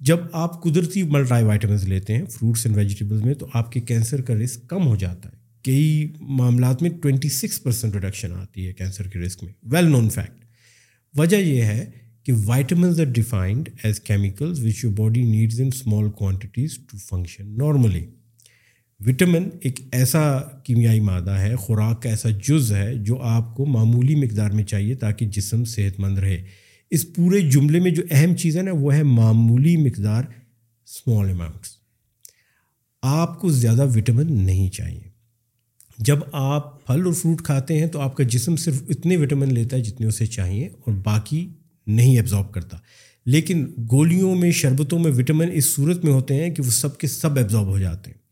جب 0.00 0.18
آپ 0.32 0.62
قدرتی 0.62 1.02
ملٹائی 1.02 1.44
وائٹامنس 1.44 1.84
لیتے 1.84 2.14
ہیں 2.14 2.24
فروٹس 2.26 2.66
اینڈ 2.66 2.76
ویجیٹیبلس 2.76 3.24
میں، 3.24 3.34
تو 3.34 3.46
آپ 3.52 3.72
کے 3.72 3.80
کینسر 3.80 4.20
کا 4.20 4.34
رسک 4.34 4.68
کم 4.68 4.86
ہو 4.86 4.96
جاتا 4.96 5.28
ہے۔ 5.28 5.34
کئی 5.64 6.12
معاملات 6.20 6.82
میں 6.82 6.90
ٹوینٹی 7.02 7.28
سکس 7.28 7.62
پرسینٹ 7.62 7.94
ریڈکشن 7.94 8.32
آتی 8.32 8.66
ہے 8.66 8.72
کینسر 8.72 9.08
کے 9.08 9.18
رسک 9.18 9.44
میں۔ 9.44 9.52
ویل 9.62 9.90
نون 9.90 10.08
فیکٹ 10.10 10.44
وجہ 11.14 11.36
یہ 11.36 11.62
ہے 11.62 11.90
کہ 12.24 12.32
vitamins 12.44 13.00
are 13.00 13.06
defined 13.06 13.68
as 13.82 14.00
chemicals 14.00 14.64
which 14.64 14.84
your 14.84 14.92
body 14.92 15.22
needs 15.22 15.60
in 15.60 15.66
small 15.66 16.10
quantities 16.10 16.76
to 16.90 16.98
function 16.98 17.56
normally 17.58 18.04
vitamin 19.00 19.48
ایک 19.60 19.80
ایسا 19.92 20.38
کیمیائی 20.38 21.00
مادہ 21.00 21.30
ہے، 21.30 21.56
خوراک 21.56 22.02
کا 22.02 22.10
ایسا 22.10 22.28
جز 22.30 22.72
ہے 22.72 22.94
جو 22.94 23.22
آپ 23.22 23.56
کو 23.56 23.66
معمولی 23.66 24.14
مقدار 24.14 24.50
میں 24.50 24.64
چاہیے 24.64 24.94
تاکہ 24.94 25.26
جسم 25.26 25.64
صحت 25.64 26.00
مند 26.00 26.18
رہے۔ 26.18 26.44
اس 26.90 27.14
پورے 27.14 27.40
جملے 27.40 27.80
میں 27.80 27.90
جو 27.90 28.02
اہم 28.10 28.34
چیز 28.34 28.56
ہے 28.56 28.62
نا، 28.62 28.70
وہ 28.74 28.94
ہے 28.94 29.02
معمولی 29.02 29.76
مقدار 29.76 30.24
اسمال 30.86 31.30
اماؤنٹس 31.30 31.68
آپ 33.02 33.40
کو 33.40 33.48
زیادہ 33.48 33.86
وٹامن 33.96 34.32
نہیں 34.32 34.70
چاہیے۔ 34.70 35.16
جب 35.98 36.18
آپ 36.32 36.86
پھل 36.86 37.02
اور 37.04 37.12
فروٹ 37.12 37.42
کھاتے 37.42 37.78
ہیں 37.78 37.86
تو 37.86 38.00
آپ 38.00 38.16
کا 38.16 38.24
جسم 38.24 38.56
صرف 38.56 38.82
اتنے 38.88 39.16
وٹامن 39.16 39.54
لیتا 39.54 39.76
ہے 39.76 39.82
جتنے 39.82 40.06
اسے 40.06 40.26
چاہیے 40.26 40.66
اور 40.66 40.92
باقی 40.92 41.48
نہیں 41.86 42.16
ایبزارب 42.16 42.52
کرتا۔ 42.52 42.76
لیکن 43.26 43.66
گولیوں 43.92 44.36
میں، 44.36 44.50
شربتوں 44.50 44.98
میں 44.98 45.12
وٹامن 45.12 45.48
اس 45.52 45.74
صورت 45.74 46.04
میں 46.04 46.12
ہوتے 46.12 46.34
ہیں 46.34 46.50
کہ 46.50 46.62
وہ 46.62 46.70
سب 46.70 46.98
کے 46.98 47.06
سب 47.06 47.36
ایبزارب 47.36 47.66
ہو 47.66 47.78
جاتے 47.78 48.10
ہیں۔ 48.10 48.25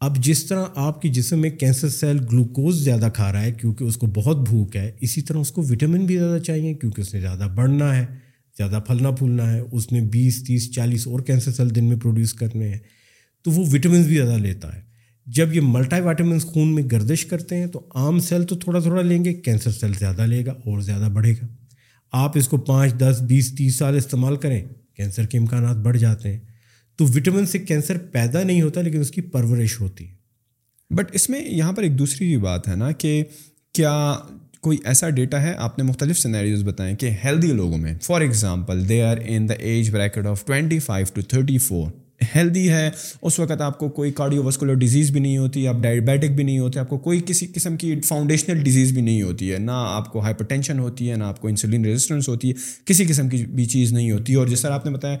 اب 0.00 0.24
جس 0.24 0.44
طرح 0.44 0.64
آپ 0.74 1.02
کی 1.02 1.08
جسم 1.08 1.40
میں 1.40 1.50
کینسر 1.50 1.88
سیل 1.88 2.18
گلوکوز 2.32 2.84
زیادہ 2.84 3.08
کھا 3.14 3.32
رہا 3.32 3.42
ہے 3.42 3.52
کیونکہ 3.52 3.84
اس 3.84 3.96
کو 3.96 4.06
بہت 4.06 4.48
بھوک 4.48 4.76
ہے، 4.76 4.92
اسی 5.00 5.22
طرح 5.22 5.38
اس 5.38 5.52
کو 5.52 5.62
وٹامن 5.62 6.06
بھی 6.06 6.16
زیادہ 6.16 6.38
چاہیے 6.38 6.74
کیونکہ 6.74 7.00
اس 7.00 7.14
نے 7.14 7.20
زیادہ 7.20 7.48
بڑھنا 7.54 7.96
ہے، 7.96 8.06
زیادہ 8.58 8.80
پھلنا 8.86 9.10
پھولنا 9.10 9.52
ہے، 9.52 9.60
اس 9.72 9.92
نے 9.92 10.00
بیس، 10.00 10.44
تیس، 10.44 10.72
چالیس 10.72 11.06
اور 11.06 11.20
کینسر 11.20 11.52
سیل 11.52 11.74
دن 11.74 11.84
میں 11.84 11.96
پروڈیوس 11.96 12.32
کرنے 12.32 12.68
ہیں۔ 12.68 12.78
تو 13.44 13.50
وہ 13.50 13.64
وٹامنس 13.72 14.06
بھی 14.06 14.16
زیادہ 14.16 14.38
لیتا 14.38 14.76
ہے۔ 14.76 14.80
جب 15.26 15.54
یہ 15.54 15.60
ملٹائی 15.60 16.02
وائٹامنس 16.02 16.42
خون 16.42 16.74
میں 16.74 16.82
گردش 16.92 17.24
کرتے 17.24 17.56
ہیں 17.56 17.66
تو 17.66 17.86
عام 17.94 18.20
سیل 18.20 18.44
تو 18.44 18.56
تھوڑا 18.56 18.78
تھوڑا 18.78 19.02
لیں 19.02 19.24
گے 19.24 19.34
کینسر 19.34 19.70
سیل 19.70 19.92
زیادہ 19.98 20.22
لے 20.22 20.46
گا 20.46 20.50
اور 20.50 20.80
زیادہ 20.80 21.10
بڑھے 21.12 21.32
گا۔ 21.32 21.46
آپ 22.12 22.38
اس 22.38 22.48
کو 22.48 22.56
پانچ، 22.56 22.94
دس، 22.98 23.22
بیس، 23.22 23.54
تیس 23.58 23.76
سال 23.76 23.96
استعمال 23.96 24.36
کریں 24.36 24.64
کینسر 24.96 25.26
کے 25.26 25.38
امکانات 25.38 25.76
بڑھ 25.76 25.98
جاتے 25.98 26.32
ہیں۔ 26.32 26.55
تو 26.96 27.04
وٹامن 27.04 27.46
سے 27.46 27.58
کینسر 27.58 27.98
پیدا 27.98 28.42
نہیں 28.42 28.62
ہوتا 28.62 28.80
لیکن 28.80 29.00
اس 29.00 29.10
کی 29.10 29.20
پرورش 29.20 29.80
ہوتی 29.80 30.08
ہے۔ 30.08 30.14
بٹ 30.94 31.04
اس 31.12 31.30
میں 31.30 31.40
یہاں 31.50 31.72
پر 31.72 31.82
ایک 31.82 31.98
دوسری 31.98 32.26
بھی 32.26 32.36
بات 32.36 32.68
ہے 32.68 32.76
نا 32.76 32.92
کہ 32.92 33.24
کیا 33.72 34.14
کوئی 34.60 34.78
ایسا 34.84 35.10
ڈیٹا 35.10 35.42
ہے؟ 35.42 35.54
آپ 35.58 35.78
نے 35.78 35.84
مختلف 35.84 36.18
سینیریوز 36.18 36.64
بتائیں 36.64 36.96
کہ 36.96 37.10
ہیلدی 37.24 37.52
لوگوں 37.52 37.78
میں 37.78 37.94
for 38.02 38.20
example 38.20 38.88
they 38.88 39.02
are 39.02 39.16
in 39.24 39.48
the 39.48 39.54
age 39.54 39.90
bracket 39.90 40.26
of 40.26 40.44
twenty 40.44 40.78
five 40.78 41.06
to 41.14 41.22
thirty 41.22 41.58
four 41.58 41.90
healthy 42.36 42.70
ہے، 42.70 42.90
اس 43.22 43.38
وقت 43.38 43.60
آپ 43.60 43.78
کو 43.78 43.88
کوئی 43.88 44.12
کارڈیو 44.12 44.44
وسکولر 44.44 44.74
ڈیزیز 44.74 45.10
بھی 45.10 45.20
نہیں 45.20 45.38
ہوتی، 45.38 45.68
آپ 45.68 45.74
ڈائبیٹک 45.80 46.30
بھی 46.30 46.44
نہیں 46.44 46.58
ہوتے، 46.58 46.78
آپ 46.78 46.88
کو 46.88 46.98
کوئی 46.98 47.22
کسی 47.26 47.46
قسم 47.46 47.76
کی 47.76 48.00
فاؤنڈیشنل 48.00 48.62
ڈیزیز 48.62 48.92
بھی 48.92 49.02
نہیں 49.02 49.22
ہوتی 49.22 49.52
ہے۔ 49.52 49.58
نہ 49.58 49.70
آپ 49.74 50.12
کو 50.12 50.20
ہائپر 50.20 50.44
ٹینشن 50.44 50.78
ہوتی 50.78 51.10
ہے، 51.10 51.16
نہ 51.16 51.24
آپ 51.24 51.40
کو 51.40 51.48
انسولین 51.48 51.84
ریزسٹنس 51.84 52.28
ہوتی 52.28 52.48
ہے، 52.48 52.54
کسی 52.84 53.04
قسم 53.04 53.28
کی 53.28 53.46
بھی 53.46 53.64
چیز 53.64 53.92
نہیں 53.92 54.10
ہوتی۔ 54.10 54.34
اور 54.34 54.46
جس 54.46 54.60
طرح 54.60 54.72
آپ 54.72 54.86
نے 54.86 54.92
بتایا 54.92 55.18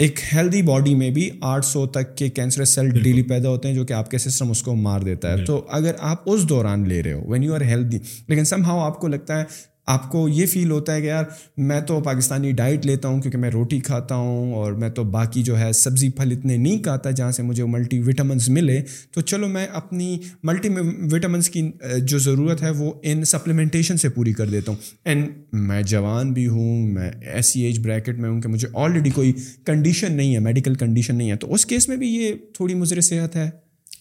ایک 0.00 0.20
ہیلدی 0.34 0.62
باڈی 0.62 0.94
میں 0.94 1.10
بھی 1.10 1.30
آٹھ 1.40 1.64
سو 1.66 1.86
تک 1.86 2.16
کے 2.16 2.28
کینسر 2.28 2.64
سیل 2.64 2.90
ڈیلی 2.90 3.22
پیدا 3.22 3.48
ہوتے 3.48 3.68
ہیں 3.68 3.74
جو 3.74 3.84
کہ 3.84 3.92
آپ 3.92 4.10
کے 4.10 4.18
سسٹم 4.18 4.50
اس 4.50 4.62
کو 4.62 4.74
مار 4.74 5.00
دیتا 5.00 5.32
ہے۔ 5.32 5.44
تو 5.44 5.66
اگر 5.68 5.92
آپ 5.98 6.22
اس 6.26 6.48
دوران 6.48 6.88
لے 6.88 7.02
رہے 7.02 7.12
ہو 7.12 7.30
وین 7.30 7.42
یو 7.42 7.54
آر 7.54 7.60
ہیلدی 7.60 7.98
لیکن 8.28 8.44
سم 8.44 8.64
ہاؤ 8.64 8.78
آپ 8.78 9.00
کو 9.00 9.08
لگتا 9.08 9.38
ہے 9.38 9.44
آپ 9.90 10.10
کو 10.10 10.28
یہ 10.28 10.46
فیل 10.46 10.70
ہوتا 10.70 10.94
ہے 10.94 11.00
کہ 11.00 11.06
یار 11.06 11.24
میں 11.56 11.80
تو 11.80 12.00
پاکستانی 12.00 12.50
ڈائٹ 12.52 12.86
لیتا 12.86 13.08
ہوں 13.08 13.20
کیونکہ 13.20 13.38
میں 13.38 13.50
روٹی 13.50 13.80
کھاتا 13.80 14.14
ہوں 14.14 14.52
اور 14.52 14.72
میں 14.72 14.88
تو 14.88 15.04
باقی 15.04 15.42
جو 15.42 15.58
ہے 15.58 15.72
سبزی 15.72 16.08
پھل 16.08 16.32
اتنے 16.32 16.56
نہیں 16.56 16.82
کھاتا 16.82 17.10
جہاں 17.10 17.30
سے 17.30 17.42
مجھے 17.42 17.64
ملٹی 17.64 18.00
وٹامنس 18.00 18.48
ملے، 18.48 18.80
تو 19.10 19.20
چلو 19.20 19.48
میں 19.48 19.66
اپنی 19.72 20.18
ملٹی 20.42 20.68
وٹامنس 21.12 21.50
کی 21.50 21.70
جو 22.02 22.18
ضرورت 22.18 22.62
ہے 22.62 22.70
وہ 22.70 22.92
ان 23.02 23.24
سپلیمنٹیشن 23.24 23.96
سے 23.96 24.08
پوری 24.08 24.32
کر 24.32 24.46
دیتا 24.46 24.72
ہوں۔ 24.72 24.78
اینڈ 25.04 25.28
میں 25.52 25.82
جوان 25.82 26.32
بھی 26.32 26.46
ہوں، 26.46 26.86
میں 26.86 27.10
ایسی 27.26 27.62
ایج 27.62 27.78
بریکٹ 27.78 28.18
میں 28.18 28.30
ہوں 28.30 28.40
کہ 28.40 28.48
مجھے 28.48 28.68
آلریڈی 28.74 29.10
کوئی 29.10 29.32
کنڈیشن 29.66 30.12
نہیں 30.12 30.34
ہے 30.34 30.38
میڈیکل 30.38 30.74
کنڈیشن 30.74 31.16
نہیں 31.16 31.30
ہے۔ 31.30 31.36
تو 31.36 31.52
اس 31.54 31.66
کیس 31.66 31.88
میں 31.88 31.96
بھی 31.96 32.14
یہ 32.14 32.34
تھوڑی 32.54 32.74
مضر 32.74 33.00
صحت 33.00 33.36
ہے۔ 33.36 33.50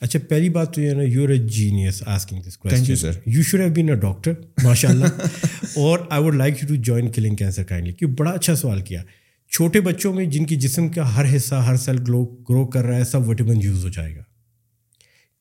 اچھا 0.02 0.20
پہلی 0.30 0.50
بات 0.50 0.74
تو 0.76 0.82
یہ 0.82 0.93
نا 0.93 1.04
you 1.04 1.26
a 1.28 1.38
genius 1.47 2.02
asking 2.06 2.41
this 2.41 2.58
question 2.58 2.95
sir 2.95 3.12
you 3.26 3.41
should 3.41 3.62
have 3.62 3.74
been 3.74 3.89
a 3.89 3.95
doctor 3.95 4.34
ماشاء 4.64 4.89
اللہ 4.89 5.06
اور 5.76 6.00
I 6.10 6.24
would 6.24 6.36
like 6.36 6.62
you 6.62 6.68
to 6.68 6.76
join 6.76 7.12
killing 7.12 7.36
cancer 7.36 7.64
kindly 7.64 7.93
کیوں 7.93 8.12
بڑا 8.12 8.32
اچھا 8.32 8.56
سوال 8.56 8.82
کیا 8.82 9.02
چھوٹے 9.52 9.82
بچوں 9.82 10.14
میں 10.14 10.26
جن 10.26 10.45
کی 10.45 10.56
جسم 10.56 10.89
کا 10.89 11.16
ہر 11.16 11.36
حصہ 11.36 11.56
ہر 11.56 11.76
سیل 11.76 12.02
گلو 12.02 12.26
گرو 12.50 12.66
کر 12.66 12.86
رہا 12.86 12.97
ہے 12.97 13.04
سب 13.04 13.30
وٹامن 13.30 13.62
یوز 13.62 13.84
ہو 13.84 13.89
جائے 13.89 14.16
گا 14.16 14.24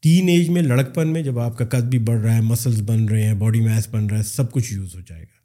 تین 0.02 0.28
ایج 0.28 0.50
میں 0.50 0.62
لڑکپن 0.62 1.08
میں 1.08 1.22
جب 1.22 1.38
آپ 1.38 1.58
کا 1.58 1.64
قد 1.64 1.84
بھی 1.84 1.98
بڑھ 1.98 2.20
رہا 2.20 2.34
ہے 2.34 2.40
مسلس 2.40 2.80
بن 2.80 3.04
رہے 3.04 3.22
ہیں 3.22 3.34
باڈی 3.34 3.60
میس 3.60 3.88
بن 3.90 4.06
رہا 4.06 4.18
ہے 4.18 4.22
سب 4.22 4.52
کچھ 4.52 4.72
یوز 4.72 4.94
ہو 4.94 5.00
جائے 5.00 5.22
گا 5.22 5.36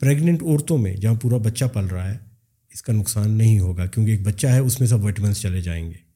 پریگننٹ 0.00 0.42
عورتوں 0.42 0.78
میں 0.78 0.94
جہاں 0.94 1.14
پورا 1.14 1.36
بچہ 1.36 1.64
پل 1.64 1.84
رہا 1.84 2.10
ہے 2.10 2.16
اس 2.72 2.82
کا 2.82 2.92
نقصان 2.92 3.30
نہیں 3.30 3.58
ہوگا 3.58 3.86
کیونکہ 3.86 4.10
ایک 4.10 4.22
بچہ 4.22 4.46
ہے 4.46 4.58
اس 4.58 4.80
میں 4.80 4.88
سب 4.88 5.04
وائٹمنس 5.04 5.40
چلے 5.42 5.60
جائیں 5.60 5.90
گے 5.90 6.07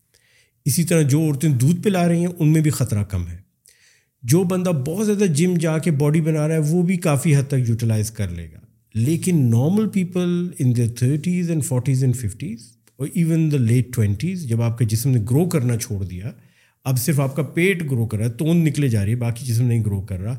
اسی 0.64 0.84
طرح 0.84 1.02
جو 1.02 1.20
عورتیں 1.20 1.50
دودھ 1.50 1.82
پلا 1.82 2.08
رہی 2.08 2.18
ہیں، 2.18 2.32
ان 2.38 2.52
میں 2.52 2.60
بھی 2.60 2.70
خطرہ 2.70 3.04
کم 3.04 3.28
ہے۔ 3.28 3.36
جو 4.22 4.44
بندہ 4.44 4.70
بہت 4.70 5.06
زیادہ 5.06 5.24
جم 5.24 5.54
جا 5.54 5.78
کے 5.78 5.90
باڈی 5.90 6.20
بنا 6.20 6.48
رہا 6.48 6.54
ہے، 6.54 6.60
وہ 6.60 6.82
بھی 6.82 6.96
کافی 6.96 7.36
حد 7.36 7.42
تک 7.48 7.68
یوٹیلائز 7.68 8.10
کر 8.10 8.28
لے 8.28 8.48
گا۔ 8.52 8.58
لیکن 8.94 9.50
normal 9.50 9.88
people 9.88 10.50
in 10.58 10.76
the 10.76 10.82
thirties 10.98 11.50
and 11.50 11.64
forties 11.64 12.02
and 12.02 12.16
fifties 12.16 12.72
اور 12.96 13.08
ایون 13.14 13.52
دا 13.52 13.56
لیٹ 13.56 13.94
ٹوینٹیز 13.94 14.42
جب 14.42 14.62
آپ 14.62 14.78
کے 14.78 14.84
جسم 14.84 15.10
نے 15.10 15.20
گرو 15.30 15.44
کرنا 15.44 15.76
چھوڑ 15.76 16.04
دیا، 16.04 16.32
اب 16.84 16.98
صرف 16.98 17.20
آپ 17.20 17.36
کا 17.36 17.42
پیٹ 17.42 17.90
گرو 17.90 18.06
کر 18.06 18.18
رہا 18.18 18.26
ہے 18.26 18.30
توند 18.30 18.68
نکلے 18.68 18.88
جا 18.88 19.04
رہی 19.04 19.10
ہے، 19.10 19.16
باقی 19.16 19.46
جسم 19.46 19.64
نہیں 19.64 19.84
گرو 19.84 20.00
کر 20.00 20.20
رہا، 20.20 20.36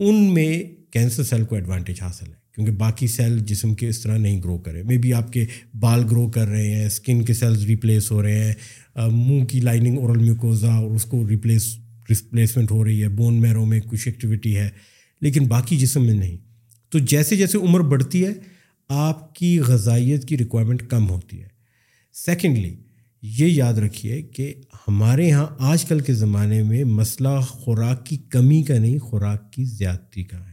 ان 0.00 0.34
میں 0.34 0.62
کینسر 0.92 1.22
سیل 1.22 1.44
کو 1.44 1.54
ایڈوانٹیج 1.54 2.02
حاصل 2.02 2.26
ہے۔ 2.26 2.42
کیونکہ 2.54 2.72
باقی 2.72 3.06
سیل 3.06 3.38
جسم 3.38 3.74
کے 3.74 3.88
اس 3.88 4.00
طرح 4.00 4.18
نہیں 4.18 4.42
گرو 4.42 4.58
کرے۔ 4.58 4.82
مے 4.82 4.98
بی 4.98 5.12
آپ 5.12 5.32
کے 5.32 5.44
بال 5.80 6.04
گرو 6.10 6.28
کر 6.28 6.48
رہے 6.48 6.74
ہیں 6.74 6.86
اسکن 6.86 7.22
کے 7.22 7.34
سیلز 7.34 7.64
ریپلیس 7.64 8.10
ہو 8.10 8.22
رہے 8.22 8.44
ہیں۔ 8.44 8.52
منہ 8.96 9.44
کی 9.44 9.60
لائننگ 9.60 9.98
اورل 9.98 10.22
میوکوزا 10.22 10.74
اور 10.74 10.90
اس 10.90 11.04
کو 11.04 11.28
ریپلیس، 11.28 11.78
ریپلیسمنٹ 12.10 12.70
ہو 12.70 12.84
رہی 12.84 13.02
ہے، 13.02 13.08
بون 13.08 13.34
میرو 13.34 13.64
میں 13.64 13.80
کچھ 13.80 14.08
ایکٹیویٹی 14.08 14.56
ہے، 14.56 14.70
لیکن 15.20 15.46
باقی 15.48 15.76
جسم 15.76 16.06
میں 16.06 16.14
نہیں۔ 16.14 16.36
تو 16.90 16.98
جیسے 16.98 17.36
جیسے 17.36 17.58
عمر 17.58 17.80
بڑھتی 17.80 18.24
ہے، 18.24 18.32
آپ 18.88 19.34
کی 19.34 19.60
غذائیت 19.60 20.24
کی 20.24 20.38
ریکوائرمنٹ 20.38 20.82
کم 20.82 21.10
ہوتی 21.10 21.42
ہے۔ 21.42 21.48
سیکنڈلی 22.12 22.76
یہ 23.22 23.46
یاد 23.46 23.74
رکھیے 23.74 24.22
کہ 24.22 24.54
ہمارے 24.88 25.28
یہاں 25.28 25.46
آج 25.58 25.84
کل 25.84 26.00
کے 26.00 26.14
زمانے 26.14 26.62
میں 26.62 26.84
مسئلہ 26.84 27.40
خوراک 27.48 28.06
کی 28.06 28.16
کمی 28.16 28.62
کا 28.62 28.78
نہیں، 28.78 28.98
خوراک 28.98 29.52
کی 29.52 29.64
زیادتی 29.64 30.24
کا 30.24 30.38
ہے۔ 30.38 30.52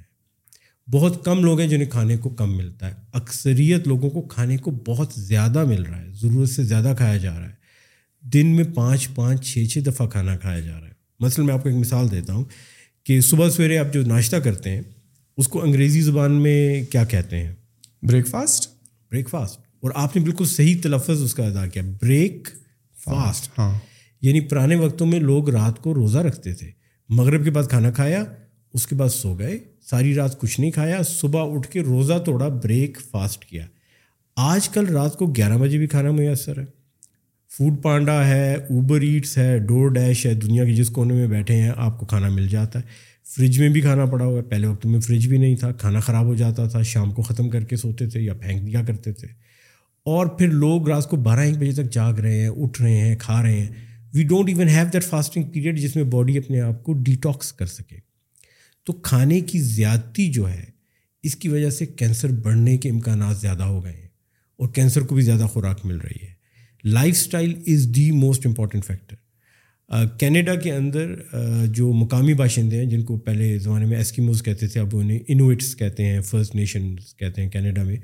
بہت 0.91 1.25
کم 1.25 1.43
لوگ 1.43 1.59
ہیں 1.59 1.67
جنہیں 1.67 1.89
کھانے 1.89 2.17
کو 2.17 2.29
کم 2.29 2.57
ملتا 2.57 2.87
ہے۔ 2.87 2.93
اکثریت 3.13 3.87
لوگوں 3.87 4.09
کو 4.09 4.21
کھانے 4.21 4.57
کو 4.57 4.71
بہت 4.71 5.13
زیادہ 5.17 5.65
مل 5.65 5.83
رہا 5.83 6.01
ہے، 6.01 6.07
ضرورت 6.21 6.49
سے 6.49 6.63
زیادہ 6.63 6.93
کھایا 6.97 7.17
جا 7.17 7.39
رہا 7.39 7.49
ہے۔ 7.49 7.58
دن 8.21 8.47
میں 8.47 8.63
پانچ 8.75 9.09
پانچ 9.15 9.53
چھ 9.53 9.65
چھ 9.65 9.77
دفعہ 9.77 10.07
کھانا 10.07 10.37
کھایا 10.37 10.59
جا 10.59 10.79
رہا 10.79 10.87
ہے۔ 10.87 10.93
مثلاً 11.19 11.45
میں 11.47 11.53
آپ 11.53 11.63
کو 11.63 11.69
ایک 11.69 11.77
مثال 11.77 12.11
دیتا 12.11 12.33
ہوں 12.33 12.43
کہ 13.03 13.21
صبح 13.21 13.49
سویرے 13.49 13.77
آپ 13.77 13.93
جو 13.93 14.01
ناشتہ 14.01 14.35
کرتے 14.35 14.69
ہیں 14.69 14.81
اس 15.37 15.47
کو 15.47 15.63
انگریزی 15.63 16.01
زبان 16.01 16.31
میں 16.31 16.83
کیا 16.91 17.03
کہتے 17.03 17.37
ہیں؟ 17.37 17.55
بریک 18.03 18.27
فاسٹ 18.27 18.69
بریک 19.11 19.29
فاسٹ 19.29 19.59
اور 19.79 19.91
آپ 19.95 20.15
نے 20.15 20.21
بالکل 20.21 20.45
صحیح 20.45 20.75
تلفظ 20.83 21.23
اس 21.23 21.33
کا 21.35 21.45
ادا 21.45 21.67
کیا 21.67 21.83
بریک 22.01 22.47
فاسٹ 23.05 23.51
ہاں۔ 23.57 23.79
یعنی 24.21 24.39
پرانے 24.41 24.75
وقتوں 24.75 25.07
میں 25.07 25.19
لوگ 25.19 25.49
رات 25.49 25.79
کو 25.79 25.93
روزہ 25.93 26.17
رکھتے 26.17 26.53
تھے۔ 26.53 26.71
مغرب 27.09 27.43
کے 27.43 27.51
بعد 27.51 27.63
کھانا 27.69 27.91
کھایا 27.91 28.23
اس 28.73 28.87
کے 28.87 28.95
بعد 28.95 29.09
سو 29.09 29.35
گئے 29.35 29.59
ساری 29.89 30.15
رات 30.15 30.39
کچھ 30.39 30.59
نہیں 30.59 30.71
کھایا 30.71 31.01
صبح 31.03 31.55
اٹھ 31.55 31.67
کے 31.67 31.81
روزہ 31.81 32.13
توڑا 32.25 32.47
بریک 32.47 32.97
فاسٹ 33.11 33.45
کیا۔ 33.45 33.65
آج 34.35 34.69
کل 34.69 34.85
رات 34.85 35.17
کو 35.17 35.27
گیارہ 35.27 35.57
بجے 35.57 35.77
بھی 35.77 35.87
کھانا 35.87 36.11
میسر 36.11 36.59
ہے۔ 36.59 36.78
فوڈ 37.59 37.81
پانڈا 37.81 38.27
ہے، 38.27 38.55
اوبر 38.55 39.01
ایٹس 39.01 39.37
ہے، 39.37 39.59
ڈور 39.59 39.89
ڈیش 39.89 40.25
ہے، 40.25 40.33
دنیا 40.33 40.65
کے 40.65 40.73
جس 40.73 40.89
کونے 40.89 41.13
میں 41.13 41.27
بیٹھے 41.27 41.55
ہیں، 41.55 41.71
آپ 41.75 41.99
کو 41.99 42.05
کھانا 42.05 42.29
مل 42.29 42.47
جاتا 42.47 42.79
ہے۔ 42.79 42.83
فریج 43.35 43.59
میں 43.59 43.69
بھی 43.69 43.81
کھانا 43.81 44.05
پڑا 44.05 44.25
ہوا 44.25 44.37
ہے۔ 44.37 44.43
پہلے 44.43 44.67
وقت 44.67 44.85
میں 44.85 44.99
فریج 44.99 45.27
بھی 45.27 45.37
نہیں 45.37 45.55
تھا، 45.55 45.71
کھانا 45.71 45.99
خراب 45.99 46.25
ہو 46.25 46.35
جاتا 46.35 46.67
تھا، 46.67 46.81
شام 46.81 47.11
کو 47.11 47.21
ختم 47.21 47.49
کر 47.49 47.63
کے 47.63 47.75
سوتے 47.75 48.09
تھے 48.09 48.21
یا 48.21 48.33
پھینک 48.33 48.67
دیا 48.67 48.83
کرتے 48.83 49.13
تھے۔ 49.13 49.27
اور 50.03 50.27
پھر 50.27 50.47
لوگ 50.47 50.89
رات 50.89 51.09
کو 51.09 51.17
بارہ 51.17 51.39
ایک 51.39 51.57
بجے 51.57 51.71
تک 51.71 51.91
جاگ 51.91 52.13
رہے 52.13 52.41
ہیں، 52.41 52.47
اٹھ 52.47 52.81
رہے 52.81 52.97
ہیں، 52.97 53.15
کھا 53.19 53.43
رہے 53.43 53.59
ہیں۔ 53.59 53.69
We 54.13 54.23
don't 54.23 54.49
even 54.49 54.69
have 54.69 54.85
that 54.93 55.03
fasting 55.03 55.43
period 55.43 55.79
جس 55.79 55.95
میں 55.95 56.03
باڈی 56.03 56.37
اپنے 56.37 56.61
آپ 56.61 56.83
کو 56.83 56.93
ڈیٹاکس 56.93 57.53
کر 57.53 57.65
سکے۔ 57.65 57.95
تو 58.83 58.93
کھانے 58.93 59.41
کی 59.41 59.59
زیادتی 59.59 60.31
جو 60.31 60.49
ہے، 60.49 60.65
اس 61.23 61.35
کی 61.35 61.49
وجہ 61.49 61.69
سے 61.69 61.85
کینسر 61.85 62.27
بڑھنے 62.27 62.77
کے 62.77 62.89
امکانات 62.89 63.37
زیادہ 63.37 63.63
ہو 63.63 63.83
گئے 63.83 63.93
ہیں۔ 63.93 64.07
اور 64.57 64.69
کینسر 64.69 65.01
کو 65.01 65.15
بھی 65.15 65.23
زیادہ 65.23 65.43
خوراک 65.43 65.85
مل 65.85 65.97
رہی 65.97 66.25
ہے۔ 66.25 66.38
Lifestyle 67.15 67.53
is 67.67 67.87
the 67.95 68.09
most 68.11 68.45
important 68.45 68.85
factor 68.85 69.15
Canada 70.19 70.53
کے 70.55 70.71
اندر 70.73 71.13
uh, 71.35 71.65
جو 71.67 71.91
مقامی 71.93 72.33
باشندے 72.33 72.77
ہیں، 72.79 72.85
جن 72.85 73.03
کو 73.03 73.17
پہلے 73.19 73.57
زمانے 73.59 73.85
میں 73.85 73.97
ایسکیموز 73.97 74.43
کہتے 74.43 74.67
تھے، 74.67 74.79
اب 74.79 74.95
انہیں 74.95 75.19
انویٹس 75.27 75.75
کہتے 75.75 76.05
ہیں 76.05 76.21
فرسٹ 76.21 76.55
نیشنز 76.55 77.15
کہتے 77.15 77.41
ہیں 77.41 77.49
کینیڈا 77.49 77.83
میں، 77.83 77.97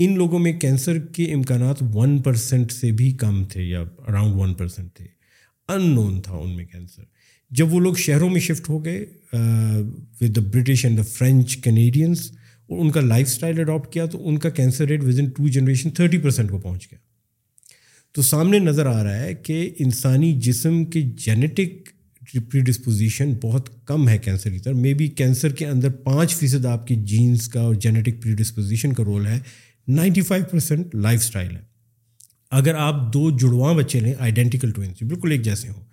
ان 0.00 0.14
لوگوں 0.16 0.38
میں 0.38 0.52
کینسر 0.60 0.98
کے 1.14 1.32
امکانات 1.34 1.82
ون 1.94 2.18
پرسینٹ 2.22 2.72
سے 2.72 2.90
بھی 2.92 3.10
کم 3.20 3.44
تھے 3.52 3.62
یا 3.62 3.80
اراؤنڈ 3.80 4.40
ون 4.40 4.54
پرسینٹ 4.54 4.92
تھے. 4.96 5.06
ان 5.68 5.88
نون 5.94 6.20
تھا 6.22 6.34
ان 6.34 6.54
میں 6.56 6.64
کینسر 6.66 7.02
جب 7.50 7.72
وہ 7.74 7.80
لوگ 7.80 7.94
شہروں 7.96 8.30
میں 8.30 8.40
شفٹ 8.40 8.68
ہو 8.68 8.84
گئے 8.84 9.04
with 10.20 10.36
the 10.36 10.40
British 10.52 10.84
and 10.84 10.98
the 10.98 11.02
French 11.08 11.56
Canadians 11.56 12.30
اور 12.68 12.78
ان 12.78 12.90
کا 12.90 13.00
لائف 13.00 13.26
اسٹائل 13.26 13.60
اڈاپٹ 13.60 13.92
کیا، 13.92 14.06
تو 14.06 14.28
ان 14.28 14.38
کا 14.38 14.50
cancer 14.50 14.88
rate 14.88 15.04
within 15.18 15.28
two 15.30 15.48
generation 15.48 15.90
thirty 15.90 16.18
percent 16.18 16.50
کو 16.50 16.58
پہنچ 16.58 16.90
گیا. 16.90 16.98
تو 18.18 18.22
سامنے 18.22 18.58
نظر 18.58 18.86
آ 18.86 19.04
رہا 19.04 19.20
ہے 19.20 19.34
کہ 19.34 19.70
انسانی 19.78 20.32
جسم 20.32 20.84
کے 20.84 21.02
جینیٹک 21.02 21.88
پری 22.50 22.60
ڈسپوزیشن 22.60 23.34
بہت 23.42 23.86
کم 23.86 24.08
ہے 24.08 24.18
کینسر 24.18 24.50
کی 24.50 24.58
طرف۔ 24.58 24.76
مے 24.76 24.94
بی 24.94 25.08
کینسر 25.08 25.48
کے 25.48 25.66
اندر 25.66 25.88
پانچ 25.88 26.36
فیصد 26.36 26.66
آپ 26.66 26.86
کی 26.86 26.96
جینس 26.96 27.48
کا 27.48 27.60
اور 27.60 27.74
جینیٹک 27.74 28.22
پری 28.22 28.34
ڈسپوزیشن 28.34 28.92
کا 28.92 29.04
رول 29.04 29.26
ہے۔ 29.26 29.38
Ninety 29.88 30.20
five 30.20 30.44
percent 30.50 30.94
life 30.94 31.20
style 31.20 31.56
ہے۔ 31.56 31.60
اگر 32.50 32.74
آپ 32.74 33.14
دو 33.14 33.30
جڑواں 33.30 33.74
بچے 33.74 34.00
لیں 34.00 34.14
آئیڈینٹیکل 34.18 34.70
ٹوینس 34.70 35.02
بالکل 35.02 35.32
ایک 35.32 35.42
جیسے 35.42 35.68
ہوں، 35.68 35.84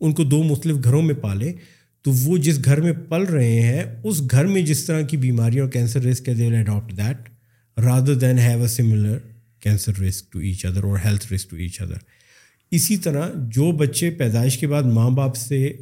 ان 0.00 0.12
کو 0.12 0.24
دو 0.24 0.42
مختلف 0.42 0.76
گھروں 0.84 1.02
میں 1.02 1.14
پالیں 1.14 1.52
تو 2.02 2.10
وہ 2.10 2.38
جس 2.38 2.64
گھر 2.64 2.80
میں 2.80 2.92
پل 2.92 3.22
رہے 3.22 3.60
ہیں، 3.60 3.84
اس 4.04 4.22
گھر 4.30 4.46
میں 4.46 4.62
جس 4.62 4.84
طرح 4.84 5.00
کی 5.00 5.16
بیماریاں 5.16 5.64
اور 5.64 5.70
کینسر 5.70 6.02
رسک 6.02 6.28
ہے 6.28 6.34
they 6.34 6.46
will 6.46 6.54
adapt 6.54 6.96
that 6.96 7.30
rather 7.80 8.14
than 8.14 8.38
have 8.38 8.60
a 8.60 8.68
similar 8.68 9.18
cancer 9.60 10.00
risk 10.00 10.32
to 10.32 10.38
each 10.38 10.64
other 10.66 10.84
اور 10.84 10.98
health 11.04 11.32
risk 11.32 11.50
to 11.50 11.56
each 11.56 11.80
other 11.80 11.98
اسی 12.72 12.96
طرح 12.96 13.28
جو 13.52 13.70
بچے 13.72 14.10
پیدائش 14.10 14.58
کے 14.58 14.66
بعد 14.66 14.82
ماں 14.82 15.10
باپ 15.10 15.36
سے 15.36 15.72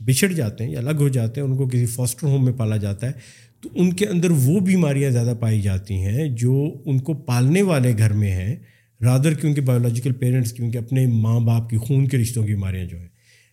بچھڑ 0.00 0.28
جاتے 0.28 0.64
ہیں 0.64 0.70
یا 0.70 0.78
الگ 0.78 1.00
ہو 1.00 1.08
جاتے 1.08 1.40
ہیں، 1.40 1.48
ان 1.48 1.56
کو 1.56 1.68
کسی 1.68 1.86
فاسٹر 1.86 2.26
ہوم 2.26 2.44
میں 2.44 2.52
پالا 2.52 2.76
جاتا 2.76 3.06
ہے، 3.06 3.12
تو 3.60 3.68
ان 3.74 3.92
کے 3.92 4.06
اندر 4.06 4.30
وہ 4.30 4.58
بیماریاں 4.60 5.10
زیادہ 5.10 5.34
پائی 5.40 5.60
جاتی 5.62 5.94
ہیں 5.94 6.28
جو 6.28 6.82
ان 6.86 6.98
کو 6.98 7.14
پالنے 7.14 7.62
والے 7.62 7.92
گھر 7.98 8.12
میں 8.12 8.30
ہیں 8.30 8.56
رادر 9.00 9.34
کی 9.34 9.46
ان 9.46 9.54
کے 9.54 9.60
بایولوجیکل 9.60 10.12
پیرنٹس 10.12 10.52
کی 10.52 10.62
ان 10.62 10.70
کے 10.70 10.78
اپنے 10.78 11.06
ماں 11.06 11.38
باپ 11.40 11.68
کی 11.70 11.76
خون 11.76 12.06
کے 12.08 12.18
رشتوں 12.18 12.42
کی 12.42 12.54
بیماریاں 12.54 12.86
جو 12.86 12.98
ہیں۔ 12.98 13.08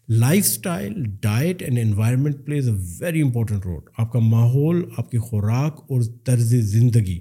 Lifestyle 0.45 0.93
diet 1.21 1.61
and 1.61 1.79
environment 1.79 2.45
plays 2.45 2.69
a 2.69 2.75
very 2.99 3.21
important 3.21 3.65
role 3.65 3.81
آپ 3.97 4.11
کا 4.11 4.19
ماحول، 4.19 4.83
آپ 4.97 5.11
کی 5.11 5.17
خوراک 5.17 5.79
اور 5.81 6.01
طرز 6.25 6.53
زندگی 6.71 7.19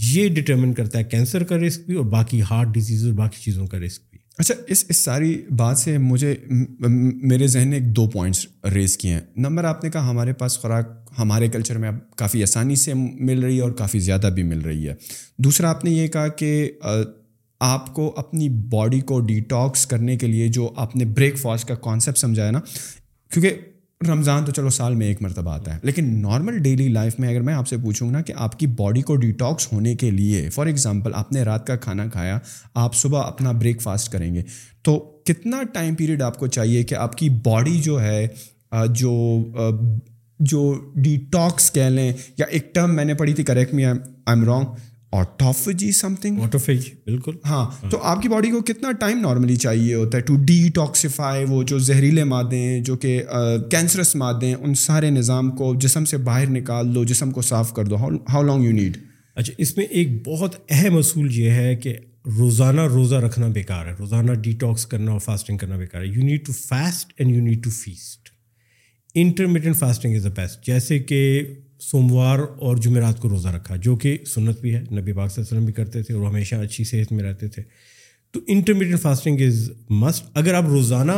یہ 0.00 0.28
ڈٹرمن 0.28 0.72
کرتا 0.72 0.98
ہے 0.98 1.04
کینسر 1.04 1.42
کا 1.42 1.56
رسک 1.58 1.80
بھی 1.86 1.94
اور 1.94 2.04
باقی 2.04 2.40
ہارٹ 2.42 2.68
ڈیزیز 2.68 3.04
اور 3.04 3.12
باقی 3.12 3.40
چیزوں 3.42 3.66
کا 3.66 3.78
رسک 3.78 4.02
بھی۔ 4.10 4.18
اچھا 4.38 4.54
اس 4.68 4.84
اس 4.88 4.96
ساری 4.96 5.42
بات 5.50 5.78
سے 5.78 5.96
مجھے 5.98 6.34
میرے 6.78 7.46
ذہن 7.46 7.68
نے 7.68 7.76
ایک 7.76 7.96
دو 7.96 8.08
پوائنٹس 8.10 8.46
ریز 8.74 8.96
کیے 8.96 9.12
ہیں۔ 9.12 9.20
نمبر 9.36 9.64
آپ 9.64 9.84
نے 9.84 9.90
کہا 9.90 10.08
ہمارے 10.10 10.32
پاس 10.32 10.58
خوراک 10.58 11.10
ہمارے 11.18 11.48
کلچر 11.48 11.78
میں 11.78 11.88
اب 11.88 12.16
کافی 12.16 12.42
آسانی 12.42 12.76
سے 12.76 12.94
مل 12.94 13.40
رہی 13.40 13.56
ہے 13.56 13.60
اور 13.60 13.72
کافی 13.72 13.98
زیادہ 13.98 14.30
بھی 14.34 14.42
مل 14.42 14.60
رہی 14.60 14.88
ہے۔ 14.88 14.94
دوسرا، 15.38 15.70
آپ 15.70 15.84
نے 15.84 15.90
یہ 15.90 16.06
کہا 16.08 16.28
کہ 16.28 16.70
آپ 17.60 17.94
کو 17.94 18.12
اپنی 18.16 18.48
باڈی 18.48 19.00
کو 19.00 19.20
ڈیٹاکس 19.20 19.86
کرنے 19.86 20.16
کے 20.16 20.26
لیے 20.26 20.48
جو 20.48 20.72
آپ 20.76 20.96
نے 20.96 21.04
بریک 21.04 21.38
فاسٹ 21.38 21.68
کا 21.68 21.74
کانسیپٹ 21.74 22.18
سمجھایا 22.18 22.50
نا، 22.50 22.60
کیونکہ 23.30 23.54
رمضان 24.06 24.44
تو 24.44 24.52
چلو 24.52 24.70
سال 24.70 24.94
میں 24.94 25.06
ایک 25.06 25.22
مرتبہ 25.22 25.50
آتا 25.50 25.74
ہے، 25.74 25.78
لیکن 25.82 26.04
نارمل 26.22 26.58
ڈیلی 26.62 26.88
لائف 26.88 27.18
میں 27.18 27.28
اگر 27.28 27.40
میں 27.40 27.54
آپ 27.54 27.68
سے 27.68 27.76
پوچھوں 27.76 28.10
نا 28.10 28.20
کہ 28.22 28.32
آپ 28.36 28.58
کی 28.58 28.66
باڈی 28.78 29.02
کو 29.02 29.16
ڈیٹاکس 29.16 29.72
ہونے 29.72 29.94
کے 29.94 30.10
لیے 30.10 30.48
فار 30.50 30.66
ایگزامپل 30.66 31.14
آپ 31.14 31.32
نے 31.32 31.42
رات 31.42 31.66
کا 31.66 31.76
کھانا 31.76 32.06
کھایا، 32.06 32.38
آپ 32.74 32.94
صبح 32.94 33.26
اپنا 33.26 33.52
بریک 33.52 33.82
فاسٹ 33.82 34.12
کریں 34.12 34.34
گے، 34.34 34.42
تو 34.82 34.98
کتنا 35.26 35.62
ٹائم 35.72 35.94
پیریڈ 35.94 36.22
آپ 36.22 36.38
کو 36.38 36.46
چاہیے 36.48 36.82
کہ 36.82 36.94
آپ 36.94 37.16
کی 37.18 37.28
باڈی 37.44 37.80
جو 37.80 38.00
ہے 38.02 38.26
جو 38.90 39.12
جو 40.40 40.72
ڈیٹاکس 40.94 41.70
کہہ 41.72 41.90
لیں، 41.90 42.12
یا 42.38 42.46
ایک 42.46 42.74
ٹرم 42.74 42.94
میں 42.96 43.04
نے 43.04 43.14
پڑھی 43.14 43.34
تھی 43.34 43.44
correct 43.44 43.74
me 43.74 43.84
I 43.84 43.98
am 44.26 44.44
wrong 44.44 44.64
autophagy 45.12 45.90
something 46.20 46.40
autophagy 46.42 46.88
بالکل. 47.06 47.34
ہاں 47.44 47.88
تو 47.90 47.98
آپ 48.02 48.22
کی 48.22 48.28
باڈی 48.28 48.50
کو 48.50 48.60
کتنا 48.62 48.92
ٹائم 49.00 49.18
نارملی 49.20 49.56
چاہیے 49.56 49.94
ہوتا 49.94 50.18
ہے 50.18 50.22
ٹو 50.22 50.36
ڈی 50.44 50.68
ٹاکسیفائی 50.74 51.44
وہ 51.48 51.62
جو 51.62 51.78
زہریلے 51.80 52.24
مادے 52.24 52.58
ہیں 52.58 52.80
جو 52.80 52.96
کہ 52.96 53.20
کینسرس 53.70 54.14
مادے 54.16 54.46
ہیں 54.46 54.54
ان 54.54 54.74
سارے 54.74 55.10
نظام 55.10 55.50
کو 55.56 55.74
جسم 55.80 56.04
سے 56.04 56.16
باہر 56.28 56.50
نکال 56.50 56.94
دو 56.94 57.04
جسم 57.04 57.30
کو 57.30 57.42
صاف 57.42 57.72
کر 57.74 57.84
دو. 57.84 57.96
ہاؤ 57.96 58.42
لانگ 58.42 58.64
یو 58.64 58.72
نیڈ 58.72 58.96
اچھا 59.36 59.52
اس 59.58 59.76
میں 59.76 59.84
ایک 59.86 60.08
بہت 60.26 60.56
اہم 60.70 60.96
اصول 60.96 61.28
یہ 61.32 61.50
ہے 61.50 61.74
کہ 61.76 61.96
روزانہ 62.38 62.80
روزہ 62.88 63.16
رکھنا 63.16 63.46
بیکار 63.48 63.86
ہے. 63.86 63.92
روزانہ 63.98 64.32
ڈی 64.42 64.52
ٹاکس 64.60 64.86
کرنا 64.86 65.12
اور 65.12 65.20
فاسٹنگ 65.20 65.58
کرنا 65.58 65.76
بیکار 65.76 66.00
ہے. 66.00 66.06
You 66.06 66.24
need 66.24 66.44
to 66.46 66.52
fast 66.58 67.12
and 67.16 67.34
you 67.34 67.42
need 67.42 67.62
to 67.64 67.70
feast 67.70 68.30
intermediate 69.14 69.76
fasting 69.76 70.14
is 70.16 70.24
the 70.24 70.30
best 70.36 70.66
جیسے 70.66 70.98
کہ 70.98 71.22
سوموار 71.90 72.38
اور 72.38 72.76
جمعرات 72.76 73.20
کو 73.20 73.28
روزہ 73.28 73.48
رکھا 73.48 73.76
جو 73.76 73.96
کہ 73.96 74.18
سنت 74.26 74.60
بھی 74.60 74.74
ہے 74.74 74.80
نبی 74.80 75.12
پاک 75.12 75.32
صلی 75.32 75.42
اللہ 75.42 75.48
علیہ 75.48 75.56
وسلم 75.56 75.64
بھی 75.64 75.72
کرتے 75.72 76.02
تھے 76.02 76.14
اور 76.14 76.26
ہمیشہ 76.26 76.54
اچھی 76.54 76.84
صحت 76.84 77.12
میں 77.12 77.24
رہتے 77.24 77.48
تھے۔ 77.48 77.62
تو 78.30 78.40
انٹرمیڈیٹ 78.46 79.00
فاسٹنگ 79.00 79.40
از 79.40 79.70
مسٹ 79.90 80.24
اگر 80.34 80.54
آپ 80.54 80.64
روزانہ 80.64 81.12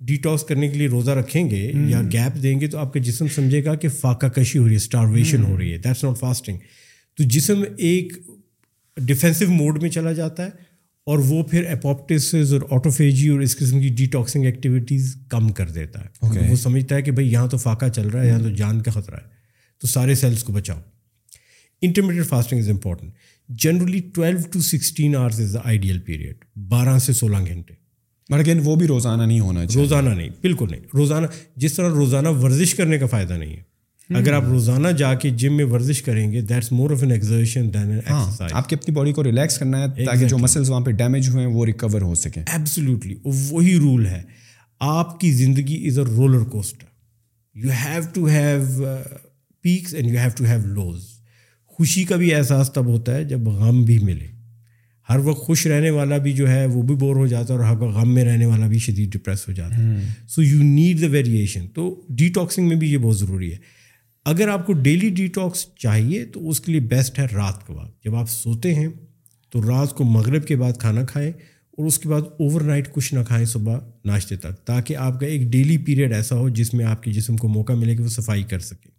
ڈیٹاکس 0.00 0.42
کرنے 0.42 0.68
کے 0.68 0.78
لیے 0.78 0.88
روزہ 0.88 1.10
رکھیں 1.10 1.50
گے 1.50 1.72
یا 1.88 2.02
گیپ 2.12 2.42
دیں 2.42 2.60
گے 2.60 2.66
تو 2.66 2.78
آپ 2.78 2.92
کا 2.92 3.00
جسم 3.00 3.26
سمجھے 3.34 3.64
گا 3.64 3.74
کہ 3.74 3.88
فاقہ 3.88 4.26
کشی 4.26 4.58
ہو 4.58 4.64
رہی 4.64 4.72
ہے 4.72 4.76
اسٹارویشن 4.76 5.44
ہو 5.44 5.58
رہی 5.58 5.72
ہے۔ 5.72 5.78
دیٹس 5.78 6.04
ناٹ 6.04 6.18
فاسٹنگ 6.18 6.58
تو 7.18 7.24
جسم 7.24 7.62
ایک 7.76 8.12
ڈیفینسو 8.96 9.44
موڈ 9.48 9.82
میں 9.82 9.90
چلا 9.90 10.12
جاتا 10.12 10.44
ہے 10.44 10.50
اور 11.06 11.18
وہ 11.18 11.42
پھر 11.42 11.66
اپوپٹسز 11.66 12.52
اور 12.52 12.60
آٹوفیجی 12.70 13.28
اور 13.28 13.40
اس 13.40 13.56
قسم 13.56 13.80
کی 13.80 13.88
ڈی 13.88 14.06
ٹاکسنگ 14.06 14.44
ایکٹیویٹیز 14.44 15.16
کم 15.28 15.48
کر 15.48 15.68
دیتا 15.68 16.00
ہے۔ 16.00 16.50
وہ 16.50 16.56
سمجھتا 16.56 16.94
ہے 16.94 17.02
کہ 17.02 17.10
بھائی 17.10 17.32
یہاں 17.32 17.46
تو 17.46 17.56
فاقہ 17.56 17.86
چل 17.86 18.08
رہا 18.08 18.22
ہے 18.22 18.28
یہاں 18.28 18.38
تو 18.38 18.50
جان 18.50 18.82
کا 18.82 18.90
خطرہ 18.90 19.16
ہے۔ 19.16 19.36
تو 19.80 19.86
سارے 19.86 20.14
سیلس 20.14 20.44
کو 20.44 20.52
بچاؤ۔ 20.52 20.78
Intermediate 21.82 22.26
fasting 22.26 22.58
is 22.58 22.70
important 22.70 23.12
generally 23.48 24.00
twelve 24.14 24.38
to 24.52 24.60
sixteen 24.60 25.16
hours 25.16 25.40
is 25.40 25.54
the 25.54 25.60
ideal 25.64 25.98
period 25.98 26.36
بارہ 26.68 26.98
سے 26.98 27.12
سولہ 27.12 27.36
گھنٹے۔ 27.46 27.74
لیکن 28.36 28.60
وہ 28.64 28.76
بھی 28.76 28.86
روزانہ 28.86 29.22
نہیں 29.22 29.40
ہونا 29.40 29.66
چاہیے۔ 29.66 29.82
روزانہ 29.82 30.08
نہیں 30.08 30.28
بالکل 30.40 30.66
نہیں۔ 30.70 30.80
روزانہ 30.94 31.26
جس 31.56 31.74
طرح 31.74 31.88
روزانہ 31.88 32.28
ورزش 32.28 32.74
کرنے 32.74 32.98
کا 32.98 33.06
فائدہ 33.06 33.32
نہیں 33.32 33.56
ہے۔ 33.56 33.66
اگر 34.14 34.32
آپ 34.32 34.44
روزانہ 34.44 34.88
جا 34.88 35.14
کے 35.14 35.30
جم 35.30 35.56
میں 35.56 35.64
ورزش 35.64 36.02
کریں 36.02 36.32
گے 36.32 36.40
that's 36.40 36.72
more 36.72 36.90
of 36.90 37.02
an 37.02 37.10
exertion 37.10 37.74
than 37.74 37.92
exercise 37.92 38.52
آپ 38.52 38.68
کی 38.68 38.76
اپنی 38.76 38.94
باڈی 38.94 39.12
کو 39.12 39.24
ریلیکس 39.24 39.58
کرنا 39.58 39.82
ہے 39.82 40.04
تاکہ 40.04 40.28
جو 40.28 40.38
مسلس 40.38 40.70
وہاں 40.70 40.80
پہ 40.80 40.90
ڈیمیج 40.90 41.28
ہوئے 41.28 41.46
ہیں 41.46 41.54
وہ 41.54 41.66
ریکور 41.66 42.00
ہو 42.00 42.14
سکیں۔ 42.14 42.42
ایبسلیوٹلی 42.46 43.14
وہی 43.24 43.76
رول 43.76 44.06
ہے۔ 44.06 44.22
آپ 44.80 45.20
کی 45.20 45.32
زندگی 45.32 45.86
is 45.86 45.98
a 45.98 46.04
roller 46.04 46.44
coaster 46.44 46.84
you 47.54 47.70
have 47.70 48.02
to 48.12 48.26
have 48.26 48.86
peaks 49.66 49.94
and 49.94 50.08
you 50.08 50.18
have 50.18 50.30
to 50.36 50.44
have 50.44 50.66
lows 50.66 51.04
خوشی 51.66 52.04
کا 52.04 52.16
بھی 52.16 52.34
احساس 52.34 52.72
تب 52.72 52.86
ہوتا 52.86 53.14
ہے 53.14 53.24
جب 53.24 53.40
غم 53.40 53.84
بھی 53.84 53.98
ملے۔ 53.98 54.26
ہر 55.08 55.18
وقت 55.18 55.38
خوش 55.38 55.66
رہنے 55.66 55.90
والا 55.90 56.16
بھی 56.16 56.32
جو 56.32 56.50
ہے 56.50 56.66
وہ 56.66 56.82
بھی 56.82 56.94
بور 56.94 57.16
ہو 57.16 57.26
جاتا 57.26 57.54
ہے 57.54 57.58
اور 57.58 57.66
ہر 57.66 57.82
وقت 57.82 57.96
غم 57.96 58.14
میں 58.14 58.24
رہنے 58.24 58.46
والا 58.46 58.66
بھی 58.66 58.78
شدید 58.78 59.12
ڈپریس 59.12 59.48
ہو 59.48 59.52
جاتا 59.52 59.76
ہے۔ 59.76 60.06
So 60.28 60.42
you 60.42 60.62
need 60.62 61.00
the 61.00 61.06
variation 61.06 61.66
تو 61.68 62.06
ڈی 62.08 62.28
ٹاکسنگ 62.28 62.68
میں 62.68 62.76
بھی 62.76 62.92
یہ 62.92 62.98
بہت 62.98 63.18
ضروری 63.18 63.52
ہے۔ 63.52 63.56
اگر 64.24 64.48
آپ 64.48 64.66
کو 64.66 64.72
ڈیلی 64.72 65.08
ڈی 65.08 65.26
ٹاکس 65.26 65.66
چاہیے 65.76 66.24
تو 66.24 66.48
اس 66.48 66.60
کے 66.60 66.72
لیے 66.72 66.80
بیسٹ 66.80 67.18
ہے 67.18 67.26
رات 67.32 67.66
کے 67.66 67.72
بعد 67.72 68.04
جب 68.04 68.14
آپ 68.14 68.30
سوتے 68.30 68.74
ہیں 68.74 68.88
تو 69.50 69.62
رات 69.62 69.90
کو 69.90 70.04
مغرب 70.04 70.46
کے 70.46 70.56
بعد 70.56 70.72
کھانا 70.80 71.04
کھائیں 71.04 71.32
اور 71.70 71.86
اس 71.86 71.98
کے 71.98 72.08
بعد 72.08 72.20
اوور 72.20 72.60
نائٹ 72.60 72.92
کچھ 72.92 73.14
نہ 73.14 73.20
کھائیں 73.28 73.44
صبح 73.44 73.78
ناشتے 74.04 74.36
تک 74.36 74.66
تاکہ 74.66 74.96
آپ 74.96 75.20
کا 75.20 75.26
ایک 75.26 75.42
ڈیلی 75.42 75.78
پیریڈ 75.78 76.12
ایسا 76.12 76.36
ہو 76.36 76.48
جس 76.48 76.74
میں 76.74 76.84
آپ 76.84 77.02
کے 77.02 77.12
جسم 77.12 77.36
کو 77.36 77.48
موقع 77.48 77.72
ملے 77.72 77.96
کہ 77.96 78.02
وہ 78.02 78.08
صفائی 78.08 78.42
کر 78.42 78.58
سکے۔ 78.58 78.95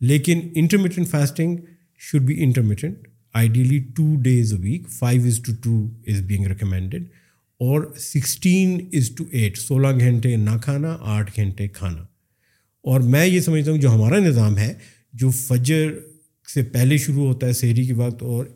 لیکن 0.00 0.40
intermittent 0.54 1.08
fasting 1.08 1.56
should 2.00 2.22
be 2.22 2.34
intermittent 2.42 3.08
ideally 3.34 3.78
two 3.96 4.14
days 4.22 4.52
a 4.52 4.58
week 4.60 4.88
five 4.88 5.24
is 5.24 5.40
to 5.42 5.52
two 5.62 5.86
is 6.06 6.22
being 6.22 6.46
recommended 6.46 7.08
اور 7.60 7.82
سکسٹین 7.96 8.78
از 8.92 9.10
ٹو 9.10 9.24
ایٹ 9.32 9.58
سولہ 9.58 9.88
گھنٹے 9.98 10.36
نہ 10.36 10.56
کھانا، 10.62 10.96
آٹھ 11.00 11.30
گھنٹے 11.36 11.68
کھانا. 11.68 12.04
اور 12.84 13.00
میں 13.00 13.26
یہ 13.26 13.40
سمجھتا 13.40 13.70
ہوں 13.70 13.78
جو 13.78 13.94
ہمارا 13.94 14.18
نظام 14.18 14.56
ہے، 14.58 14.72
جو 15.12 15.30
فجر 15.30 15.90
سے 16.48 16.62
پہلے 16.62 16.96
شروع 16.98 17.26
ہوتا 17.26 17.46
ہے 17.46 17.52
شہری 17.52 17.86
کے 17.86 17.94
وقت 17.94 18.22
اور 18.22 18.46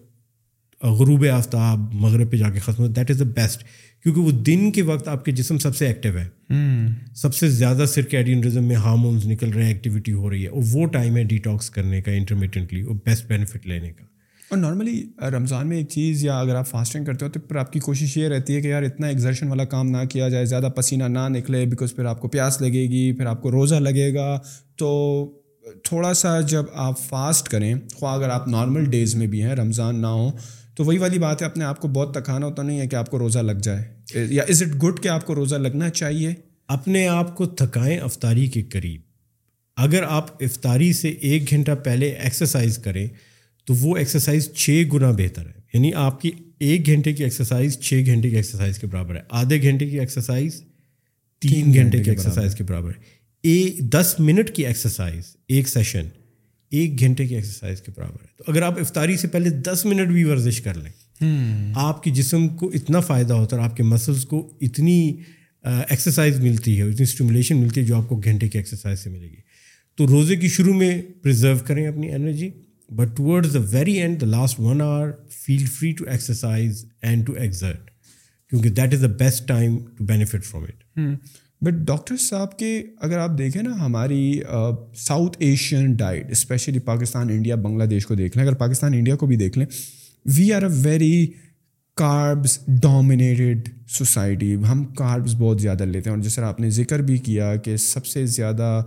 غروب 0.83 1.25
آفتاب، 1.33 1.93
مغرب 1.95 2.31
پہ 2.31 2.37
جا 2.37 2.51
کے 2.51 2.59
ختم 2.59 2.83
ہوتا 2.83 2.93
دیٹ 2.97 3.11
از 3.11 3.19
دا 3.19 3.25
بیسٹ 3.25 3.65
کیونکہ 4.05 4.21
وہ 4.21 4.31
دن 4.31 4.73
کے 4.73 4.83
وقت 4.83 5.09
آپ 5.09 5.25
کے 5.25 5.33
جسم 5.33 5.59
سب 5.59 5.77
سے 5.77 5.87
ایکٹیو 5.87 6.19
ہے۔ 6.19 6.29
سب 7.15 7.35
سے 7.35 7.49
زیادہ 7.51 7.85
سرکیڈین 7.89 8.45
رزم 8.45 8.65
میں 8.65 8.77
ہارمونس 8.77 9.27
نکل 9.27 9.51
رہے 9.51 9.63
ہیں 9.63 9.73
ایکٹیویٹی 9.73 10.13
ہو 10.13 10.31
رہی 10.31 10.43
ہے۔ 10.43 10.49
اور 10.49 10.63
وہ 10.73 10.87
ٹائم 10.87 11.17
ہے 11.17 11.25
ڈیٹاکس 11.25 11.71
کرنے 11.71 12.03
کا 12.03 12.13
انٹرمیڈنٹلی 12.13 12.81
اور 12.81 12.95
بیسٹ 13.07 13.27
بینیفٹ 13.27 13.67
لینے 13.67 13.93
کا۔ 13.93 14.05
اور 14.51 14.59
نارملی 14.59 15.07
رمضان 15.21 15.69
میں 15.69 15.77
ایک 15.77 15.89
چیز 15.89 16.25
یا 16.25 16.41
اگر 16.41 16.55
آپ 16.55 16.69
فاسٹنگ 16.69 17.05
کرتے 17.05 17.27
ہو 17.27 17.31
تو 17.31 17.41
پھر 17.41 17.57
آپ 17.57 17.73
کی 17.73 17.81
کوشش 17.81 18.17
یہ 18.17 18.29
رہتی 18.29 18.55
ہے 18.55 18.61
کہ 18.61 18.67
یار 18.67 18.83
اتنا 18.83 19.07
ایگزرشن 19.07 19.49
والا 19.49 19.65
کام 19.65 19.91
نہ 19.91 20.05
کیا 20.11 20.29
جائے 20.29 20.45
زیادہ 20.45 20.69
پسینہ 20.77 21.05
نہ 21.05 21.29
نکلے 21.29 21.67
بیکاز 21.67 21.95
پھر 21.97 22.05
آپ 22.05 22.21
کو 22.21 22.29
پیاس 22.29 22.61
لگے 22.61 22.83
گی 22.83 23.13
پھر 23.13 23.27
آپ 23.27 23.43
کو 23.43 23.51
روزہ 23.51 23.75
لگے 23.75 24.15
گا۔ 24.15 24.39
تو 24.77 25.31
تھوڑا 25.85 26.15
سا 26.15 26.41
جب 26.41 26.63
آپ 26.75 27.01
فاسٹ 27.01 27.49
کریں 27.49 27.75
خواہ 27.95 28.15
اگر 28.15 28.29
آپ 28.29 28.49
نارمل 28.49 28.85
ڈیز 28.85 29.15
میں 29.15 29.27
بھی 29.27 29.43
ہیں 29.43 29.55
رمضان 29.55 30.03
نہ 30.03 30.07
ہوں 30.07 30.31
تو 30.75 30.85
وہی 30.85 30.99
والی 30.99 31.19
بات 31.19 31.43
ہے 31.43 31.47
اپنے 31.47 31.65
آپ 31.65 31.81
کو 31.81 31.89
بہت 31.89 32.15
تکانا 32.15 32.47
ہوتا 32.47 32.63
نہیں 32.63 32.81
ہے 32.81 32.87
کہ 32.87 32.97
آپ 32.97 33.11
کو 33.11 33.19
روزہ 33.19 33.39
لگ 33.39 33.53
جائے۔ 33.53 33.85
یا 34.15 34.43
از 34.49 34.63
اٹ 34.63 34.83
گڈ 34.83 35.03
کہ 35.03 35.09
آپ 35.09 35.27
کو 35.27 35.35
روزہ 35.35 35.57
لگنا 35.57 35.91
چاہیے؟ 35.91 36.35
اپنے 36.69 37.09
آپ 37.09 37.37
کو 37.37 37.47
تھکائیں 37.47 37.99
افطاری 37.99 38.47
کے 38.47 38.63
قریب۔ 38.63 39.01
اگر 39.77 40.03
آپ 40.03 40.43
افطاری 40.43 40.93
سے 40.93 41.09
ایک 41.09 41.51
گھنٹہ 41.51 41.71
پہلے 41.85 42.09
ایکسرسائز 42.09 42.79
کریں 42.79 43.07
تو 43.65 43.75
وہ 43.75 43.97
ایکسرسائز 43.97 44.53
چھ 44.53 44.83
گنا 44.93 45.11
بہتر 45.11 45.47
ہے۔ 45.47 45.53
یعنی 45.75 45.95
آپ 45.95 46.21
کی 46.21 46.31
ایک 46.59 46.87
گھنٹے 46.87 47.13
کی 47.13 47.25
ایکسرسائز 47.25 47.79
چھ 47.79 48.03
گھنٹے 48.07 48.31
کی 48.31 48.37
ایکسرسائز 48.37 48.79
کے 48.79 48.87
برابر 48.87 49.17
ہے۔ 49.17 49.21
آدھے 49.31 49.63
گھنٹے 49.63 49.87
کی 49.87 50.01
ایکسرسائز 50.01 50.63
تین 51.41 51.75
گھنٹے 51.75 52.03
کی 52.03 52.11
ایکسرسائز 52.11 52.55
کے 52.55 52.65
برابر 52.65 52.91
ہے۔ 52.91 53.25
دس 53.81 54.15
منٹ 54.19 54.51
کی 54.51 54.67
ایکسرسائز 54.67 55.23
ایک 55.49 55.69
سیشن 55.69 56.09
ایک 56.77 57.01
گھنٹے 57.01 57.27
کی 57.27 57.35
ایکسرسائز 57.35 57.81
کے 57.81 57.93
برابر 57.97 58.23
ہے۔ 58.23 58.27
تو 58.37 58.45
اگر 58.49 58.63
آپ 58.63 58.79
افطاری 58.79 59.17
سے 59.17 59.29
پہلے 59.29 59.51
دس 59.51 59.85
منٹ 59.85 60.09
بھی 60.09 60.25
ورزش 60.25 60.61
کر 60.61 60.75
لیں 60.75 60.93
آپ 61.75 62.03
کے 62.03 62.11
جسم 62.11 62.49
کو 62.49 62.71
اتنا 62.75 63.01
فائدہ 63.01 63.35
ہوتا 63.35 63.57
ہے 63.57 63.63
آپ 63.63 63.77
کے 63.77 63.83
مسلس 63.83 64.25
کو 64.25 64.59
اتنی 64.61 65.17
ایکسرسائز 65.65 66.41
ملتی 66.41 66.79
ہے 66.79 66.83
اتنی 66.83 67.03
اسٹیمولیشن 67.03 67.57
ملتی 67.57 67.81
ہے 67.81 67.87
جو 67.87 67.97
آپ 67.97 68.09
کو 68.09 68.17
گھنٹے 68.17 68.49
کی 68.49 68.59
ایکسرسائز 68.59 69.01
سے 69.01 69.11
ملے 69.11 69.31
گی۔ 69.31 69.41
تو 69.97 70.07
روزے 70.07 70.37
کی 70.37 70.49
شروع 70.49 70.75
میں 70.75 71.03
پرزرو 71.23 71.59
کریں 71.67 71.87
اپنی 71.87 72.15
energy 72.15 72.51
but 72.91 73.17
towards 73.17 73.55
the 73.55 73.61
very 73.71 73.93
end 73.93 74.21
the 74.21 74.27
last 74.27 74.61
one 74.61 74.83
hour 74.83 75.09
feel 75.31 75.67
free 75.67 75.93
to 75.93 76.05
exercise 76.05 76.85
and 77.03 77.27
to 77.27 77.33
exert 77.33 77.91
کیونکہ 78.51 78.71
that 78.71 78.95
is 78.95 79.03
the 79.03 79.07
best 79.07 79.49
time 79.49 79.79
to 79.97 80.05
benefit 80.05 80.45
from 80.45 80.65
it 80.65 80.99
but 81.65 81.87
doctor 81.87 82.17
صاحب 82.17 82.59
کے 82.59 82.83
اگر 83.01 83.19
آپ 83.19 83.39
دیکھیں 83.39 83.63
نا 83.63 83.75
ہماری 83.87 84.41
south 84.97 85.37
Asian 85.41 85.93
diet 85.93 86.31
especially 86.31 86.79
Pakistan 86.79 87.31
India 87.31 87.55
Bangladesh 87.85 88.07
کو 88.07 88.15
دیکھ 88.15 88.37
لیں 88.37 88.45
اگر 88.47 88.55
پاکستان 88.55 88.95
انڈیا 88.95 89.17
کو 89.17 89.27
بھی 89.27 89.37
دیکھ 89.37 89.59
لیں 89.59 89.67
we 90.27 90.53
are 90.53 90.63
a 90.63 90.69
very 90.83 91.27
carbs 91.97 92.59
dominated 92.83 93.69
society 93.89 94.55
ہم 94.55 94.85
کاربس 94.85 95.35
بہت 95.39 95.61
زیادہ 95.61 95.83
لیتے 95.83 96.11
ہیں 96.11 96.17
اور 96.17 96.23
جس 96.23 96.35
طرح 96.35 96.47
آپ 96.47 96.61
نے 96.61 96.71
ذکر 96.71 97.03
بھی 97.03 97.19
کیا 97.19 97.55
کہ 97.57 97.77
سب 97.77 98.07
سے 98.07 98.27
زیادہ 98.27 98.83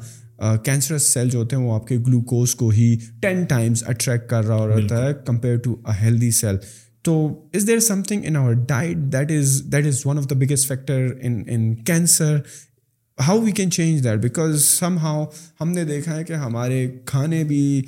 کینسرس 0.64 1.04
سیل 1.04 1.30
جو 1.30 1.40
ہوتے 1.40 1.56
ہیں 1.56 1.64
وہ 1.64 1.76
آپ 1.76 1.88
کے 1.88 1.98
گلوکوز 1.98 2.56
کو 2.56 2.70
ہی 2.70 2.96
ٹین 3.22 3.44
ٹائمس 3.44 3.84
اٹریکٹ 3.88 4.30
کر 4.30 4.46
رہا 4.46 4.68
رہتا 4.68 5.06
ہے 5.06 5.14
compare 5.26 5.58
to 5.58 5.76
a 5.88 5.94
healthy 6.02 6.32
cell 6.32 6.58
تو 7.08 7.48
is 7.54 7.68
there 7.68 7.80
something 8.04 8.22
in 8.26 8.36
our 8.36 8.54
diet 8.54 8.98
that 9.14 9.32
is 9.32 9.62
that 9.72 9.86
is 9.86 10.06
one 10.06 10.18
of 10.18 10.30
the 10.30 10.36
biggest 10.36 10.68
factor 10.68 11.08
in 11.22 11.44
in 11.48 11.76
cancer 11.76 12.38
how 13.18 13.40
we 13.42 13.52
can 13.52 13.72
change 13.72 14.04
that 14.04 14.20
because 14.20 14.64
somehow 14.98 15.24
ہم 15.62 15.72
نے 15.72 15.84
دیکھا 15.84 16.16
ہے 16.16 16.24
کہ 16.24 16.34
ہمارے 16.34 16.86
کھانے 17.06 17.44
بھی 17.44 17.82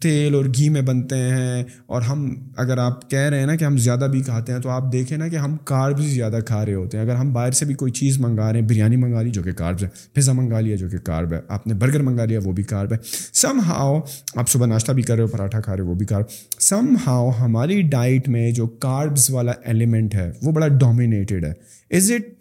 تیل 0.00 0.34
اور 0.34 0.44
گھی 0.44 0.68
میں 0.68 0.82
بنتے 0.82 1.16
ہیں 1.16 1.64
اور 1.86 2.02
ہم 2.02 2.34
اگر 2.56 2.78
آپ 2.78 3.10
کہہ 3.10 3.18
رہے 3.18 3.38
ہیں 3.38 3.46
نا 3.46 3.56
کہ 3.56 3.64
ہم 3.64 3.76
زیادہ 3.76 4.08
بھی 4.10 4.20
کھاتے 4.20 4.52
ہیں 4.52 4.58
تو 4.58 4.68
آپ 4.68 4.92
دیکھیں 4.92 5.18
نا 5.18 5.28
کہ 5.28 5.36
ہم 5.36 5.56
کاربز 5.64 6.04
زیادہ 6.04 6.38
کھا 6.46 6.66
رہے 6.66 6.74
ہوتے 6.74 6.98
ہیں۔ 6.98 7.04
اگر 7.04 7.14
ہم 7.14 7.32
باہر 7.32 7.52
سے 7.52 7.64
بھی 7.64 7.74
کوئی 7.74 7.92
چیز 7.92 8.18
منگا 8.20 8.52
رہے 8.52 8.60
ہیں، 8.60 8.66
بریانی 8.66 8.96
منگا 8.96 9.22
لی 9.22 9.30
جو 9.30 9.42
کہ 9.42 9.52
کاربز 9.52 9.84
ہے 9.84 9.88
پزا 10.12 10.32
منگا 10.32 10.60
لیا 10.60 10.76
جو 10.76 10.88
کہ 10.88 10.98
کارب 10.98 11.32
ہے، 11.32 11.40
آپ 11.48 11.66
نے 11.66 11.74
برگر 11.74 12.02
منگا 12.02 12.24
لیا 12.24 12.40
وہ 12.44 12.52
بھی 12.52 12.62
کارب 12.62 12.92
ہے۔ 12.92 12.98
سم 13.32 13.60
ہاؤ 13.66 14.00
آپ 14.36 14.48
صبح 14.48 14.66
ناشتہ 14.66 14.92
بھی 14.92 15.02
کر 15.02 15.14
رہے 15.14 15.22
ہو، 15.22 15.28
پراٹھا 15.28 15.60
کھا 15.60 15.76
رہے 15.76 15.82
ہو 15.82 15.88
وہ 15.88 15.94
بھی 15.94 16.06
کارب 16.06 16.24
سم 16.60 16.94
ہاؤ 17.06 17.30
ہماری 17.30 17.82
ڈائٹ 17.82 18.28
میں 18.28 18.50
جو 18.50 18.66
کاربز 18.66 19.30
والا 19.30 19.52
ایلیمنٹ 19.64 20.14
ہے، 20.14 20.30
وہ 20.42 20.52
بڑا 20.52 20.68
ڈومینیٹیڈ 20.68 21.44
ہے۔ 21.44 21.52
از 21.90 22.12
اٹ 22.12 22.37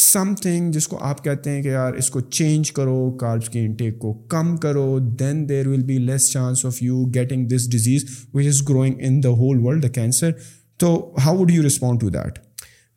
سم 0.00 0.34
تھنگ 0.34 0.72
جس 0.72 0.88
کو 0.88 0.98
آپ 1.00 1.24
کہتے 1.24 1.50
ہیں 1.50 1.62
کہ 1.62 1.68
یار 1.68 1.92
اس 1.92 2.10
کو 2.10 2.20
چینج 2.20 2.72
کرو 2.72 3.10
کاربس 3.12 3.48
کی 3.48 3.58
انٹیک 3.58 3.98
کو 3.98 4.12
کم 4.12 4.56
کرو 4.56 4.98
then 4.98 5.48
there 5.48 5.66
will 5.66 5.82
be 5.82 5.98
less 5.98 6.30
chance 6.30 6.64
of 6.66 6.82
you 6.82 7.04
getting 7.04 7.48
this 7.48 7.70
disease 7.70 8.04
which 8.34 8.46
is 8.46 8.62
growing 8.68 8.94
in 8.98 9.22
the 9.22 9.28
whole 9.28 9.58
world 9.60 9.82
the 9.82 9.88
cancer 9.88 10.30
تو 10.76 11.14
how 11.24 11.36
would 11.38 11.50
you 11.50 11.66
respond 11.66 12.00
to 12.00 12.08
that 12.10 12.38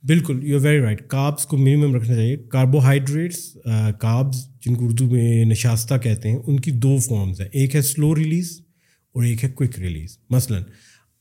بالکل 0.04 0.40
یو 0.44 0.60
ویری 0.60 0.80
رائٹ 0.80 1.08
کابس 1.08 1.46
کو 1.46 1.58
minimum 1.58 1.96
رکھنا 1.96 2.16
چاہیے۔ 2.16 2.38
Carbohydrates 2.38 3.58
کابس 4.00 4.38
جن 4.66 4.76
کو 4.76 4.86
اردو 4.86 5.06
میں 5.06 5.46
نشاستہ 5.46 5.96
کہتے 6.04 6.30
ہیں، 6.30 6.38
ان 6.48 6.60
کی 6.60 6.72
دو 6.72 6.98
فارمز 6.98 7.42
ہیں۔ 7.42 7.48
ایک 7.52 7.76
ہے 7.76 7.82
سلو 7.82 8.16
ریلیز 8.16 8.60
اور 9.16 9.24
ایک 9.24 9.44
ہے 9.44 9.50
کوئک 9.50 9.80
ریلیز 9.80 10.18
مثلاً 10.30 10.64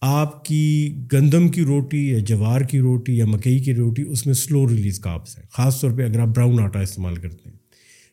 آپ 0.05 0.45
کی 0.45 0.97
گندم 1.13 1.49
کی 1.49 1.63
روٹی 1.63 2.09
یا 2.09 2.19
جوار 2.19 2.61
کی 2.61 2.81
روٹی 2.81 3.19
یا 3.19 3.27
مکئی 3.27 3.59
کی 3.59 3.75
روٹی 3.75 4.03
اس 4.03 4.27
میں 4.27 4.35
سلو 4.35 4.69
ریلیز 4.69 4.99
کاپس 4.99 5.39
ہیں۔ 5.39 5.47
خاص 5.51 5.81
طور 5.81 5.91
پہ 5.91 6.05
اگر 6.05 6.21
آپ 6.21 6.29
براؤن 6.29 6.61
آٹا 6.61 6.81
استعمال 6.81 7.15
کرتے 7.15 7.51
ہیں۔ 7.51 7.57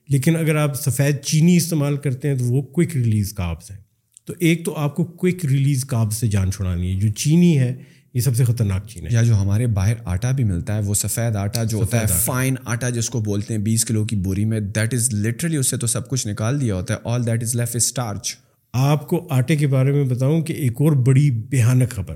لیکن 0.09 0.35
اگر 0.35 0.55
آپ 0.55 0.73
سفید 0.81 1.19
چینی 1.19 1.57
استعمال 1.57 1.97
کرتے 1.97 2.27
ہیں 2.27 2.35
تو 2.35 2.45
وہ 2.45 2.61
کوئک 2.61 2.95
ریلیز 2.95 3.33
کاپس 3.33 3.71
ہیں۔ 3.71 3.77
تو 4.25 4.33
ایک 4.39 4.65
تو 4.65 4.75
آپ 4.75 4.95
کو 4.95 5.03
کوئک 5.03 5.45
ریلیز 5.45 5.85
کاپ 5.85 6.11
سے 6.11 6.27
جان 6.27 6.51
چھڑانی 6.51 6.95
ہے۔ 6.95 6.99
جو 6.99 7.09
چینی 7.09 7.59
ہے 7.59 7.75
یہ 8.13 8.21
سب 8.21 8.35
سے 8.35 8.43
خطرناک 8.43 8.87
چین 8.87 9.03
ہے۔ 9.03 9.09
یا 9.11 9.23
جو 9.23 9.35
ہمارے 9.35 9.67
باہر 9.67 9.93
آٹا 10.05 10.31
بھی 10.31 10.43
ملتا 10.43 10.75
ہے 10.75 10.81
وہ 10.81 10.93
سفید 10.93 11.35
آٹا 11.35 11.63
جو 11.63 11.77
ہوتا 11.77 12.01
ہے 12.01 12.05
فائن 12.07 12.55
آٹا۔ 12.65 12.89
جس 12.89 13.09
کو 13.09 13.19
بولتے 13.19 13.53
ہیں 13.53 13.61
بیس 13.61 13.85
کلو 13.85 14.05
کی 14.05 14.15
بوری 14.15 14.45
میں 14.45 14.59
دیٹ 14.59 14.93
از 14.93 15.13
لٹرلی 15.13 15.57
اس 15.57 15.67
سے 15.67 15.77
تو 15.77 15.87
سب 15.87 16.09
کچھ 16.09 16.27
نکال 16.27 16.61
دیا 16.61 16.75
ہوتا 16.75 16.93
ہے۔ 16.93 16.99
All 17.03 17.25
that 17.25 17.43
is 17.43 17.55
left 17.55 17.75
starch 17.75 18.35
آپ 18.73 19.07
کو 19.07 19.27
آٹے 19.29 19.55
کے 19.55 19.67
بارے 19.67 19.91
میں 19.91 20.03
بتاؤں 20.03 20.41
کہ 20.41 20.53
ایک 20.53 20.71
اور 20.71 20.91
بڑی 20.91 21.31
بھیانک 21.31 21.89
خبر 21.89 22.15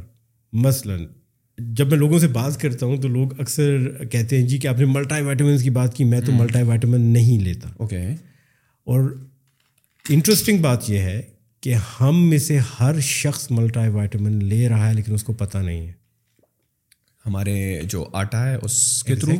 مثلاً 0.53 1.05
جب 1.57 1.89
میں 1.89 1.97
لوگوں 1.97 2.19
سے 2.19 2.27
بات 2.27 2.61
کرتا 2.61 2.85
ہوں 2.85 2.97
تو 2.97 3.07
لوگ 3.07 3.39
اکثر 3.39 3.77
کہتے 4.11 4.41
ہیں 4.41 4.47
جی 4.47 4.57
کہ 4.57 4.67
آپ 4.67 4.79
نے 4.79 4.85
ملٹائی 4.85 5.23
وائٹامنس 5.23 5.63
کی 5.63 5.69
بات 5.69 5.93
کی 5.93 6.03
میں 6.03 6.21
تو 6.21 6.31
ملٹائی 6.31 6.65
وائٹامن 6.65 7.01
نہیں 7.01 7.39
لیتا۔ 7.39 7.69
اوکے۔ 7.77 8.01
اور 8.85 9.25
انٹرسٹنگ 10.09 10.57
بات 10.57 10.89
یہ 10.89 10.97
ہے 10.97 11.21
کہ 11.61 11.75
ہم 12.01 12.29
میں 12.29 12.37
سے 12.37 12.59
ہر 12.79 12.99
شخص 12.99 13.51
ملٹی 13.51 13.87
وائٹامن 13.87 14.45
لے 14.45 14.69
رہا 14.69 14.89
ہے 14.89 14.93
لیکن 14.93 15.13
اس 15.13 15.23
کو 15.23 15.33
پتہ 15.33 15.57
نہیں 15.57 15.87
ہے۔ 15.87 16.02
ہمارے 17.25 17.81
جو 17.89 18.05
آٹا 18.13 18.49
ہے 18.49 18.55
اس 18.61 19.03
کے 19.03 19.15
تھرو 19.15 19.31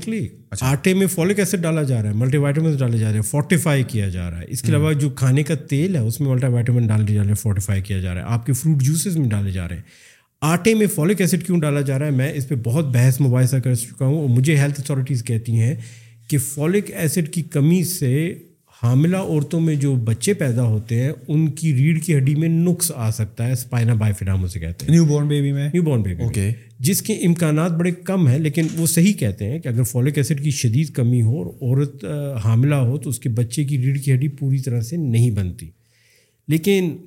اچھا۔ 0.52 0.68
آٹے 0.70 0.94
میں 0.94 1.08
فولک 1.08 1.40
ایسڈ 1.40 1.62
ڈالا 1.62 1.84
جا 1.84 2.02
رہا 2.02 2.10
ہے 2.10 2.14
ملٹی 2.14 2.38
وائٹامنس 2.38 2.80
ڈالے 2.80 2.98
جا 2.98 3.08
رہے 3.08 3.16
ہیں 3.16 3.22
فورٹیفائی 3.22 3.84
کیا 3.84 4.10
جا 4.10 4.32
رہا 4.32 4.40
ہے۔ 4.40 4.46
اس 4.48 4.62
کے 4.62 4.68
علاوہ 4.68 4.94
جو 4.94 5.10
کھانے 5.10 5.44
کا 5.44 5.56
تیل 5.56 5.96
ہے 5.96 6.00
اس 6.00 6.22
میں 6.22 6.30
ملٹی 6.30 6.48
وائٹامن 6.48 6.88
ڈال 6.88 7.08
دیا 7.08 7.16
جا 7.16 7.24
رہا 7.24 7.30
ہے 7.30 7.36
فورٹیفائی 7.36 7.82
کیا 7.82 8.00
جا 8.00 8.14
رہا 8.14 8.22
ہے۔ 8.22 8.26
آپ 8.30 8.46
کے 8.46 8.54
فروٹ 8.54 8.84
جوسز 8.84 9.18
میں 9.18 9.30
ڈالے 9.30 9.52
جا 9.52 9.68
رہے 9.68 9.76
ہیں۔ 9.76 9.84
آٹے 10.42 10.74
میں 10.74 10.88
فولک 10.88 11.22
ایسڈ 11.22 11.46
کیوں 11.46 11.60
ڈالا 11.60 11.82
جا 11.82 12.00
رہا 12.00 12.06
ہے؟ 12.06 12.12
میں 12.12 12.34
اس 12.34 12.48
پہ 12.48 12.56
بہت 12.64 12.86
بحث 12.86 13.22
مباحثہ 13.22 13.56
کر 13.56 13.76
چکا 13.76 14.06
ہوں 14.06 14.20
اور 14.20 14.30
مجھے 14.30 14.58
ہیلتھ 14.58 14.80
اتھارٹیز 14.80 15.24
کہتی 15.24 15.60
ہیں 15.60 15.76
کہ 16.28 16.38
فولک 16.38 16.92
ایسڈ 16.94 17.30
کی 17.34 17.42
کمی 17.42 17.84
سے 17.84 18.34
حاملہ 18.84 19.18
عورتوں 19.18 19.60
میں 19.62 19.76
جو 19.76 19.96
بچے 19.96 20.34
پیدا 20.34 20.64
ہوتے 20.64 21.04
ہیں 21.04 21.12
ان 21.28 21.52
کی 21.52 21.76
ریڑھ 21.76 22.00
کی 22.00 22.18
ہڈی 22.18 22.36
میں 22.36 22.50
نقص 22.50 22.92
آ 22.96 23.12
سکتا 23.12 23.48
ہے 23.48 23.52
اسپائنا 23.52 23.94
بائی 23.94 24.14
فڈام 24.14 24.44
اسے 24.44 24.60
کہتے 24.60 24.86
ہیں۔ 24.86 24.94
نیو 24.94 25.06
بورن 25.06 25.28
بیبی 25.28 25.52
میں؟ 25.52 25.70
نیو 25.74 25.82
بورن 25.82 26.02
بیبی 26.02 26.24
اوکے 26.24 26.52
جس 26.80 27.02
کے 27.02 27.14
امکانات 27.14 27.72
بڑے 27.72 27.92
کم 27.92 28.28
ہیں 28.28 28.40
لیکن 28.40 28.68
وہ 28.78 28.88
صحیح 28.88 29.14
کہتے 29.14 29.46
ہیں 29.46 29.60
کہ 29.60 29.68
اگر 29.68 29.84
فولک 29.84 30.18
ایسڈ 30.18 30.44
کی 30.44 30.52
شدید 30.52 30.90
کمی 30.90 31.22
ہو 31.22 31.44
اور 31.44 31.46
عورت 31.46 32.06
حاملہ 32.44 32.76
ہو 32.76 32.98
تو 32.98 33.10
اس 33.10 33.20
کے 33.20 33.30
بچے 33.30 33.64
کی 33.64 33.78
ریڑھ 33.78 34.00
کی 34.00 34.14
ہڈی 34.14 34.28
پوری 34.28 34.60
طرح 34.60 34.82
سے 34.82 34.98
نہیں 34.98 35.32
بنتی۔ 35.32 35.70
لیکن 36.48 36.98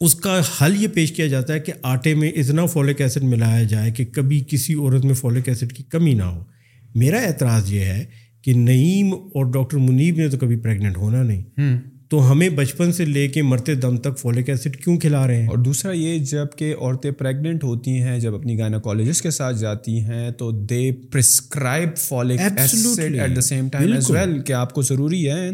اس 0.00 0.14
کا 0.14 0.40
حل 0.62 0.82
یہ 0.82 0.88
پیش 0.88 1.12
کیا 1.12 1.26
جاتا 1.26 1.54
ہے 1.54 1.60
کہ 1.60 1.72
آٹے 1.82 2.14
میں 2.14 2.30
اتنا 2.30 2.66
فولک 2.66 3.00
ایسڈ 3.00 3.22
ملایا 3.22 3.62
جائے 3.62 3.90
کہ 3.90 4.04
کبھی 4.04 4.44
کسی 4.48 4.74
عورت 4.74 5.04
میں 5.04 5.14
فولک 5.14 5.48
ایسڈ 5.48 5.72
کی 5.72 5.82
کمی 5.82 6.14
نہ 6.14 6.22
ہو۔ 6.22 6.44
میرا 6.94 7.18
اعتراض 7.20 7.72
یہ 7.72 7.80
ہے 7.80 8.04
کہ 8.48 8.54
نعیم 8.54 9.12
اور 9.12 9.44
ڈاکٹر 9.52 9.76
منیب 9.76 10.16
نے 10.16 10.28
تو 10.28 10.38
کبھی 10.38 10.56
پریگنٹ 10.56 10.96
ہونا 10.96 11.22
نہیں۔ 11.22 11.42
تو 12.08 12.32
ہمیں 12.32 12.48
بچپن 12.48 12.92
سے 12.92 13.04
لے 13.04 13.28
کے 13.28 13.42
مرتے 13.42 13.74
دم 13.74 13.96
تک 13.96 14.18
فولک 14.18 14.50
ایسڈ 14.50 14.76
کیوں 14.76 14.96
کھلا 14.96 15.26
رہے 15.26 15.40
ہیں؟ 15.40 15.48
اور 15.48 15.58
دوسرا 15.58 15.92
یہ 15.92 16.18
جبکہ 16.18 16.74
عورتیں 16.80 17.10
پریگنٹ 17.10 17.64
ہوتی 17.64 17.90
ہیں 17.90 18.18
جب 18.18 18.34
اپنی 18.34 18.58
گائناکالوجسٹ 18.58 19.22
کے 19.22 19.30
ساتھ 19.30 19.58
جاتی 19.58 20.00
ہیں 20.00 20.30
تو 20.30 20.50
they 20.50 20.92
prescribe 21.12 21.96
folic 21.96 22.40
acid 22.56 23.00
at 23.14 23.36
the 23.36 23.40
same 23.40 23.68
time 23.68 23.92
as 23.92 24.10
well 24.10 24.40
کہ 24.42 24.52
آپ 24.52 24.74
کو 24.74 24.82
ضروری 24.82 25.30
ہے۔ 25.30 25.50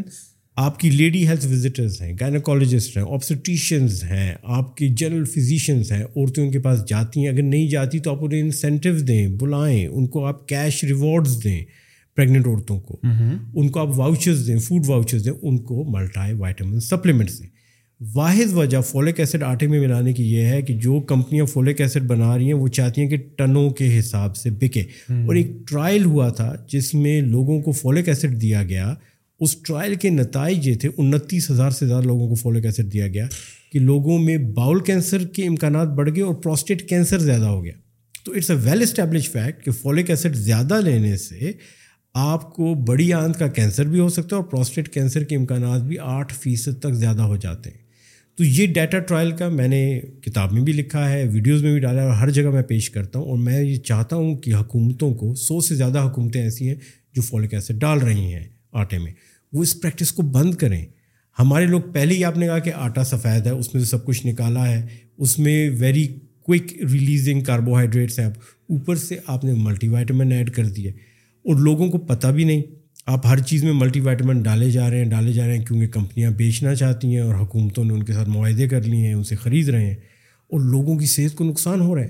آپ 0.56 0.78
کی 0.80 0.90
لیڈی 0.90 1.28
ہیلتھ 1.28 1.46
وزٹرز 1.46 2.02
ہیں 2.02 2.12
گائناکالوجسٹ 2.20 2.96
ہیں 2.96 3.04
آپسٹیشینز 3.10 4.04
ہیں 4.04 4.34
آپ 4.42 4.76
کی 4.76 4.88
جنرل 4.88 5.24
فزیشینز 5.24 5.92
ہیں 5.92 6.04
عورتیں 6.04 6.44
ان 6.44 6.50
کے 6.50 6.58
پاس 6.58 6.78
جاتی 6.88 7.20
ہیں۔ 7.20 7.28
اگر 7.28 7.42
نہیں 7.42 7.68
جاتی 7.68 7.98
تو 7.98 8.10
آپ 8.10 8.24
انہیں 8.24 8.40
انسینٹیو 8.40 8.98
دیں 8.98 9.28
بلائیں 9.28 9.86
ان 9.86 10.06
کو 10.06 10.24
آپ 10.24 10.48
کیش 10.48 10.84
ریوارڈز 10.84 11.44
دیں۔ 11.44 11.64
پریگننٹ 12.16 12.46
عورتوں 12.46 12.80
کو۔ 12.80 13.00
ان 13.54 13.68
کو 13.68 13.80
آپ 13.80 13.98
واؤچرز 13.98 14.46
دیں 14.46 14.58
فوڈ 14.58 14.82
واؤچرز 14.86 15.24
دیں 15.24 15.32
ان 15.42 15.58
کو 15.58 15.84
ملٹائی 15.88 16.34
وائٹامن 16.34 16.80
سپلیمنٹس 16.80 17.40
دیں۔ 17.42 17.48
واحد 18.14 18.52
وجہ 18.52 18.80
فولک 18.80 19.20
ایسڈ 19.20 19.42
آٹے 19.42 19.66
میں 19.66 19.80
ملانے 19.80 20.12
کی 20.12 20.34
یہ 20.34 20.42
ہے 20.42 20.62
کہ 20.62 20.74
جو 20.74 21.00
کمپنیاں 21.00 21.44
فولک 21.44 21.80
ایسڈ 21.80 22.02
بنا 22.02 22.38
رہی 22.38 22.46
ہیں 22.46 22.54
وہ 22.54 22.68
چاہتی 22.68 23.00
ہیں 23.00 23.08
کہ 23.08 23.16
ٹنوں 23.16 23.70
کے 23.70 23.98
حساب 23.98 24.36
سے 24.36 24.50
بکے۔ 24.50 24.80
اور 25.26 25.34
ایک 25.34 25.46
ٹرائل 25.68 26.04
ہوا 26.04 26.28
تھا 26.28 26.54
جس 26.72 26.94
میں 26.94 27.20
لوگوں 27.20 27.60
کو 27.60 27.72
فولک 27.72 28.08
ایسڈ 28.08 28.42
دیا 28.42 28.62
گیا۔ 28.62 28.94
اس 29.40 29.56
ٹرائل 29.56 29.94
کے 29.94 30.10
نتائج 30.10 30.68
یہ 30.68 30.74
تھے 30.74 30.88
انتیس 30.98 31.50
ہزار 31.50 31.70
سے 31.70 31.86
زیادہ 31.86 32.04
لوگوں 32.04 32.28
کو 32.28 32.34
فولک 32.34 32.66
ایسڈ 32.66 32.92
دیا 32.92 33.08
گیا 33.08 33.26
کہ 33.72 33.78
لوگوں 33.78 34.18
میں 34.18 34.36
باؤل 34.36 34.80
کینسر 34.80 35.26
کے 35.26 35.46
امکانات 35.46 35.88
بڑھ 35.88 36.10
گئے 36.14 36.22
اور 36.22 36.34
پروسٹیٹ 36.34 36.88
کینسر 36.88 37.18
زیادہ 37.18 37.44
ہو 37.44 37.64
گیا۔ 37.64 37.72
تو 38.24 38.32
it's 38.32 38.50
a 38.50 38.56
well 38.56 38.82
establish 38.82 39.30
fact 39.30 39.64
کہ 39.64 39.70
فولک 39.70 40.10
ایسڈ 40.10 40.34
زیادہ 40.34 40.80
لینے 40.84 41.16
سے 41.16 41.52
آپ 42.14 42.54
کو 42.54 42.74
بڑی 42.74 43.12
آنت 43.12 43.38
کا 43.38 43.46
کینسر 43.46 43.86
بھی 43.86 44.00
ہو 44.00 44.08
سکتا 44.08 44.36
ہے 44.36 44.42
اور 44.42 44.50
پروسٹیٹ 44.50 44.88
کینسر 44.88 45.24
کے 45.24 45.36
امکانات 45.36 45.82
بھی 45.82 45.98
آٹھ 45.98 46.34
فیصد 46.34 46.80
تک 46.80 46.92
زیادہ 46.92 47.22
ہو 47.22 47.36
جاتے 47.36 47.70
ہیں۔ 47.70 47.78
تو 48.36 48.44
یہ 48.44 48.66
ڈیٹا 48.66 48.98
ٹرائل 48.98 49.30
کا 49.30 49.48
میں 49.48 49.68
نے 49.68 50.00
کتاب 50.00 50.52
میں 50.52 50.62
بھی 50.62 50.72
لکھا 50.72 51.10
ہے، 51.10 51.28
ویڈیوز 51.28 51.62
میں 51.62 51.72
بھی 51.72 51.80
ڈالا 51.80 52.02
ہے 52.02 52.06
اور 52.06 52.14
ہر 52.14 52.30
جگہ 52.30 52.50
میں 52.50 52.62
پیش 52.62 52.90
کرتا 52.90 53.18
ہوں 53.18 53.26
اور 53.26 53.38
میں 53.38 53.62
یہ 53.62 53.76
چاہتا 53.76 54.16
ہوں 54.16 54.36
کہ 54.36 54.54
حکومتوں 54.54 55.14
کو 55.14 55.34
سو 55.34 55.60
سے 55.60 55.74
زیادہ 55.74 55.98
حکومتیں 55.98 56.42
ایسی 56.42 56.68
ہیں 56.68 56.74
جو 57.14 57.22
فولک 57.22 57.54
ایسڈ 57.54 57.74
ڈال 57.74 57.98
رہی 57.98 58.34
ہیں 58.34 58.44
آٹے 58.72 58.98
میں۔ 58.98 59.12
وہ 59.52 59.62
اس 59.62 59.80
پریکٹس 59.80 60.12
کو 60.12 60.22
بند 60.22 60.54
کریں۔ 60.54 60.86
ہمارے 61.38 61.66
لوگ 61.66 61.80
پہلے 61.92 62.14
ہی 62.14 62.24
آپ 62.24 62.38
نے 62.38 62.46
کہا 62.46 62.58
کہ 62.58 62.72
آٹا 62.74 63.04
سفید 63.04 63.46
ہے، 63.46 63.50
اس 63.50 63.74
میں 63.74 63.82
سے 63.82 63.88
سب 63.88 64.04
کچھ 64.04 64.26
نکالا 64.26 64.68
ہے، 64.68 64.86
اس 65.18 65.38
میں 65.38 65.70
ویری 65.70 66.08
کوئک 66.42 66.82
ریلیزنگ 66.92 67.40
کاربوہائیڈریٹس 67.40 68.18
ہیں۔ 68.18 68.26
اوپر 68.26 68.96
سے 68.96 69.18
آپ 69.26 69.44
نے 69.44 69.52
ملٹی 69.52 69.88
وائٹامن 69.88 70.32
ایڈ 70.32 70.50
کر 70.50 70.64
دیے 70.64 70.92
اور 71.44 71.54
لوگوں 71.54 71.88
کو 71.88 71.98
پتہ 71.98 72.26
بھی 72.28 72.44
نہیں۔ 72.44 72.62
آپ 73.06 73.26
ہر 73.26 73.38
چیز 73.38 73.64
میں 73.64 73.72
ملٹی 73.72 74.00
وائٹامن 74.00 74.42
ڈالے 74.42 74.70
جا 74.70 74.90
رہے 74.90 74.98
ہیں 74.98 75.10
ڈالے 75.10 75.32
جا 75.32 75.46
رہے 75.46 75.58
ہیں 75.58 75.64
کیونکہ 75.64 75.86
کمپنیاں 75.86 76.30
بیچنا 76.30 76.74
چاہتی 76.74 77.08
ہیں 77.08 77.20
اور 77.20 77.34
حکومتوں 77.34 77.84
نے 77.84 77.92
ان 77.94 78.02
کے 78.02 78.12
ساتھ 78.12 78.28
معاہدے 78.28 78.68
کر 78.68 78.82
لیے 78.82 79.06
ہیں 79.06 79.14
ان 79.14 79.24
سے 79.24 79.36
خرید 79.36 79.68
رہے 79.68 79.86
ہیں۔ 79.86 79.94
اور 80.44 80.60
لوگوں 80.60 80.98
کی 80.98 81.06
صحت 81.06 81.36
کو 81.36 81.44
نقصان 81.44 81.80
ہو 81.80 81.94
رہا 81.94 82.02
ہے۔ 82.02 82.08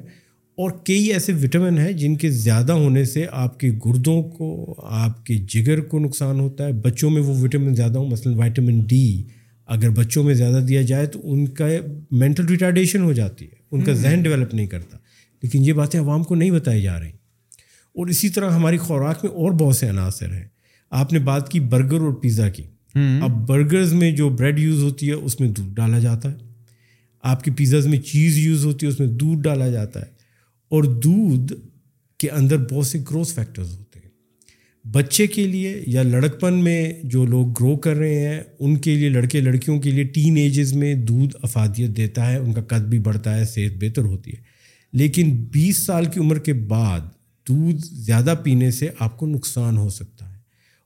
اور 0.56 0.70
کئی 0.84 1.12
ایسے 1.12 1.32
وٹامن 1.32 1.78
ہیں 1.78 1.92
جن 1.92 2.16
کے 2.16 2.30
زیادہ 2.30 2.72
ہونے 2.72 3.04
سے 3.04 3.24
آپ 3.32 3.60
کے 3.60 3.70
گردوں 3.70 4.22
کو 4.22 4.74
آپ 4.82 5.26
کے 5.26 5.34
جگر 5.34 5.80
کو 5.80 5.98
نقصان 5.98 6.40
ہوتا 6.40 6.66
ہے۔ 6.66 6.72
بچوں 6.72 7.10
میں 7.10 7.22
وہ 7.22 7.40
وٹامن 7.40 7.74
زیادہ 7.74 7.98
ہوں 7.98 8.10
مثلاً 8.10 8.34
وائٹامن 8.36 8.80
ڈی۔ 8.80 9.22
اگر 9.66 9.90
بچوں 9.90 10.24
میں 10.24 10.34
زیادہ 10.34 10.64
دیا 10.64 10.82
جائے 10.82 11.06
تو 11.06 11.20
ان 11.24 11.48
کا 11.48 11.66
مینٹل 12.10 12.46
ریٹارڈیشن 12.46 13.02
ہو 13.02 13.12
جاتی 13.12 13.44
ہے 13.44 13.50
ان 13.72 13.80
کا 13.80 13.92
ذہن 13.92 14.22
ڈیولپ 14.22 14.54
نہیں 14.54 14.66
کرتا۔ 14.66 14.98
لیکن 15.42 15.64
یہ 15.64 15.72
باتیں 15.72 16.00
عوام 16.00 16.22
کو 16.22 16.34
نہیں 16.34 16.50
بتائی 16.50 16.82
جا 16.82 17.00
رہی۔ 17.00 17.10
اور 17.94 18.06
اسی 18.06 18.28
طرح 18.28 18.50
ہماری 18.50 18.76
خوراک 18.76 19.24
میں 19.24 19.32
اور 19.32 19.52
بہت 19.52 19.76
سے 19.76 19.88
عناصر 19.90 20.32
ہیں۔ 20.32 20.48
آپ 20.90 21.12
نے 21.12 21.18
بات 21.18 21.48
کی 21.48 21.60
برگر 21.60 22.00
اور 22.00 22.12
پیزا 22.12 22.48
کی۔ 22.48 22.62
اب 23.22 23.48
برگرز 23.48 23.92
میں 23.92 24.10
جو 24.10 24.28
بریڈ 24.28 24.58
یوز 24.58 24.82
ہوتی 24.82 25.08
ہے 25.08 25.12
اس 25.12 25.40
میں 25.40 25.48
دودھ 25.48 25.74
ڈالا 25.74 25.98
جاتا 25.98 26.30
ہے۔ 26.30 26.36
آپ 27.22 27.44
کی 27.44 27.50
پیزاز 27.50 27.86
میں 27.86 27.98
چیز 27.98 28.38
یوز 28.38 28.64
ہوتی 28.64 28.86
ہے 28.86 28.90
اس 28.90 29.00
میں 29.00 29.08
دودھ 29.08 29.42
ڈالا 29.42 29.68
جاتا 29.68 30.00
ہے۔ 30.00 30.06
اور 30.68 30.84
دودھ 30.84 31.52
کے 32.18 32.30
اندر 32.30 32.56
بہت 32.58 32.86
سے 32.86 32.98
گروتھ 33.10 33.32
فیکٹرز 33.32 33.78
ہوتے 33.78 34.00
ہیں۔ 34.04 34.10
بچے 34.88 35.26
کے 35.26 35.46
لیے 35.46 35.82
یا 35.86 36.02
لڑکپن 36.02 36.54
میں 36.54 36.92
جو 37.02 37.24
لوگ 37.24 37.46
گرو 37.46 37.76
کر 37.76 37.96
رہے 37.96 38.28
ہیں 38.28 38.40
ان 38.58 38.76
کے 38.76 38.94
لیے 38.94 39.08
لڑکے 39.08 39.40
لڑکیوں 39.40 39.80
کے 39.80 39.90
لیے 39.90 40.04
ٹین 40.04 40.36
ایجز 40.36 40.72
میں 40.72 40.94
دودھ 40.94 41.36
افادیت 41.42 41.96
دیتا 41.96 42.32
ہے 42.32 42.36
ان 42.36 42.52
کا 42.52 42.62
قد 42.62 42.80
بھی 42.80 42.98
بڑھتا 42.98 43.36
ہے 43.36 43.44
صحت 43.44 43.76
بہتر 43.80 44.02
ہوتی 44.02 44.30
ہے۔ 44.30 44.36
لیکن 44.92 45.44
بیس 45.52 45.76
سال 45.76 46.04
کی 46.04 46.20
عمر 46.20 46.38
کے 46.38 46.52
بعد 46.52 47.00
دودھ 47.48 47.86
زیادہ 47.94 48.34
پینے 48.42 48.70
سے 48.70 48.88
آپ 48.98 49.18
کو 49.18 49.26
نقصان 49.26 49.76
ہو 49.76 49.88
سکتا 49.88 50.28
ہے 50.28 50.34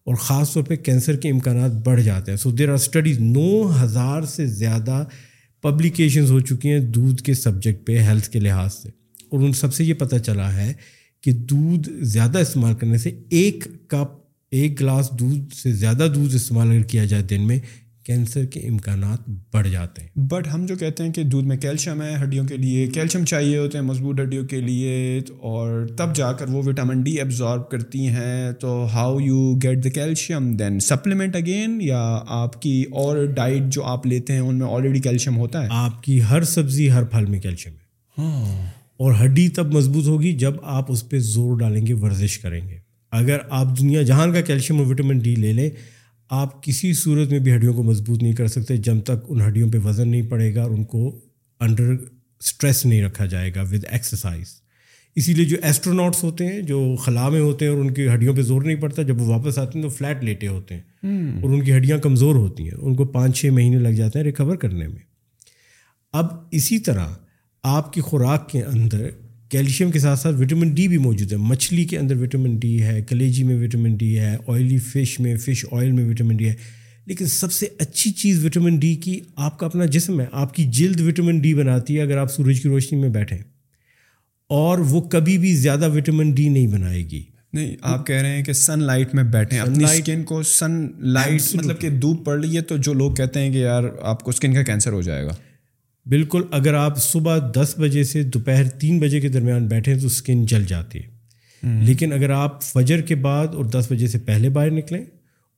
اور 0.04 0.14
خاص 0.14 0.52
طور 0.52 0.62
پہ 0.62 0.76
کینسر 0.76 1.16
کے 1.16 1.28
امکانات 1.28 1.70
بڑھ 1.70 2.02
جاتے 2.02 2.32
ہیں۔ 2.32 2.38
سو 2.38 2.50
دیر 2.50 2.68
آر 2.68 2.74
اسٹڈیز 2.74 3.18
نو 3.18 3.70
ہزار 3.82 4.22
سے 4.22 4.46
زیادہ 4.46 5.04
پبلیکیشنز 5.62 6.30
ہو 6.30 6.40
چکی 6.40 6.68
ہیں 6.68 6.80
دودھ 6.80 7.22
کے 7.22 7.34
سبجیکٹ 7.34 7.86
پہ 7.86 7.98
ہیلتھ 7.98 8.30
کے 8.30 8.40
لحاظ 8.40 8.74
سے۔ 8.74 8.88
اور 9.28 9.40
ان 9.40 9.52
سب 9.52 9.74
سے 9.74 9.84
یہ 9.84 9.94
پتہ 9.94 10.16
چلا 10.16 10.56
ہے 10.56 10.72
کہ 11.20 11.32
دودھ 11.32 11.88
زیادہ 12.00 12.38
استعمال 12.38 12.74
کرنے 12.74 12.98
سے 12.98 13.10
ایک 13.30 13.64
کپ، 13.86 14.20
ایک 14.50 14.80
گلاس 14.80 15.10
دودھ 15.10 15.54
سے 15.54 15.72
زیادہ 15.72 16.12
دودھ 16.14 16.34
استعمال 16.34 16.70
اگر 16.70 16.82
کیا 16.82 17.04
جائے 17.04 17.22
دن 17.22 17.46
میں 17.46 17.58
کینسر 18.08 18.44
کے 18.44 18.60
امکانات 18.60 19.30
بڑھ 19.52 19.68
جاتے 19.68 20.02
ہیں۔ 20.02 20.08
بٹ 20.18 20.48
ہم 20.54 20.66
جو 20.66 20.76
کہتے 20.76 21.02
ہیں 21.02 21.12
کہ 21.12 21.22
دودھ 21.22 21.46
میں 21.46 21.56
کیلشیم 21.56 22.02
ہے 22.02 22.14
ہڈیوں 22.22 22.46
کے 22.46 22.56
لیے 22.56 22.86
کیلشیم 22.86 23.24
چاہیے 23.24 23.58
ہوتے 23.58 23.78
ہیں 23.78 23.84
مضبوط 23.84 24.20
ہڈیوں 24.20 24.46
کے 24.46 24.60
لیے 24.60 25.20
اور 25.40 25.86
تب 25.96 26.16
جا 26.16 26.32
کر 26.32 26.48
وہ 26.48 26.62
وٹامن 26.66 27.02
ڈی 27.02 27.18
ایبزارب 27.18 27.68
کرتی 27.70 28.06
ہیں۔ 28.06 28.52
تو 28.52 28.86
how 28.92 29.20
you 29.20 29.54
get 29.62 29.84
the 29.84 29.90
calcium 29.90 30.52
then 30.52 30.80
supplement 30.80 31.36
again 31.36 31.78
یا 31.82 32.20
آپ 32.28 32.62
کی 32.62 32.84
اور 32.92 33.26
ڈائٹ 33.26 33.62
جو 33.68 33.84
آپ 33.84 34.06
لیتے 34.06 34.32
ہیں 34.32 34.40
ان 34.40 34.58
میں 34.58 34.66
آلریڈی 34.70 35.00
کیلشیم 35.00 35.36
ہوتا 35.36 35.62
ہے؟ 35.62 35.68
آپ 35.70 36.02
کی 36.02 36.22
ہر 36.22 36.42
سبزی 36.42 36.90
ہر 36.90 37.04
پھل 37.04 37.26
میں 37.26 37.40
کیلشیم 37.40 37.72
ہے۔ 37.72 37.88
ہاں۔ 38.18 38.66
اور 38.96 39.12
ہڈی 39.24 39.48
تب 39.48 39.74
مضبوط 39.74 40.06
ہوگی 40.06 40.32
جب 40.32 40.52
آپ 40.62 40.92
اس 40.92 41.08
پہ 41.08 41.18
زور 41.18 41.58
ڈالیں 41.58 41.86
گے 41.86 41.94
ورزش 41.94 42.38
کریں 42.38 42.68
گے۔ 42.68 42.78
اگر 43.12 43.38
آپ 43.50 43.78
دنیا 43.80 44.02
جہان 44.02 44.32
کا 44.32 44.40
کیلشیم 44.40 44.78
اور 44.78 44.86
وٹامن 44.86 45.18
ڈی 45.18 45.34
لے 45.34 45.52
لیں 45.52 45.70
آپ 46.30 46.62
کسی 46.62 46.92
صورت 46.92 47.30
میں 47.30 47.38
بھی 47.38 47.54
ہڈیوں 47.54 47.74
کو 47.74 47.82
مضبوط 47.82 48.22
نہیں 48.22 48.32
کر 48.32 48.46
سکتے 48.46 48.76
جب 48.76 48.94
تک 49.04 49.26
ان 49.28 49.40
ہڈیوں 49.40 49.72
پہ 49.72 49.78
وزن 49.84 50.08
نہیں 50.08 50.22
پڑے 50.22 50.54
گا 50.54 50.62
اور 50.62 50.70
ان 50.70 50.84
کو 50.84 51.20
انڈر 51.60 51.96
اسٹریس 52.40 52.86
نہیں 52.86 53.02
رکھا 53.02 53.26
جائے 53.26 53.50
گا 53.54 53.62
ود 53.62 53.84
ایکسرسائز 53.90 54.46
اسی 55.16 55.34
لیے 55.34 55.44
جو 55.44 55.56
ایسٹروناٹس 55.62 56.24
ہوتے 56.24 56.46
ہیں 56.46 56.62
جو 56.62 56.96
خلا 56.96 57.28
میں 57.28 57.40
ہوتے 57.40 57.64
ہیں 57.64 57.72
اور 57.72 57.80
ان 57.80 57.94
کی 57.94 58.08
ہڈیوں 58.08 58.36
پہ 58.36 58.42
زور 58.42 58.62
نہیں 58.62 58.76
پڑتا 58.76 59.02
جب 59.02 59.20
وہ 59.20 59.26
واپس 59.26 59.58
آتے 59.58 59.78
ہیں 59.78 59.82
تو 59.82 59.88
فلیٹ 59.88 60.24
لیٹے 60.24 60.48
ہوتے 60.48 60.74
ہیں 60.74 60.82
اور 61.42 61.50
ان 61.50 61.64
کی 61.64 61.76
ہڈیاں 61.76 61.98
کمزور 61.98 62.34
ہوتی 62.34 62.62
ہیں 62.62 62.78
ان 62.80 62.94
کو 62.94 63.04
پانچ 63.04 63.40
چھ 63.40 63.46
مہینے 63.46 63.78
لگ 63.78 63.88
جاتے 63.88 64.18
ہیں 64.18 64.26
ریکور 64.26 64.56
کرنے 64.56 64.88
میں۔ 64.88 65.02
اب 66.12 66.26
اسی 66.50 66.78
طرح 66.78 67.06
آپ 67.62 67.92
کی 67.92 68.00
خوراک 68.00 68.48
کے 68.48 68.62
اندر 68.62 69.10
کیلشیم 69.48 69.90
کے 69.90 69.98
ساتھ 69.98 70.18
ساتھ 70.18 70.36
وٹامن 70.36 70.74
ڈی 70.74 70.88
بھی 70.88 70.98
موجود 70.98 71.32
ہے۔ 71.32 71.36
مچھلی 71.36 71.84
کے 71.84 71.98
اندر 71.98 72.16
وٹامن 72.16 72.56
ڈی 72.56 72.82
ہے 72.82 73.02
کلیجی 73.08 73.44
میں 73.44 73.64
وٹامن 73.64 73.96
ڈی 73.96 74.18
ہے 74.18 74.36
آئلی 74.48 74.78
فش 74.78 75.20
میں 75.20 75.36
فش 75.36 75.66
آئل 75.72 75.92
میں 75.92 76.10
وٹامن 76.10 76.36
ڈی 76.36 76.48
ہے۔ 76.48 76.54
لیکن 77.06 77.26
سب 77.26 77.52
سے 77.52 77.66
اچھی 77.78 78.10
چیز 78.10 78.44
وٹامن 78.44 78.76
ڈی 78.76 78.94
کی 78.94 79.20
آپ 79.36 79.58
کا 79.58 79.66
اپنا 79.66 79.84
جسم 79.84 80.20
ہے۔ 80.20 80.26
آپ 80.32 80.54
کی 80.54 80.64
جلد 80.64 81.00
وٹامن 81.00 81.38
ڈی 81.38 81.54
بناتی 81.54 81.96
ہے 81.96 82.02
اگر 82.02 82.16
آپ 82.16 82.32
سورج 82.32 82.60
کی 82.60 82.68
روشنی 82.68 83.00
میں 83.00 83.08
بیٹھیں۔ 83.08 83.38
اور 84.48 84.78
وہ 84.78 85.00
کبھی 85.00 85.38
بھی 85.38 85.56
زیادہ 85.56 85.94
وٹامن 85.94 86.30
ڈی 86.30 86.48
نہیں 86.48 86.66
بنائے 86.66 87.02
گی۔ 87.02 87.22
نہیں 87.52 87.76
آپ 87.82 88.06
کہہ 88.06 88.16
رہے 88.16 88.36
ہیں 88.36 88.44
کہ 88.44 88.52
سن 88.52 88.82
لائٹ 88.82 89.14
میں 89.14 89.24
بیٹھیں۔ 89.24 89.58
اپنی 89.58 89.84
اسکن 89.84 90.22
کو 90.22 90.42
سن 90.42 90.86
لائٹ 90.98 91.42
مطلب 91.54 91.80
کہ 91.80 91.90
دھوپ 91.90 92.24
پڑ 92.24 92.44
رہی 92.44 92.56
ہے 92.56 92.60
تو 92.60 92.76
جو 92.76 92.92
لوگ 92.92 93.14
کہتے 93.14 93.40
ہیں 93.40 93.52
کہ 93.52 93.58
یار 93.58 93.84
آپ 94.02 94.22
کو 94.22 94.30
اسکن 94.30 94.54
کا 94.54 94.62
کینسر 94.62 94.92
ہو 94.92 95.02
جائے 95.02 95.24
گا۔ 95.24 95.30
بالکل 96.08 96.42
اگر 96.50 96.74
آپ 96.74 96.98
صبح 96.98 97.38
دس 97.54 97.74
بجے 97.78 98.04
سے 98.04 98.22
دوپہر 98.22 98.68
تین 98.68 98.98
بجے 98.98 99.20
کے 99.20 99.28
درمیان 99.28 99.66
بیٹھیں 99.66 99.98
تو 99.98 100.06
اسکن 100.06 100.46
جل 100.46 100.64
جاتی 100.64 100.98
ہے۔ 100.98 101.18
لیکن 101.84 102.12
اگر 102.12 102.30
آپ 102.30 102.62
فجر 102.62 103.00
کے 103.00 103.14
بعد 103.14 103.48
اور 103.48 103.64
دس 103.64 103.86
بجے 103.90 104.06
سے 104.06 104.18
پہلے 104.18 104.48
باہر 104.48 104.70
نکلیں 104.70 105.00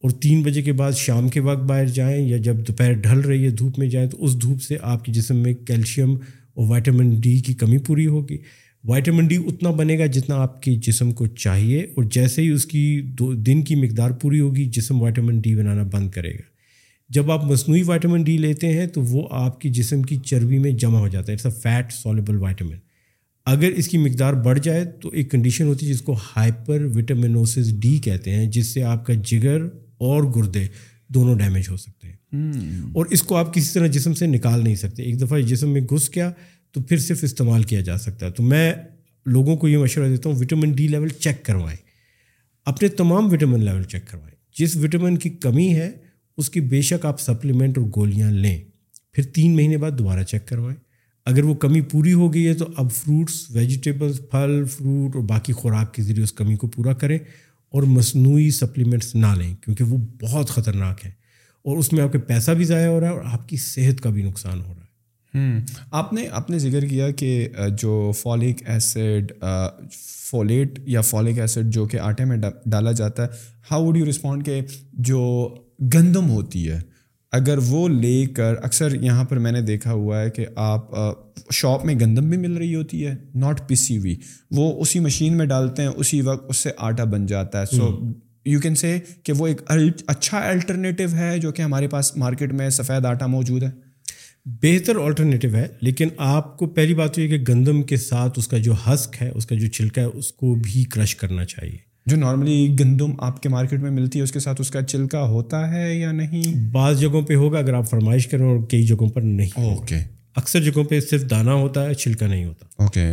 اور 0.03 0.11
تین 0.11 0.43
بجے 0.43 0.63
کے 0.63 0.73
بعد 0.73 0.93
شام 0.93 1.29
کے 1.29 1.41
وقت 1.41 1.63
باہر 1.63 1.87
جائیں 1.87 2.29
یا 2.29 2.37
جب 2.37 2.57
دوپہر 2.69 2.93
ڈھل 2.93 3.21
رہی 3.21 3.45
ہے 3.45 3.51
دھوپ 3.51 3.79
میں 3.79 3.89
جائیں 3.89 4.09
تو 4.09 4.25
اس 4.25 4.43
دھوپ 4.43 4.63
سے 4.63 4.77
آپ 4.83 5.05
کے 5.05 5.13
جسم 5.13 5.37
میں 5.37 5.55
کیلشیم 5.55 6.13
اور 6.55 6.69
وائٹامن 6.69 7.21
ڈی 7.21 7.39
کی 7.39 7.55
کمی 7.55 7.79
پوری 7.79 8.07
ہوگی۔ 8.07 8.37
وائٹامن 8.85 9.27
ڈی 9.27 9.37
اتنا 9.37 9.71
بنے 9.71 9.99
گا 9.99 10.07
جتنا 10.07 10.35
آپ 10.35 10.63
کے 10.63 10.75
جسم 10.75 11.11
کو 11.11 11.27
چاہیے 11.27 11.79
اور 11.81 12.05
جیسے 12.05 12.43
ہی 12.43 12.49
اس 12.49 12.67
کی 12.67 13.01
دو 13.19 13.33
دن 13.33 13.63
کی 13.63 13.75
مقدار 13.75 14.11
پوری 14.11 14.41
ہوگی 14.41 14.65
جسم 14.65 15.03
وائٹامن 15.03 15.41
ڈی 15.41 15.57
بنانا 15.57 15.83
بند 15.93 16.11
کرے 16.11 16.31
گا۔ 16.31 16.50
جب 17.11 17.31
آپ 17.31 17.45
مصنوعی 17.45 17.83
وائٹامن 17.83 18.23
ڈی 18.23 18.39
لیتے 18.39 18.67
ہیں 18.67 18.87
تو 18.87 19.03
وہ 19.03 19.29
آپ 19.31 19.61
کی 19.61 19.71
جسم 19.71 20.03
کی 20.03 20.17
چربی 20.17 20.59
میں 20.59 20.71
جمع 20.71 20.99
ہو 20.99 21.09
جاتا 21.09 21.33
ہے۔ 21.33 21.35
It's 21.35 21.47
a 21.47 21.53
fat 21.53 21.93
soluble 21.93 22.37
vitamin 22.37 22.77
اگر 23.47 23.69
اس 23.69 23.89
کی 23.89 23.99
مقدار 23.99 24.35
بڑھ 24.35 24.59
جائے 24.61 24.85
تو 24.85 25.09
ایک 25.09 25.31
کنڈیشن 25.31 25.65
ہوتی 25.65 25.89
ہے 25.89 25.93
جس 25.93 26.03
کو 26.03 26.17
ہائپر 26.37 26.85
وٹامنوسس 26.95 27.81
ڈی 27.81 27.99
کہتے 27.99 28.31
ہیں 28.31 28.47
جس 28.47 28.67
سے 28.67 28.83
آپ 28.83 29.07
کا 29.07 29.13
جگر 29.25 29.63
اور 29.99 30.23
گردے 30.37 30.67
دونوں 31.09 31.35
ڈیمیج 31.35 31.65
ہو 31.71 31.77
سکتے 31.77 32.09
ہیں۔ 32.09 32.17
اور 32.95 33.07
اس 33.11 33.23
کو 33.23 33.37
آپ 33.37 33.55
کسی 33.55 33.75
طرح 33.75 33.87
جسم 33.87 34.15
سے 34.15 34.27
نکال 34.27 34.65
نہیں 34.65 34.75
سکتے۔ 34.75 35.03
ایک 35.03 35.21
دفعہ 35.21 35.41
جسم 35.41 35.73
میں 35.73 35.81
گھس 35.81 36.11
گیا 36.15 36.33
تو 36.73 36.83
پھر 36.83 36.97
صرف 36.97 37.19
استعمال 37.23 37.63
کیا 37.63 37.81
جا 37.81 37.99
سکتا 37.99 38.27
ہے۔ 38.27 38.31
تو 38.31 38.43
میں 38.43 38.73
لوگوں 39.27 39.57
کو 39.57 39.69
یہ 39.69 39.79
مشورہ 39.79 40.09
دیتا 40.09 40.31
ہوں 40.31 40.37
وٹامن 40.37 40.73
ڈی 40.73 40.89
لیول 40.89 41.09
چیک 41.09 41.45
کروائیں۔ 41.45 41.79
اپنے 42.65 42.89
تمام 42.89 43.33
وٹامن 43.33 43.65
لیول 43.65 43.83
چیک 43.83 44.09
کروائیں۔ 44.09 44.35
جس 44.59 44.77
وٹامن 44.77 45.17
کی 45.17 45.31
کمی 45.31 45.75
ہے 45.75 45.91
اس 46.41 46.51
کی 46.51 46.61
بے 46.61 46.80
شک 46.80 47.07
آپ 47.07 47.20
سپلیمنٹ 47.20 47.78
اور 47.78 47.86
گولیاں 47.97 48.30
لیں۔ 48.30 48.61
پھر 49.12 49.24
تین 49.24 49.57
مہینے 49.57 49.76
بعد 49.76 49.91
دوبارہ 49.91 50.22
چیک 50.22 50.49
کروائیں۔ 50.49 50.76
اگر 51.24 51.45
وہ 51.45 51.55
کمی 51.55 51.80
پوری 51.80 52.12
ہو 52.12 52.34
گئی 52.34 52.47
ہے 52.47 52.55
تو 52.55 52.64
اب 52.76 52.93
فروٹس 52.93 53.51
ویجیٹیبلس 53.51 54.20
پھل 54.30 54.64
فروٹ 54.64 55.16
اور 55.16 55.24
باقی 55.24 55.53
خوراک 55.53 55.95
کے 55.95 56.03
ذریعے 56.03 56.22
اس 56.22 56.32
کمی 56.32 56.57
کو 56.57 56.66
پورا 56.66 56.93
کریں 56.93 57.18
اور 57.72 57.82
مصنوعی 57.82 58.51
سپلیمنٹس 58.51 59.14
نہ 59.14 59.26
لیں، 59.38 59.57
کیونکہ 59.57 59.84
وہ 59.84 59.99
بہت 60.20 60.51
خطرناک 60.51 61.05
ہیں۔ 61.05 61.12
اور 61.64 61.78
اس 61.78 61.93
میں 61.93 62.03
آپ 62.03 62.12
کا 62.12 62.18
پیسہ 62.18 62.51
بھی 62.51 62.64
ضائع 62.64 62.88
ہو 62.88 63.01
رہا 63.01 63.09
ہے 63.09 63.12
اور 63.12 63.22
آپ 63.24 63.49
کی 63.49 63.57
صحت 63.57 64.01
کا 64.01 64.11
بھی 64.11 64.22
نقصان 64.22 64.61
ہو 64.61 64.74
رہا 64.76 64.82
ہے۔ 64.82 64.91
آپ 65.91 66.12
نے 66.12 66.28
آپ 66.30 66.51
نے 66.51 66.59
ذکر 66.59 66.86
کیا 66.86 67.11
کہ 67.11 67.49
جو 67.78 68.12
فولک 68.18 68.62
ایسڈ 68.66 69.32
فولیٹ 70.30 70.80
یا 70.86 71.01
فولک 71.01 71.38
ایسڈ 71.38 71.72
جو 71.72 71.86
کہ 71.86 71.97
آٹے 71.97 72.24
میں 72.24 72.36
ڈالا 72.66 72.93
جاتا 72.93 73.22
ہے 73.22 73.28
ہاؤ 73.70 73.86
وڈ 73.86 73.97
یو 73.97 74.05
رسپونڈ 74.09 74.47
کہ 74.47 74.61
جو 74.93 75.55
گندم 75.81 76.31
ہوتی 76.31 76.68
ہے۔ 76.70 76.81
اگر 77.33 77.59
وہ 77.66 77.89
لے 77.89 78.26
کر 78.26 78.55
اکثر 78.62 78.95
یہاں 78.95 79.24
پر 79.24 79.39
میں 79.39 79.53
نے 79.53 79.61
دیکھا 79.61 79.93
ہوا 79.93 80.20
ہے 80.20 80.31
کہ 80.31 80.47
آپ 80.57 80.91
شاپ 81.53 81.85
میں 81.85 81.95
گندم 81.95 82.28
بھی 82.31 82.39
مل 82.39 82.53
رہی 82.53 82.74
ہوتی 82.74 83.07
ہے 83.07 83.14
ناٹ 83.35 83.68
پسی 83.68 83.99
ہوئی 83.99 84.16
وہ 84.51 84.81
اسی 84.81 85.01
مشین 85.01 85.37
میں 85.39 85.47
ڈالتے 85.47 85.83
ہیں 85.83 85.91
اسی 85.97 86.20
وقت 86.20 86.47
اس 86.49 86.57
سے 86.57 86.70
آٹا 86.78 87.05
بن 87.05 87.26
جاتا 87.26 87.61
ہے۔ 87.61 87.76
سو 87.76 87.89
یو 88.45 88.61
کین 88.61 88.74
سے 88.74 88.99
کہ 89.22 89.33
وہ 89.33 89.47
ایک 89.47 89.62
اچھا 90.07 90.39
الٹرنیٹیو 90.49 91.09
ہے 91.12 91.39
جو 91.39 91.53
کہ 91.53 91.62
ہمارے 91.62 91.89
پاس 91.89 92.16
مارکیٹ 92.16 92.53
میں 92.53 92.70
سفید 92.70 93.05
آٹا 93.05 93.26
موجود 93.26 93.62
ہے۔ 93.62 93.70
بہتر 94.47 94.97
آلٹرنیٹیو 94.97 95.55
ہے 95.55 95.66
لیکن 95.81 96.09
آپ 96.16 96.59
کو 96.59 96.66
پہلی 96.66 96.95
بات 96.95 97.18
یہ 97.18 97.28
کہ 97.28 97.53
گندم 97.53 97.83
کے 97.83 97.97
ساتھ 97.97 98.39
اس 98.39 98.49
کا 98.49 98.59
جو 98.59 98.74
ہسک 98.87 99.22
ہے 99.22 99.28
اس 99.28 99.47
کا 99.47 99.55
جو 99.55 99.68
چھلکا 99.68 100.01
ہے 100.01 100.07
اس 100.07 100.33
کو 100.33 100.55
بھی 100.55 100.85
کرش 100.85 101.16
کرنا 101.16 101.45
چاہیے۔ 101.45 101.89
جو 102.07 102.17
نارملی 102.17 102.77
گندم 102.81 103.11
آپ 103.19 103.43
کے 103.43 103.49
مارکیٹ 103.49 103.81
میں 103.81 103.91
ملتی 103.91 104.19
ہے 104.19 104.25
اس 104.25 104.33
کے 104.33 104.41
ساتھ 104.41 104.61
اس 104.61 104.71
کا 104.71 104.83
چلکا 104.83 105.23
ہوتا 105.23 105.75
ہے 105.75 105.99
یا 105.99 106.13
نہیں؟ 106.13 106.71
بعض 106.71 107.01
جگہوں 107.01 107.23
پہ 107.23 107.35
ہوگا 107.35 107.59
اگر 107.59 107.75
آپ 107.75 107.91
فرمائش 107.91 108.27
کریں 108.27 108.45
اور 108.45 108.59
کئی 108.69 108.83
جگہوں 108.83 109.09
پر 109.09 109.21
نہیں 109.21 109.51
اوکے 109.55 109.97
اکثر 110.37 110.63
جگہوں 110.63 110.85
پہ 110.85 111.01
صرف 111.01 111.31
دانہ 111.31 111.51
ہوتا 111.51 111.87
ہے 111.87 111.95
چھلکا 111.95 112.27
نہیں 112.27 112.45
ہوتا۔ 112.45 112.67
اوکے 112.77 113.09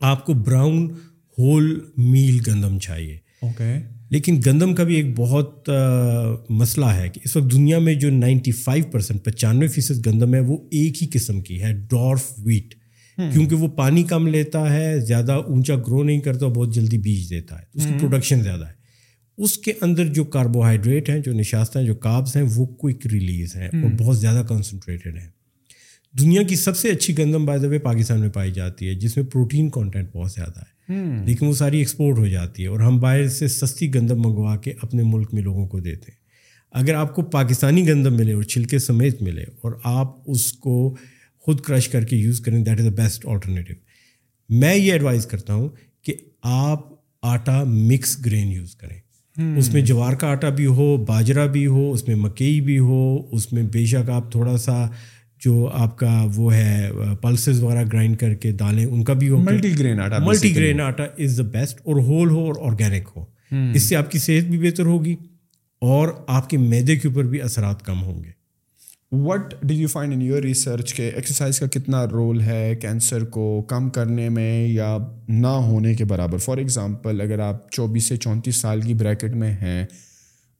آپ 0.00 0.26
کو 0.26 0.32
براؤن 0.34 0.90
ہول 1.38 1.80
میل 1.96 2.38
گندم 2.46 2.78
چاہیے۔ 2.78 3.18
اوکے 3.42 3.74
لیکن 4.10 4.40
گندم 4.46 4.74
کا 4.74 4.82
بھی 4.82 4.96
ایک 4.96 5.06
بہت 5.16 5.70
مسئلہ 6.48 6.86
ہے 6.86 7.08
کہ 7.08 7.20
اس 7.24 7.36
وقت 7.36 7.52
دنیا 7.52 7.78
میں 7.78 7.94
جو 7.94 8.10
نائنٹی 8.10 8.50
فائیو 8.52 8.84
پرسینٹ 8.90 9.24
پچانوے 9.24 9.66
فیصد 9.66 10.06
گندم 10.06 10.34
ہے 10.34 10.40
وہ 10.40 10.56
ایک 10.70 11.02
ہی 11.02 11.08
قسم 11.12 11.40
کی 11.40 11.62
ہے 11.62 11.72
ڈورف 11.72 12.22
ویٹ۔ 12.38 12.74
کیونکہ 13.32 13.56
وہ 13.56 13.68
پانی 13.68 14.02
کم 14.02 14.26
لیتا 14.26 14.74
ہے 14.74 15.00
زیادہ 15.00 15.32
اونچا 15.32 15.76
گرو 15.76 16.02
نہیں 16.02 16.20
کرتا 16.20 16.46
بہت 16.46 16.74
جلدی 16.74 16.98
بیج 16.98 17.30
دیتا 17.30 17.58
ہے 17.58 17.62
اس 17.74 17.86
کی 17.86 17.94
پروڈکشن 18.00 18.42
زیادہ 18.42 18.66
ہے۔ 18.66 18.80
اس 19.38 19.58
کے 19.58 19.72
اندر 19.80 20.06
جو 20.06 20.24
کاربوہائیڈریٹ 20.24 21.10
ہیں 21.10 21.18
جو 21.18 21.32
نشاست 21.32 21.76
ہیں 21.76 21.84
جو 21.84 21.94
کابس 21.94 22.36
ہیں 22.36 22.44
وہ 22.54 22.66
کوئک 22.66 23.06
ریلیز 23.06 23.56
ہیں 23.56 23.68
اور 23.68 23.90
بہت 23.98 24.18
زیادہ 24.18 24.44
کنسنٹریٹڈ 24.48 25.18
ہیں۔ 25.18 25.28
دنیا 26.20 26.42
کی 26.42 26.56
سب 26.56 26.76
سے 26.76 26.88
اچھی 26.88 27.18
گندم 27.18 27.44
بائی 27.44 27.60
دا 27.60 27.66
پاکستان 27.82 28.20
میں 28.20 28.28
پائی 28.28 28.52
جاتی 28.52 28.88
ہے 28.88 28.94
جس 28.94 29.16
میں 29.16 29.24
پروٹین 29.24 29.70
کانٹینٹ 29.70 30.12
بہت 30.12 30.30
زیادہ 30.30 30.58
ہے۔ 30.58 30.80
لیکن 31.26 31.46
وہ 31.46 31.52
ساری 31.52 31.78
ایکسپورٹ 31.78 32.18
ہو 32.18 32.26
جاتی 32.26 32.62
ہے 32.62 32.68
اور 32.68 32.80
ہم 32.80 32.98
باہر 32.98 33.28
سے 33.28 33.48
سستی 33.48 33.94
گندم 33.94 34.18
منگوا 34.18 34.56
کے 34.56 34.72
اپنے 34.82 35.02
ملک 35.02 35.34
میں 35.34 35.42
لوگوں 35.42 35.66
کو 35.66 35.80
دیتے 35.80 36.12
ہیں۔ 36.12 36.20
اگر 36.72 36.94
آپ 36.94 37.14
کو 37.14 37.22
پاکستانی 37.22 37.88
گندم 37.88 38.16
ملے 38.16 38.32
اور 38.32 38.42
چھلکے 38.42 38.78
سمیت 38.78 39.22
ملے 39.22 39.42
اور 39.42 39.72
آپ 39.84 40.16
اس 40.26 40.52
کو 40.52 40.96
خود 41.40 41.60
کرش 41.60 41.88
کر 41.88 42.04
کے 42.04 42.16
یوز 42.16 42.40
کریں 42.40 42.64
that 42.64 42.80
is 42.80 42.86
the 42.86 43.02
best 43.02 43.26
alternative 43.26 43.76
میں 44.48 44.76
یہ 44.76 44.92
ایڈوائز 44.92 45.26
کرتا 45.26 45.54
ہوں 45.54 45.68
کہ 46.02 46.14
آپ 46.42 46.88
آٹا 47.22 47.64
مکس 47.64 48.26
گرین 48.26 48.48
یوز 48.48 48.74
کریں۔ 48.74 48.98
اس 49.58 49.72
میں 49.72 49.82
جوار 49.82 50.12
کا 50.12 50.26
آٹا 50.26 50.48
بھی 50.48 50.66
ہو 50.66 50.96
باجرا 50.96 51.46
بھی 51.46 51.66
ہو 51.66 51.92
اس 51.92 52.08
میں 52.08 52.16
مکئی 52.16 52.60
بھی 52.60 52.78
ہو 52.78 53.28
اس 53.32 53.52
میں 53.52 53.62
بے 53.62 53.84
شک 53.86 54.10
آپ 54.10 54.32
تھوڑا 54.32 54.56
سا 54.56 54.86
جو 55.38 55.68
آپ 55.72 55.98
کا 55.98 56.26
وہ 56.36 56.54
ہے 56.54 56.90
پلسز 57.22 57.62
وغیرہ 57.62 57.84
گرائنڈ 57.92 58.18
کر 58.18 58.34
کے 58.34 58.52
ڈالیں 58.52 58.84
ان 58.84 59.04
کا 59.04 59.12
بھی 59.12 59.28
ہو۔ 59.28 59.36
ملٹی 59.36 59.78
گرین 59.78 60.00
آٹا 60.00 60.18
ملٹی 60.18 60.54
گرین 60.56 60.80
آٹا 60.80 61.04
از 61.18 61.38
دا 61.38 61.42
بیسٹ 61.42 61.80
اور 61.84 61.96
ہول 61.96 62.30
ہو 62.30 62.44
اور 62.46 62.72
آرگینک 62.72 63.08
ہو۔ 63.16 63.24
اس 63.74 63.82
سے 63.82 63.96
آپ 63.96 64.10
کی 64.10 64.18
صحت 64.18 64.50
بھی 64.50 64.58
بہتر 64.58 64.86
ہوگی 64.86 65.16
اور 65.78 66.08
آپ 66.26 66.50
کے 66.50 66.58
میدے 66.58 66.96
کے 66.96 67.08
اوپر 67.08 67.24
بھی 67.24 67.42
اثرات 67.42 67.82
کم 67.82 68.02
ہوں 68.02 68.24
گے۔ 68.24 68.39
What 69.12 69.54
did 69.62 69.74
you 69.74 69.88
find 69.88 70.12
in 70.12 70.22
your 70.22 70.42
research 70.42 70.94
کہ 70.94 71.10
ایکسرسائز 71.14 71.58
کا 71.60 71.66
کتنا 71.66 72.04
رول 72.06 72.40
ہے 72.40 72.74
کینسر 72.80 73.24
کو 73.24 73.62
کم 73.62 73.88
کرنے 73.90 74.28
میں 74.28 74.68
یا 74.68 74.96
نہ 75.28 75.46
ہونے 75.46 75.94
کے 75.94 76.04
برابر 76.04 76.38
فار 76.38 76.58
ایگزامپل 76.58 77.20
اگر 77.20 77.38
آپ 77.38 77.70
چوبیس 77.70 78.04
سے 78.04 78.16
چونتیس 78.16 78.56
سال 78.56 78.80
کی 78.80 78.94
بریکٹ 78.94 79.34
میں 79.34 79.50
ہیں 79.52 79.84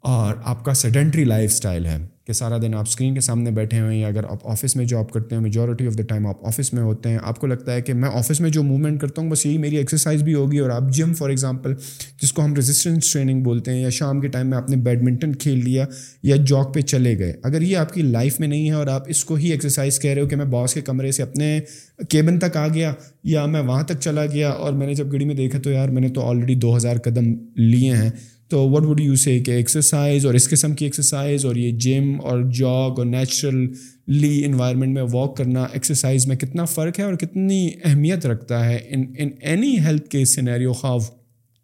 اور 0.04 0.34
آپ 0.44 0.64
کا 0.64 0.74
سیڈنٹری 0.74 1.24
لائف 1.24 1.50
اسٹائل 1.52 1.86
ہے 1.86 1.96
کہ 2.26 2.32
سارا 2.32 2.58
دن 2.62 2.74
آپ 2.74 2.84
اسکرین 2.88 3.14
کے 3.14 3.20
سامنے 3.20 3.50
بیٹھے 3.50 3.80
ہوئے 3.80 3.94
ہیں 3.94 4.00
یا 4.00 4.08
اگر 4.08 4.24
آپ 4.24 4.46
آفس 4.48 4.76
میں 4.76 4.84
جاب 4.84 5.10
کرتے 5.10 5.34
ہیں 5.34 5.42
میجورٹی 5.42 5.86
آف 5.86 5.98
دا 5.98 6.02
ٹائم 6.02 6.26
آپ 6.26 6.46
آفس 6.46 6.72
میں 6.72 6.82
ہوتے 6.82 7.08
ہیں، 7.08 7.18
آپ 7.22 7.38
کو 7.40 7.46
لگتا 7.46 7.72
ہے 7.72 7.82
کہ 7.82 7.94
میں 7.94 8.08
آفس 8.12 8.40
میں 8.40 8.50
جو 8.50 8.62
موومنٹ 8.62 9.00
کرتا 9.00 9.22
ہوں، 9.22 9.30
بس 9.30 9.46
یہی 9.46 9.58
میری 9.58 9.76
ایکسرسائز 9.76 10.22
بھی 10.22 10.34
ہوگی 10.34 10.58
اور 10.58 10.70
آپ 10.70 10.82
جم 10.92 11.14
فار 11.14 11.28
ایگزامپل 11.28 11.74
جس 12.22 12.32
کو 12.32 12.44
ہم 12.44 12.54
ریزسٹنس 12.54 13.12
ٹریننگ 13.12 13.42
بولتے 13.42 13.72
ہیں 13.72 13.80
یا 13.80 13.88
شام 13.88 14.20
کے 14.20 14.28
ٹائم 14.28 14.50
میں 14.50 14.58
آپ 14.58 14.70
نے 14.70 14.76
بیڈمنٹن 14.76 15.34
کھیل 15.34 15.64
لیا 15.64 15.84
یا 16.22 16.36
جاگ 16.36 16.72
پہ 16.72 16.80
چلے 16.80 17.18
گئے۔ 17.18 17.32
اگر 17.42 17.62
یہ 17.62 17.76
آپ 17.76 17.92
کی 17.94 18.02
لائف 18.02 18.40
میں 18.40 18.48
نہیں 18.48 18.66
ہے 18.66 18.74
اور 18.74 18.86
آپ 18.86 19.02
اس 19.06 19.24
کو 19.24 19.34
ہی 19.34 19.50
ایکسرسائز 19.50 20.00
کہہ 20.00 20.10
رہے 20.10 20.22
ہو 20.22 20.28
کہ 20.28 20.36
میں 20.36 20.44
باس 20.44 20.74
کے 20.74 20.80
کمرے 20.80 21.12
سے 21.12 21.22
اپنے 21.22 21.60
کیبن 22.08 22.38
تک 22.38 22.56
آ 22.56 22.68
گیا 22.68 22.92
یا 23.24 23.46
میں 23.46 23.60
وہاں 23.60 23.82
تک 23.82 24.00
چلا 24.00 24.26
گیا 24.26 24.50
اور 24.50 24.72
میں 24.72 24.86
نے 24.86 24.94
جب 24.94 25.12
گڑی 25.12 25.24
میں 25.24 25.34
دیکھا 25.34 25.58
تو 25.58 25.70
یار 25.70 25.88
میں 25.88 26.02
نے 26.02 26.08
تو 26.08 26.28
آلریڈی 26.28 26.54
دو 26.54 26.76
ہزار 26.76 26.96
قدم 26.96 27.32
لیے 27.56 27.94
ہیں۔ 27.94 28.10
تو 28.50 28.68
وٹ 28.68 28.82
وڈ 28.82 29.00
یو 29.00 29.16
سے 29.16 29.40
کہ 29.40 29.50
ایکسرسائز 29.50 30.26
اور 30.26 30.34
اس 30.34 30.48
قسم 30.48 30.74
کی 30.74 30.84
ایکسرسائز 30.84 31.44
اور 31.46 31.56
یہ 31.56 31.70
جم 31.72 32.20
اور 32.20 32.42
جاگ 32.42 32.98
اور 32.98 33.06
نیچرلی 33.06 34.44
انوائرمنٹ 34.44 34.94
میں 34.94 35.02
واک 35.12 35.36
کرنا 35.36 35.62
ایکسرسائز 35.62 36.26
میں 36.26 36.36
کتنا 36.36 36.64
فرق 36.64 36.98
ہے 36.98 37.04
اور 37.04 37.14
کتنی 37.14 37.70
اہمیت 37.84 38.26
رکھتا 38.26 38.64
ہے 38.64 38.78
ان 38.88 39.04
ان 39.18 39.28
اینی 39.40 39.78
ہیلتھ 39.78 40.08
کے 40.08 40.24
سینیریو 40.24 40.72
خواف 40.72 41.10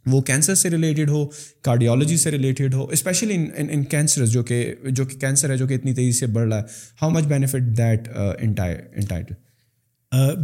وہ 0.07 0.21
کینسر 0.21 0.55
سے 0.55 0.71
ریلیٹڈ 0.71 1.09
ہو 1.11 1.27
کارڈیالوجی 1.63 2.17
سے 2.17 2.31
ریلیٹڈ 2.31 2.75
ہو 2.75 2.85
اسپیشلی 2.85 3.35
ان 3.57 3.85
کینسر 3.85 4.27
جو 4.27 4.43
کہ 4.43 4.75
جو 4.91 5.05
کہ 5.05 5.19
کینسر 5.19 5.51
ہے 5.51 5.57
جو 5.57 5.67
کہ 5.67 5.75
اتنی 5.75 5.95
تیزی 5.95 6.19
سے 6.19 6.27
بڑھ 6.27 6.49
رہا 6.49 6.59
ہے. 6.59 6.63
ہاؤ 7.03 7.11
مچ 7.11 7.25
بینیفٹ 7.25 7.79
دیٹ 7.79 8.09
انٹائٹ 8.41 9.46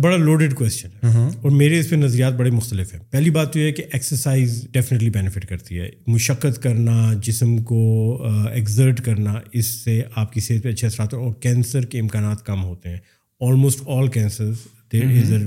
بڑا 0.03 0.17
لوڈیڈ 0.17 0.55
کویشچن 0.55 0.89
ہے۔ 0.89 1.09
اور 1.43 1.51
میرے 1.51 1.81
اس 1.81 1.91
پہ 1.91 1.97
نظریات 1.97 2.33
بڑے 2.33 2.51
مختلف 2.51 2.95
ہیں۔ 2.95 3.01
پہلی 3.11 3.31
بات 3.31 3.53
تو 3.53 3.59
یہ 3.59 3.65
ہے 3.65 3.73
کہ 3.73 3.85
ایکسرسائز 3.93 4.67
ڈیفینیٹلی 4.71 5.11
بینیفٹ 5.11 5.47
کرتی 5.47 5.79
ہے۔ 5.79 5.91
مشقت 6.07 6.63
کرنا 6.63 7.13
جسم 7.23 7.59
کو 7.59 8.23
ایگزرٹ 8.53 9.05
کرنا 9.05 9.35
اس 9.53 9.67
سے 9.67 10.03
آپ 10.15 10.33
کی 10.33 10.41
صحت 10.41 10.63
پہ 10.63 10.69
اچھے 10.69 10.87
اثرات 10.87 11.15
اور 11.15 11.35
کینسر 11.35 11.85
کے 11.85 12.01
امکانات 12.01 12.47
کم 12.47 12.65
ہوتے 12.65 12.89
ہیں۔ 12.89 12.99
Almost 13.41 13.81
all 13.87 14.09
cancer 14.09 14.51
there 14.93 15.05
is 15.05 15.33
a 15.33 15.39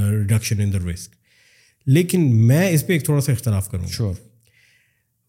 reduction 0.00 0.60
in 0.60 0.72
the 0.72 0.78
risk 0.78 1.10
لیکن 1.86 2.36
میں 2.36 2.70
اس 2.70 2.86
پہ 2.86 2.92
ایک 2.92 3.04
تھوڑا 3.04 3.20
سا 3.20 3.32
اختلاف 3.32 3.70
کروں 3.70 3.86
شور 3.86 4.14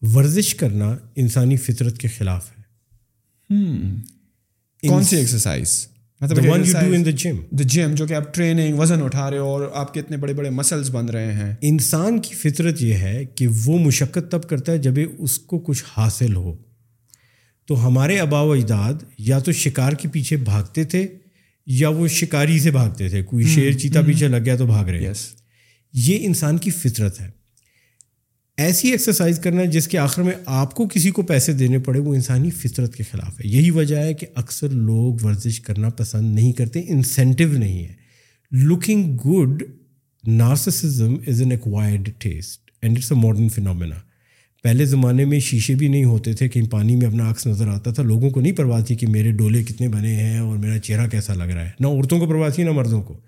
ورزش 0.02 0.54
کرنا 0.54 0.96
انسانی 1.16 1.56
فطرت 1.56 1.98
کے 1.98 2.08
خلاف 2.08 2.50
ہے۔ 2.50 2.62
کون 4.88 5.02
سی 5.02 5.16
ایکسرسائز 5.16 5.86
جم 7.52 7.94
جو 7.94 8.06
کہ 8.06 8.14
آپ 8.14 8.34
ٹریننگ 8.34 8.74
وزن 8.74 9.02
اٹھا 9.02 9.30
رہے 9.30 9.38
ہو 9.38 9.44
اور 9.44 9.68
آپ 9.74 9.94
کے 9.94 10.00
اتنے 10.00 10.16
بڑے 10.16 10.34
بڑے 10.34 10.50
مسلس 10.50 10.90
بن 10.90 11.06
رہے 11.06 11.32
ہیں 11.32 11.54
انسان 11.62 12.20
کی 12.20 12.34
فطرت 12.34 12.82
یہ 12.82 12.94
ہے 12.94 13.24
کہ 13.24 13.46
وہ 13.64 13.78
مشقت 13.78 14.30
تب 14.30 14.42
کرتا 14.48 14.72
ہے 14.72 14.78
جب 14.78 14.94
اس 15.18 15.38
کو 15.38 15.58
کچھ 15.58 15.84
حاصل 15.96 16.36
ہو 16.36 16.56
تو 17.66 17.86
ہمارے 17.86 18.18
آبا 18.18 18.40
و 18.40 18.52
اجداد 18.52 18.94
یا 19.18 19.38
تو 19.38 19.52
شکار 19.52 19.92
کے 19.92 20.08
پیچھے 20.08 20.36
بھاگتے 20.36 20.84
تھے 20.84 21.06
یا 21.66 21.88
وہ 21.88 22.08
شکاری 22.08 22.58
سے 22.58 22.70
بھاگتے 22.70 23.08
تھے 23.08 23.22
کوئی 23.22 23.44
شیر 23.44 23.72
چیتا 23.72 24.00
پیچھے 24.06 24.28
لگ 24.28 24.44
گیا 24.44 24.56
تو 24.56 24.66
بھاگ 24.66 24.84
رہے۔ 24.84 25.12
یہ 25.92 26.18
انسان 26.20 26.58
کی 26.58 26.70
فطرت 26.70 27.20
ہے۔ 27.20 27.30
ایسی 28.56 28.90
ایکسرسائز 28.90 29.38
کرنا 29.38 29.64
جس 29.64 29.88
کے 29.88 29.98
آخر 29.98 30.22
میں 30.22 30.32
آپ 30.46 30.74
کو 30.74 30.88
کسی 30.88 31.10
کو 31.10 31.22
پیسے 31.22 31.52
دینے 31.52 31.78
پڑے، 31.78 31.98
وہ 31.98 32.14
انسانی 32.14 32.50
فطرت 32.50 32.94
کے 32.94 33.02
خلاف 33.12 33.40
ہے۔ 33.40 33.48
یہی 33.48 33.70
وجہ 33.70 33.96
ہے 33.96 34.14
کہ 34.14 34.26
اکثر 34.34 34.68
لوگ 34.68 35.14
ورزش 35.22 35.60
کرنا 35.60 35.88
پسند 35.88 36.34
نہیں 36.34 36.52
کرتے 36.52 36.82
انسینٹیو 36.88 37.52
نہیں 37.52 37.84
ہے۔ 37.84 37.92
Looking 38.52 39.16
good 39.16 39.62
narcissism 40.26 41.14
is 41.26 41.42
an 41.42 41.50
acquired 41.50 42.08
taste 42.18 42.70
and 42.82 42.98
it's 42.98 43.12
a 43.12 43.18
modern 43.18 43.48
phenomena 43.48 43.94
پہلے 44.62 44.84
زمانے 44.84 45.24
میں 45.24 45.40
شیشے 45.40 45.74
بھی 45.74 45.88
نہیں 45.88 46.04
ہوتے 46.04 46.32
تھے، 46.32 46.48
کہیں 46.48 46.70
پانی 46.70 46.96
میں 46.96 47.06
اپنا 47.06 47.30
عکس 47.30 47.46
نظر 47.46 47.68
آتا 47.68 47.92
تھا، 47.92 48.02
لوگوں 48.02 48.30
کو 48.30 48.40
نہیں 48.40 48.52
پرواہ 48.52 48.82
تھی 48.82 48.94
کہ 48.94 49.06
میرے 49.06 49.32
ڈولے 49.32 49.64
کتنے 49.64 49.88
بنے 49.88 50.14
ہیں 50.14 50.38
اور 50.38 50.58
میرا 50.58 50.78
چہرہ 50.78 51.08
کیسا 51.08 51.34
لگ 51.34 51.44
رہا 51.44 51.64
ہے۔ 51.64 51.70
نہ 51.80 51.86
عورتوں 51.86 52.18
کو 52.18 52.26
پرواہ 52.26 52.50
تھی، 52.50 52.62
نہ 52.62 52.70
مردوں 52.70 53.02
کو۔ 53.02 53.20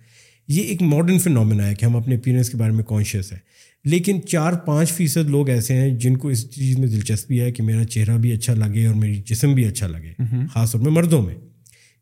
یہ 0.49 0.63
ایک 0.63 0.83
ماڈرن 0.83 1.19
فنومینا 1.19 1.67
ہے 1.67 1.75
کہ 1.75 1.85
ہم 1.85 1.97
اپنے 1.97 2.17
اپیرنس 2.17 2.51
کے 2.51 2.57
بارے 2.57 2.73
میں 2.73 2.85
کانشیس 2.85 3.33
ہیں۔ 3.33 3.39
لیکن 3.85 4.21
چار 4.29 4.53
پانچ 4.53 4.93
فیصد 4.93 5.31
لوگ 5.31 5.49
ایسے 5.49 5.75
ہیں 5.75 5.91
جن 5.91 6.17
کو 6.17 6.29
اس 6.29 6.51
چیز 6.51 6.79
میں 6.79 6.89
دلچسپی 6.89 7.41
ہے 7.41 7.53
کہ 7.53 7.63
میرا 7.63 7.85
چہرہ 7.85 8.17
بھی 8.17 8.33
اچھا 8.33 8.55
لگے 8.55 8.87
اور 8.87 8.95
میری 8.95 9.23
جسم 9.27 9.55
بھی 9.55 9.65
اچھا 9.65 9.87
لگے 9.87 10.13
خاص 10.53 10.73
طور 10.73 10.81
میں 10.81 10.91
مردوں 10.91 11.23
میں۔ 11.23 11.35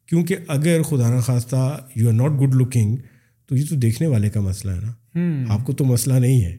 کیونکہ 0.08 0.36
اگر 0.48 0.82
خدا 0.82 1.16
نخواستہ 1.16 1.86
you 1.96 2.08
are 2.08 2.12
not 2.12 2.30
good 2.40 2.54
looking 2.54 2.96
تو 3.46 3.56
یہ 3.56 3.64
تو 3.68 3.76
دیکھنے 3.76 4.08
والے 4.08 4.30
کا 4.30 4.40
مسئلہ 4.40 4.72
ہے 4.72 4.80
نا۔ 4.80 5.44
آپ 5.48 5.66
کو 5.66 5.72
تو 5.72 5.84
مسئلہ 5.84 6.14
نہیں 6.14 6.44
ہے۔ 6.44 6.56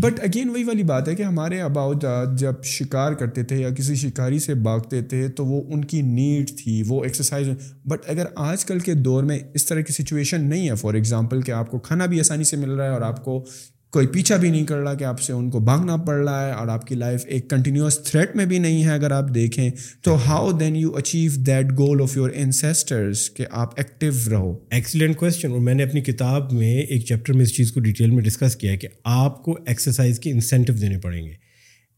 بٹ 0.00 0.12
اگین 0.20 0.48
وہی 0.48 0.64
والی 0.64 0.82
بات 0.82 1.08
ہے 1.08 1.14
کہ 1.14 1.22
ہمارے 1.22 1.60
اباؤ 1.60 1.92
جب 2.38 2.52
شکار 2.64 3.12
کرتے 3.12 3.42
تھے 3.42 3.56
یا 3.56 3.70
کسی 3.70 3.94
شکاری 3.94 4.38
سے 4.38 4.54
بھاگتے 4.54 5.02
تھے 5.02 5.28
تو 5.28 5.46
وہ 5.46 5.62
ان 5.74 5.84
کی 5.84 6.02
نیڈ 6.02 6.50
تھی 6.56 6.82
وہ 6.88 7.04
ایکسرسائز 7.04 7.48
بٹ 7.84 7.98
اگر 8.06 8.24
آج 8.36 8.64
کل 8.64 8.78
کے 8.78 8.94
دور 8.94 9.24
میں 9.24 9.38
اس 9.54 9.66
طرح 9.66 9.80
کی 9.80 9.92
سچویشن 9.92 10.44
نہیں 10.44 10.70
ہے 10.70 10.74
فار 10.74 10.94
ایگزامپل 10.94 11.42
کہ 11.42 11.52
آپ 11.52 11.70
کو 11.70 11.78
کھانا 11.78 12.06
بھی 12.06 12.20
آسانی 12.20 12.44
سے 12.44 12.56
مل 12.56 12.70
رہا 12.70 12.84
ہے 12.84 12.90
اور 12.90 13.00
آپ 13.00 13.24
کو 13.24 13.46
کوئی 13.94 14.06
پیچھا 14.06 14.36
بھی 14.36 14.50
نہیں 14.50 14.64
کر 14.66 14.76
رہا 14.76 14.94
کہ 14.94 15.04
آپ 15.04 15.20
سے 15.20 15.32
ان 15.32 15.50
کو 15.50 15.58
بھاگنا 15.60 15.96
پڑ 15.96 16.14
رہا 16.24 16.46
ہے 16.46 16.52
اور 16.52 16.68
آپ 16.68 16.86
کی 16.86 16.94
لائف 16.94 17.24
ایک 17.26 17.50
کنٹینیوس 17.50 17.98
تھریٹ 18.04 18.36
میں 18.36 18.46
بھی 18.46 18.58
نہیں 18.58 18.84
ہے 18.84 18.90
اگر 18.90 19.10
آپ 19.10 19.24
دیکھیں 19.34 19.70
تو 20.02 20.16
how 20.26 20.50
then 20.52 20.76
you 20.76 20.94
achieve 20.94 21.30
that 21.36 21.66
goal 21.78 22.02
of 22.02 22.16
your 22.16 22.30
ancestors 22.34 23.30
کہ 23.30 23.44
آپ 23.50 23.72
ایکٹیو 23.76 24.12
رہو؟ 24.30 24.58
ایکسیلنٹ 24.70 25.16
کوشچن 25.16 25.50
اور 25.50 25.60
میں 25.60 25.74
نے 25.74 25.82
اپنی 25.82 26.00
کتاب 26.00 26.52
میں 26.52 26.74
ایک 26.82 27.04
چیپٹر 27.04 27.32
میں 27.32 27.42
اس 27.42 27.56
چیز 27.56 27.72
کو 27.72 27.80
ڈیٹیل 27.80 28.10
میں 28.10 28.22
ڈسکس 28.22 28.56
کیا 28.56 28.72
ہے 28.72 28.76
کہ 28.76 28.88
آپ 29.04 29.42
کو 29.42 29.58
ایکسرسائز 29.66 30.18
کے 30.18 30.30
انسینٹیو 30.30 30.74
دینے 30.74 30.98
پڑیں 30.98 31.24
گے۔ 31.26 31.32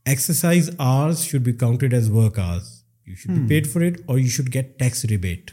Exercise 0.07 0.71
hours 0.79 1.19
should 1.19 1.41
be 1.41 1.53
counted 1.53 1.95
as 1.95 2.11
work 2.11 2.39
hours 2.39 2.63
you 3.07 3.15
should 3.15 3.37
be 3.37 3.49
paid 3.49 3.67
for 3.67 3.83
it 3.83 4.01
اور 4.07 4.19
you 4.19 4.29
should 4.29 4.55
get 4.55 4.79
tax 4.79 5.05
rebate 5.05 5.51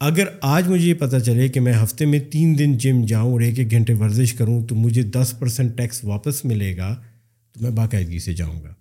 اگر 0.00 0.24
آج 0.40 0.68
مجھے 0.68 0.88
یہ 0.88 0.94
پتہ 0.94 1.16
چلے 1.16 1.48
کہ 1.48 1.60
میں 1.60 1.72
ہفتے 1.72 2.06
میں 2.06 2.18
تین 2.18 2.58
دن 2.58 2.78
جم 2.78 3.04
جاؤں 3.06 3.32
اور 3.32 3.40
ایک 3.40 3.58
ایک 3.58 3.70
گھنٹے 3.70 3.94
ورزش 3.94 4.32
کروں 4.32 4.66
تو 4.66 4.74
مجھے 4.74 5.02
دس 5.02 5.34
پرسینٹ 5.38 5.76
ٹیکس 5.76 6.04
واپس 6.04 6.44
ملے 6.44 6.76
گا، 6.76 7.02
تو 7.52 7.60
میں 7.62 7.70
باقاعدگی 7.70 8.18
سے 8.18 8.34
جاؤں 8.34 8.62
گا۔ 8.62 8.74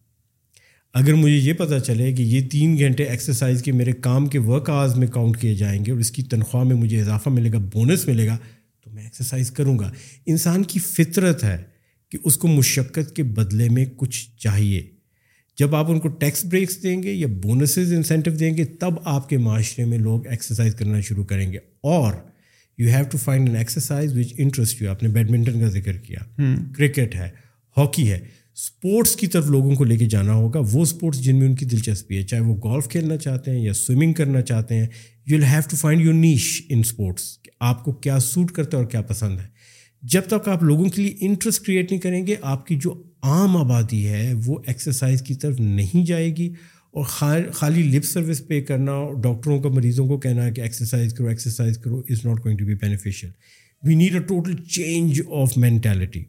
اگر 0.94 1.14
مجھے 1.14 1.36
یہ 1.36 1.54
پتہ 1.54 1.80
چلے 1.80 2.14
کہ 2.14 2.22
یہ 2.22 2.50
تین 2.50 2.80
گھنٹے 2.80 3.04
ایکسرسائز 3.04 3.64
کے 3.64 3.72
میرے 3.72 3.92
کام 3.92 4.28
کے 4.28 4.40
ورک 4.40 4.70
آورز 4.70 4.96
میں 4.96 5.08
کاؤنٹ 5.08 5.38
کیے 5.38 5.56
جائیں 5.56 5.86
گے 5.86 5.92
اور 5.92 6.00
اس 6.00 6.12
کی 6.12 6.24
تنخواہ 6.24 6.64
میں 6.64 6.76
مجھے 6.76 7.02
اضافہ 7.02 7.30
ملے 7.30 7.52
گا 7.52 7.58
بونس 7.58 8.08
ملے 8.08 8.28
گا، 8.28 8.38
تو 8.84 8.92
میں 8.92 9.04
ایکسرسائز 9.04 9.52
کروں 9.52 9.80
گا۔ 9.80 9.92
انسان 10.26 10.64
کی 10.64 10.80
فطرت 10.80 11.44
ہے 11.44 11.64
کہ 12.12 12.18
اس 12.24 12.38
کو 12.38 12.48
مشقت 12.48 13.16
کے 13.16 13.24
بدلے 13.24 13.70
میں 13.70 13.86
کچھ 13.98 14.30
چاہیے۔ 14.38 14.93
جب 15.60 15.76
آپ 15.76 15.92
ان 15.92 16.00
کو 16.00 16.08
ٹیکس 16.08 16.46
بریکس 16.46 16.84
دیں 16.84 17.04
گے 17.04 17.14
یا 17.14 17.28
بونسز 17.28 17.94
انسینٹیو 17.94 18.34
دیں 18.34 18.58
گے 18.58 18.66
تب 18.66 18.94
آپ 19.04 19.30
کے 19.30 19.38
معاشرے 19.38 19.86
میں 19.86 19.98
لوگ 19.98 20.28
ایکسرسائز 20.28 20.76
کرنا 20.76 21.00
شروع 21.00 21.24
کریں 21.24 21.52
گے۔ 21.52 21.58
اور 21.82 22.14
you 22.78 22.88
have 22.88 23.06
to 23.12 23.18
find 23.18 23.48
an 23.48 23.58
exercise 23.58 24.18
which 24.18 24.34
interest 24.38 24.82
you 24.82 24.90
آپ 24.90 25.04
نے 25.04 25.10
بیڈمنٹن 25.10 25.60
کا 25.60 25.66
ذکر 25.66 25.98
کیا۔ 25.98 26.42
کرکٹ 26.78 27.16
ہے 27.16 27.30
ہاکی 27.78 28.12
ہے۔ 28.12 28.20
اسپورٹس 28.56 29.16
کی 29.16 29.28
طرف 29.28 29.46
لوگوں 29.46 29.76
کو 29.76 29.84
لے 29.84 29.98
کے 29.98 30.06
جانا 30.06 30.34
ہوگا۔ 30.34 30.60
وہ 30.72 30.82
اسپورٹس 30.82 31.24
جن 31.24 31.40
میں 31.40 31.48
ان 31.48 31.56
کی 31.56 31.66
دلچسپی 31.66 32.18
ہے 32.18 32.24
چاہے 32.24 32.42
وہ 32.42 32.56
گولف 32.56 32.88
کھیلنا 32.88 33.18
چاہتے 33.18 33.52
ہیں 33.52 33.60
یا 33.60 33.74
سوئمنگ 33.74 34.14
کرنا 34.14 34.42
چاہتے 34.42 34.76
ہیں 34.76 34.88
you 35.28 35.36
will 35.36 35.44
have 35.44 35.62
to 35.70 35.76
find 35.76 36.02
your 36.02 36.14
niche 36.14 36.62
in 36.70 36.80
sports 36.80 37.40
کہ 37.44 37.52
آپ 37.60 37.84
کو 37.84 37.92
کیا 37.92 38.20
سوٹ 38.20 38.52
کرتا 38.52 38.78
ہے 38.78 38.84
اور 38.84 38.92
کیا 38.92 39.02
پسند 39.02 39.40
ہے۔ 39.40 39.48
جب 40.02 40.22
تک 40.28 40.50
آپ 40.50 40.64
لوگوں 40.64 40.90
کے 40.90 41.02
لیے 41.02 41.16
انٹرسٹ 41.22 41.66
کریٹ 41.66 41.92
نہیں 41.92 42.02
کریں 42.02 42.28
گے 42.28 42.36
آپ 42.42 42.68
کی 42.68 42.76
جو 42.76 43.04
عام 43.24 43.58
آبادی 43.58 44.08
ہے، 44.08 44.34
وہ 44.46 44.60
ایکسرسائز 44.68 45.22
کی 45.22 45.36
طرف 45.36 45.60
نہیں 45.60 46.06
جائے 46.06 46.36
گی۔ 46.36 46.54
اور 46.92 47.06
خالی 47.54 47.84
لپ 47.84 48.06
سروس 48.06 48.48
پے 48.48 48.62
کرنا 48.62 48.92
اور 48.92 49.14
ڈاکٹروں 49.22 49.62
کا، 49.62 49.70
مریضوں 49.70 50.08
کو 50.08 50.18
کہنا 50.18 50.46
ہے 50.46 50.52
کہ 50.52 50.62
ایکسرسائز 50.62 51.14
کرو 51.14 51.28
ایکسرسائز 51.28 51.78
کرو 51.78 52.02
is 52.10 52.26
not 52.26 52.46
going 52.46 52.58
to 52.58 52.66
be 52.66 52.76
beneficial 52.76 53.30
we 53.84 53.96
need 53.96 54.14
a 54.14 54.20
total 54.20 54.56
change 54.56 55.22
of 55.32 55.58
mentality 55.58 56.24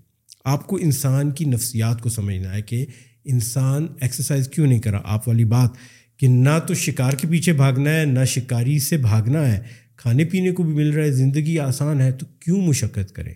آپ 0.45 0.67
کو 0.67 0.77
انسان 0.77 1.31
کی 1.31 1.45
نفسیات 1.45 2.01
کو 2.01 2.09
سمجھنا 2.09 2.55
ہے 2.55 2.63
کہ 2.63 2.87
انسان 3.25 3.87
ایکسرسائز 4.01 4.49
کیوں 4.49 4.67
نہیں 4.67 4.79
کرا؟ 4.79 5.01
آپ 5.05 5.29
والی 5.29 5.45
بات 5.45 5.71
کہ 6.19 6.29
نہ 6.29 6.59
تو 6.67 6.75
شکار 6.75 7.13
کے 7.13 7.29
پیچھے 7.29 7.53
بھاگنا 7.53 8.01
ہے، 8.01 8.05
نہ 8.05 8.25
شکاری 8.25 8.79
سے 8.79 8.97
بھاگنا 8.97 9.53
ہے۔ 9.53 9.61
کھانے 9.97 10.25
پینے 10.25 10.51
کو 10.51 10.63
بھی 10.63 10.75
مل 10.75 10.91
رہا 10.91 11.05
ہے، 11.05 11.11
زندگی 11.11 11.59
آسان 11.59 12.01
ہے، 12.01 12.13
تو 12.13 12.27
کیوں 12.41 12.63
مشقت 12.63 13.13
کریں؟ 13.13 13.35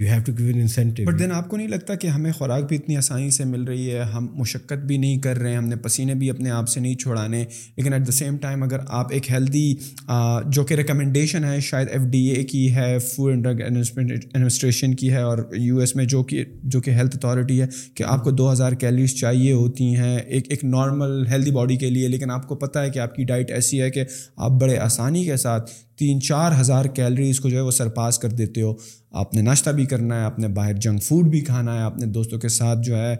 You 0.00 0.06
have 0.06 0.20
to 0.26 0.32
give 0.38 0.56
incentive 0.56 1.06
but 1.06 1.18
then 1.18 1.32
آپ 1.32 1.48
کو 1.48 1.56
نہیں 1.56 1.68
لگتا 1.68 1.94
کہ 1.94 2.06
ہمیں 2.06 2.30
خوراک 2.32 2.68
بھی 2.68 2.76
اتنی 2.76 2.96
آسانی 2.96 3.30
سے 3.30 3.44
مل 3.44 3.64
رہی 3.64 3.90
ہے، 3.90 4.00
ہم 4.00 4.26
مشقت 4.34 4.84
بھی 4.86 4.96
نہیں 4.96 5.18
کر 5.18 5.38
رہے 5.38 5.50
ہیں، 5.50 5.56
ہم 5.56 5.66
نے 5.68 5.76
پسینے 5.76 6.14
بھی 6.14 6.30
اپنے 6.30 6.50
آپ 6.50 6.68
سے 6.68 6.80
نہیں 6.80 6.94
چھوڑانے۔ 6.94 7.44
لیکن 7.76 7.92
ایٹ 7.92 8.06
دا 8.06 8.12
سیم 8.12 8.36
ٹائم 8.36 8.62
اگر 8.62 8.78
آپ 8.88 9.12
ایک 9.12 9.30
ہیلدی 9.30 9.74
جو 10.46 10.64
کہ 10.64 10.74
ریکمنڈیشن 10.74 11.44
ہے، 11.44 11.60
شاید 11.60 11.88
ایف 11.90 12.02
ڈی 12.02 12.26
اے 12.26 12.44
کی 12.44 12.74
ہے 12.74 12.98
فوڈ 12.98 13.30
اینڈ 13.30 13.44
ڈرگ 13.44 13.60
ایڈمنسٹریشن 13.60 14.94
کی 14.94 15.12
ہے 15.12 15.20
اور 15.20 15.38
یو 15.56 15.78
ایس 15.78 15.96
میں 15.96 16.04
جو 16.04 16.22
کہ 16.22 16.44
جو 16.62 16.80
کہ 16.80 16.90
ہیلتھ 16.90 17.16
اتھارٹی 17.16 17.60
ہے 17.62 17.66
کہ 17.94 18.04
آپ 18.06 18.24
کو 18.24 18.30
دو 18.30 18.52
ہزار 18.52 18.72
کیلریز 18.72 19.14
چاہیے 19.14 19.52
ہوتی 19.52 19.94
ہیں 19.96 20.18
ایک 20.18 20.46
ایک 20.50 20.64
نارمل 20.64 21.26
ہیلدی 21.26 21.50
باڈی 21.50 21.76
کے 21.76 21.90
لیے۔ 21.90 22.08
لیکن 22.08 22.30
آپ 22.30 22.48
کو 22.48 22.56
پتہ 22.56 22.78
ہے 22.78 22.90
کہ 22.90 22.98
آپ 22.98 23.14
کی 23.14 23.24
ڈائٹ 23.24 23.50
ایسی 23.50 23.80
ہے 23.82 23.90
کہ 23.90 24.04
آپ 24.36 24.50
بڑے 24.50 24.78
آسانی 24.78 25.24
کے 25.24 25.36
ساتھ 25.36 25.70
تین 26.00 26.20
چار 26.20 26.52
ہزار 26.60 26.84
کیلریز 26.84 27.40
کو 27.40 27.48
جو 27.48 27.56
ہے 27.56 27.62
وہ 27.62 27.70
سرپاس 27.70 28.18
کر 28.18 28.28
دیتے 28.28 28.62
ہو۔ 28.62 28.74
آپ 29.10 29.34
نے 29.34 29.42
ناشتہ 29.42 29.70
بھی 29.70 29.84
کرنا 29.84 30.18
ہے، 30.18 30.24
آپ 30.24 30.38
نے 30.38 30.48
باہر 30.48 30.72
جنک 30.72 31.02
فوڈ 31.02 31.26
بھی 31.26 31.40
کھانا 31.40 31.74
ہے، 31.74 31.80
آپ 31.80 31.98
نے 31.98 32.06
دوستوں 32.06 32.38
کے 32.38 32.48
ساتھ 32.48 32.78
جو 32.82 32.96
ہے 32.96 33.16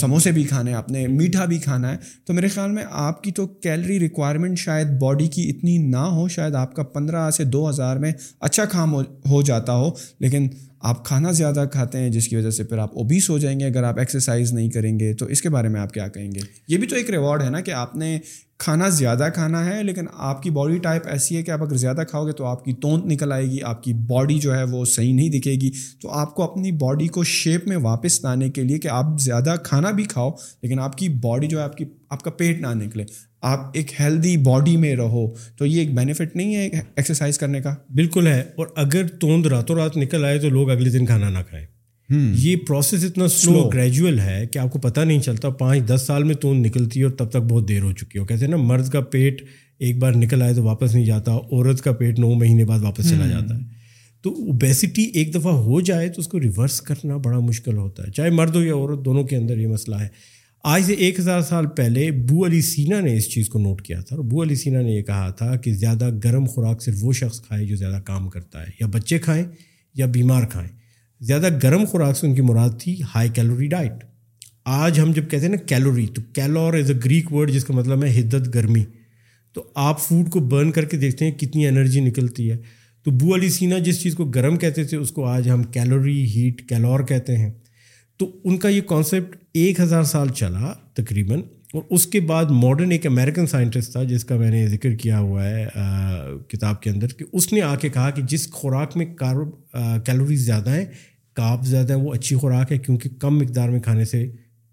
سموسے 0.00 0.32
بھی 0.32 0.44
کھانے 0.44 0.70
ہیں، 0.70 0.78
آپ 0.78 0.90
نے 0.90 1.06
میٹھا 1.06 1.44
بھی 1.44 1.58
کھانا 1.58 1.92
ہے۔ 1.92 1.96
تو 2.24 2.32
میرے 2.32 2.48
خیال 2.48 2.70
میں 2.70 2.82
آپ 2.90 3.22
کی 3.22 3.32
تو 3.32 3.46
کیلری 3.46 4.00
ریکوائرمنٹ 4.00 4.58
شاید 4.58 4.86
باڈی 5.00 5.26
کی 5.26 5.48
اتنی 5.50 5.78
نہ 5.78 5.96
ہو، 5.96 6.28
شاید 6.28 6.54
آپ 6.54 6.74
کا 6.74 6.82
پندرہ 6.82 7.30
سے 7.30 7.44
دو 7.44 7.68
ہزار 7.70 7.96
میں 7.96 8.12
اچھا 8.40 8.64
کام 8.64 8.94
ہو 9.30 9.42
جاتا 9.42 9.74
ہو۔ 9.74 9.90
لیکن 10.20 10.48
آپ 10.80 11.04
کھانا 11.04 11.30
زیادہ 11.30 11.64
کھاتے 11.72 11.98
ہیں، 11.98 12.10
جس 12.10 12.28
کی 12.28 12.36
وجہ 12.36 12.50
سے 12.50 12.64
پھر 12.64 12.78
آپ 12.78 12.98
اوبیس 12.98 13.30
ہو 13.30 13.38
جائیں 13.38 13.60
گے 13.60 13.64
اگر 13.64 13.82
آپ 13.82 13.98
ایکسرسائز 13.98 14.52
نہیں 14.52 14.70
کریں 14.70 15.00
گے۔ 15.00 15.14
تو 15.14 15.26
اس 15.26 15.42
کے 15.42 15.48
بارے 15.48 15.68
میں 15.68 15.80
آپ 15.80 15.92
کیا 15.92 16.08
کہیں 16.08 16.32
گے؟ 16.32 16.40
یہ 16.68 16.78
بھی 16.78 16.86
تو 16.86 16.96
ایک 16.96 17.10
ریوارڈ 17.10 17.42
ہے 17.42 17.50
نا 17.50 17.60
کہ 17.60 17.70
آپ 17.70 17.96
نے 17.96 18.18
کھانا 18.60 18.88
زیادہ 18.88 19.28
کھانا 19.34 19.66
ہے، 19.66 19.82
لیکن 19.82 20.04
آپ 20.14 20.42
کی 20.42 20.50
باڈی 20.50 20.78
ٹائپ 20.78 21.02
ایسی 21.06 21.36
ہے 21.36 21.42
کہ 21.42 21.50
آپ 21.50 21.62
اگر 21.62 21.76
زیادہ 21.76 22.02
کھاؤ 22.08 22.26
گے 22.26 22.32
تو 22.32 22.44
آپ 22.44 22.64
کی 22.64 22.72
توند 22.72 23.12
نکل 23.12 23.32
آئے 23.32 23.46
گی، 23.46 23.62
آپ 23.62 23.82
کی 23.82 23.92
باڈی 23.92 24.38
جو 24.38 24.54
ہے 24.54 24.62
وہ 24.62 24.84
صحیح 24.84 25.14
نہیں 25.14 25.28
دکھے 25.28 25.52
گی۔ 25.52 25.70
تو 26.02 26.10
آپ 26.10 26.34
کو 26.34 26.42
اپنی 26.42 26.72
باڈی 26.72 27.08
کو 27.08 27.24
شیپ 27.24 27.68
میں 27.68 27.76
واپس 27.76 28.24
لانے 28.24 28.50
کے 28.50 28.62
لیے 28.62 28.78
کہ 28.78 28.88
آپ 28.88 29.20
زیادہ 29.20 29.54
کھانا 29.62 29.90
بھی 29.90 30.04
کھاؤ، 30.04 30.30
لیکن 30.62 30.80
آپ 30.80 30.98
کی 30.98 31.08
باڈی 31.08 31.46
جو 31.46 31.58
ہے 31.58 31.62
آپ 31.62 31.76
کی، 31.76 31.84
آپ 32.10 32.22
کا 32.22 32.30
پیٹ 32.30 32.60
نہ 32.60 32.66
نکلے۔ 32.66 33.04
آپ 33.42 33.70
ایک 33.74 34.00
ہیلدی 34.00 34.36
باڈی 34.36 34.76
میں 34.76 34.96
رہو۔ 34.96 35.34
تو 35.56 35.66
یہ 35.66 35.80
ایک 35.80 35.94
بینیفٹ 35.94 36.36
نہیں 36.36 36.54
ہے 36.54 36.68
ایکسرسائز 36.96 37.38
کرنے 37.38 37.60
کا؟ 37.60 37.74
بالکل 37.94 38.26
ہے۔ 38.26 38.40
اور 38.40 38.66
اگر 38.76 39.06
توند 39.06 39.46
راتوں 39.46 39.76
رات 39.76 39.96
نکل 39.96 40.24
آئے 40.24 40.38
تو 40.38 40.48
لوگ 40.48 40.70
اگلے 40.70 40.90
دن 40.90 41.06
کھانا 41.06 41.28
نہ 41.28 41.38
کھائیں۔ 41.48 41.66
یہ 42.14 42.56
پروسیس 42.56 43.04
اتنا 43.04 43.28
سلو 43.28 43.68
گریجول 43.68 44.18
ہے 44.18 44.46
کہ 44.52 44.58
آپ 44.58 44.72
کو 44.72 44.78
پتہ 44.78 45.00
نہیں 45.00 45.20
چلتا 45.20 45.50
پانچ 45.50 45.86
دس 45.86 46.04
سال 46.06 46.24
میں 46.24 46.34
توند 46.34 46.66
نکلتی 46.66 47.00
ہے 47.00 47.04
اور 47.04 47.12
تب 47.12 47.30
تک 47.30 47.36
بہت 47.36 47.68
دیر 47.68 47.82
ہو 47.82 47.92
چکی 47.92 48.18
ہو 48.18 48.24
کہتے 48.24 48.44
ہیں 48.44 48.50
نا 48.50 48.56
مرد 48.56 48.88
کا 48.88 49.00
پیٹ 49.00 49.42
ایک 49.78 49.98
بار 49.98 50.12
نکل 50.12 50.42
آئے 50.42 50.54
تو 50.54 50.64
واپس 50.64 50.94
نہیں 50.94 51.04
جاتا 51.04 51.32
عورت 51.32 51.82
کا 51.82 51.92
پیٹ 51.92 52.18
نو 52.18 52.34
مہینے 52.34 52.64
بعد 52.64 52.78
واپس 52.80 53.10
چلا 53.10 53.26
جاتا 53.26 53.54
ہے۔ 53.54 53.60
تو 54.22 54.30
اوبیسٹی 54.30 55.02
ایک 55.02 55.34
دفعہ 55.34 55.52
ہو 55.52 55.80
جائے 55.80 56.08
تو 56.08 56.20
اس 56.20 56.28
کو 56.28 56.40
ریورس 56.40 56.80
کرنا 56.80 57.16
بڑا 57.16 57.38
مشکل 57.38 57.76
ہوتا 57.76 58.02
ہے۔ 58.06 58.10
چاہے 58.10 58.30
مرد 58.30 58.56
ہو 58.56 58.62
یا 58.62 58.74
عورت 58.74 59.04
دونوں 59.04 59.24
کے 59.24 59.36
اندر 59.36 59.58
یہ 59.58 59.66
مسئلہ 59.66 59.96
ہے۔ 59.96 60.08
آج 60.64 60.82
سے 60.82 60.92
ایک 60.92 61.20
ہزار 61.20 61.40
سال 61.40 61.66
پہلے 61.66 62.10
بو 62.10 62.46
علی 62.46 62.60
سینا 62.60 63.00
نے 63.00 63.16
اس 63.16 63.28
چیز 63.28 63.48
کو 63.48 63.58
نوٹ 63.58 63.82
کیا 63.82 64.00
تھا 64.00 64.16
اور 64.16 64.24
بو 64.24 64.42
علی 64.42 64.54
سینا 64.54 64.80
نے 64.80 64.90
یہ 64.90 65.02
کہا 65.02 65.30
تھا 65.30 65.56
کہ 65.56 65.72
زیادہ 65.72 66.10
گرم 66.24 66.46
خوراک 66.46 66.82
صرف 66.82 66.94
وہ 67.00 67.12
شخص 67.12 67.40
کھائے 67.40 67.66
جو 67.66 67.76
زیادہ 67.76 68.00
کام 68.04 68.28
کرتا 68.28 68.60
ہے 68.60 68.66
یا 68.80 68.86
بچے 68.86 69.18
کھائیں 69.18 69.44
یا 69.94 70.06
بیمار 70.06 70.42
کھائیں۔ 70.44 70.79
زیادہ 71.20 71.48
گرم 71.62 71.84
خوراک 71.84 72.16
سے 72.16 72.26
ان 72.26 72.34
کی 72.34 72.42
مراد 72.42 72.78
تھی 72.80 73.00
ہائی 73.14 73.28
کیلوری 73.28 73.66
ڈائٹ 73.68 74.04
آج 74.64 75.00
ہم 75.00 75.12
جب 75.12 75.30
کہتے 75.30 75.44
ہیں 75.44 75.52
نا 75.52 75.62
کیلوری 75.66 76.06
تو 76.06 76.22
کیلور 76.34 76.74
از 76.74 76.90
اے 76.90 76.96
گریک 77.04 77.32
ورڈ 77.32 77.50
جس 77.50 77.64
کا 77.64 77.74
مطلب 77.74 78.04
ہے 78.04 78.10
حدت 78.18 78.54
گرمی. 78.54 78.84
تو 79.56 79.64
آپ 79.74 80.00
فوڈ 80.00 80.30
کو 80.30 80.40
برن 80.40 80.70
کر 80.72 80.84
کے 80.84 80.96
دیکھتے 80.96 81.24
ہیں 81.24 81.32
کتنی 81.32 81.66
انرجی 81.66 82.00
نکلتی 82.00 82.50
ہے. 82.50 82.56
تو 83.06 83.10
بو 83.10 83.34
علی 83.34 83.48
سینا 83.48 83.78
جس 83.78 84.00
چیز 84.02 84.14
کو 84.14 84.24
گرم 84.24 84.56
کہتے 84.56 84.84
تھے، 84.84 84.96
اس 84.96 85.10
کو 85.12 85.24
آج 85.26 85.48
ہم 85.50 85.62
کیلوری 85.62 86.24
ہیٹ 86.34 86.68
کیلور 86.68 87.00
کہتے 87.00 87.36
ہیں. 87.36 87.50
تو 88.20 88.30
ان 88.44 88.56
کا 88.56 88.68
یہ 88.68 88.80
کانسیپٹ 88.88 89.36
ایک 89.54 89.80
ہزار 89.80 90.02
سال 90.04 90.28
چلا 90.28 90.72
تقریباً، 90.94 91.40
اور 91.72 91.82
اس 91.90 92.06
کے 92.06 92.20
بعد 92.20 92.44
ماڈرن 92.52 92.90
ایک 92.92 93.06
امریکن 93.06 93.46
سائنٹسٹ 93.46 93.92
تھا، 93.92 94.02
جس 94.04 94.24
کا 94.24 94.36
میں 94.36 94.50
نے 94.50 94.66
ذکر 94.68 94.94
کیا 94.96 95.18
ہوا 95.18 95.44
ہے 95.44 95.66
کتاب 96.48 96.82
کے 96.82 96.90
اندر، 96.90 97.08
کہ 97.08 97.24
اس 97.32 97.52
نے 97.52 97.62
آ 97.62 97.74
کے 97.76 97.88
کہا 97.88 98.10
کہ 98.10 98.22
جس 98.22 98.50
خوراک 98.52 98.96
میں 98.96 99.06
کارب 99.14 99.48
کیلوریز 100.06 100.44
زیادہ 100.46 100.70
ہیں 100.70 100.84
کاپ 101.32 101.64
زیادہ 101.64 101.92
ہے 101.92 101.98
وہ 101.98 102.14
اچھی 102.14 102.36
خوراک 102.36 102.72
ہے 102.72 102.78
کیونکہ 102.78 103.10
کم 103.18 103.38
مقدار 103.38 103.68
میں 103.68 103.80
کھانے 103.80 104.04
سے 104.04 104.30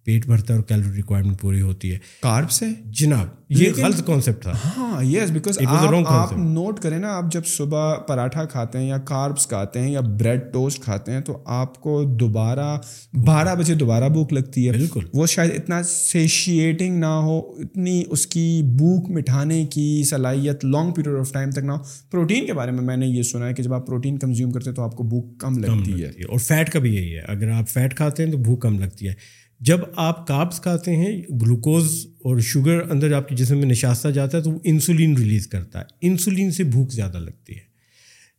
پیٹ 0.07 0.25
بھرتا 0.25 0.53
ہے 0.53 0.59
اور 0.59 0.65
کیلوری 0.65 0.95
ریکوائرمنٹ 0.95 1.41
پوری 1.41 1.61
ہوتی 1.61 1.93
ہے۔ 1.93 1.97
کارب 2.21 2.51
سے 2.51 2.65
جناب 2.85 3.27
یہ 3.49 3.71
غلط 3.77 4.05
کانسیپٹ 4.05 4.43
تھا۔ 4.43 4.51
ہاں 4.77 5.03
یس 5.03 5.31
بیکاز 5.31 5.59
آپ 6.07 6.33
نوٹ 6.37 6.79
کریں 6.79 6.99
نا 6.99 7.07
آپ 7.07 7.23
جب 7.31 7.45
صبح 7.45 7.95
پراٹھا 7.95 8.45
کھاتے 8.45 8.79
ہیں 8.79 8.87
یا 8.87 8.97
کاربس 8.97 9.47
کھاتے 9.47 9.81
ہیں 9.81 9.91
یا 9.91 9.99
بریڈ 9.99 10.41
ٹوسٹ 10.53 10.79
کھاتے 10.81 11.11
ہیں 11.11 11.21
تو 11.21 11.37
آپ 11.45 11.81
کو 11.81 12.03
دوبارہ 12.03 12.77
بارہ 13.13 13.55
بجے 13.55 13.73
دوبارہ 13.73 14.09
بھوک 14.09 14.33
لگتی 14.33 14.67
ہے۔ 14.67 14.71
بالکل۔ 14.71 14.99
وہ 15.13 15.25
شاید 15.25 15.51
اتنا 15.55 15.83
سیشیٹنگ 15.83 16.99
نہ 16.99 17.05
ہو 17.05 17.39
اتنی 17.39 18.03
اس 18.09 18.27
کی 18.27 18.61
بھوک 18.63 19.09
مٹھانے 19.09 19.65
کی 19.65 20.03
صلاحیت 20.03 20.65
لانگ 20.65 20.91
پیریڈ 20.91 21.19
آف 21.19 21.31
ٹائم 21.31 21.51
تک 21.51 21.59
نہ 21.59 21.71
ہو۔ 21.71 21.77
پروٹین 22.11 22.45
کے 22.45 22.53
بارے 22.53 22.71
میں 22.71 22.81
میں 22.81 22.97
نے 22.97 23.07
یہ 23.07 23.21
سنا 23.21 23.47
ہے 23.47 23.53
کہ 23.53 23.63
جب 23.63 23.73
آپ 23.73 23.87
پروٹین 23.87 24.17
کنزیوم 24.17 24.51
کرتے 24.51 24.69
ہیں 24.69 24.75
تو 24.75 24.83
آپ 24.83 24.95
کو 24.95 25.03
بھوک 25.03 25.39
کم 25.39 25.57
لگتی 25.57 26.03
ہے۔ 26.03 26.07
اور 26.07 26.39
فیٹ 26.39 26.69
کا 26.69 26.79
بھی 26.79 26.95
یہی 26.95 27.15
ہے۔ 27.15 27.21
اگر 27.27 27.49
آپ 27.49 27.69
فیٹ 27.69 27.97
کھاتے 27.97 28.25
ہیں 28.25 28.31
تو 28.31 28.37
بھوک 28.37 28.61
کم 28.61 28.79
لگتی 28.79 29.07
ہے۔ 29.07 29.13
جب 29.59 29.79
آپ 29.95 30.27
کاربس 30.27 30.59
کھاتے 30.59 30.95
ہیں 30.95 31.21
گلوکوز 31.41 32.07
اور 32.19 32.39
شوگر 32.39 32.91
اندر 32.91 33.13
آپ 33.13 33.29
کے 33.29 33.35
جسم 33.35 33.57
میں 33.57 33.65
نشاستہ 33.65 34.07
جاتا 34.07 34.37
ہے 34.37 34.43
تو 34.43 34.51
وہ 34.51 34.59
انسولین 34.63 35.17
ریلیز 35.17 35.47
کرتا 35.47 35.79
ہے۔ 35.79 35.83
انسولین 36.01 36.51
سے 36.51 36.63
بھوک 36.63 36.91
زیادہ 36.91 37.17
لگتی 37.17 37.53
ہے۔ 37.53 37.59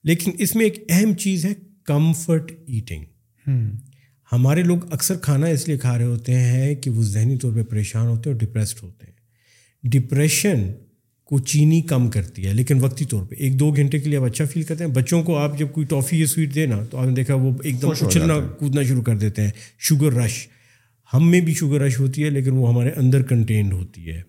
لیکن 0.05 0.31
اس 0.39 0.55
میں 0.57 0.65
ایک 0.65 0.85
اہم 0.89 1.15
چیز 1.15 1.45
ہے 1.45 1.53
کمفرٹ 1.85 2.53
ایٹنگ۔ 2.67 3.05
ہمارے 4.33 4.63
لوگ 4.63 4.93
اکثر 4.93 5.17
کھانا 5.17 5.47
اس 5.47 5.69
لیے 5.69 5.79
کھا 5.79 5.99
رہے 5.99 6.05
ہوتے 6.05 6.35
ہیں 6.35 6.75
کہ 6.75 6.91
وہ 6.91 7.03
ذہنی 7.03 7.37
طور 7.37 7.53
پہ 7.53 7.63
پریشان 7.63 8.07
ہوتے 8.07 8.31
ہیں 8.31 8.37
اور 8.37 8.47
ڈپریسڈ 8.47 8.83
ہوتے 8.83 9.07
ہیں۔ 9.07 9.13
ڈپریشن 9.83 10.73
کو 11.25 11.39
چینی 11.39 11.83
کم 11.83 12.11
کرتی 12.11 12.47
ہے 12.47 12.53
لیکن 12.55 12.79
وقتی 12.81 13.05
طور 13.05 13.23
پہ۔ 13.27 13.35
ایک 13.39 13.61
دو 13.61 13.71
گھنٹے 13.71 13.99
کے 13.99 14.09
لیے 14.09 14.19
آپ 14.19 14.25
اچھا 14.25 14.45
فیل 14.45 14.63
کرتے 14.63 14.85
ہیں۔ 14.85 14.91
بچوں 14.91 15.23
کو 15.23 15.37
آپ 15.37 15.59
جب 15.59 15.67
کوئی 15.73 15.87
ٹافی 15.87 16.21
یا 16.21 16.27
سویٹ 16.27 16.55
دے 16.55 16.67
نا 16.67 16.85
تو 16.85 16.99
آپ 16.99 17.07
نے 17.07 17.15
دیکھا 17.15 17.35
وہ 17.35 17.53
ایک 17.65 17.83
دم 17.83 17.91
اچھلنا 17.91 18.41
کودنا 18.41 18.83
شروع 18.83 19.03
کر 19.03 19.19
دیتے 19.19 19.43
ہیں۔ 19.43 19.51
شوگر 19.79 20.13
رش 20.13 20.49
ہم 21.15 21.31
میں 21.31 21.41
بھی 21.41 21.55
شوگر 21.55 21.81
رش 21.81 22.01
ہوتی 22.01 22.25
ہے 22.25 22.31
لیکن 22.31 22.51
وہ 22.51 22.69
ہمارے 22.69 22.91
اندر 22.91 23.23
کنٹینڈ 23.23 23.73
ہوتی 23.73 24.11
ہے۔ 24.11 24.23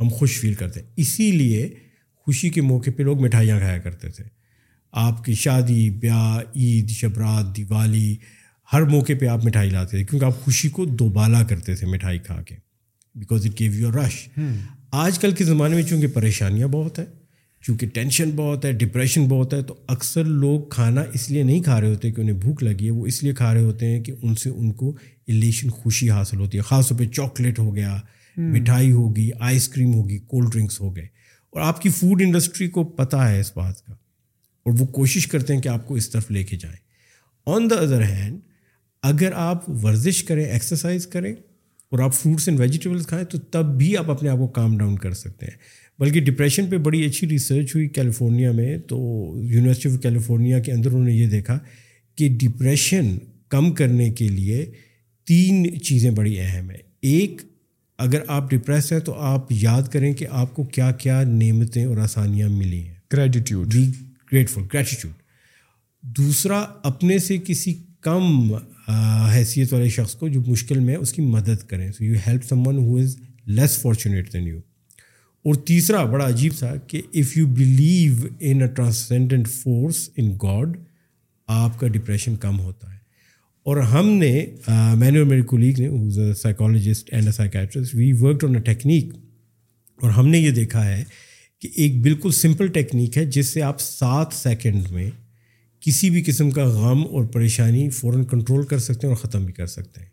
ہم 0.00 0.08
خوش 0.08 0.40
فیل 0.40 0.54
کرتے 0.54 0.80
ہیں۔ 0.80 0.86
اسی 0.96 1.32
لیے 1.32 1.74
خوشی 2.16 2.50
کے 2.50 2.60
موقع 2.60 2.90
پہ 2.96 3.02
لوگ 3.02 3.22
مٹھائیاں 3.22 3.58
کھایا 3.58 3.78
کرتے 3.78 4.08
تھے۔ 4.08 4.24
آپ 4.92 5.24
کی 5.24 5.34
شادی 5.34 5.90
بیاہ 5.90 6.38
عید 6.56 6.90
شبرات 6.90 7.56
دیوالی 7.56 8.16
ہر 8.72 8.82
موقع 8.82 9.12
پہ 9.20 9.26
آپ 9.26 9.44
مٹھائی 9.44 9.70
لاتے 9.70 9.96
تھے 9.96 10.04
کیونکہ 10.04 10.24
آپ 10.24 10.40
خوشی 10.40 10.68
کو 10.68 10.84
دوبالا 10.84 11.42
کرتے 11.42 11.74
تھے 11.74 11.86
مٹھائی 11.86 12.18
کھا 12.18 12.42
کے۔ 12.42 12.56
Because 13.14 13.46
it 13.46 13.60
give 13.60 13.74
you 13.74 13.92
rush 13.92 14.28
آج 14.90 15.18
کل 15.18 15.32
کے 15.32 15.44
زمانے 15.44 15.74
میں 15.74 15.82
چونکہ 15.82 16.06
پریشانیاں 16.06 16.68
بہت 16.68 16.98
ہیں 16.98 17.06
چونکہ 17.66 17.86
ٹینشن 17.86 18.30
بہت 18.36 18.64
ہے 18.64 18.72
ڈپریشن 18.72 19.24
بہت 19.28 19.54
ہے 19.54 19.62
تو 19.62 19.74
اکثر 19.86 20.24
لوگ 20.24 20.62
کھانا 20.62 21.04
اس 21.14 21.30
لیے 21.30 21.42
نہیں 21.42 21.62
کھا 21.62 21.80
رہے 21.80 21.88
ہوتے 21.88 22.12
کہ 22.12 22.20
انہیں 22.20 22.36
بھوک 22.36 22.62
لگی 22.62 22.86
ہے 22.86 22.90
وہ 22.90 23.06
اس 23.06 23.22
لیے 23.22 23.34
کھا 23.34 23.54
رہے 23.54 23.60
ہوتے 23.60 23.86
ہیں 23.86 24.04
کہ 24.04 24.12
ان 24.22 24.34
سے 24.34 24.50
ان 24.50 24.72
کو 24.72 24.96
ایلیشن 25.26 25.70
خوشی 25.70 26.10
حاصل 26.10 26.36
ہوتی 26.36 26.58
ہے۔ 26.58 26.62
خاص 26.62 26.88
طور 26.88 26.98
پہ 26.98 27.04
چاکلیٹ 27.04 27.58
ہو 27.58 27.76
گیا 27.76 28.00
مٹھائی 28.36 28.92
ہوگی 28.92 29.30
آئس 29.40 29.68
کریم 29.68 29.94
ہوگی 29.94 30.18
کولڈ 30.18 30.52
ڈرنکس 30.52 30.80
ہو 30.80 30.96
گئے۔ 30.96 31.04
اور 31.50 31.60
آپ 31.60 31.80
کی 31.82 31.88
فوڈ 31.88 32.22
انڈسٹری 32.22 32.68
کو 32.68 32.84
پتہ 32.84 33.16
ہے 33.16 33.40
اس 33.40 33.52
بات 33.56 33.86
کا۔ 33.86 33.92
اور 34.64 34.72
وہ 34.78 34.86
کوشش 34.86 35.26
کرتے 35.26 35.54
ہیں 35.54 35.60
کہ 35.60 35.68
آپ 35.68 35.88
کو 35.88 35.94
اس 35.94 36.10
طرف 36.10 36.30
لے 36.30 36.44
کے 36.44 36.56
جائیں۔ 36.56 36.76
آن 37.46 37.70
دا 37.70 37.76
ادر 37.76 38.02
ہینڈ 38.02 38.38
اگر 39.02 39.32
آپ 39.34 39.70
ورزش 39.70 40.24
کریں 40.24 40.44
ایکسرسائز 40.44 41.06
کریں 41.06 41.32
اور 41.90 41.98
آپ 41.98 42.14
فروٹس 42.14 42.48
اینڈ 42.48 42.60
ویجیٹیبلس 42.60 43.06
کھائیں 43.06 43.24
تو 43.24 43.38
تب 43.38 43.78
بھی 43.78 43.96
آپ 43.96 44.10
اپنے 44.10 44.28
آپ 44.28 44.38
کو 44.38 44.46
کام 44.46 44.78
ڈاؤن 44.78 44.98
کر 44.98 45.12
سکتے 45.12 45.46
ہیں۔ 45.46 45.83
بلکہ 45.98 46.20
ڈپریشن 46.20 46.66
پہ 46.66 46.76
بڑی 46.76 47.04
اچھی 47.04 47.28
ریسرچ 47.28 47.74
ہوئی 47.74 47.88
کیلیفورنیا 47.88 48.52
میں 48.52 48.78
تو 48.78 48.96
یونیورسٹی 49.42 49.88
آف 49.88 50.00
کیلیفورنیا 50.02 50.58
کے 50.58 50.72
اندر 50.72 50.90
انہوں 50.90 51.04
نے 51.04 51.12
یہ 51.12 51.26
دیکھا 51.26 51.58
کہ 52.16 52.28
ڈپریشن 52.40 53.16
کم 53.48 53.72
کرنے 53.72 54.10
کے 54.10 54.28
لیے 54.28 54.64
تین 55.26 55.80
چیزیں 55.80 56.10
بڑی 56.10 56.40
اہم 56.40 56.70
ہیں۔ 56.70 56.78
ایک 57.02 57.42
اگر 57.98 58.18
آپ 58.28 58.50
ڈپریس 58.50 58.92
ہیں 58.92 59.00
تو 59.00 59.14
آپ 59.14 59.52
یاد 59.52 59.82
کریں 59.82 60.12
کہ 60.12 60.26
آپ 60.30 60.54
کو 60.54 60.64
کیا 60.64 60.90
کیا 60.90 61.22
نعمتیں 61.22 61.84
اور 61.84 61.96
آسانیاں 61.96 62.48
ملی 62.48 62.82
ہیں۔ 62.86 62.94
گریٹیٹیوڈ 63.12 63.74
بی 63.74 63.90
گریٹفل 64.32 64.62
گریٹیٹیوڈ 64.74 65.14
دوسرا 66.02 66.64
اپنے 66.82 67.18
سے 67.18 67.36
کسی 67.44 67.74
کم 68.00 68.54
حیثیت 69.34 69.72
والے 69.72 69.88
شخص 69.88 70.14
کو 70.14 70.28
جو 70.28 70.40
مشکل 70.46 70.78
میں 70.78 70.96
اس 70.96 71.12
کی 71.12 71.22
مدد 71.22 71.66
کریں۔ 71.66 71.92
So 71.92 72.04
you 72.04 72.14
help 72.26 72.44
someone 72.66 72.76
who 72.76 72.96
is 72.96 73.16
less 73.46 73.78
fortunate 73.78 74.32
then 74.32 74.46
you 74.46 74.60
اور 75.44 75.54
تیسرا 75.54 76.04
بڑا 76.04 76.28
عجیب 76.28 76.52
تھا 76.58 76.76
کہ 76.76 77.02
if 77.14 77.36
you 77.36 77.46
believe 77.46 78.14
in 78.40 78.62
a 78.62 78.68
transcendent 78.68 79.48
force 79.48 80.10
in 80.16 80.36
God 80.42 80.76
آپ 81.46 81.80
کا 81.80 81.88
ڈپریشن 81.88 82.36
کم 82.36 82.60
ہوتا 82.60 82.90
ہے۔ 82.90 82.98
اور 83.62 83.76
ہم 83.76 84.08
نے 84.08 84.46
میں 84.96 85.10
نے 85.10 85.18
اور 85.18 85.26
میرے 85.26 85.42
کولیگ 85.42 85.74
نے 85.78 85.88
psychologist 86.34 87.08
and 87.12 87.26
a 87.26 87.32
psychiatrist 87.32 87.94
we 87.94 88.12
worked 88.12 88.44
on 88.44 88.54
a 88.54 88.60
technique 88.60 89.08
اور 90.00 90.10
ہم 90.10 90.28
نے 90.28 90.38
یہ 90.38 90.50
دیکھا 90.50 90.96
ہے 90.96 91.04
کہ 91.60 91.68
ایک 91.76 92.02
بالکل 92.02 92.30
سمپل 92.30 92.66
ٹیکنیک 92.66 93.18
ہے 93.18 93.24
جس 93.24 93.46
سے 93.46 93.62
آپ 93.62 93.80
سات 93.80 94.26
سیکنڈ 94.32 94.90
میں 94.90 95.10
کسی 95.80 96.10
بھی 96.10 96.22
قسم 96.22 96.50
کا 96.50 96.64
غم 96.64 97.06
اور 97.06 97.24
پریشانی 97.24 97.90
فوراً 97.90 98.24
کنٹرول 98.24 98.66
کر 98.66 98.78
سکتے 98.78 99.06
ہیں 99.06 99.14
اور 99.14 99.28
ختم 99.28 99.44
بھی 99.44 99.52
کر 99.52 99.66
سکتے 99.66 100.00
ہیں۔ 100.00 100.08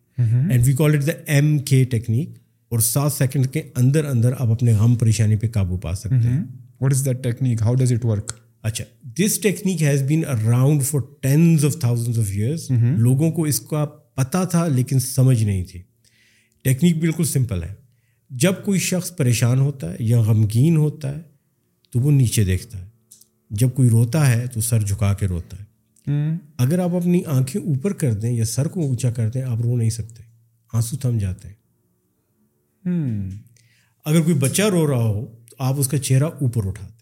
And 0.51 0.67
we 0.67 0.73
call 0.73 0.95
it 0.95 1.07
the 1.07 1.11
M 1.27 1.59
K 1.59 1.83
technique 1.83 2.29
اور 2.71 2.79
سات 2.79 3.13
سیکنڈ 3.13 3.47
کے 3.47 3.61
اندر 3.75 4.05
اندر 4.05 4.33
آپ 4.39 4.47
اپنے 4.47 4.73
غم 4.73 4.95
پریشانی 4.95 5.35
پہ 5.35 5.47
قابو 5.47 5.77
پا 5.77 5.93
سکتے 5.95 6.15
ہیں۔ 6.15 6.43
What 6.81 6.93
is 6.93 7.05
that 7.05 7.23
technique 7.23 7.61
how 7.61 7.75
does 7.75 7.93
it 7.93 8.05
work 8.05 8.33
اچھا 8.61 8.85
this 9.03 9.39
technique 9.39 9.83
has 9.83 10.01
been 10.03 10.23
around 10.27 10.83
for 10.83 11.01
tens 11.21 11.65
of 11.65 11.75
thousand 11.79 12.17
of 12.17 12.25
years 12.29 12.71
لوگوں 12.97 13.31
کو 13.31 13.43
اس 13.43 13.59
کا 13.59 13.85
پتہ 13.85 14.37
تھا 14.51 14.67
لیکن 14.67 14.99
سمجھ 14.99 15.43
نہیں 15.43 15.63
تھی۔ 15.63 15.81
ٹیکنیک 16.63 16.99
بالکل 16.99 17.23
سمپل 17.23 17.63
ہے۔ 17.63 17.73
جب 18.29 18.53
کوئی 18.65 18.79
شخص 18.79 19.15
پریشان 19.17 19.59
ہوتا 19.59 19.91
ہے 19.91 19.95
یا 19.99 20.21
غمگین 20.21 20.77
ہوتا 20.77 21.17
ہے 21.17 21.21
تو 21.91 21.99
وہ 21.99 22.11
نیچے 22.11 22.43
دیکھتا 22.43 22.79
ہے۔ 22.79 22.85
جب 23.49 23.69
کوئی 23.73 23.89
روتا 23.89 24.31
ہے 24.31 24.47
تو 24.47 24.61
سر 24.61 24.81
جھکا 24.81 25.13
کے 25.13 25.27
روتا 25.27 25.57
ہے۔ 25.59 25.63
اگر 26.57 26.79
آپ 26.79 26.95
اپنی 26.95 27.21
آنکھیں 27.25 27.61
اوپر 27.61 27.93
کر 27.93 28.13
دیں 28.13 28.31
یا 28.31 28.45
سر 28.45 28.67
کو 28.67 28.81
اونچا 28.81 29.11
کر 29.11 29.29
دیں 29.29 29.41
آپ 29.41 29.61
رو 29.61 29.77
نہیں 29.77 29.89
سکتے۔ 29.89 30.23
آنسو 30.73 30.97
تھم 30.97 31.17
جاتے 31.17 31.47
ہیں۔ 31.47 31.55
اگر 34.05 34.21
کوئی 34.21 34.35
بچہ 34.35 34.61
رو 34.61 34.87
رہا 34.87 35.03
ہو 35.03 35.25
تو 35.25 35.55
آپ 35.59 35.73
اس 35.77 35.87
کا 35.87 35.97
چہرہ 35.97 36.23
اوپر 36.23 36.67
اٹھاتے 36.67 36.93
ہیں۔ 36.93 37.01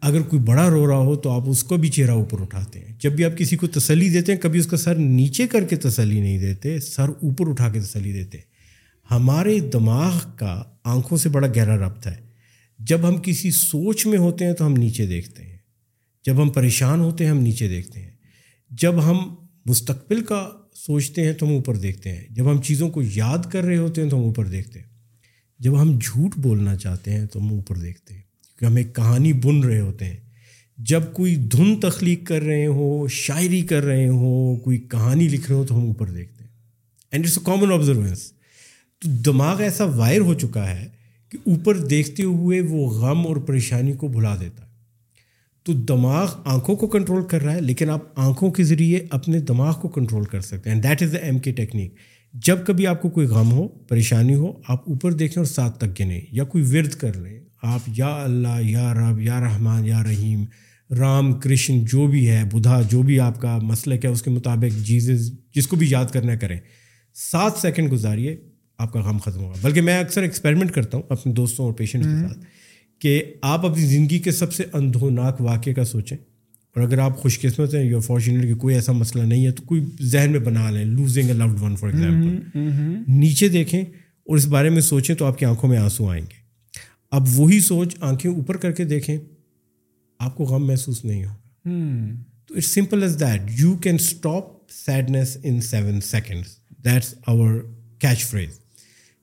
اگر 0.00 0.22
کوئی 0.22 0.42
بڑا 0.42 0.70
رو 0.70 0.86
رہا 0.86 0.96
ہو، 0.96 1.16
تو 1.16 1.30
آپ 1.30 1.42
اس 1.46 1.64
کو 1.64 1.76
بھی 1.76 1.88
چہرہ 1.88 2.10
اوپر 2.10 2.40
اٹھاتے 2.40 2.80
ہیں۔ 2.80 2.94
جب 2.98 3.12
بھی 3.12 3.24
آپ 3.24 3.38
کسی 3.38 3.56
کو 3.56 3.66
تسلی 3.66 4.10
دیتے 4.10 4.32
ہیں، 4.32 4.40
کبھی 4.40 4.60
اس 4.60 4.66
کا 4.66 4.76
سر 4.76 4.94
نیچے 4.94 5.46
کر 5.46 5.64
کے 5.64 5.76
تسلی 5.76 6.20
نہیں 6.20 6.38
دیتے، 6.38 6.80
سر 6.80 7.08
اوپر 7.08 7.48
اٹھا 7.48 7.68
کے 7.68 7.80
تسلی 7.80 8.12
دیتے 8.12 8.38
ہیں۔ 8.38 8.44
ہمارے 9.10 9.60
دماغ 9.60 10.12
کا 10.36 10.62
آنکھوں 10.84 11.18
سے 11.18 11.28
بڑا 11.28 11.48
گہرا 11.56 11.76
ربط 11.76 12.06
ہے۔ 12.06 12.16
جب 12.78 13.08
ہم 13.08 13.16
کسی 13.22 13.50
سوچ 13.50 14.06
میں 14.06 14.18
ہوتے 14.18 14.44
ہیں، 14.44 14.52
تو 14.52 14.66
ہم 14.66 14.72
نیچے 14.72 15.06
دیکھتے 15.06 15.42
ہیں۔ 15.42 15.58
جب 16.24 16.42
ہم 16.42 16.48
پریشان 16.48 17.00
ہوتے 17.00 17.24
ہیں، 17.24 17.30
ہم 17.30 17.38
نیچے 17.38 17.68
دیکھتے 17.68 18.00
ہیں۔ 18.00 18.10
جب 18.70 19.04
ہم 19.04 19.34
مستقبل 19.66 20.24
کا 20.24 20.48
سوچتے 20.74 21.24
ہیں 21.24 21.32
تو 21.32 21.46
ہم 21.46 21.52
اوپر 21.52 21.76
دیکھتے 21.76 22.12
ہیں۔ 22.12 22.24
جب 22.30 22.50
ہم 22.50 22.62
چیزوں 22.62 22.90
کو 22.90 23.02
یاد 23.02 23.38
کر 23.52 23.62
رہے 23.62 23.76
ہوتے 23.76 24.02
ہیں 24.02 24.10
تو 24.10 24.18
ہم 24.18 24.22
اوپر 24.22 24.46
دیکھتے 24.46 24.78
ہیں۔ 24.78 24.86
جب 25.58 25.82
ہم 25.82 25.98
جھوٹ 26.02 26.30
بولنا 26.36 26.76
چاہتے 26.76 27.10
ہیں 27.10 27.26
تو 27.26 27.40
ہم 27.40 27.50
اوپر 27.50 27.76
دیکھتے 27.76 28.14
ہیں۔ 28.14 28.20
کیونکہ 28.58 28.64
ہم 28.64 28.76
ایک 28.76 28.96
کہانی 28.96 29.32
بن 29.32 29.60
رہے 29.60 29.80
ہوتے 29.80 30.04
ہیں۔ 30.04 30.16
جب 30.78 31.02
کوئی 31.12 31.36
دھن 31.36 31.80
تخلیق 31.80 32.26
کر 32.26 32.42
رہے 32.42 32.66
ہوں 32.66 33.08
شاعری 33.08 33.62
کر 33.62 33.82
رہے 33.82 34.08
ہوں 34.08 34.56
کوئی 34.56 34.78
کہانی 34.78 35.28
لکھ 35.28 35.48
رہے 35.48 35.58
ہوں 35.58 35.66
تو 35.66 35.76
ہم 35.76 35.86
اوپر 35.86 36.10
دیکھتے 36.10 36.44
ہیں۔ 36.44 36.50
And 37.12 37.24
it's 37.24 37.38
a 37.38 37.44
common 37.44 37.72
observance 37.72 38.32
تو 38.98 39.10
دماغ 39.10 39.60
ایسا 39.60 39.84
وائر 39.84 40.20
ہو 40.20 40.34
چکا 40.34 40.70
ہے 40.70 40.88
کہ 41.28 41.38
اوپر 41.46 41.86
دیکھتے 41.86 42.22
ہوئے 42.22 42.60
وہ 42.60 42.90
غم 42.90 43.26
اور 43.26 43.36
پریشانی 43.36 43.92
کو 43.92 44.08
بھلا 44.08 44.36
دیتا 44.40 44.64
ہے۔ 44.64 44.69
تو 45.62 45.72
دماغ 45.72 46.34
آنکھوں 46.44 46.76
کو 46.76 46.86
کنٹرول 46.86 47.24
کر 47.24 47.42
رہا 47.42 47.54
ہے 47.54 47.60
لیکن 47.60 47.90
آپ 47.90 48.00
آنکھوں 48.16 48.50
کے 48.50 48.64
ذریعے 48.64 49.00
اپنے 49.10 49.40
دماغ 49.40 49.80
کو 49.80 49.88
کنٹرول 49.88 50.24
کر 50.24 50.40
سکتے 50.40 50.70
ہیں۔ 50.70 50.80
That 50.80 51.02
is 51.02 51.12
the 51.12 51.18
M 51.18 51.38
K 51.38 51.52
technique 51.52 51.94
جب 52.34 52.66
کبھی 52.66 52.86
آپ 52.86 53.02
کو 53.02 53.08
کوئی 53.08 53.26
غم 53.26 53.52
ہو 53.52 53.68
پریشانی 53.68 54.34
ہو 54.34 54.52
آپ 54.68 54.90
اوپر 54.90 55.12
دیکھیں 55.12 55.40
اور 55.40 55.44
ساتھ 55.44 55.78
تک 55.78 56.00
گنیں 56.00 56.20
یا 56.32 56.44
کوئی 56.44 56.64
ورد 56.64 56.90
کر 56.90 57.16
لیں 57.16 57.40
آپ 57.62 57.80
یا 57.96 58.22
اللہ 58.22 58.60
یا 58.60 58.94
رب 58.94 59.20
یا 59.20 59.40
رحمان 59.40 59.86
یا 59.86 60.02
رحیم 60.04 60.44
رام 60.98 61.32
کرشن 61.32 61.84
جو 61.84 62.06
بھی 62.06 62.28
ہے 62.28 62.44
بدھا 62.52 62.80
جو 62.82 63.02
بھی 63.02 63.20
آپ 63.20 63.40
کا 63.40 63.58
مسلک 63.62 64.04
ہے 64.04 64.10
اس 64.10 64.22
کے 64.22 64.30
مطابق 64.30 64.84
جیزز 64.84 65.32
جس 65.54 65.66
کو 65.66 65.76
بھی 65.76 65.86
یاد 65.90 66.04
کرنا 66.04 66.34
کریں۔ 66.34 66.58
سات 67.14 67.52
سیکنڈ 67.62 67.92
گزاریے 67.92 68.36
آپ 68.78 68.92
کا 68.92 69.00
غم 69.00 69.18
ختم 69.18 69.40
ہوگا۔ 69.40 69.54
بلکہ 69.62 69.80
میں 69.80 70.00
اکثر 70.00 70.22
ایکسپیریمنٹ 70.22 70.72
کرتا 70.72 70.96
ہوں 70.96 71.04
اپنے 71.08 71.32
دوستوں 71.32 71.64
اور 71.64 71.72
پیشنٹ 71.72 72.04
کے 72.04 72.28
ساتھ۔ 72.28 72.38
کہ 73.00 73.22
آپ 73.42 73.66
اپنی 73.66 73.84
زندگی 73.86 74.18
کے 74.18 74.30
سب 74.30 74.52
سے 74.52 74.64
اندھوناک 74.72 75.40
واقعے 75.40 75.74
کا 75.74 75.84
سوچیں۔ 75.84 76.16
اور 76.74 76.82
اگر 76.82 76.98
آپ 76.98 77.18
خوش 77.18 77.40
قسمت 77.40 77.74
ہیں 77.74 77.90
یا 77.90 77.98
فارچونیٹ 77.98 78.42
کہ 78.42 78.54
کوئی 78.54 78.74
ایسا 78.74 78.92
مسئلہ 78.92 79.22
نہیں 79.22 79.46
ہے 79.46 79.50
تو 79.50 79.62
کوئی 79.62 79.84
ذہن 80.02 80.32
میں 80.32 80.40
بنا 80.40 80.70
لیں 80.70 80.84
losing 80.84 81.26
a 81.26 81.32
loved 81.32 81.60
one 81.60 81.76
for 81.76 81.88
example 81.88 82.58
نیچے 83.08 83.48
دیکھیں 83.48 83.80
اور 83.80 84.36
اس 84.36 84.46
بارے 84.46 84.70
میں 84.70 84.80
سوچیں 84.80 85.14
تو 85.14 85.24
آپ 85.24 85.38
کی 85.38 85.44
آنکھوں 85.44 85.70
میں 85.70 85.78
آنسو 85.78 86.08
آئیں 86.08 86.22
گے۔ 86.22 86.34
اب 87.10 87.24
وہی 87.34 87.60
سوچ 87.60 87.96
آنکھیں 88.00 88.32
اوپر 88.32 88.56
کر 88.56 88.72
کے 88.72 88.84
دیکھیں 88.84 89.16
آپ 90.18 90.36
کو 90.36 90.44
غم 90.44 90.66
محسوس 90.66 91.04
نہیں 91.04 91.24
ہوگا۔ 91.24 91.36
تو 92.46 92.54
it's 92.54 92.66
simple 92.66 93.02
as 93.02 93.20
that 93.20 93.40
you 93.60 93.76
can 93.76 93.94
stop 93.94 94.44
sadness 94.70 95.36
in 95.42 95.60
seven 95.60 96.00
seconds 96.00 96.56
that's 96.84 97.14
our 97.26 97.54
catch 97.98 98.24
phrase 98.24 98.48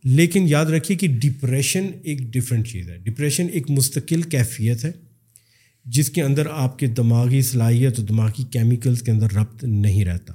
لیکن 0.09 0.45
یاد 0.47 0.65
رکھیے 0.65 0.97
کہ 0.97 1.07
ڈپریشن 1.07 1.87
ایک 2.03 2.19
ڈفرینٹ 2.19 2.67
چیز 2.67 2.89
ہے۔ 2.89 2.97
ڈپریشن 2.97 3.47
ایک 3.51 3.71
مستقل 3.71 4.21
کیفیت 4.21 4.85
ہے 4.85 4.91
جس 5.85 6.09
کے 6.09 6.21
اندر 6.21 6.43
آپ 6.51 6.79
کے 6.79 6.87
دماغی 6.87 7.41
صلاحیت 7.41 7.99
اور 7.99 8.07
دماغی 8.07 8.43
کیمیکلس 8.43 9.01
کے 9.01 9.11
اندر 9.11 9.27
ربط 9.35 9.63
نہیں 9.63 10.05
رہتا۔ 10.05 10.33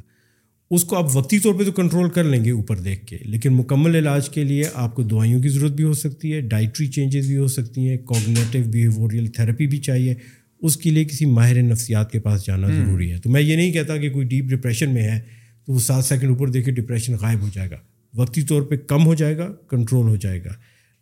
اس 0.70 0.84
کو 0.84 0.96
آپ 0.96 1.16
وقتی 1.16 1.38
طور 1.38 1.54
پہ 1.54 1.64
تو 1.64 1.72
کنٹرول 1.72 2.10
کر 2.10 2.24
لیں 2.24 2.44
گے 2.44 2.50
اوپر 2.50 2.78
دیکھ 2.78 3.06
کے 3.06 3.18
لیکن 3.20 3.52
مکمل 3.52 3.94
علاج 3.94 4.28
کے 4.28 4.44
لیے 4.44 4.64
آپ 4.74 4.94
کو 4.94 5.02
دوائیوں 5.02 5.42
کی 5.42 5.48
ضرورت 5.48 5.72
بھی 5.72 5.84
ہو 5.84 5.92
سکتی 5.92 6.32
ہے 6.32 6.40
ڈائٹری 6.40 6.86
چینجز 6.86 7.26
بھی 7.26 7.36
ہو 7.36 7.46
سکتی 7.46 7.88
ہیں 7.88 7.96
کوگنیٹو 7.96 8.70
بیہیویئرل 8.70 9.26
تھراپی 9.26 9.66
بھی 9.66 9.78
چاہیے۔ 9.78 10.14
اس 10.60 10.76
کے 10.76 10.90
لیے 10.90 11.04
کسی 11.04 11.26
ماہر 11.26 11.62
نفسیات 11.62 12.12
کے 12.12 12.20
پاس 12.20 12.46
جانا 12.46 12.68
ضروری 12.68 13.12
ہے۔ 13.12 13.18
تو 13.18 13.30
میں 13.30 13.42
یہ 13.42 13.56
نہیں 13.56 13.72
کہتا 13.72 13.96
کہ 13.96 14.10
کوئی 14.10 14.26
ڈیپ 14.26 14.44
ڈپریشن 14.44 14.94
میں 14.94 15.02
ہے 15.02 15.20
تو 15.66 15.72
وہ 15.72 15.78
سات 15.78 16.04
سیکنڈ 16.04 16.30
اوپر 16.30 16.48
دیکھے 16.48 16.72
ڈپریشن 16.72 17.14
غائب 17.14 17.40
ہو 17.40 17.48
جائے 17.54 17.70
گا۔ 17.70 17.76
وقتی 18.14 18.42
طور 18.42 18.62
پہ 18.62 18.76
کم 18.76 19.06
ہو 19.06 19.14
جائے 19.14 19.36
گا 19.36 19.52
کنٹرول 19.70 20.08
ہو 20.08 20.16
جائے 20.16 20.44
گا۔ 20.44 20.50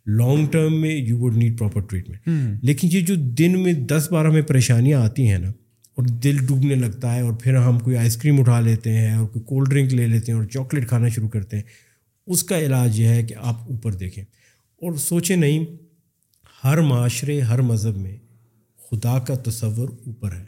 لانگ 0.05 0.47
ٹرم 0.47 0.81
میں 0.81 0.95
you 0.95 1.17
would 1.17 1.37
need 1.37 1.59
proper 1.59 1.81
treatment 1.81 2.29
لیکن 2.63 2.89
یہ 2.91 3.01
جو 3.01 3.15
دن 3.15 3.63
میں 3.63 3.73
دس 3.73 4.07
بارہ 4.11 4.29
میں 4.29 4.41
پریشانیاں 4.41 5.01
آتی 5.01 5.27
ہیں 5.27 5.39
نا 5.39 5.49
اور 5.95 6.05
دل 6.05 6.37
ڈوبنے 6.45 6.75
لگتا 6.75 7.15
ہے 7.15 7.21
اور 7.21 7.33
پھر 7.33 7.55
ہم 7.55 7.79
کوئی 7.79 7.97
آئس 7.97 8.17
کریم 8.17 8.39
اٹھا 8.39 8.59
لیتے 8.59 8.93
ہیں 8.93 9.13
اور 9.13 9.27
کوئی 9.27 9.45
کولڈ 9.45 9.69
ڈرنک 9.69 9.93
لے 9.93 10.07
لیتے 10.07 10.31
ہیں 10.31 10.39
اور 10.39 10.47
چاکلیٹ 10.47 10.87
کھانا 10.87 11.07
شروع 11.07 11.29
کرتے 11.29 11.55
ہیں 11.55 11.63
اس 12.27 12.43
کا 12.43 12.59
علاج 12.59 12.99
یہ 12.99 13.07
ہے 13.07 13.23
کہ 13.23 13.35
آپ 13.37 13.71
اوپر 13.71 13.93
دیکھیں۔ 13.93 14.23
اور 14.81 14.93
سوچیں 14.93 15.35
نہیں 15.35 15.65
ہر 16.63 16.81
معاشرے 16.81 17.41
ہر 17.41 17.61
مذہب 17.61 17.97
میں 17.97 18.17
خدا 18.91 19.19
کا 19.19 19.33
تصور 19.33 19.89
اوپر 20.05 20.31
ہے۔ 20.31 20.45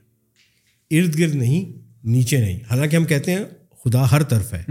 ارد 1.00 1.20
گرد 1.20 1.36
نہیں 1.36 1.80
نیچے 2.04 2.38
نہیں۔ 2.38 2.60
حالانکہ 2.70 2.96
ہم 2.96 3.06
کہتے 3.06 3.32
ہیں 3.32 3.40
خدا 3.86 4.12
ہر 4.12 4.24
طرف 4.24 4.54
ہے۔ 4.54 4.64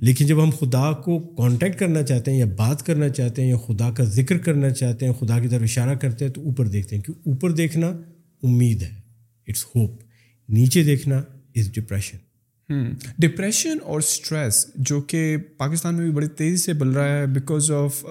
لیکن 0.00 0.26
جب 0.26 0.42
ہم 0.44 0.50
خدا 0.50 0.92
کو 0.92 1.18
کانٹیکٹ 1.18 1.78
کرنا 1.78 2.02
چاہتے 2.02 2.30
ہیں 2.30 2.38
یا 2.38 2.46
بات 2.56 2.86
کرنا 2.86 3.08
چاہتے 3.08 3.42
ہیں 3.42 3.50
یا 3.50 3.56
خدا 3.56 3.90
کا 3.90 4.04
ذکر 4.04 4.38
کرنا 4.38 4.70
چاہتے 4.70 5.06
ہیں 5.06 5.12
خدا 5.12 5.38
کی 5.40 5.48
طرف 5.48 5.62
اشارہ 5.62 5.94
کرتے 5.94 6.24
ہیں 6.24 6.32
تو 6.32 6.40
اوپر 6.44 6.68
دیکھتے 6.68 6.96
ہیں 6.96 7.02
کہ 7.02 7.12
اوپر 7.26 7.50
دیکھنا 7.50 7.86
امید 8.42 8.82
ہے۔ 8.82 8.92
اٹس 9.48 9.64
ہوپ 9.64 10.02
نیچے 10.48 10.82
دیکھنا 10.82 11.22
از 11.56 11.72
ڈپریشن 11.72 12.18
ڈپریشن 13.18 13.76
اور 13.84 13.98
اسٹریس 13.98 14.66
جو 14.74 15.00
کہ 15.00 15.36
پاکستان 15.56 15.94
میں 15.94 16.04
بھی 16.04 16.12
بڑی 16.12 16.26
تیزی 16.26 16.56
سے 16.56 16.72
بل 16.72 16.88
رہا 16.88 17.08
ہے 17.08 17.26
بیکاز 17.26 17.70
آف 17.70 18.04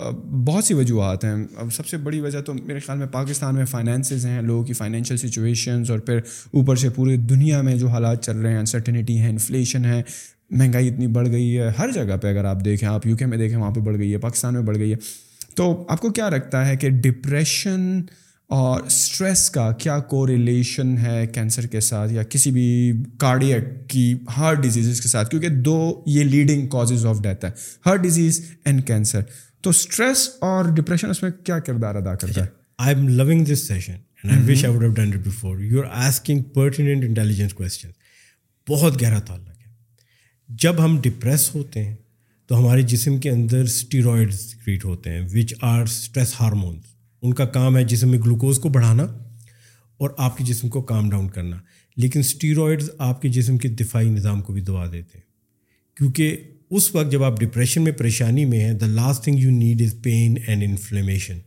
بہت 0.45 0.63
سی 0.63 0.73
وجوہات 0.73 1.25
ہیں۔ 1.25 1.35
اب 1.55 1.73
سب 1.73 1.87
سے 1.87 1.97
بڑی 1.97 2.19
وجہ 2.19 2.39
تو 2.41 2.53
میرے 2.53 2.79
خیال 2.79 2.97
میں 2.97 3.07
پاکستان 3.07 3.55
میں 3.55 3.65
فائنینسز 3.65 4.25
ہیں 4.25 4.41
لوگوں 4.41 4.63
کی 4.63 4.73
فائنینشیل 4.73 5.17
سچویشنز 5.17 5.91
اور 5.91 5.99
پھر 5.99 6.17
اوپر 6.51 6.75
سے 6.75 6.89
پوری 6.89 7.17
دنیا 7.17 7.61
میں 7.61 7.75
جو 7.75 7.87
حالات 7.87 8.23
چل 8.25 8.37
رہے 8.37 8.51
ہیں 8.51 8.59
انسرٹنیٹی 8.59 9.19
ہے 9.19 9.29
انفلیشن 9.29 9.85
ہے۔ 9.85 10.01
مہنگائی 10.49 10.87
اتنی 10.87 11.07
بڑھ 11.07 11.29
گئی 11.29 11.57
ہے 11.57 11.69
ہر 11.79 11.91
جگہ 11.91 12.17
پہ 12.17 12.27
اگر 12.27 12.45
آپ 12.45 12.65
دیکھیں 12.65 12.89
آپ 12.89 13.07
یو 13.07 13.17
کے 13.17 13.25
میں 13.25 13.37
دیکھیں 13.37 13.57
وہاں 13.57 13.71
پہ 13.71 13.79
بڑھ 13.79 13.97
گئی 13.97 14.13
ہے 14.13 14.17
پاکستان 14.17 14.53
میں 14.53 14.61
بڑھ 14.61 14.77
گئی 14.77 14.91
ہے۔ 14.91 14.97
تو 15.55 15.85
آپ 15.89 16.01
کو 16.01 16.09
کیا 16.09 16.29
لگتا 16.29 16.67
ہے 16.67 16.75
کہ 16.75 16.89
ڈپریشن 16.89 18.01
اور 18.47 18.81
اسٹریس 18.81 19.49
کا 19.49 19.71
کیا 19.71 19.99
کو 19.99 20.27
ریلیشن 20.27 20.97
ہے 20.97 21.27
کینسر 21.27 21.65
کے 21.65 21.79
ساتھ 21.79 22.13
یا 22.13 22.23
کسی 22.23 22.51
بھی 22.51 22.93
کارڈیٹ 23.17 23.89
کی 23.89 24.13
ہارٹ 24.37 24.57
ڈیزیز 24.57 25.01
کے 25.01 25.07
ساتھ؟ 25.07 25.29
کیونکہ 25.29 25.49
دو 25.49 26.03
یہ 26.05 26.23
لیڈنگ 26.23 26.67
کازز 26.67 27.05
آف 27.05 27.21
ڈیتھ 27.21 27.45
ہے 27.45 27.49
ہارٹ 27.85 27.99
ڈیزیز 27.99 28.41
اینڈ 28.65 28.87
کینسر 28.87 29.21
تو 29.61 29.69
اسٹریس 29.69 30.29
اور 30.41 30.65
ڈپریشن 30.65 31.09
اس 31.09 31.23
میں 31.23 31.31
کیا 31.43 31.59
کردار 31.59 31.95
ادا 31.95 32.15
کرتا 32.15 32.41
ہے؟ 32.41 32.47
I 32.77 32.95
am 32.95 33.07
loving 33.07 33.45
this 33.45 33.67
session 33.67 33.93
and 33.93 34.37
I 34.37 34.51
wish 34.51 34.65
I 34.65 34.77
have 34.77 34.89
done 34.89 35.07
it 35.07 35.27
before 35.27 35.59
you 35.59 35.79
are 35.79 35.85
asking 35.93 36.41
pertinent 36.43 37.03
intelligence 37.03 37.53
question 37.53 37.89
بہت 38.69 39.01
گہرا 39.01 39.19
تعلق۔ 39.19 39.49
ہے 39.49 39.54
جب 40.49 40.83
ہم 40.83 40.97
ڈپریس 41.01 41.55
ہوتے 41.55 41.83
ہیں 41.83 41.95
تو 42.47 42.59
ہمارے 42.59 42.81
جسم 42.81 43.17
کے 43.17 43.29
اندر 43.29 43.61
اسٹیرائڈ 43.61 44.33
کریٹ 44.65 44.85
ہوتے 44.85 45.09
ہیں 45.09 45.21
وچ 45.33 45.53
آر 45.61 45.81
اسٹریس 45.81 46.33
ہارمونس 46.39 46.83
ان 47.21 47.33
کا 47.33 47.45
کام 47.45 47.77
ہے 47.77 47.83
جسم 47.83 48.09
میں 48.09 48.19
گلوکوز 48.19 48.59
کو 48.59 48.69
بڑھانا 48.69 49.03
اور 49.97 50.09
آپ 50.17 50.37
کے 50.37 50.43
جسم 50.43 50.69
کو 50.69 50.81
کام 50.81 51.09
ڈاؤن 51.09 51.29
کرنا. 51.29 51.57
لیکن 51.97 52.19
اسٹیرائڈز 52.19 52.89
آپ 52.97 53.21
کے 53.21 53.29
جسم 53.29 53.57
کے 53.57 53.67
دفاعی 53.69 54.09
نظام 54.09 54.41
کو 54.41 54.53
بھی 54.53 54.61
دبا 54.61 54.85
دیتے 54.85 55.17
ہیں. 55.17 55.25
کیونکہ 55.97 56.37
اس 56.69 56.95
وقت 56.95 57.11
جب 57.11 57.23
آپ 57.23 57.39
ڈپریشن 57.39 57.83
میں 57.83 57.91
پریشانی 57.91 58.45
میں 58.45 58.59
ہیں 58.59 58.73
the 58.73 58.85
last 58.85 59.23
thing 59.23 59.39
you 59.39 59.51
need 59.51 59.81
is 59.81 59.95
pain 60.03 60.35
and 60.47 60.63
inflammation 60.63 61.39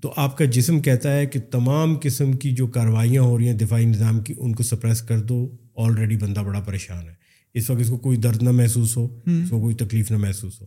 تو 0.00 0.12
آپ 0.16 0.36
کا 0.38 0.44
جسم 0.44 0.80
کہتا 0.80 1.16
ہے 1.16 1.26
کہ 1.26 1.40
تمام 1.40 1.96
قسم 2.02 2.32
کی 2.32 2.50
جو 2.50 2.66
کاروائیاں 2.66 3.22
ہو 3.22 3.38
رہی 3.38 3.46
ہیں 3.46 3.58
دفاعی 3.58 3.84
نظام 3.84 4.20
کی 4.20 4.34
ان 4.38 4.54
کو 4.54 4.62
سپریس 4.62 5.02
کر 5.02 5.20
دو. 5.20 5.56
آلریڈی 5.76 6.16
بندہ 6.16 6.40
بڑا 6.40 6.60
پریشان 6.60 7.08
ہے. 7.08 7.14
اس 7.54 7.70
وقت 7.70 7.80
اس 7.80 7.88
کو 7.88 7.98
کوئی 7.98 8.16
درد 8.16 8.42
نہ 8.42 8.50
محسوس 8.50 8.96
ہو 8.96 9.20
اس 9.26 9.50
کو 9.50 9.60
کوئی 9.60 9.74
تکلیف 9.74 10.10
نہ 10.10 10.16
محسوس 10.16 10.60
ہو۔ 10.60 10.66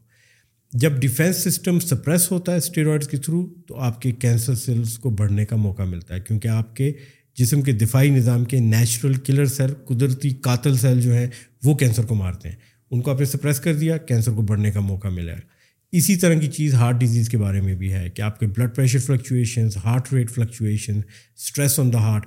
جب 0.73 0.91
ڈیفینس 0.99 1.37
سسٹم 1.37 1.79
سپریس 1.79 2.31
ہوتا 2.31 2.51
ہے 2.51 2.57
اسٹیرائڈس 2.57 3.07
کے 3.07 3.17
تھرو 3.17 3.53
تو 3.67 3.79
آپ 3.79 4.01
کے 4.01 4.11
کینسر 4.11 4.55
سیلس 4.55 4.97
کو 4.97 5.09
بڑھنے 5.09 5.45
کا 5.45 5.55
موقع 5.55 5.83
ملتا 5.83 6.15
ہے۔ 6.15 6.19
کیونکہ 6.19 6.47
آپ 6.47 6.75
کے 6.75 6.91
جسم 7.37 7.61
کے 7.61 7.71
دفاعی 7.71 8.09
نظام 8.09 8.45
کے 8.45 8.59
نیچرل 8.59 9.13
کلر 9.13 9.45
سیل 9.45 9.73
قدرتی 9.73 10.29
قاتل 10.29 10.77
سیل 10.77 11.01
جو 11.01 11.13
ہیں 11.13 11.27
وہ 11.63 11.75
کینسر 11.75 12.05
کو 12.05 12.15
مارتے 12.15 12.49
ہیں۔ 12.49 12.55
ان 12.91 13.01
کو 13.01 13.11
آپ 13.11 13.19
نے 13.19 13.25
سپریس 13.25 13.59
کر 13.59 13.75
دیا 13.75 13.97
کینسر 13.97 14.31
کو 14.31 14.41
بڑھنے 14.41 14.71
کا 14.71 14.79
موقع 14.79 15.07
ملا 15.07 15.33
ہے۔ 15.33 15.55
اسی 15.91 16.15
طرح 16.15 16.33
کی 16.33 16.47
چیز 16.47 16.73
ہارٹ 16.73 16.95
ڈیزیز 16.95 17.29
کے 17.29 17.37
بارے 17.37 17.61
میں 17.61 17.75
بھی 17.75 17.93
ہے 17.93 18.09
کہ 18.09 18.21
آپ 18.21 18.39
کے 18.39 18.47
blood 18.47 18.75
pressure 18.75 18.99
fluctuations 18.99 19.77
heart 19.77 20.13
rate 20.13 20.31
fluctuation 20.31 20.99
stress 21.37 21.79
on 21.79 21.93
the 21.93 21.97
heart. 21.97 22.25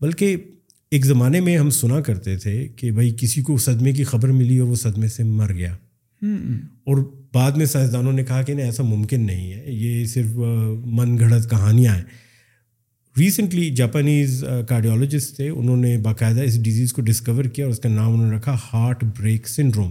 بلکہ 0.00 0.36
ایک 0.90 1.04
زمانے 1.04 1.40
میں 1.40 1.58
ہم 1.58 1.70
سنا 1.70 2.00
کرتے 2.00 2.36
تھے 2.36 2.68
کہ 2.76 2.90
بھائی 2.90 3.14
کسی 3.20 3.42
کو 3.42 3.58
صدمے 3.58 3.92
کی 3.92 4.04
خبر 4.04 4.28
ملی 4.28 4.58
اور 4.58 4.68
وہ 4.68 4.74
صدمے 4.74 5.08
سے 5.08 5.22
مر 5.22 5.52
گیا۔ 5.52 5.72
اور 6.84 6.96
بعد 7.34 7.52
میں 7.52 7.66
سائنسدانوں 7.66 8.12
نے 8.12 8.24
کہا 8.24 8.42
کہ 8.42 8.54
نہیں 8.54 8.66
ایسا 8.66 8.82
ممکن 8.82 9.26
نہیں 9.26 9.52
ہے 9.52 9.64
یہ 9.66 10.04
صرف 10.04 10.26
من 10.86 11.18
گھڑت 11.18 11.50
کہانیاں 11.50 11.94
ہیں۔ 11.94 12.02
ریسنٹلی 13.18 13.70
جاپانیز 13.70 14.44
کارڈیولوجسٹ 14.68 15.36
تھے 15.36 15.48
انہوں 15.48 15.76
نے 15.76 15.98
باقاعدہ 15.98 16.40
اس 16.40 16.62
ڈیزیز 16.62 16.92
کو 16.92 17.02
ڈسکور 17.02 17.44
کیا 17.44 17.64
اور 17.64 17.72
اس 17.72 17.78
کا 17.78 17.88
نام 17.88 18.12
انہوں 18.12 18.30
نے 18.30 18.36
رکھا 18.36 18.56
ہارٹ 18.72 19.04
بریک 19.18 19.48
سنڈروم 19.48 19.90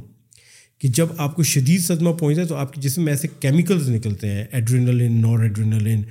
کہ 0.80 0.88
جب 0.88 1.08
آپ 1.18 1.36
کو 1.36 1.44
شدید 1.44 1.82
صدمہ 1.82 2.12
پہنچتا 2.12 2.42
ہے 2.42 2.48
تو 2.48 2.56
آپ 2.56 2.74
کے 2.74 2.82
جسم 2.82 3.04
میں 3.04 3.14
ایسے 3.14 3.28
کیمیکلز 3.40 3.90
نکلتے 3.90 4.32
ہیں 4.32 4.46
ایڈرینلن 4.52 5.22
نار 5.22 5.40
ایڈرینلن 5.40 6.02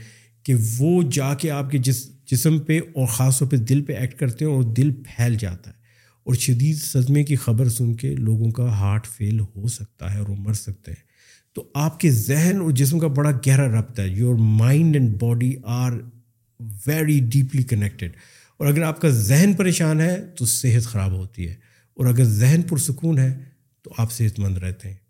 کہ 0.43 0.55
وہ 0.79 1.03
جا 1.13 1.35
کے 1.35 1.51
آپ 1.51 1.71
کے 1.71 1.79
جس 1.79 2.07
جسم 2.27 2.59
پہ 2.59 2.79
اور 2.79 3.07
خاص 3.07 3.39
طور 3.39 3.49
پہ 3.49 3.57
دل 3.57 3.83
پہ 3.83 3.93
ایکٹ 3.93 4.19
کرتے 4.19 4.45
ہیں 4.45 4.53
اور 4.53 4.63
دل 4.63 4.91
پھیل 4.93 5.37
جاتا 5.37 5.71
ہے 5.71 5.77
اور 6.25 6.35
شدید 6.35 6.77
صدمے 6.77 7.25
کی 7.25 7.37
خبر 7.37 7.69
سن 7.69 7.95
کے 7.95 8.15
لوگوں 8.15 8.51
کا 8.51 8.79
ہارٹ 8.79 9.07
فیل 9.07 9.41
ہو 9.41 9.69
سکتا 9.69 10.15
ہے 10.15 10.19
اور 10.19 10.29
وہ 10.29 10.37
مر 10.39 10.53
سکتے 10.53 10.91
ہیں۔ 10.91 11.07
تو 11.55 11.69
آپ 11.75 12.01
کے 12.01 12.11
ذہن 12.11 12.61
اور 12.61 12.71
جسم 12.71 12.99
کا 12.99 13.07
بڑا 13.07 13.31
گہرا 13.31 13.81
ربط 13.81 14.01
ہے۔ 14.01 14.09
Your 14.09 14.35
mind 14.35 14.97
and 14.97 15.17
body 15.21 15.55
are 15.65 15.93
very 16.87 17.21
deeply 17.21 17.63
connected 17.63 18.13
اور 18.57 18.67
اگر 18.67 18.83
آپ 18.83 19.01
کا 19.01 19.09
ذہن 19.09 19.53
پریشان 19.55 20.01
ہے 20.01 20.27
تو 20.39 20.47
صحت 20.47 20.87
خراب 20.87 21.13
ہوتی 21.13 21.49
ہے۔ 21.49 21.55
اور 21.95 22.07
اگر 22.07 22.25
ذہن 22.25 22.63
پرسکون 22.63 23.19
ہے 23.19 23.39
تو 23.83 23.91
آپ 23.99 24.13
صحت 24.13 24.39
مند 24.39 24.59
رہتے 24.59 24.89
ہیں۔ 24.89 25.06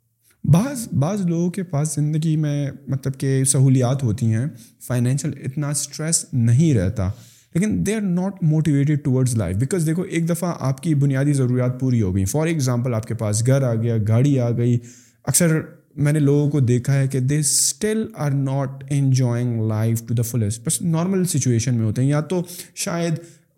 بعض 0.53 0.89
بعض 0.93 1.27
لوگوں 1.27 1.51
کے 1.51 1.63
پاس 1.63 1.95
زندگی 1.95 2.37
میں 2.37 2.71
مطلب 2.87 3.19
کہ 3.19 3.45
سہولیات 3.45 4.03
ہوتی 4.03 4.27
ہیں 4.27 4.47
فائنینشیل 4.87 5.31
اتنا 5.45 5.69
اسٹریس 5.69 6.27
نہیں 6.33 6.75
رہتا، 6.75 7.11
لیکن 7.55 7.87
they 7.87 7.95
are 7.95 8.01
not 8.01 8.43
motivated 8.43 9.05
towards 9.05 9.35
life 9.35 9.57
because 9.57 9.87
دیکھو، 9.87 10.03
ایک 10.03 10.29
دفعہ 10.29 10.55
آپ 10.61 10.83
کی 10.83 10.95
بنیادی 10.95 11.33
ضروریات 11.33 11.81
پوری 11.81 12.03
ہو 12.03 12.15
گئی۔ 12.15 12.25
فار 12.25 12.47
ایگزامپل 12.47 12.95
آپ 12.95 13.07
کے 13.07 13.15
پاس 13.15 13.47
گھر 13.47 13.63
آ 13.63 13.75
گیا، 13.75 13.97
گاڑی 14.09 14.39
آ 14.39 14.51
گئی۔ 14.51 14.79
اکثر 15.25 15.61
میں 15.97 16.13
نے 16.13 16.19
لوگوں 16.19 16.51
کو 16.51 16.61
دیکھا 16.61 16.95
ہے 16.95 17.09
کہ 17.09 17.21
they 17.21 17.39
still 17.39 18.07
are 18.15 18.31
not 18.31 18.85
enjoying 18.91 19.63
life 19.63 20.03
to 20.07 20.15
the 20.15 20.23
fullest 20.23 20.67
بس 20.67 20.83
نارمل 20.83 21.25
سچویشن 21.25 21.75
میں 21.75 21.85
ہوتے 21.85 22.03
ہیں۔ 22.03 22.09
یا 22.09 22.21
تو 22.21 22.43
شاید 22.75 23.13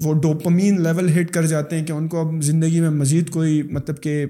وہ 0.05 0.15
ڈوپمین 0.15 0.83
لیول 0.83 1.21
ہٹ 1.21 1.31
کر 1.31 1.47
جاتے 1.47 1.79
ہیں 1.79 1.87
کہ 1.87 1.93
ان 1.93 2.09
کو 2.09 2.29
اب 2.29 2.43
زندگی 2.43 2.81
میں 2.81 2.91
مزید 2.91 3.31
کوئی 3.31 3.63
مطلب 3.63 4.01
کہ 4.01 4.27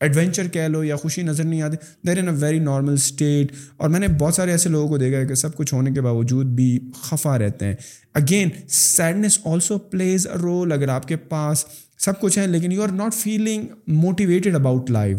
ایڈونچر 0.00 0.48
کہہ 0.48 0.68
لو 0.68 0.84
یا 0.84 0.96
خوشی 0.96 1.22
نظر 1.22 1.44
نہیں 1.44 1.62
آتی 1.62 1.76
they're 2.06 2.18
in 2.18 2.28
a 2.28 2.34
very 2.34 2.58
normal 2.58 2.92
state 2.92 3.52
اور 3.76 3.88
میں 3.88 4.00
نے 4.00 4.08
بہت 4.08 4.34
سارے 4.34 4.50
ایسے 4.50 4.68
لوگوں 4.68 4.88
کو 4.88 4.98
دیکھا 4.98 5.18
ہے 5.18 5.26
کہ 5.26 5.34
سب 5.34 5.56
کچھ 5.56 5.74
ہونے 5.74 5.90
کے 5.90 6.00
باوجود 6.00 6.46
بھی 6.46 6.78
خفا 7.02 7.38
رہتے 7.38 7.66
ہیں۔ 7.66 7.74
Again 8.14 8.48
sadness 8.68 9.38
also 9.44 9.78
plays 9.78 10.26
a 10.26 10.38
role 10.42 10.72
اگر 10.72 10.88
آپ 10.88 11.08
کے 11.08 11.16
پاس 11.16 11.64
سب 11.98 12.20
کچھ 12.20 12.38
ہے 12.38 12.46
لیکن 12.46 12.72
you 12.72 12.82
are 12.82 12.88
not 12.88 13.14
feeling 13.14 13.66
motivated 13.86 14.54
about 14.54 14.90
life 14.90 15.18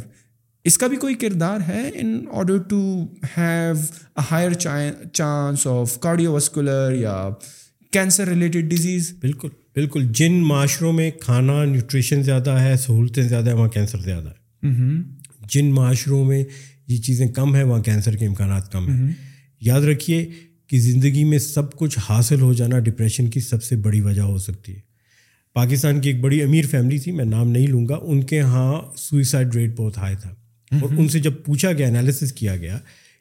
اس 0.63 0.77
کا 0.77 0.87
بھی 0.87 0.97
کوئی 0.97 1.15
کردار 1.15 1.59
ہے 1.67 1.89
in 1.93 2.25
order 2.33 2.57
to 2.57 3.05
have 3.37 3.75
a 4.17 4.21
higher 4.31 4.51
chance 5.13 5.67
of 5.67 5.99
cardiovascular 6.33 6.93
یا 6.93 7.29
کینسر 7.91 8.27
ریلیٹڈ 8.27 8.69
ڈیزیز 8.69 9.13
بالکل 9.19 9.47
بالکل۔ 9.75 10.07
جن 10.11 10.33
معاشروں 10.33 10.93
میں 10.93 11.11
کھانا 11.11 11.65
نیوٹریشن 11.65 12.23
زیادہ 12.23 12.49
ہے، 12.49 12.75
سہولتیں 12.75 13.23
زیادہ 13.23 13.49
ہیں، 13.49 13.57
وہاں 13.57 13.69
کینسر 13.69 13.97
زیادہ 13.97 14.27
ہے۔ 14.27 14.46
جن 15.49 15.65
معاشروں 15.65 16.25
میں 16.25 16.43
یہ 16.87 16.97
چیزیں 16.97 17.27
کم 17.27 17.55
ہیں، 17.55 17.63
وہاں 17.63 17.83
کینسر 17.83 18.15
کے 18.15 18.25
امکانات 18.25 18.71
کم 18.71 18.89
ہیں۔ 18.89 19.13
یاد 19.61 19.81
رکھیے 19.81 20.29
کہ 20.67 20.79
زندگی 20.79 21.23
میں 21.23 21.39
سب 21.39 21.71
کچھ 21.73 21.99
حاصل 22.09 22.41
ہو 22.41 22.53
جانا 22.53 22.79
ڈپریشن 22.79 23.29
کی 23.29 23.39
سب 23.39 23.63
سے 23.63 23.75
بڑی 23.75 24.01
وجہ 24.01 24.21
ہو 24.21 24.37
سکتی 24.37 24.75
ہے۔ 24.75 24.79
پاکستان 25.53 26.01
کی 26.01 26.09
ایک 26.09 26.21
بڑی 26.21 26.41
امیر 26.41 26.65
فیملی 26.65 26.99
تھی، 26.99 27.11
میں 27.11 27.25
نام 27.25 27.51
نہیں 27.51 27.67
لوں 27.67 27.87
گا، 27.87 27.95
ان 28.01 28.23
کے 28.23 28.37
یہاں 28.37 28.97
سوئسائڈ 28.97 29.55
ریٹ 29.55 29.75
بہت 29.75 29.97
ہائی 29.97 30.15
تھا۔ 30.21 30.29
اور 30.81 30.89
ان 30.97 31.07
سے 31.07 31.19
جب 31.19 31.33
پوچھا 31.45 31.71
گیا 31.71 31.87
انالیسس 31.87 32.33
کیا 32.33 32.57
گیا 32.57 32.79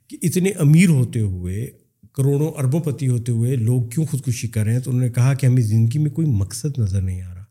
کہ 0.09 0.16
اتنے 0.23 0.51
امیر 0.51 0.89
ہوتے 0.89 1.20
ہوئے، 1.20 1.66
کروڑوں 2.14 2.52
اربوں 2.59 2.81
پتی 2.81 3.09
ہوتے 3.09 3.32
ہوئے 3.32 3.56
لوگ 3.56 3.82
کیوں 3.89 4.06
خودکشی 4.06 4.48
کر 4.48 4.64
رہے 4.64 4.73
ہیں، 4.73 4.81
تو 4.81 4.90
انہوں 4.90 5.05
نے 5.05 5.12
کہا 5.12 5.35
کہ 5.35 5.47
ہمیں 5.47 5.62
زندگی 5.62 5.98
میں 5.98 6.10
کوئی 6.10 6.28
مقصد 6.28 6.78
نظر 6.78 7.01
نہیں 7.01 7.23
آ 7.23 7.35
رہا۔ 7.35 7.44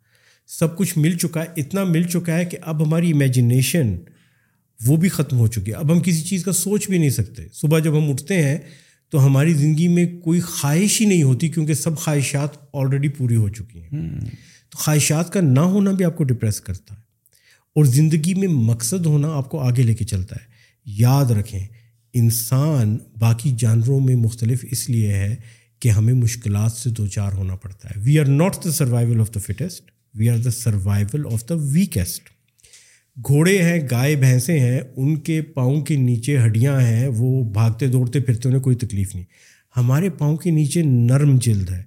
سب 0.47 0.77
کچھ 0.77 0.97
مل 0.97 1.17
چکا 1.17 1.41
ہے 1.41 1.45
اتنا 1.57 1.83
مل 1.83 2.03
چکا 2.03 2.37
ہے 2.37 2.45
کہ 2.45 2.57
اب 2.61 2.85
ہماری 2.85 3.11
امیجنیشن 3.11 3.95
وہ 4.85 4.97
بھی 4.97 5.09
ختم 5.09 5.37
ہو 5.37 5.47
چکی 5.47 5.71
ہے۔ 5.71 5.75
اب 5.75 5.91
ہم 5.91 5.99
کسی 5.99 6.21
چیز 6.21 6.43
کا 6.43 6.51
سوچ 6.51 6.89
بھی 6.89 6.97
نہیں 6.97 7.09
سکتے۔ 7.09 7.43
صبح 7.53 7.79
جب 7.79 7.97
ہم 7.97 8.11
اٹھتے 8.11 8.43
ہیں 8.43 8.57
تو 9.09 9.25
ہماری 9.25 9.53
زندگی 9.53 9.87
میں 9.87 10.19
کوئی 10.19 10.39
خواہش 10.39 11.01
ہی 11.01 11.05
نہیں 11.05 11.23
ہوتی 11.23 11.49
کیونکہ 11.49 11.73
سب 11.73 11.97
خواہشات 11.97 12.49
آلریڈی 12.73 13.07
پوری 13.07 13.35
ہو 13.35 13.49
چکی 13.49 13.83
ہیں۔ 13.83 14.19
تو 14.69 14.77
خواہشات 14.77 15.33
کا 15.33 15.41
نہ 15.41 15.59
ہونا 15.59 15.91
بھی 15.91 16.05
آپ 16.05 16.17
کو 16.17 16.23
ڈپریس 16.23 16.61
کرتا 16.61 16.95
ہے 16.95 16.99
اور 17.75 17.85
زندگی 17.85 18.33
میں 18.33 18.47
مقصد 18.47 19.05
ہونا 19.05 19.27
آپ 19.27 19.49
کو 19.49 19.59
آگے 19.59 19.83
لے 19.83 19.93
کے 19.93 20.05
چلتا 20.05 20.35
ہے۔ 20.35 20.45
یاد 20.85 21.25
رکھیں، 21.25 21.67
انسان 22.13 22.97
باقی 23.19 23.51
جانوروں 23.57 23.99
میں 23.99 24.15
مختلف 24.15 24.65
اس 24.71 24.89
لیے 24.89 25.13
ہے 25.13 25.35
کہ 25.79 25.89
ہمیں 25.89 26.13
مشکلات 26.13 26.71
سے 26.71 26.89
دو 26.89 27.07
چار 27.07 27.33
ہونا 27.33 27.55
پڑتا 27.55 27.89
ہے۔ 27.89 28.01
We 28.03 28.19
are 28.19 28.25
not 28.25 28.63
the 28.63 28.71
survival 28.71 29.19
of 29.19 29.35
the 29.35 29.39
fittest 29.39 29.94
we 30.15 30.29
are 30.29 30.37
the 30.37 30.51
survival 30.51 31.21
of 31.31 31.49
the 31.49 31.55
weakest 31.55 32.29
گھوڑے 33.27 33.61
ہیں 33.61 33.79
گائے 33.91 34.15
بھینسیں 34.15 34.59
ہیں 34.59 34.81
ان 34.95 35.19
کے 35.19 35.41
پاؤں 35.41 35.81
کے 35.81 35.95
نیچے 35.95 36.37
ہڈیاں 36.45 36.81
ہیں 36.81 37.07
وہ 37.07 37.43
بھاگتے 37.43 37.87
دوڑتے 37.87 38.19
پھرتے 38.19 38.49
انہیں 38.49 38.61
کوئی 38.61 38.75
تکلیف 38.75 39.15
نہیں۔ 39.15 39.25
ہمارے 39.77 40.09
پاؤں 40.09 40.37
کے 40.37 40.51
نیچے 40.51 40.81
نرم 40.81 41.37
جلد 41.41 41.69
ہے۔ 41.69 41.83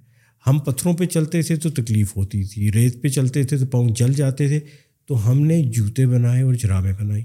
ہم 0.47 0.59
پتھروں 0.59 0.93
پہ 0.93 1.05
چلتے 1.05 1.41
تھے 1.41 1.55
تو 1.55 1.69
تکلیف 1.69 2.17
ہوتی 2.17 2.43
تھی 2.43 2.71
ریت 2.71 3.01
پہ 3.01 3.07
چلتے 3.07 3.43
تھے 3.43 3.57
تو 3.57 3.65
پاؤں 3.65 3.89
جل 3.89 4.13
جاتے 4.13 4.47
تھے 4.47 4.59
تو 5.07 5.31
ہم 5.31 5.39
نے 5.45 5.61
جوتے 5.63 6.05
بنائے 6.05 6.41
اور 6.41 6.53
جرابیں 6.53 6.93
بنائی 6.99 7.23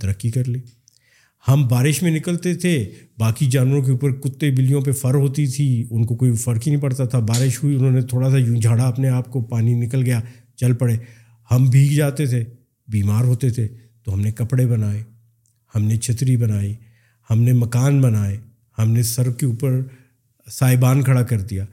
ترقی 0.00 0.30
کر 0.30 0.44
لی۔ 0.44 0.58
ہم 1.48 1.68
بارش 1.68 2.02
میں 2.02 2.10
نکلتے 2.10 2.54
تھے، 2.54 2.90
باقی 3.18 3.46
جانوروں 3.46 3.82
کے 3.82 3.92
اوپر 3.92 4.12
کتے، 4.12 4.50
بلیوں 4.50 4.80
پہ 4.82 4.92
فر 4.92 5.14
ہوتی 5.14 5.46
تھی، 5.46 5.86
ان 5.90 6.06
کو 6.06 6.16
کوئی 6.16 6.32
فرق 6.32 6.66
ہی 6.66 6.72
نہیں 6.72 6.82
پڑتا 6.82 7.04
تھا۔ 7.04 7.18
بارش 7.18 7.64
ہوئی، 7.64 7.76
انہوں 7.76 7.90
نے 7.90 8.00
تھوڑا 8.00 8.30
سا 8.30 8.38
یوں 8.38 8.56
جھاڑا 8.56 8.88
اپنے 8.88 9.08
آپ 9.08 9.32
کو، 9.32 9.40
پانی 9.40 9.74
نکل 9.74 10.02
گیا 10.02 10.20
چل 10.56 10.74
پڑے۔ 10.74 10.96
ہم 11.50 11.64
بھیگ 11.64 11.96
جاتے 11.96 12.26
تھے، 12.26 12.44
بیمار 12.88 13.24
ہوتے 13.24 13.50
تھے، 13.50 13.68
تو 14.02 14.14
ہم 14.14 14.20
نے 14.20 14.32
کپڑے 14.32 14.66
بنائے، 14.66 15.02
ہم 15.74 15.82
نے 15.82 15.96
چھتری 15.96 16.36
بنائی، 16.36 16.74
ہم 17.30 17.42
نے 17.42 17.52
مکان 17.52 18.00
بنائے، 18.00 18.36
ہم 18.78 18.90
نے 18.90 19.02
سر 19.02 19.30
کے 19.30 19.46
اوپر 19.46 19.80
سائبان 20.50 21.02
کھڑا 21.02 21.22
کر 21.22 21.40
دیا۔ 21.40 21.64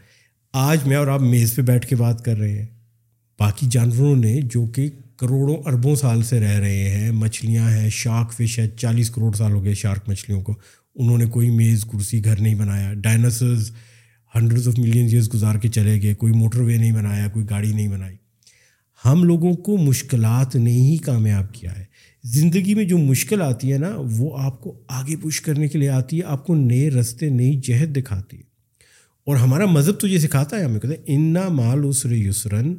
آج 0.53 0.77
میں 0.87 0.97
اور 0.97 1.07
آپ 1.07 1.21
میز 1.21 1.55
پہ 1.55 1.61
بیٹھ 1.61 1.87
کے 1.87 1.95
بات 1.95 2.25
کر 2.25 2.37
رہے 2.37 2.59
ہیں۔ 2.59 2.65
باقی 3.39 3.67
جانوروں 3.71 4.15
نے 4.15 4.41
جو 4.41 4.65
کہ 4.65 4.89
کروڑوں 5.17 5.57
اربوں 5.65 5.95
سال 5.95 6.23
سے 6.23 6.39
رہ 6.39 6.59
رہے 6.59 6.89
ہیں، 6.89 7.11
مچھلیاں 7.11 7.71
ہیں 7.71 7.89
شارک 7.89 8.33
فش 8.33 8.59
ہے 8.59 8.67
چالیس 8.67 9.09
کروڑ 9.09 9.33
سال 9.33 9.51
ہو 9.51 9.63
گئے 9.63 9.73
شارک 9.73 10.09
مچھلیوں 10.09 10.41
کو۔ 10.41 10.53
انہوں 10.95 11.17
نے 11.17 11.25
کوئی 11.25 11.49
میز، 11.49 11.85
کرسی، 11.85 12.25
گھر 12.25 12.41
نہیں 12.41 12.55
بنایا۔ 12.55 12.93
Dinosaurs 12.93 13.71
hundred 14.35 14.67
of 14.67 14.79
million 14.79 15.05
years 15.05 15.33
گزار 15.33 15.55
کے 15.55 15.67
چلے 15.67 16.01
گئے۔ 16.01 16.13
کوئی 16.13 16.33
موٹر 16.33 16.59
وے 16.59 16.77
نہیں 16.77 16.91
بنایا، 16.91 17.27
کوئی 17.27 17.45
گاڑی 17.49 17.73
نہیں 17.73 17.87
بنائی۔ 17.87 18.15
ہم 19.05 19.23
لوگوں 19.23 19.53
کو 19.53 19.77
مشکلات 19.77 20.55
نے 20.55 20.71
ہی 20.71 20.97
کامیاب 20.97 21.53
کیا 21.53 21.79
ہے۔ 21.79 21.85
زندگی 22.23 22.75
میں 22.75 22.83
جو 22.83 22.97
مشکل 22.97 23.41
آتی 23.41 23.73
ہے 23.73 23.77
نا، 23.77 23.91
وہ 23.97 24.37
آپ 24.37 24.61
کو 24.61 24.79
آگے 24.87 25.15
پوش 25.15 25.41
کرنے 25.41 25.67
کے 25.67 25.79
لیے 25.79 25.89
آتی 25.89 26.19
ہے، 26.19 26.23
آپ 26.23 26.45
کو 26.45 26.55
نئے 26.55 26.89
رستے، 26.89 27.29
نئی 27.29 27.59
جہد 27.63 27.97
دکھاتی 27.97 28.37
ہے۔ 28.37 28.43
اور 29.25 29.35
ہمارا 29.35 29.65
مذہب 29.65 29.99
تو 29.99 30.07
یہ 30.07 30.19
سکھاتا 30.19 30.55
ہے، 30.55 30.63
ہمیں 30.63 30.79
کہتے 30.79 30.95
ہیں 30.95 31.03
انا 31.07 31.49
مال 31.49 31.79
اسر 31.83 32.11
یسرن 32.11 32.75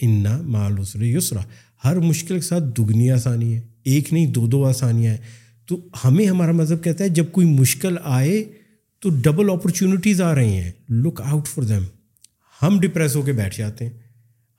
انا 0.00 0.42
مال 0.42 0.72
اسر 0.78 1.02
یسرا 1.02 1.40
ہر 1.84 1.96
مشکل 1.96 2.34
کے 2.34 2.46
ساتھ 2.46 2.64
دگنی 2.78 3.10
آسانی 3.10 3.54
ہے 3.54 3.60
ایک 3.84 4.12
نہیں 4.12 4.26
دو 4.26 4.46
دو 4.46 4.64
آسانیاں 4.64 5.10
ہیں۔ 5.10 5.20
تو 5.66 5.88
ہمیں 6.04 6.26
ہمارا 6.26 6.52
مذہب 6.52 6.84
کہتا 6.84 7.04
ہے 7.04 7.08
جب 7.08 7.24
کوئی 7.32 7.46
مشکل 7.46 7.96
آئے 8.04 8.44
تو 9.00 9.08
ڈبل 9.08 9.50
اپرچونیٹیز 9.50 10.20
آ 10.20 10.34
رہی 10.34 10.56
ہیں۔ 10.56 10.72
لک 10.88 11.20
آؤٹ 11.20 11.48
فار 11.48 11.64
دیم 11.64 11.82
ہم 12.62 12.80
ڈپریس 12.80 13.16
ہو 13.16 13.22
کے 13.22 13.32
بیٹھ 13.32 13.58
جاتے 13.58 13.84
ہیں۔ 13.84 13.92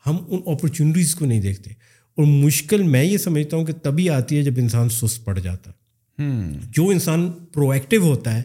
ہم 0.06 0.18
ان 0.28 0.40
اپرچونیٹیز 0.46 1.16
کو 1.16 1.26
نہیں 1.26 1.42
دیکھتے۔ 1.42 1.70
اور 2.18 2.26
مشکل 2.26 2.84
میں 2.84 3.04
یہ 3.04 3.18
سمجھتا 3.18 3.58
ہوں 3.58 3.66
کہ 3.66 3.74
تبھی 3.74 4.10
آتی 4.10 4.38
ہے 4.38 4.44
جب 4.44 4.54
انسان 4.58 4.90
سست 4.90 5.26
پڑ 5.26 5.40
جاتا۔ 5.40 5.72
ہے 5.72 6.60
جو 6.70 6.90
انسان 6.90 7.32
پرو 7.32 7.70
ایکٹیو 7.70 8.02
ہوتا 8.02 8.38
ہے 8.38 8.44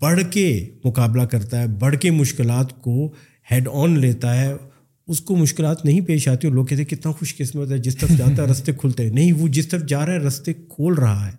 بڑھ 0.00 0.20
کے 0.30 0.70
مقابلہ 0.84 1.22
کرتا 1.22 1.62
ہے 1.62 1.66
بڑھ 1.66 1.96
کے 1.96 2.10
مشکلات 2.10 2.82
کو 2.82 3.12
ہیڈ 3.52 3.68
آن 3.72 3.98
لیتا 3.98 4.40
ہے 4.40 4.54
اس 5.06 5.20
کو 5.20 5.36
مشکلات 5.36 5.84
نہیں 5.84 6.00
پیش 6.00 6.28
آتی 6.28 6.46
اور 6.46 6.54
لوگ 6.54 6.66
کہتے 6.66 6.82
ہیں 6.82 6.88
کتنا 6.88 7.12
خوش 7.12 7.36
قسمت 7.36 7.70
ہے 7.70 7.78
جس 7.78 7.96
طرف 7.96 8.10
جاتا 8.10 8.42
ہے 8.42 8.48
رستے 8.48 8.72
کھلتے 8.72 9.02
ہیں۔ 9.02 9.10
نہیں 9.10 9.32
وہ 9.32 9.48
جس 9.48 9.68
طرف 9.68 9.86
جا 9.86 10.06
رہا 10.06 10.12
ہے 10.12 10.18
رستے 10.18 10.52
کھول 10.52 10.94
رہا 10.94 11.26
ہے۔ 11.26 11.32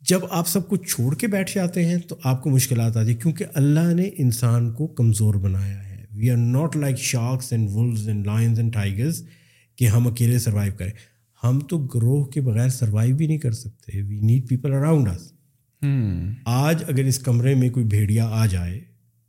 جب 0.00 0.20
آپ 0.30 0.48
سب 0.48 0.68
کچھ 0.68 0.88
چھوڑ 0.88 1.14
کے 1.14 1.26
بیٹھ 1.26 1.54
جاتے 1.54 1.84
ہیں 1.84 1.96
تو 1.96 2.16
آپ 2.24 2.42
کو 2.42 2.50
مشکلات 2.50 2.96
آتی 2.96 3.08
ہیں 3.08 3.20
کیونکہ 3.20 3.44
اللہ 3.54 3.94
نے 3.94 4.10
انسان 4.18 4.72
کو 4.72 4.86
کمزور 4.86 5.34
بنایا 5.34 5.88
ہے۔ 5.88 6.04
We 6.10 6.30
are 6.30 6.36
not 6.36 6.76
like 6.76 6.98
sharks 6.98 7.52
and 7.52 7.68
wolves 7.72 8.08
and 8.08 8.26
lions 8.26 8.58
and 8.58 8.72
tigers 8.72 9.22
کہ 9.76 9.86
ہم 9.86 10.06
اکیلے 10.06 10.38
سروائیو 10.38 10.72
کریں۔ 10.78 10.90
ہم 11.44 11.60
تو 11.60 11.78
گروہ 11.78 12.24
کے 12.24 12.40
بغیر 12.40 12.68
سروائیو 12.68 13.16
بھی 13.16 13.26
نہیں 13.26 13.38
کر 13.38 13.52
سکتے۔ 13.52 14.02
We 14.02 14.20
need 14.20 14.48
people 14.48 14.72
around 14.72 15.08
us 15.08 15.32
آج 16.44 16.84
اگر 16.88 17.04
اس 17.04 17.18
کمرے 17.18 17.54
میں 17.54 17.70
کوئی 17.70 17.86
بھیڑیا 17.86 18.24
آ 18.24 18.46
جائے 18.46 18.80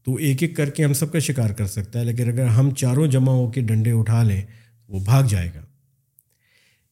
تو 0.06 0.16
ایک 0.16 0.44
ایک 0.44 0.56
کر 0.56 0.70
کے 0.70 0.84
ہم 0.86 0.94
سب 0.94 1.12
کا 1.12 1.20
شکار 1.20 1.50
کر 1.50 1.68
سکتا 1.68 2.00
ہے، 2.00 2.06
لیکن 2.06 2.30
اگر 2.30 2.46
ہم 2.46 2.72
چاروں 2.72 3.08
جمع 3.08 3.32
ہو 3.32 3.52
کے 3.52 3.62
ڈنڈے 3.62 3.92
اٹھا 3.92 4.24
لیں، 4.24 4.42
وہ 4.90 5.00
بھاگ 5.00 5.24
جائے 5.24 5.50
گا۔ 5.56 5.62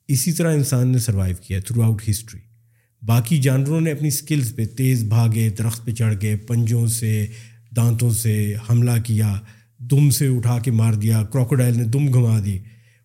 اسی 0.08 0.32
طرح 0.32 0.54
انسان 0.54 0.88
نے 0.88 1.00
سروائیو 1.00 1.36
کیا 1.42 1.60
تھرو 1.60 1.82
آؤٹ 1.82 2.02
ہسٹری 2.10 2.40
باقی 3.02 3.38
جانوروں 3.38 3.82
نے 3.82 3.92
اپنی 3.92 4.08
اسکلس 4.08 4.56
پہ 4.56 4.66
تیز 4.66 5.04
بھاگے، 5.04 5.50
درخت 5.50 5.86
پہ 5.86 5.92
چڑھ 5.92 6.16
گئے، 6.22 6.36
پنجوں 6.36 6.88
سے، 6.88 7.28
دانتوں 7.76 8.12
سے 8.12 8.56
حملہ 8.70 9.00
کیا، 9.06 9.40
دم 9.80 10.10
سے 10.10 10.28
اٹھا 10.28 10.60
کے 10.60 10.72
مار 10.72 10.94
دیا 10.94 11.24
کراکوڈائل 11.24 11.78
نے 11.78 11.84
دم 11.84 12.14
گھما 12.14 12.40
دی 12.46 12.58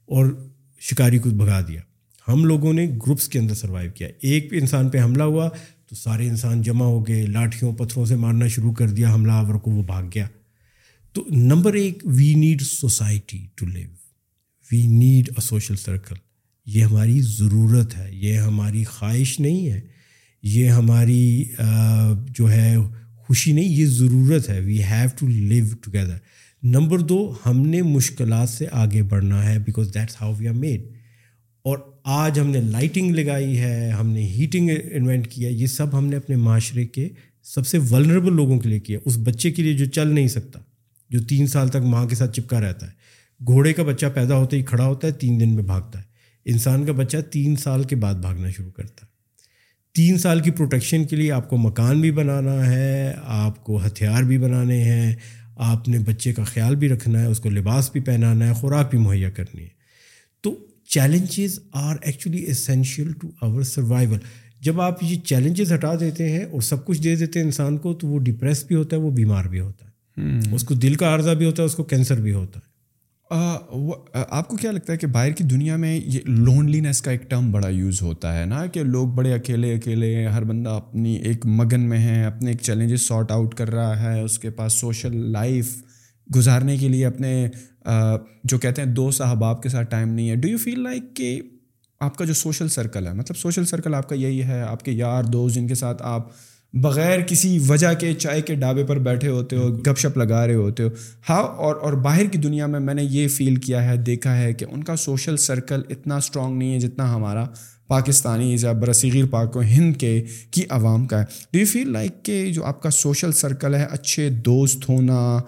اور 0.08 0.26
شکاری 0.80 1.18
کو 1.18 1.30
بھگا 1.30 1.60
دیا۔ 1.68 1.80
ہم 2.28 2.44
لوگوں 2.44 2.72
نے 2.72 2.86
گروپس 3.06 3.28
کے 3.28 3.38
اندر 3.38 3.54
سروائیو 3.54 3.90
کیا۔ 3.94 4.08
ایک 4.22 4.48
انسان 4.52 4.88
پہ 4.88 4.98
حملہ 4.98 5.22
ہوا 5.22 5.48
تو 5.86 5.94
سارے 5.94 6.28
انسان 6.28 6.62
جمع 6.62 6.84
ہو 6.84 7.06
گئے، 7.06 7.26
لاٹھیوں 7.26 7.72
پتھروں 7.72 8.06
سے 8.06 8.16
مارنا 8.16 8.46
شروع 8.46 8.72
کر 8.72 8.90
دیا، 8.90 9.14
حملہ 9.14 9.32
آور 9.32 9.54
کو 9.54 9.70
وہ 9.70 9.82
بھاگ 9.82 10.04
گیا۔ 10.14 10.26
تو 11.12 11.24
نمبر 11.30 11.74
ایک 11.74 12.02
we 12.04 12.32
need 12.34 12.62
society 12.62 13.46
to 13.54 13.66
live 13.66 13.88
we 14.70 14.86
need 14.86 15.28
a 15.28 15.40
social 15.40 15.76
circle 15.76 16.14
یہ 16.66 16.82
ہماری 16.82 17.20
ضرورت 17.20 17.96
ہے، 17.96 18.08
یہ 18.12 18.38
ہماری 18.38 18.84
خواہش 18.84 19.40
نہیں 19.40 19.70
ہے، 19.70 19.80
یہ 20.42 20.68
ہماری 20.68 21.44
جو 22.30 22.50
ہے 22.50 22.76
خوشی 23.16 23.52
نہیں، 23.52 23.64
یہ 23.64 23.86
ضرورت 23.86 24.48
ہے۔ 24.48 24.60
We 24.60 24.82
have 24.82 25.08
to 25.18 25.26
live 25.28 25.64
together 25.82 26.16
number 26.62 26.98
دو، 26.98 27.34
ہم 27.46 27.60
نے 27.66 27.82
مشکلات 27.82 28.48
سے 28.48 28.66
آگے 28.72 29.02
بڑھنا 29.02 29.44
ہے 29.44 29.58
because 29.58 29.94
that's 29.94 30.20
how 30.20 30.34
we 30.38 30.48
are 30.48 30.54
made 30.54 30.82
اور 31.64 31.78
آج 32.10 32.40
ہم 32.40 32.50
نے 32.50 32.60
لائٹنگ 32.60 33.14
لگائی 33.14 33.58
ہے، 33.58 33.90
ہم 33.90 34.10
نے 34.10 34.20
ہیٹنگ 34.20 34.70
انوینٹ 34.92 35.26
کیا 35.28 35.48
یہ 35.48 35.66
سب 35.66 35.98
ہم 35.98 36.06
نے 36.06 36.16
اپنے 36.16 36.36
معاشرے 36.36 36.86
کے 36.86 37.08
سب 37.42 37.66
سے 37.66 37.78
ولنریبل 37.90 38.32
لوگوں 38.32 38.58
کے 38.58 38.68
لیے 38.68 38.80
کیا 38.80 38.98
اس 39.04 39.18
بچے 39.18 39.50
کے 39.50 39.62
لیے 39.62 39.72
جو 39.72 39.84
چل 39.84 40.08
نہیں 40.08 40.28
سکتا، 40.28 40.60
جو 41.10 41.22
تین 41.22 41.46
سال 41.46 41.68
تک 41.68 41.76
ماں 41.76 42.06
کے 42.06 42.14
ساتھ 42.14 42.40
چپکا 42.40 42.60
رہتا 42.60 42.86
ہے۔ 42.86 42.90
گھوڑے 43.46 43.72
کا 43.72 43.82
بچہ 43.82 44.06
پیدا 44.14 44.36
ہوتا 44.36 44.56
ہی 44.56 44.62
کھڑا 44.62 44.86
ہوتا 44.86 45.06
ہے، 45.06 45.12
تین 45.12 45.40
دن 45.40 45.54
میں 45.54 45.62
بھاگتا 45.62 45.98
ہے۔ 45.98 46.04
انسان 46.44 46.86
کا 46.86 46.92
بچہ 46.92 47.16
تین 47.16 47.56
سال 47.56 47.84
کے 47.84 47.96
بعد 47.96 48.14
بھاگنا 48.14 48.50
شروع 48.50 48.70
کرتا 48.70 49.06
ہے۔ 49.06 49.10
تین 49.94 50.18
سال 50.18 50.40
کی 50.40 50.50
پروٹیکشن 50.50 51.04
کے 51.04 51.16
لیے 51.16 51.32
آپ 51.32 51.50
کو 51.50 51.56
مکان 51.56 52.00
بھی 52.00 52.10
بنانا 52.10 52.72
ہے، 52.72 53.12
آپ 53.24 53.64
کو 53.64 53.86
ہتھیار 53.86 54.22
بھی 54.22 54.38
بنانے 54.38 54.82
ہیں، 54.82 55.14
آپ 55.56 55.88
نے 55.88 55.98
بچے 55.98 56.32
کا 56.32 56.44
خیال 56.44 56.76
بھی 56.76 56.88
رکھنا 56.88 57.20
ہے، 57.20 57.26
اس 57.26 57.40
کو 57.40 57.50
لباس 57.50 57.92
بھی 57.92 58.00
پہنانا 58.00 58.48
ہے، 58.48 58.52
خوراک 58.52 58.90
بھی 58.90 58.98
مہیا 58.98 59.30
کرنی 59.30 59.62
ہے۔ 59.62 59.77
Challenges 60.88 61.58
are 61.72 61.96
actually 62.02 62.44
essential 62.46 63.12
to 63.12 63.30
our 63.40 63.62
survival 63.62 64.18
جب 64.60 64.80
آپ 64.80 65.02
یہ 65.02 65.20
چیلنجز 65.20 65.72
ہٹا 65.72 65.92
دیتے 66.00 66.32
ہیں 66.32 66.44
اور 66.44 66.60
سب 66.60 66.86
کچھ 66.86 67.02
دے 67.02 67.16
دیتے 67.16 67.38
ہیں 67.38 67.46
انسان 67.46 67.78
کو 67.78 67.94
تو 67.94 68.06
وہ 68.06 68.18
ڈپریس 68.18 68.64
بھی 68.64 68.76
ہوتا 68.76 68.96
ہے 68.96 69.00
وہ 69.00 69.10
بیمار 69.10 69.44
بھی 69.44 69.60
ہوتا 69.60 69.86
ہے۔ 69.86 69.88
اس 70.54 70.64
کو 70.64 70.74
دل 70.74 70.94
کا 70.94 71.06
عارضہ 71.08 71.30
بھی 71.30 71.46
ہوتا 71.46 71.62
ہے 71.62 71.66
اس 71.66 71.74
کو 71.74 71.84
کینسر 71.84 72.20
بھی 72.20 72.32
ہوتا 72.32 72.60
ہے۔ 72.60 72.68
آپ 74.30 74.48
کو 74.48 74.56
کیا 74.56 74.70
لگتا 74.70 74.92
ہے 74.92 74.98
کہ 74.98 75.06
باہر 75.06 75.30
کی 75.30 75.44
دنیا 75.44 75.76
میں 75.76 76.00
یہ 76.04 76.20
لونلینس 76.24 77.02
کا 77.02 77.10
ایک 77.10 77.30
ٹرم 77.30 77.52
بڑا 77.52 77.68
یوز 77.68 78.02
ہوتا 78.02 78.38
ہے 78.38 78.44
نا؟ 78.44 78.66
کہ 78.66 78.82
لوگ 78.82 79.08
بڑے 79.08 79.34
اکیلے 79.34 79.74
اکیلے 79.74 80.26
ہر 80.26 80.44
بندہ 80.44 80.70
اپنی 80.70 81.14
ایک 81.14 81.46
مگن 81.46 81.80
میں 81.80 81.98
ہے 81.98 82.24
اپنے 82.24 82.50
ایک 82.50 82.60
چیلنجز 82.62 83.02
سارٹ 83.02 83.32
آؤٹ 83.32 83.54
کر 83.54 83.70
رہا 83.70 84.02
ہے 84.02 84.20
اس 84.20 84.38
کے 84.38 84.50
پاس 84.50 84.72
سوشل 84.72 85.32
لائف 85.32 85.82
گزارنے 86.36 86.76
کے 86.76 86.88
لیے 86.88 87.06
اپنے 87.06 87.48
جو 88.44 88.58
کہتے 88.58 88.82
ہیں 88.82 88.88
دو 88.88 89.10
احباب 89.20 89.62
کے 89.62 89.68
ساتھ 89.68 89.90
ٹائم 89.90 90.08
نہیں 90.08 90.30
ہے. 90.30 90.36
ڈو 90.36 90.48
یو 90.48 90.58
فیل 90.58 90.80
لائک 90.80 91.16
کہ 91.16 91.40
آپ 92.00 92.16
کا 92.16 92.24
جو 92.24 92.34
سوشل 92.34 92.68
سرکل 92.68 93.06
ہے 93.06 93.12
مطلب 93.12 93.36
سوشل 93.36 93.64
سرکل 93.64 93.94
آپ 93.94 94.08
کا 94.08 94.14
یہی 94.14 94.42
ہے 94.42 94.62
آپ 94.62 94.82
کے 94.82 94.92
یار 94.92 95.22
دوست 95.22 95.54
جن 95.54 95.66
کے 95.66 95.74
ساتھ 95.74 96.02
آپ 96.02 96.28
بغیر 96.72 97.20
کسی 97.20 97.58
وجہ 97.68 97.94
کے 97.98 98.14
چائے 98.14 98.42
کے 98.42 98.54
ڈھابے 98.54 98.84
پر 98.84 98.98
بیٹھے 98.98 99.28
ہوتے 99.28 99.56
ہو 99.56 99.78
گپ 99.78 99.98
شپ 99.98 100.18
لگا 100.18 100.46
رہے 100.46 100.54
ہوتے 100.54 100.82
ہو 100.82 100.88
ہاں 101.28 101.42
اور 101.42 101.76
اور 101.76 101.92
باہر 101.92 102.24
کی 102.24 102.38
دنیا 102.38 102.66
میں 102.66 102.80
میں 102.80 102.94
نے 102.94 103.02
یہ 103.02 103.28
فیل 103.28 103.56
کیا 103.56 103.84
ہے 103.84 103.96
دیکھا 103.96 104.36
ہے 104.36 104.52
کہ 104.52 104.66
ان 104.70 104.84
کا 104.84 104.96
سوشل 104.96 105.36
سرکل 105.36 105.82
اتنا 105.90 106.16
اسٹرانگ 106.16 106.58
نہیں 106.58 106.74
ہے 106.74 106.78
جتنا 106.78 107.14
ہمارا 107.14 107.44
پاکستانی 107.86 108.56
یا 108.60 108.72
برصغیر 108.72 109.24
پاک 109.30 109.56
و 109.56 109.60
ہند 109.60 109.96
کے 109.96 110.24
کی 110.50 110.62
عوام 110.68 111.06
کا 111.06 111.20
ہے. 111.20 111.24
ڈو 111.52 111.58
یو 111.58 111.66
فیل 111.66 111.92
لائک 111.92 112.24
کہ 112.24 112.52
جو 112.52 112.64
آپ 112.64 112.82
کا 112.82 112.90
سوشل 112.90 113.32
سرکل 113.32 113.74
ہے 113.74 113.86
اچھے 113.90 114.30
دوست 114.30 114.88
ہونا 114.88 115.38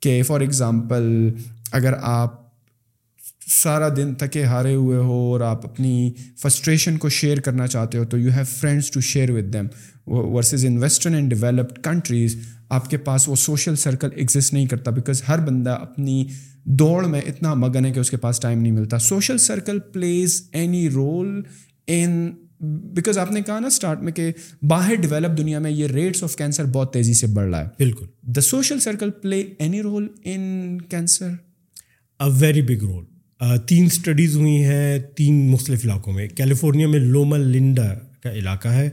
کہ 0.00 0.22
فار 0.22 0.40
ایگزامپل 0.40 1.30
اگر 1.72 1.94
آپ 2.00 2.38
سارا 3.46 3.88
دن 3.96 4.14
تھکے 4.14 4.44
ہارے 4.44 4.74
ہوئے 4.74 4.96
ہو 4.96 5.18
اور 5.32 5.40
آپ 5.40 5.64
اپنی 5.66 6.12
فسٹریشن 6.42 6.96
کو 6.98 7.08
شیئر 7.08 7.40
کرنا 7.40 7.66
چاہتے 7.66 7.98
ہو 7.98 8.04
تو 8.04 8.18
you 8.18 8.30
have 8.32 8.44
friends 8.48 8.90
to 8.90 9.00
share 9.00 9.30
with 9.30 9.52
them 9.52 9.66
versus 10.06 10.64
in 10.64 10.78
western 10.78 11.14
and 11.14 11.30
developed 11.30 11.78
countries 11.84 12.36
آپ 12.68 12.90
کے 12.90 12.96
پاس 12.96 13.28
وہ 13.28 13.34
سوشل 13.34 13.76
سرکل 13.76 14.08
ایگزسٹ 14.16 14.52
نہیں 14.52 14.66
کرتا 14.66 14.90
بیکاز 14.90 15.22
ہر 15.28 15.38
بندہ 15.38 15.70
اپنی 15.70 16.24
دوڑ 16.64 17.06
میں 17.06 17.20
اتنا 17.26 17.54
مگن 17.54 17.84
ہے 17.84 17.92
کہ 17.92 18.00
اس 18.00 18.10
کے 18.10 18.16
پاس 18.16 18.40
ٹائم 18.40 18.60
نہیں 18.62 18.72
ملتا. 18.72 18.98
Social 18.98 19.38
circle 19.38 19.78
plays 19.92 20.42
any 20.52 20.88
role 20.90 21.42
in 21.86 22.30
because 22.94 23.18
آپ 23.18 23.32
نے 23.32 23.42
کہا 23.42 23.58
نا 23.58 23.66
اسٹارٹ 23.66 24.02
میں 24.02 24.12
کہ 24.12 24.30
باہر 24.62 24.94
ڈیولپ 24.94 25.38
دنیا 25.38 25.58
میں 25.58 25.70
یہ 25.70 25.86
ریٹس 25.86 26.22
آف 26.22 26.36
کینسر 26.36 26.64
بہت 26.64 26.92
تیزی 26.92 27.14
سے 27.14 27.26
بڑھ 27.26 27.48
رہا 27.50 27.60
ہے. 27.60 27.68
بالکل. 27.78 28.06
The 28.22 28.40
social 28.40 28.80
circle 28.80 29.10
play 29.10 29.44
any 29.58 29.82
role 29.82 30.08
in 30.24 30.78
cancer 30.80 31.30
very 32.20 32.62
big 32.62 32.84
role 32.84 33.04
تین 33.66 33.84
اسٹڈیز 33.84 34.36
ہوئی 34.36 34.64
ہیں 34.64 34.98
تین 35.16 35.34
مختلف 35.50 35.84
علاقوں 35.84 36.12
میں. 36.12 36.26
کیلیفورنیا 36.28 36.88
میں 36.88 36.98
لوما 36.98 37.36
لنڈا 37.36 37.92
کا 38.22 38.32
علاقہ 38.32 38.68
ہے. 38.68 38.88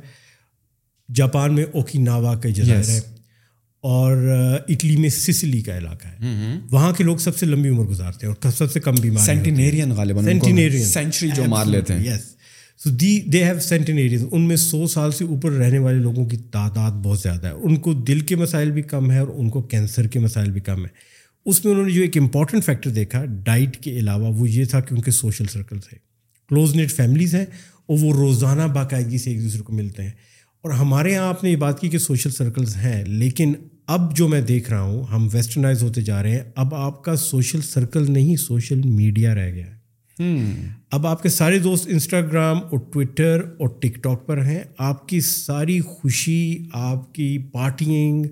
جاپان 1.09 1.53
میں 1.55 1.63
اوکیناوا 1.73 2.35
کا 2.35 2.49
جزائر 2.49 2.89
ہے. 2.89 2.99
اور 3.83 4.17
اٹلی 4.69 4.95
میں 4.97 5.09
سسلی 5.09 5.61
کا 5.61 5.77
علاقہ 5.77 6.07
ہے. 6.07 6.31
وہاں 6.71 6.91
کے 6.93 7.03
لوگ 7.03 7.17
سب 7.17 7.37
سے 7.37 7.45
لمبی 7.45 7.69
عمر 7.69 7.85
گزارتے 7.85 8.27
ہیں 8.27 8.33
اور 8.33 8.51
سب 8.51 8.71
سے 8.71 8.79
کم 8.79 8.95
بیمار 9.01 9.25
سینٹینیرین 9.25 9.93
سینٹینیرین 10.23 10.85
سینچری 10.85 11.29
جو 11.35 11.43
مار 11.45 11.65
لیتے 11.65 11.93
ہیں. 11.93 12.05
یس 12.05 12.25
سو 12.79 12.89
دی 12.89 13.19
دے 13.21 13.43
ہیو 13.43 13.59
سینٹینیرین 13.59 14.27
ان 14.31 14.47
میں 14.47 14.55
سو 14.55 14.87
سال 14.87 15.11
سے 15.11 15.23
اوپر 15.25 15.51
رہنے 15.51 15.79
والے 15.79 15.97
لوگوں 15.97 16.25
کی 16.25 16.37
تعداد 16.51 16.91
بہت 17.03 17.19
زیادہ 17.19 17.47
ہے. 17.47 17.51
ان 17.51 17.75
کو 17.75 17.93
دل 17.93 18.19
کے 18.19 18.35
مسائل 18.35 18.71
بھی 18.71 18.81
کم 18.81 19.11
ہے 19.11 19.19
اور 19.19 19.27
ان 19.27 19.49
کو 19.49 19.61
کینسر 19.61 20.07
کے 20.07 20.19
مسائل 20.19 20.51
بھی 20.51 20.61
کم 20.61 20.85
ہے 20.85 20.89
اس 21.47 21.65
میں 21.65 21.73
انہوں 21.73 21.87
نے 21.87 21.93
جو 21.93 22.01
ایک 22.01 22.17
امپورٹنٹ 22.17 22.65
فیکٹر 22.65 22.89
دیکھا 22.89 23.25
ڈائٹ 23.25 23.77
کے 23.77 23.91
علاوہ 23.91 24.33
وہ 24.33 24.49
یہ 24.49 24.65
تھا 24.65 24.79
کہ 24.79 24.93
ان 24.93 25.01
کے 25.01 25.11
سوشل 25.11 25.45
سرکلس 25.45 25.83
ہیں 25.93 25.99
کلوز 26.49 26.75
نیٹ 26.75 26.91
فیملیز 26.91 27.35
ہیں 27.35 27.45
اور 27.85 27.97
وہ 28.01 28.13
روزانہ 28.13 28.73
باقاعدگی 28.73 29.17
سے 29.17 29.31
ایک 29.31 29.43
دوسرے 29.43 29.61
کو 29.61 29.73
ملتے 29.73 30.03
ہیں۔ 30.03 30.11
اور 30.61 30.71
ہمارے 30.71 31.11
یہاں 31.11 31.27
آپ 31.27 31.43
نے 31.43 31.51
یہ 31.51 31.55
بات 31.55 31.81
کی 31.81 31.89
کہ 31.89 31.97
سوشل 31.97 32.29
سرکلز 32.29 32.75
ہیں 32.75 33.03
لیکن 33.05 33.53
اب 33.87 34.17
جو 34.17 34.27
میں 34.27 34.41
دیکھ 34.41 34.69
رہا 34.69 34.81
ہوں 34.81 35.03
ہم 35.03 35.27
ویسٹرنائز 35.33 35.83
ہوتے 35.83 36.01
جا 36.01 36.23
رہے 36.23 36.31
ہیں۔ 36.31 36.43
اب 36.55 36.75
آپ 36.75 37.03
کا 37.03 37.15
سوشل 37.15 37.61
سرکل 37.61 38.11
نہیں 38.11 38.35
سوشل 38.35 38.81
میڈیا 38.85 39.35
رہ 39.35 39.51
گیا 39.51 39.67
ہے۔ 39.67 39.77
اب 40.91 41.07
آپ 41.07 41.23
کے 41.23 41.29
سارے 41.29 41.59
دوست 41.59 41.87
انسٹاگرام 41.87 42.57
اور 42.57 42.79
ٹویٹر 42.93 43.41
اور 43.59 43.67
ٹک 43.67 44.03
ٹاک 44.03 44.27
پر 44.27 44.45
ہیں۔ 44.45 44.59
آپ 44.77 45.07
کی 45.07 45.21
ساری 45.21 45.79
خوشی 45.79 46.65
آپ 46.73 47.13
کی 47.13 47.37
پارٹینگ 47.37 48.25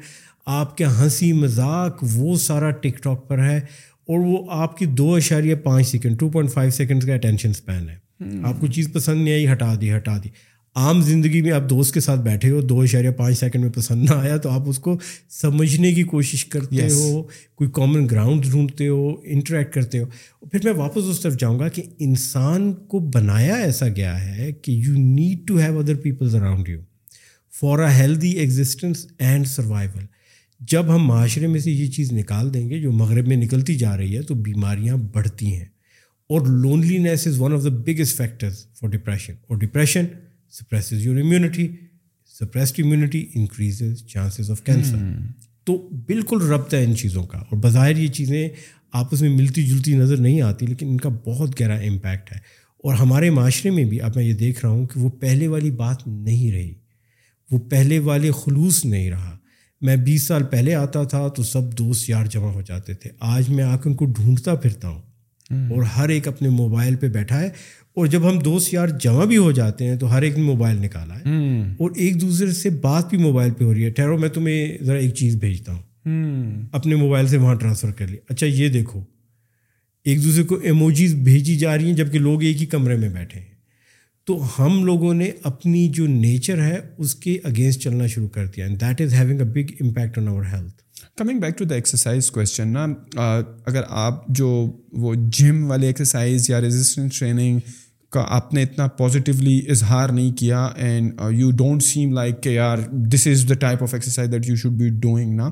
آپ 0.45 0.77
کے 0.77 0.85
ہنسی 0.85 1.33
مذاق 1.33 2.03
وہ 2.13 2.35
سارا 2.35 2.71
ٹک 2.71 3.03
ٹاک 3.03 3.27
پر 3.27 3.43
ہے 3.43 3.57
اور 3.57 4.19
وہ 4.19 4.45
آپ 4.49 4.77
کی 4.77 4.85
دو 4.85 5.15
اشاریہ 5.15 5.55
پانچ 5.55 5.87
second 5.87 6.19
two 6.19 6.29
point 6.29 6.53
five 6.53 6.71
second 6.71 7.05
کا 7.05 7.13
اٹینشن 7.13 7.49
اسپین 7.49 7.89
ہے۔ 7.89 8.05
آپ 8.43 8.59
کو 8.59 8.67
چیز 8.67 8.93
پسند 8.93 9.23
نہیں 9.23 9.33
آئی 9.33 9.51
ہٹا 9.51 9.73
دی 9.81 9.95
ہٹا 9.95 10.17
دی۔ 10.17 10.29
عام 10.75 11.01
زندگی 11.01 11.41
میں 11.41 11.51
آپ 11.51 11.69
دوست 11.69 11.93
کے 11.93 11.99
ساتھ 11.99 12.19
بیٹھے 12.19 12.49
ہو 12.51 12.61
دو 12.61 12.81
اشاریہ 12.81 13.09
پانچ 13.09 13.39
سیکنڈ 13.39 13.63
میں 13.63 13.71
پسند 13.71 14.09
نہ 14.09 14.15
آیا 14.15 14.37
تو 14.37 14.49
آپ 14.49 14.61
اس 14.65 14.79
کو 14.79 14.99
سمجھنے 15.29 15.93
کی 15.93 16.03
کوشش 16.03 16.45
کرتے 16.45 16.75
yes. 16.75 16.91
ہو 16.91 17.23
کوئی 17.55 17.69
کامن 17.73 18.07
گراؤنڈ 18.11 18.45
ڈھونڈتے 18.45 18.87
ہو 18.87 19.15
انٹریکٹ 19.23 19.73
کرتے 19.73 19.99
ہو۔ 19.99 20.05
پھر 20.47 20.59
میں 20.63 20.73
واپس 20.73 21.01
اس 21.09 21.19
طرف 21.19 21.39
جاؤں 21.39 21.59
گا 21.59 21.67
کہ 21.67 21.83
انسان 21.99 22.73
کو 22.73 22.99
بنایا 22.99 23.55
ایسا 23.55 23.87
گیا 23.87 24.37
ہے 24.37 24.51
کہ 24.51 24.71
you 24.71 24.93
need 24.93 25.47
to 25.47 25.57
have 25.57 25.79
other 25.79 25.95
peoples 25.95 26.35
around 26.35 26.69
you 26.69 26.79
for 27.61 27.79
a 27.79 27.93
healthy 27.93 28.29
existence 28.29 29.07
and 29.19 29.47
survival 29.47 30.03
جب 30.71 30.95
ہم 30.95 31.03
معاشرے 31.07 31.47
میں 31.47 31.59
سے 31.59 31.71
یہ 31.71 31.87
چیز 31.87 32.13
نکال 32.13 32.53
دیں 32.53 32.69
گے 32.69 32.79
جو 32.79 32.91
مغرب 32.91 33.27
میں 33.27 33.37
نکلتی 33.37 33.75
جا 33.75 33.97
رہی 33.97 34.17
ہے 34.17 34.21
تو 34.21 34.33
بیماریاں 34.33 34.97
بڑھتی 34.97 35.53
ہیں۔ 35.53 35.65
اور 36.29 36.47
loneliness 36.47 37.27
is 37.27 37.41
one 37.41 37.53
of 37.53 37.63
the 37.63 37.69
biggest 37.69 38.17
factors 38.17 38.65
for 38.73 38.89
depression 38.89 39.33
اور 39.47 39.57
depression 39.57 40.05
suppresses 40.51 41.05
your 41.05 41.19
immunity 41.19 41.67
suppressed 42.39 42.81
immunity 42.83 43.25
increases 43.35 44.05
chances 44.05 44.51
of 44.51 44.63
cancer 44.63 44.97
تو 45.63 45.89
بالکل 46.07 46.41
ربط 46.41 46.73
ہے 46.73 46.83
ان 46.83 46.95
چیزوں 46.95 47.23
کا۔ 47.23 47.37
اور 47.37 47.57
بظاہر 47.57 47.97
یہ 47.97 48.07
چیزیں 48.07 48.49
آپس 48.93 49.21
میں 49.21 49.29
ملتی 49.29 49.63
جلتی 49.63 49.93
نظر 49.95 50.17
نہیں 50.17 50.41
آتی 50.41 50.65
لیکن 50.65 50.87
ان 50.87 50.97
کا 50.97 51.09
بہت 51.09 51.61
گہرا 51.61 51.75
امپیکٹ 51.75 52.31
ہے۔ 52.31 52.37
اور 52.77 52.93
ہمارے 52.93 53.29
معاشرے 53.29 53.71
میں 53.71 53.83
بھی 53.83 54.01
اب 54.01 54.11
میں 54.15 54.23
یہ 54.23 54.33
دیکھ 54.33 54.59
رہا 54.63 54.69
ہوں 54.69 54.87
کہ 54.87 54.99
وہ 54.99 55.09
پہلے 55.09 55.47
والی 55.47 55.71
بات 55.71 56.07
نہیں 56.07 56.51
رہی۔ 56.51 56.73
وہ 57.51 57.59
پہلے 57.59 57.99
والے 57.99 58.31
خلوص 58.31 58.85
نہیں 58.85 59.09
رہا۔ 59.09 59.37
میں 59.81 59.95
بیس 59.95 60.23
سال 60.23 60.43
پہلے 60.43 60.75
آتا 60.75 61.03
تھا 61.03 61.27
تو 61.27 61.43
سب 61.43 61.77
دوست 61.77 62.09
یار 62.09 62.25
جمع 62.25 62.51
ہو 62.51 62.61
جاتے 62.61 62.93
تھے۔ 62.93 63.09
آج 63.19 63.49
میں 63.49 63.63
آ 63.63 63.77
کے 63.77 63.89
ان 63.89 63.95
کو 63.95 64.05
ڈھونڈتا 64.05 64.55
پھرتا 64.55 64.87
ہوں 64.87 65.01
اور 65.51 65.83
ہر 65.83 66.09
ایک 66.09 66.27
اپنے 66.27 66.49
موبائل 66.49 66.95
پہ 66.95 67.07
بیٹھا 67.07 67.39
ہے 67.41 67.47
اور 67.95 68.07
جب 68.07 68.29
ہم 68.29 68.39
دوست 68.39 68.73
یار 68.73 68.87
جمع 68.87 69.25
بھی 69.25 69.37
ہو 69.37 69.51
جاتے 69.51 69.85
ہیں 69.85 69.95
تو 69.95 70.11
ہر 70.11 70.21
ایک 70.21 70.37
نے 70.37 70.43
موبائل 70.43 70.77
نکالا 70.81 71.15
ہے۔ 71.15 71.29
اور 71.79 71.91
ایک 71.95 72.21
دوسرے 72.21 72.51
سے 72.51 72.69
بات 72.69 73.09
بھی 73.09 73.17
موبائل 73.17 73.51
پہ 73.51 73.63
ہو 73.63 73.73
رہی 73.73 73.83
ہے۔ 73.83 73.89
ٹھہرو 73.89 74.17
میں 74.17 74.29
تمہیں 74.29 74.83
ذرا 74.83 74.97
ایک 74.97 75.13
چیز 75.13 75.35
بھیجتا 75.35 75.73
ہوں۔ 75.73 75.81
اپنے 76.71 76.95
موبائل 76.95 77.27
سے 77.27 77.37
وہاں 77.37 77.55
ٹرانسفر 77.55 77.91
کر 77.91 78.07
لیا 78.07 78.17
اچھا 78.29 78.45
یہ 78.45 78.69
دیکھو۔ 78.69 79.03
ایک 80.03 80.23
دوسرے 80.23 80.43
کو 80.43 80.55
ایموجیز 80.55 81.15
بھیجی 81.15 81.55
جا 81.55 81.77
رہی 81.77 81.85
ہیں 81.85 81.93
جبکہ 81.93 82.19
لوگ 82.19 82.43
ایک 82.43 82.61
ہی 82.61 82.65
کمرے 82.65 82.95
میں 82.95 83.09
بیٹھے 83.09 83.39
ہیں۔ 83.39 83.54
تو 84.27 84.37
ہم 84.57 84.83
لوگوں 84.85 85.13
نے 85.13 85.29
اپنی 85.43 85.87
جو 85.93 86.05
نیچر 86.07 86.61
ہے 86.61 86.79
اس 86.97 87.13
کے 87.15 87.37
اگینسٹ 87.43 87.81
چلنا 87.81 88.07
شروع 88.07 88.27
کر 88.27 88.45
دیا. 88.45 88.65
And 88.65 88.81
that 88.81 89.01
is 89.01 89.13
having 89.13 89.39
a 89.39 89.45
big 89.45 89.71
impact 89.81 90.17
on 90.17 90.27
our 90.27 90.43
health 90.51 90.81
coming 91.17 91.39
back 91.39 91.57
to 91.57 91.65
the 91.65 91.75
exercise 91.75 92.29
question 92.31 92.67
نا 92.67 92.85
اگر 93.65 93.81
آپ 93.89 94.27
جو 94.29 94.49
وہ 94.93 95.13
جم 95.33 95.65
والے 95.69 95.87
ایکسرسائز 95.87 96.49
یا 96.49 96.61
ریزسٹنس 96.61 97.19
ٹریننگ 97.19 97.59
کا 98.11 98.23
آپ 98.29 98.53
نے 98.53 98.63
اتنا 98.63 98.87
پازیٹیولی 98.97 99.59
اظہار 99.69 100.09
نہیں 100.09 100.31
کیا 100.37 100.65
and 100.65 101.21
you 101.31 101.51
don't 101.57 101.83
seem 101.83 102.13
like 102.13 102.41
کہ 102.43 102.49
یار 102.49 102.77
this 103.13 103.27
is 103.27 103.47
the 103.49 103.55
type 103.59 103.83
of 103.83 103.93
exercise 103.93 104.31
that 104.31 104.49
you 104.49 104.55
should 104.55 104.73
be 104.73 104.89
doing 105.01 105.35
نا، 105.35 105.49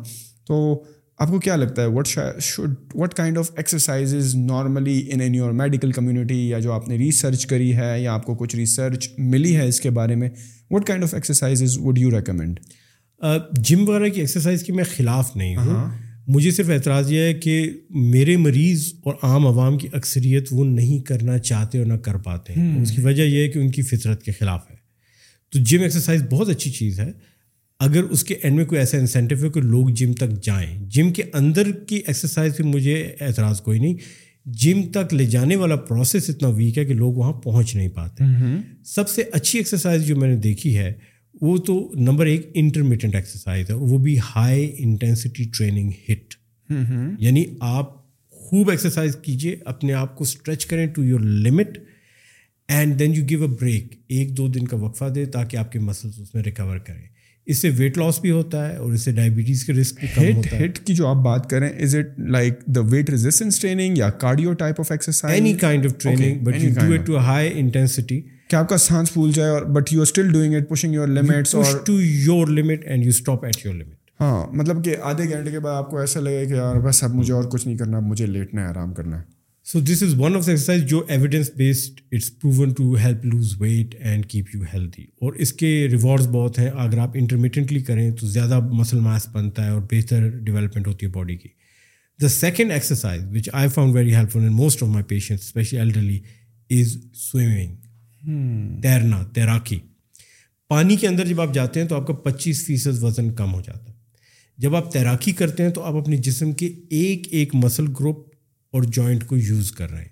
تو 0.48 0.84
آپ 1.24 1.30
کو 1.30 1.40
کیا 1.40 1.56
لگتا 1.56 1.82
ہے 1.82 1.88
what 1.88 2.08
should 2.42 2.76
what 2.94 3.14
kind 3.14 3.38
of 3.38 3.52
exercise 3.56 4.36
normally 4.36 5.10
in 5.14 5.22
in 5.22 5.36
your 5.36 5.52
medical 5.52 5.92
community 5.92 6.50
یا 6.50 6.60
جو 6.60 6.74
آپ 6.74 6.88
نے 6.88 6.96
ریسرچ 6.96 7.46
کری 7.46 7.76
ہے 7.76 8.02
یا 8.02 8.14
آپ 8.14 8.26
کو 8.26 8.36
کچھ 8.36 8.56
ریسرچ 8.56 9.10
ملی 9.18 9.56
ہے 9.56 9.68
اس 9.68 9.82
کے 9.82 9.90
بارے 9.90 10.16
میں 10.16 10.30
what 10.72 10.88
kind 10.88 11.04
of 11.04 11.14
exercise 11.14 11.78
would 11.78 11.98
you 11.98 12.12
recommend 12.12 12.60
gym 13.52 13.90
وغیرہ 13.90 14.10
کی 14.10 14.22
ایکسرسائز 14.22 14.64
کی 14.64 14.72
میں 14.72 14.84
خلاف 14.84 15.36
نہیں 15.36 15.56
ہوں۔ 15.56 15.92
مجھے 16.28 16.52
صرف 16.52 16.70
اعتراض 16.70 17.12
یہ 17.12 17.20
ہے 17.20 17.34
کہ 17.34 17.74
میرے 17.90 18.38
مریض 18.38 18.94
اور 19.04 19.16
عام 19.24 19.48
عوام 19.48 19.78
کی 19.78 19.88
اکثریت 19.94 20.48
وہ 20.52 20.66
نہیں 20.66 21.00
کرنا 21.00 21.38
چاہتے 21.38 21.78
اور 21.78 21.88
نہ 21.88 21.94
کر 21.94 22.18
پاتے 22.18 22.54
ہیں۔ 22.54 22.82
اس 22.82 22.92
کی 22.92 23.02
وجہ 23.02 23.24
یہ 23.24 23.44
ہے 23.44 23.50
کہ 23.50 23.60
ان 23.60 23.72
کی 23.72 23.82
فطرت 23.82 24.24
کے 24.24 24.32
خلاف 24.32 24.72
ہے۔ 24.72 24.76
تو 25.52 25.60
جم 25.60 25.82
ایکسرسائز 25.82 26.24
بہت 26.32 26.50
اچھی 26.50 26.72
چیز 26.72 27.00
ہے۔ 27.00 27.33
اگر 27.80 28.04
اس 28.04 28.24
کے 28.24 28.36
اینڈ 28.44 28.56
میں 28.56 28.66
کوئی 28.66 28.80
ایسا 28.80 28.98
انسینٹیو 28.98 29.44
ہے 29.44 29.50
کہ 29.50 29.62
لوگ 29.62 29.90
جم 29.90 30.14
تک 30.14 30.44
جائیں۔ 30.44 30.90
جم 30.90 31.14
کے 31.14 31.24
اندر 31.34 31.72
کی 31.72 31.96
ایکسرسائز 31.96 32.58
پہ 32.58 32.64
مجھے 32.64 33.12
اعتراض 33.22 33.62
کوئی 33.62 33.80
نہیں۔ 33.80 33.96
جم 34.46 34.82
تک 34.92 35.14
لے 35.14 35.26
جانے 35.26 35.56
والا 35.56 35.76
پروسیس 35.76 36.30
اتنا 36.30 36.48
ویک 36.48 36.78
ہے 36.78 36.86
کہ 36.86 36.94
لوگ 36.94 37.14
وہاں 37.14 37.34
پہنچ 37.34 37.76
نہیں 37.76 37.90
پاتے۔ 37.90 38.24
سب 38.86 39.10
سے 39.10 39.24
اچھی 39.32 39.60
ایکسرسائز 39.60 40.06
جو 40.08 40.16
میں 40.16 40.30
نے 40.30 40.36
دیکھی 40.36 40.78
ہے 40.78 40.94
وہ 41.42 41.58
تو 41.58 41.92
نمبر 41.96 42.26
ایک 42.26 42.50
انٹرمیڈینٹ 42.54 43.16
ایکسرسائز 43.16 43.70
ہے۔ 43.70 43.76
وہ 43.76 43.98
بھی 43.98 44.18
ہائی 44.36 44.72
انٹینسٹی 44.78 45.44
ٹریننگ 45.58 45.92
ہٹ 46.10 46.34
یعنی 47.20 47.46
آپ 47.60 48.04
خوب 48.30 48.70
ایکسرسائز 48.70 49.16
کیجیے 49.16 49.56
اپنے 49.66 49.94
آپ 49.94 50.18
کو 50.18 50.24
اسٹریچ 50.24 50.66
کریں 50.66 50.88
to 50.88 51.04
your 51.04 51.20
limit 51.20 51.78
and 52.68 53.00
then 53.00 53.14
you 53.16 53.24
give 53.30 53.42
a 53.42 53.48
break 53.48 53.96
ایک 54.10 54.38
دو 54.38 54.48
دن 54.48 54.68
کا 54.68 54.78
وقفہ 54.78 55.06
دے 55.06 55.26
تاکہ 55.26 55.58
آپ 55.58 55.72
کے 55.72 55.80
مسلس 55.80 56.20
اس 56.20 56.36
میں 56.36 56.44
ریکور 56.44 56.78
کریں۔ 56.78 57.13
اس 57.46 57.62
سے 57.62 57.70
ویٹ 57.78 57.98
لاس 57.98 58.20
بھی 58.22 58.32
ہوتا 58.32 58.70
ہے 58.70 58.76
اور 58.76 58.94
اس 58.94 59.02
سے 59.02 59.12
ڈائبٹیز 59.12 59.66
کے 59.66 59.74
رسک 59.74 60.00
بھی 60.00 60.08
کم 60.16 60.38
ہوتا 60.38 60.60
ہے۔ 60.60 60.66
ہٹ 60.66 60.80
کی 60.80 60.94
جو 60.94 61.08
آپ 61.08 61.16
بات 61.16 61.50
کریں 61.50 61.70
is 61.70 61.96
it 61.96 62.20
like 62.20 62.60
the 62.66 62.82
weight 62.82 63.10
resistance 63.10 63.60
training 63.60 63.98
یا 63.98 64.10
cardio 64.10 64.54
type 64.54 64.76
of 64.80 64.92
exercise 64.92 65.34
any 65.34 65.54
kind 65.54 65.86
of 65.86 65.92
training 65.98 66.44
but 66.44 66.56
you 66.58 66.70
do 66.88 66.94
it 66.94 67.06
to 67.06 67.18
high 67.18 67.50
intensity 67.54 68.22
کہ 68.22 68.56
آپ 68.56 68.70
کا 68.70 68.78
سانس 68.78 69.14
پھول 69.14 69.32
جائے 69.32 69.50
اور 69.50 69.62
but 69.62 69.94
you 69.94 70.00
are 70.00 70.04
still 70.04 70.32
doing 70.34 70.56
it 70.56 70.70
pushing 70.70 70.94
your 70.94 71.08
limits 71.08 71.56
اور 71.56 71.66
to 71.86 72.02
your 72.02 72.48
limit 72.48 72.86
and 72.86 73.04
you 73.04 73.10
stop 73.10 73.46
at 73.46 73.66
your 73.66 73.74
limit 73.74 74.22
ہاں 74.22 74.48
مطلب 74.54 74.86
کہ 74.86 74.96
آدھے 75.02 75.30
گھنٹے 75.30 75.52
کے 75.52 75.60
بعد 75.60 75.76
آپ 75.76 75.90
کو 75.90 75.98
ایسا 75.98 76.20
لگے 76.20 76.46
کہ 76.46 76.54
یار 76.54 76.76
بس 76.76 77.04
اب 77.04 77.16
مجھے 77.16 77.34
اور 77.34 77.44
کچھ 77.44 77.68
نہیں 77.68 77.78
کرنا 77.78 78.00
مجھے 78.00 78.26
لیٹنا 78.26 78.62
ہے 78.62 78.68
آرام 78.68 78.94
کرنا 78.94 79.18
ہے۔ 79.18 79.43
So 79.74 79.80
this 79.80 80.04
is 80.04 80.14
one 80.18 80.36
of 80.36 80.46
the 80.48 80.52
exercise 80.52 80.84
جو 80.84 81.06
evidence 81.08 81.50
based 81.58 82.02
it's 82.12 82.40
proven 82.40 82.74
to 82.74 82.96
help 82.96 83.26
lose 83.26 83.62
weight 83.62 83.96
and 84.00 84.26
keep 84.26 84.56
you 84.56 84.62
healthy 84.62 85.02
اور 85.02 85.34
اس 85.34 85.54
کے 85.54 85.88
ریوارڈس 85.92 86.28
بہت 86.28 86.60
ہیں۔ 86.60 86.70
اگر 86.70 86.98
آپ 86.98 87.12
انٹرمیڈنٹلی 87.14 87.80
کریں 87.80 88.12
تو 88.12 88.28
زیادہ 88.28 88.60
مسل 88.72 89.00
ماس 89.00 89.28
بنتا 89.32 89.66
ہے 89.66 89.70
اور 89.70 89.82
بہتر 89.92 90.30
ڈیولپمنٹ 90.30 90.88
ہوتی 90.88 91.06
ہے 91.06 91.12
باڈی 91.12 91.36
کی۔ 91.36 91.50
The 92.22 92.28
second 92.28 92.72
exercise 92.72 93.24
which 93.34 93.50
I 93.54 93.70
found 93.70 93.96
very 93.96 94.16
helpful 94.32 94.40
in 94.40 94.54
most 94.54 94.84
of 94.84 94.90
my 94.90 95.04
patient 95.04 95.40
especially 95.40 95.80
elderly 95.80 96.20
is 96.70 96.98
swimming 97.14 98.82
تیرنا 98.82 99.24
تیراکی۔ 99.24 99.80
پانی 100.70 100.96
کے 100.96 101.08
اندر 101.08 101.26
جب 101.26 101.42
آپ 101.42 101.54
جاتے 101.54 101.80
ہیں 101.80 101.88
تو 101.88 101.96
آپ 101.96 102.08
کا 102.08 102.14
پچیس 102.14 102.66
فیصد 102.66 103.04
وزن 103.04 103.32
کم 103.32 103.54
ہو 103.54 103.62
جاتا 103.62 103.86
ہے۔ 103.86 103.96
جب 104.58 104.76
آپ 104.76 104.92
تیراکی 104.94 105.32
کرتے 105.32 105.64
ہیں 105.64 105.72
تو 105.72 105.84
آپ 105.84 105.96
اپنے 105.96 106.18
جسم 106.18 106.52
کے 106.52 106.72
ایک 106.90 107.28
ایک 107.32 107.56
مسل 107.56 107.86
گروپ 108.00 108.33
اور 108.74 108.84
جوائنٹ 108.84 109.24
کو 109.28 109.38
یوز 109.38 109.72
کر 109.72 109.92
رہے 109.92 110.02
ہیں۔ 110.02 110.10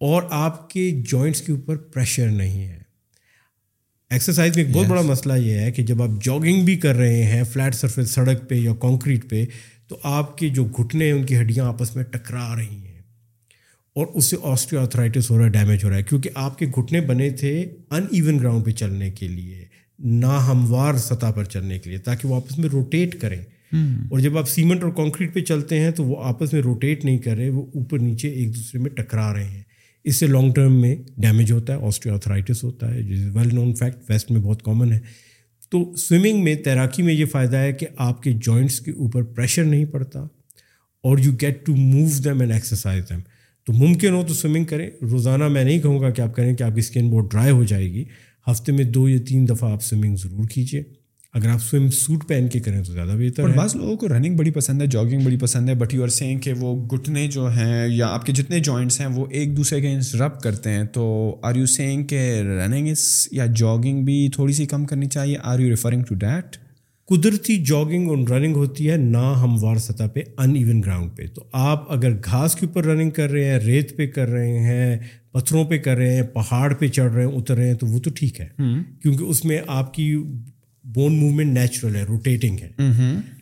اور 0.00 0.22
آپ 0.30 0.70
کے 0.70 0.90
جوائنٹس 0.90 1.42
کے 1.42 1.52
اوپر 1.52 1.76
پریشر 1.76 2.30
نہیں 2.30 2.64
ہے۔ 2.64 2.80
ایکسرسائز 4.10 4.56
میں 4.56 4.64
ایک 4.64 4.74
بہت 4.74 4.86
بڑا 4.86 5.02
مسئلہ 5.02 5.32
یہ 5.32 5.54
ہے 5.54 5.72
کہ 5.72 5.82
جب 5.82 6.02
آپ 6.02 6.08
جاگنگ 6.24 6.64
بھی 6.64 6.76
کر 6.76 6.94
رہے 6.94 7.22
ہیں 7.22 7.44
فلیٹ 7.44 7.74
سرفیس 7.74 8.10
سڑک 8.10 8.48
پہ 8.48 8.54
یا 8.54 8.74
کانکریٹ 8.74 9.30
پہ 9.30 9.44
تو 9.88 9.98
آپ 10.02 10.38
کے 10.38 10.48
جو 10.48 10.64
گھٹنے 10.64 11.04
ہیں 11.04 11.12
ان 11.12 11.26
کی 11.26 11.36
ہڈیاں 11.38 11.64
آپس 11.64 11.96
میں 11.96 12.04
ٹکرا 12.04 12.56
رہی 12.56 12.86
ہیں۔ 12.86 13.02
اور 13.94 14.06
اس 14.14 14.24
سے 14.24 14.36
آسٹریو 14.42 14.82
آتھرائٹس 14.82 15.30
ہو 15.30 15.38
رہا 15.38 15.44
ہے 15.44 15.50
ڈیمیج 15.50 15.84
ہو 15.84 15.90
رہا 15.90 15.96
ہے۔ 15.96 16.02
کیونکہ 16.02 16.30
آپ 16.34 16.58
کے 16.58 16.66
گھٹنے 16.66 17.00
بنے 17.00 17.30
تھے 17.30 17.60
ان 17.90 18.06
ایون 18.10 18.38
گراؤنڈ 18.38 18.64
پہ 18.64 18.70
چلنے 18.70 19.10
کے 19.10 19.28
لیے 19.28 19.64
ناہموار 19.98 20.94
سطح 20.94 21.30
پر 21.30 21.44
چلنے 21.44 21.78
کے 21.78 21.90
لیے 21.90 21.98
تاکہ 21.98 22.28
وہ 22.28 22.36
آپس 22.36 22.58
میں 22.58 22.68
روٹیٹ 22.68 23.20
کریں۔ 23.20 23.42
اور 24.10 24.18
جب 24.18 24.38
آپ 24.38 24.48
سیمنٹ 24.48 24.82
اور 24.82 24.90
کانکریٹ 24.90 25.34
پہ 25.34 25.40
چلتے 25.40 25.80
ہیں 25.80 25.90
تو 25.90 26.04
وہ 26.04 26.16
آپس 26.22 26.52
میں 26.52 26.62
روٹیٹ 26.62 27.04
نہیں 27.04 27.18
کر 27.18 27.36
رہے، 27.36 27.48
وہ 27.48 27.66
اوپر 27.74 27.98
نیچے 27.98 28.28
ایک 28.28 28.56
دوسرے 28.56 28.80
میں 28.80 28.90
ٹکرا 28.90 29.34
رہے 29.34 29.44
ہیں۔ 29.44 29.62
اس 30.04 30.16
سے 30.16 30.26
لانگ 30.26 30.52
ٹرم 30.52 30.80
میں 30.80 30.96
ڈیمیج 31.18 31.52
ہوتا 31.52 31.76
ہے 31.76 31.86
آسٹریو 31.86 32.14
آتھرائٹس 32.14 32.64
ہوتا 32.64 32.94
ہے 32.94 33.00
ویل 33.34 33.48
نون 33.52 33.74
فیکٹ 33.74 34.10
ویسٹ 34.10 34.30
میں 34.30 34.40
بہت 34.40 34.62
کامن 34.62 34.92
ہے۔ 34.92 34.98
تو 35.70 35.94
سوئمنگ 35.96 36.44
میں، 36.44 36.54
تیراکی 36.54 37.02
میں 37.02 37.14
یہ 37.14 37.24
فائدہ 37.24 37.56
ہے 37.56 37.72
کہ 37.72 37.86
آپ 37.96 38.22
کے 38.22 38.32
جوائنٹس 38.32 38.80
کے 38.80 38.90
اوپر 38.90 39.22
پریشر 39.22 39.64
نہیں 39.64 39.84
پڑتا 39.84 40.20
اور 41.02 41.18
you 41.18 41.32
get 41.32 41.66
to 41.66 41.76
move 41.76 42.06
them 42.24 42.40
and 42.40 42.52
exercise 42.52 43.04
them 43.10 43.20
تو 43.66 43.72
ممکن 43.72 44.10
ہو 44.10 44.24
تو 44.28 44.34
سوئمنگ 44.34 44.64
کریں۔ 44.64 44.90
روزانہ 45.02 45.48
میں 45.48 45.64
نہیں 45.64 45.78
کہوں 45.78 46.00
گا 46.00 46.10
کہ 46.10 46.20
آپ 46.20 46.36
کریں 46.36 46.54
کہ 46.54 46.62
آپ 46.62 46.74
کی 46.74 46.78
اسکن 46.78 47.10
بہت 47.10 47.30
ڈرائی 47.30 47.50
ہو 47.50 47.64
جائے 47.64 47.92
گی۔ 47.92 48.04
ہفتے 48.50 48.72
میں 48.72 48.84
دو 48.84 49.08
یا 49.08 49.18
تین 49.28 49.48
دفعہ 49.48 49.72
آپ 49.72 49.82
سوئمنگ 49.82 50.16
ضرور 50.16 50.44
کیجیے 50.44 50.82
اگر 51.34 51.48
آپ 51.48 51.62
سوئم 51.62 51.88
سوٹ 51.88 52.28
پہن 52.28 52.48
کے 52.48 52.60
کریں 52.60 52.82
تو 52.84 52.92
زیادہ 52.92 53.08
بہتر 53.08 53.48
ہے۔ 53.48 53.54
بعض 53.54 53.76
لوگوں 53.76 53.96
کو 53.96 54.08
رننگ 54.08 54.36
بڑی 54.36 54.50
پسند 54.50 54.82
ہے 54.82 54.86
جاگنگ 54.86 55.20
بڑی 55.24 55.36
پسند 55.36 55.68
ہے 55.68 55.74
بٹ 55.74 55.94
یو 55.94 56.02
آر 56.02 56.08
سینگ 56.08 56.38
کہ 56.38 56.52
وہ 56.52 56.74
گھٹنے 56.90 57.26
جو 57.26 57.46
ہیں 57.48 57.88
یا 57.88 58.06
آپ 58.06 58.26
کے 58.26 58.32
جتنے 58.32 58.60
جوائنٹس 58.60 59.00
ہیں 59.00 59.06
وہ 59.06 59.26
ایک 59.30 59.56
دوسرے 59.56 59.80
کے 59.80 59.94
رب 60.18 60.40
کرتے 60.40 60.70
ہیں۔ 60.70 60.84
تو 60.84 61.04
آر 61.42 61.54
یو 61.54 61.66
سینگ 61.66 62.04
کہ 62.04 62.40
رننگ 62.40 62.88
اس 62.88 63.28
یا 63.32 63.46
جاگنگ 63.46 64.04
بھی 64.04 64.28
تھوڑی 64.28 64.52
سی 64.52 64.66
کم 64.66 64.84
کرنی 64.84 65.06
چاہیے؟ 65.06 65.36
Are 65.42 65.58
you 65.58 65.68
referring 65.68 66.02
to 66.02 66.14
that 66.14 66.56
قدرتی 67.08 67.56
جاگنگ 67.64 68.08
اور 68.08 68.18
رننگ 68.28 68.56
ہوتی 68.56 68.90
ہے 68.90 68.96
نا 68.96 69.42
ہموار 69.42 69.76
سطح 69.76 70.04
پہ 70.14 70.20
ان 70.38 70.54
ایون 70.56 70.82
گراؤنڈ 70.82 71.16
پہ۔ 71.16 71.22
تو 71.34 71.44
آپ 71.52 71.92
اگر 71.92 72.12
گھاس 72.24 72.54
کے 72.54 72.66
اوپر 72.66 72.84
رننگ 72.84 73.10
کر 73.10 73.30
رہے 73.30 73.44
ہیں 73.44 73.58
ریت 73.58 73.96
پہ 73.96 74.06
کر 74.06 74.28
رہے 74.28 74.58
ہیں 74.58 74.98
پتھروں 75.32 75.64
پہ 75.64 75.78
کر 75.78 75.96
رہے 75.96 76.14
ہیں 76.14 76.22
پہاڑ 76.22 76.72
پہ 76.74 76.88
چڑھ 76.88 77.12
رہے 77.12 77.24
ہیں 77.24 77.32
اتر 77.32 77.56
رہے 77.56 77.66
ہیں 77.66 77.74
تو 77.74 77.86
وہ 77.86 77.98
تو 78.00 78.10
ٹھیک 78.14 78.40
ہے۔ 78.40 78.48
کیونکہ 79.02 79.24
اس 79.24 79.44
میں 79.44 79.58
آپ 79.66 79.94
کی 79.94 80.16
بون 80.94 81.12
موومنٹ 81.12 81.52
نیچرل 81.54 81.96
ہے 81.96 82.02
روٹیٹنگ 82.02 82.56
ہے. 82.58 82.70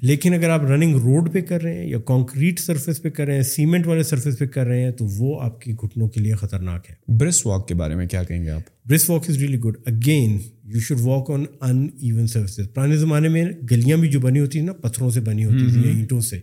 لیکن 0.00 0.34
اگر 0.34 0.50
آپ 0.50 0.64
رننگ 0.64 0.96
روڈ 0.96 1.32
پہ 1.32 1.40
کر 1.40 1.62
رہے 1.62 1.74
ہیں 1.74 1.88
یا 1.88 1.98
کانکریٹ 1.98 2.60
سرفیس 2.60 3.02
پہ 3.02 3.10
کر 3.10 3.26
رہے 3.26 3.34
ہیں 3.34 3.42
سیمنٹ 3.42 3.86
والے 3.86 4.02
سرفیس 4.02 4.38
پہ 4.38 4.46
کر 4.46 4.66
رہے 4.66 4.82
ہیں 4.82 4.90
تو 4.90 5.04
وہ 5.04 5.40
آپ 5.42 5.60
کی 5.60 5.72
گھٹنوں 5.72 6.08
کے 6.08 6.20
لیے 6.20 6.34
خطرناک 6.34 6.90
ہے. 6.90 6.94
برس 7.18 7.46
واک 7.46 7.68
کے 7.68 7.74
بارے 7.74 7.94
میں 7.94 8.06
کیا 8.06 8.22
کہیں 8.22 8.44
گے 8.44 8.50
آپ؟ 8.50 8.62
Brisk 8.88 9.10
walk 9.10 9.24
is 9.28 9.36
really 9.36 9.58
good 9.58 9.76
again 9.86 10.38
you 10.64 10.80
should 10.80 11.00
walk 11.00 11.30
on 11.30 11.44
in 11.60 11.88
even 12.00 12.26
surface 12.26 12.74
پرانے 12.74 12.96
زمانے 12.96 13.28
میں 13.28 13.44
گلیاں 13.70 13.96
بھی 13.96 14.08
جو 14.08 14.20
بنی 14.20 14.40
ہوتی 14.40 14.58
ہیں 14.58 14.66
نا 14.66 14.72
پتھروں 14.72 15.10
سے 15.10 15.20
بنی 15.20 15.44
ہوتی 15.44 15.72
تھی 15.72 15.80
یا 15.80 15.90
اینٹوں 15.90 16.20
سے 16.20 16.40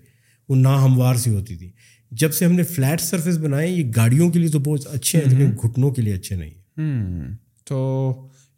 وہ 0.49 0.55
نا 0.55 0.83
ہموار 0.85 1.15
سی 1.15 1.29
ہوتی 1.29 1.55
تھی 1.55 1.69
جب 2.11 2.33
سے 2.33 2.45
ہم 2.45 2.51
نے 2.51 2.63
فلیٹ 2.63 3.01
سرفیس 3.01 3.37
بنائے 3.37 3.69
یہ 3.69 3.91
گاڑیوں 3.95 4.29
کے 4.29 4.39
لیے 4.39 4.49
تو 4.49 4.59
بہت 4.59 4.87
اچھے 4.87 5.19
ہیں 5.19 5.25
لیکن 5.25 5.51
گھٹنوں 5.63 5.91
کے 5.91 6.01
لیے 6.01 6.13
اچھے 6.13 6.35
نہیں 6.35 7.33
تو 7.65 7.79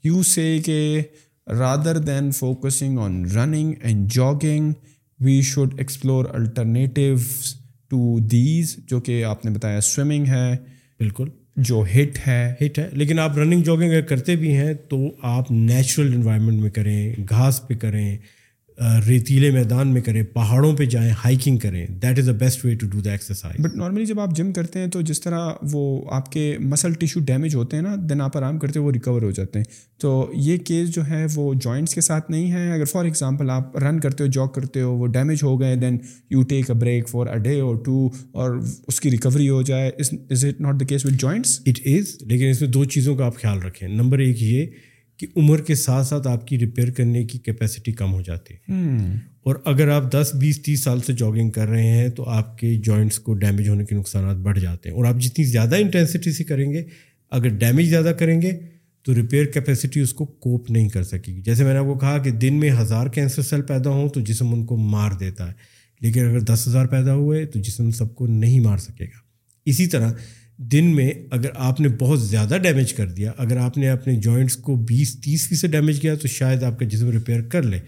you 0.03 0.23
say 0.23 0.59
that 0.65 1.01
rather 1.47 1.97
than 1.97 2.31
focusing 2.31 2.97
on 2.97 3.23
running 3.25 3.73
and 3.81 4.11
jogging 4.11 4.71
we 5.19 5.41
should 5.41 5.73
explore 5.77 6.25
alternatives 6.33 7.55
to 7.91 8.19
these 8.19 8.75
جو 8.87 8.99
کہ 8.99 9.23
آپ 9.25 9.45
نے 9.45 9.51
بتایا 9.51 9.81
سوئمنگ 9.81 10.25
ہے 10.25 10.55
بالکل 10.99 11.29
جو 11.55 11.83
ہٹ 11.95 12.27
ہے 12.27 12.53
ہٹ 12.61 12.79
ہے 12.79 12.89
لیکن 12.91 13.19
آپ 13.19 13.37
رننگ 13.37 13.63
جاگنگ 13.63 13.91
اگر 13.91 14.01
کرتے 14.01 14.35
بھی 14.35 14.55
ہیں 14.55 14.73
تو 14.73 14.99
آپ 15.21 15.51
نیچرل 15.51 16.13
انوائرمنٹ 16.13 16.61
میں 16.61 16.69
کریں 16.69 17.13
گھاس 17.29 17.67
پہ 17.67 17.73
کریں 17.73 18.17
ریتیلے 19.07 19.51
میدان 19.51 19.87
میں 19.87 20.01
کریں 20.01 20.23
پہاڑوں 20.23 20.75
پہ 20.77 20.85
جائیں 20.85 21.11
ہائکنگ 21.25 21.57
کریں۔ 21.57 21.87
That 21.87 22.19
is 22.19 22.27
the 22.27 22.31
best 22.31 22.65
way 22.65 22.75
to 22.75 22.87
do 22.87 22.99
the 22.99 23.11
exercise 23.11 23.65
but 23.65 23.75
normally 23.75 24.05
جب 24.05 24.19
آپ 24.19 24.35
جم 24.35 24.51
کرتے 24.53 24.79
ہیں 24.79 24.87
تو 24.87 25.01
جس 25.01 25.21
طرح 25.21 25.49
وہ 25.71 26.11
آپ 26.11 26.31
کے 26.31 26.57
مسل 26.59 26.93
ٹیشو 26.93 27.19
ڈیمیج 27.19 27.55
ہوتے 27.55 27.75
ہیں 27.77 27.83
نا 27.83 27.95
دن 28.09 28.21
آپ 28.21 28.37
آرام 28.37 28.59
کرتے 28.59 28.79
وہ 28.79 28.91
ریکور 28.91 29.21
ہو 29.21 29.31
جاتے 29.31 29.59
ہیں۔ 29.59 29.65
تو 29.99 30.31
یہ 30.35 30.57
کیس 30.57 30.89
جو 30.89 31.07
ہے 31.09 31.25
وہ 31.35 31.53
جوائنٹس 31.53 31.95
کے 31.95 32.01
ساتھ 32.01 32.31
نہیں 32.31 32.51
ہے۔ 32.51 32.71
اگر 32.71 32.85
فار 32.85 33.05
ایگزامپل 33.05 33.49
آپ 33.49 33.77
رن 33.77 33.99
کرتے 33.99 34.23
ہو 34.23 34.29
جاگ 34.29 34.47
کرتے 34.47 34.81
ہو 34.81 34.97
وہ 34.97 35.07
ڈیمیج 35.07 35.43
ہو 35.43 35.59
گئے 35.61 35.75
then 35.75 35.97
you 36.29 36.41
take 36.43 36.69
a 36.69 36.75
break 36.75 37.09
for 37.09 37.27
a 37.27 37.39
day 37.39 37.59
or 37.59 37.75
two 37.75 38.09
اور 38.31 38.59
اس 38.87 38.99
کی 39.01 39.11
ریکوری 39.11 39.49
ہو 39.49 39.61
جائے۔ 39.61 39.91
Is 40.29 40.45
it 40.45 40.61
not 40.61 40.79
the 40.79 40.85
case 40.85 41.05
with 41.05 41.13
joints 41.13 41.59
it 41.65 41.79
is 41.85 42.15
لیکن 42.21 42.47
اس 42.47 42.61
میں 42.61 42.69
دو 42.69 42.85
چیزوں 42.85 43.15
کا 43.15 43.25
آپ 43.25 43.35
خیال 43.35 43.59
رکھیں۔ 43.59 43.87
نمبر 43.89 44.19
ایک 44.19 44.43
یہ 44.43 44.65
کہ 45.18 45.27
عمر 45.35 45.61
کے 45.61 45.76
ساتھ 45.76 46.07
ساتھ 46.07 46.27
آپ 46.27 46.48
کی 46.48 46.60
ریپیئر 46.60 46.91
کرنے 46.91 47.23
کی 47.23 47.39
کیپیسٹی 47.39 47.91
کم 47.91 48.14
ہو 48.14 48.22
جاتی 48.22 48.53
ہے۔ 48.53 48.72
اور 49.44 49.56
اگر 49.65 49.89
آپ 49.89 50.11
دس، 50.11 50.31
بیس، 50.39 50.61
تیس 50.61 50.84
سال 50.84 50.99
سے 50.99 51.14
جاگنگ 51.14 51.49
کر 51.49 51.68
رہے 51.68 51.88
ہیں 51.88 52.07
تو 52.07 52.30
آپ 52.30 52.57
کے 52.57 52.76
جوائنٹس 52.76 53.19
کو 53.19 53.34
ڈیمیج 53.34 53.69
ہونے 53.69 53.85
کے 53.85 53.95
نقصانات 53.95 54.38
بڑھ 54.38 54.60
جاتے 54.60 54.89
ہیں۔ 54.89 54.95
اور 54.95 55.06
آپ 55.06 55.19
جتنی 55.19 55.45
زیادہ 55.45 55.76
انٹینسٹی 55.76 56.31
سے 56.31 56.44
کریں 56.44 56.73
گے، 56.73 56.84
اگر 57.31 57.48
ڈیمیج 57.48 57.89
زیادہ 57.89 58.14
کریں 58.19 58.41
گے، 58.41 58.52
تو 59.03 59.15
ریپیئر 59.15 59.45
کیپیسٹی 59.45 59.99
اس 59.99 60.14
کو 60.14 60.26
کوپ 60.26 60.72
نہیں 60.72 60.89
کر 60.89 61.03
سکے 61.03 61.35
گی۔ 61.35 61.41
جیسے 61.41 61.64
میں 61.64 61.73
نے 61.73 61.80
آپ 61.80 61.85
کو 61.85 61.98
کہا 61.98 62.18
کہ 62.18 62.31
دن 62.31 62.53
میں 62.53 62.72
ہزار 62.72 63.07
کینسر 63.07 63.41
سیل 63.41 63.61
پیدا 63.61 63.89
ہوں 63.89 64.10
تو 64.10 64.22
جسم 64.22 64.53
ان 64.53 64.65
کو 64.65 64.77
مار 64.77 65.11
دیتا 65.19 65.48
ہے۔ 65.48 65.53
لیکن 66.02 66.26
اگر 66.26 66.39
دس 66.39 66.68
ہزار 66.68 66.85
پیدا 66.85 67.15
ہوئے 67.15 67.45
تو 67.45 67.60
جسم 67.60 67.91
سب 67.91 68.15
کو 68.15 68.27
نہیں 68.27 68.60
مار 68.60 68.77
سکے 68.77 69.06
گا۔ 69.06 69.18
اسی 69.65 69.88
طرح 69.88 70.11
دن 70.57 70.85
میں 70.85 71.11
اگر 71.31 71.49
آپ 71.55 71.81
نے 71.81 71.88
بہت 71.88 72.21
زیادہ 72.21 72.57
ڈیمیج 72.63 72.93
کر 72.93 73.09
دیا، 73.09 73.31
اگر 73.38 73.57
آپ 73.57 73.77
نے 73.77 73.89
اپنے 73.89 74.15
جوائنٹس 74.15 74.55
کو 74.55 74.75
بیس، 74.75 75.21
تیس 75.21 75.47
فیصد 75.47 75.71
ڈیمیج 75.71 75.99
کیا 75.99 76.15
تو 76.15 76.27
شاید 76.27 76.63
آپ 76.63 76.79
کا 76.79 76.85
جسم 76.85 77.09
ریپیئر 77.09 77.41
کر 77.41 77.63
لے۔ 77.63 77.79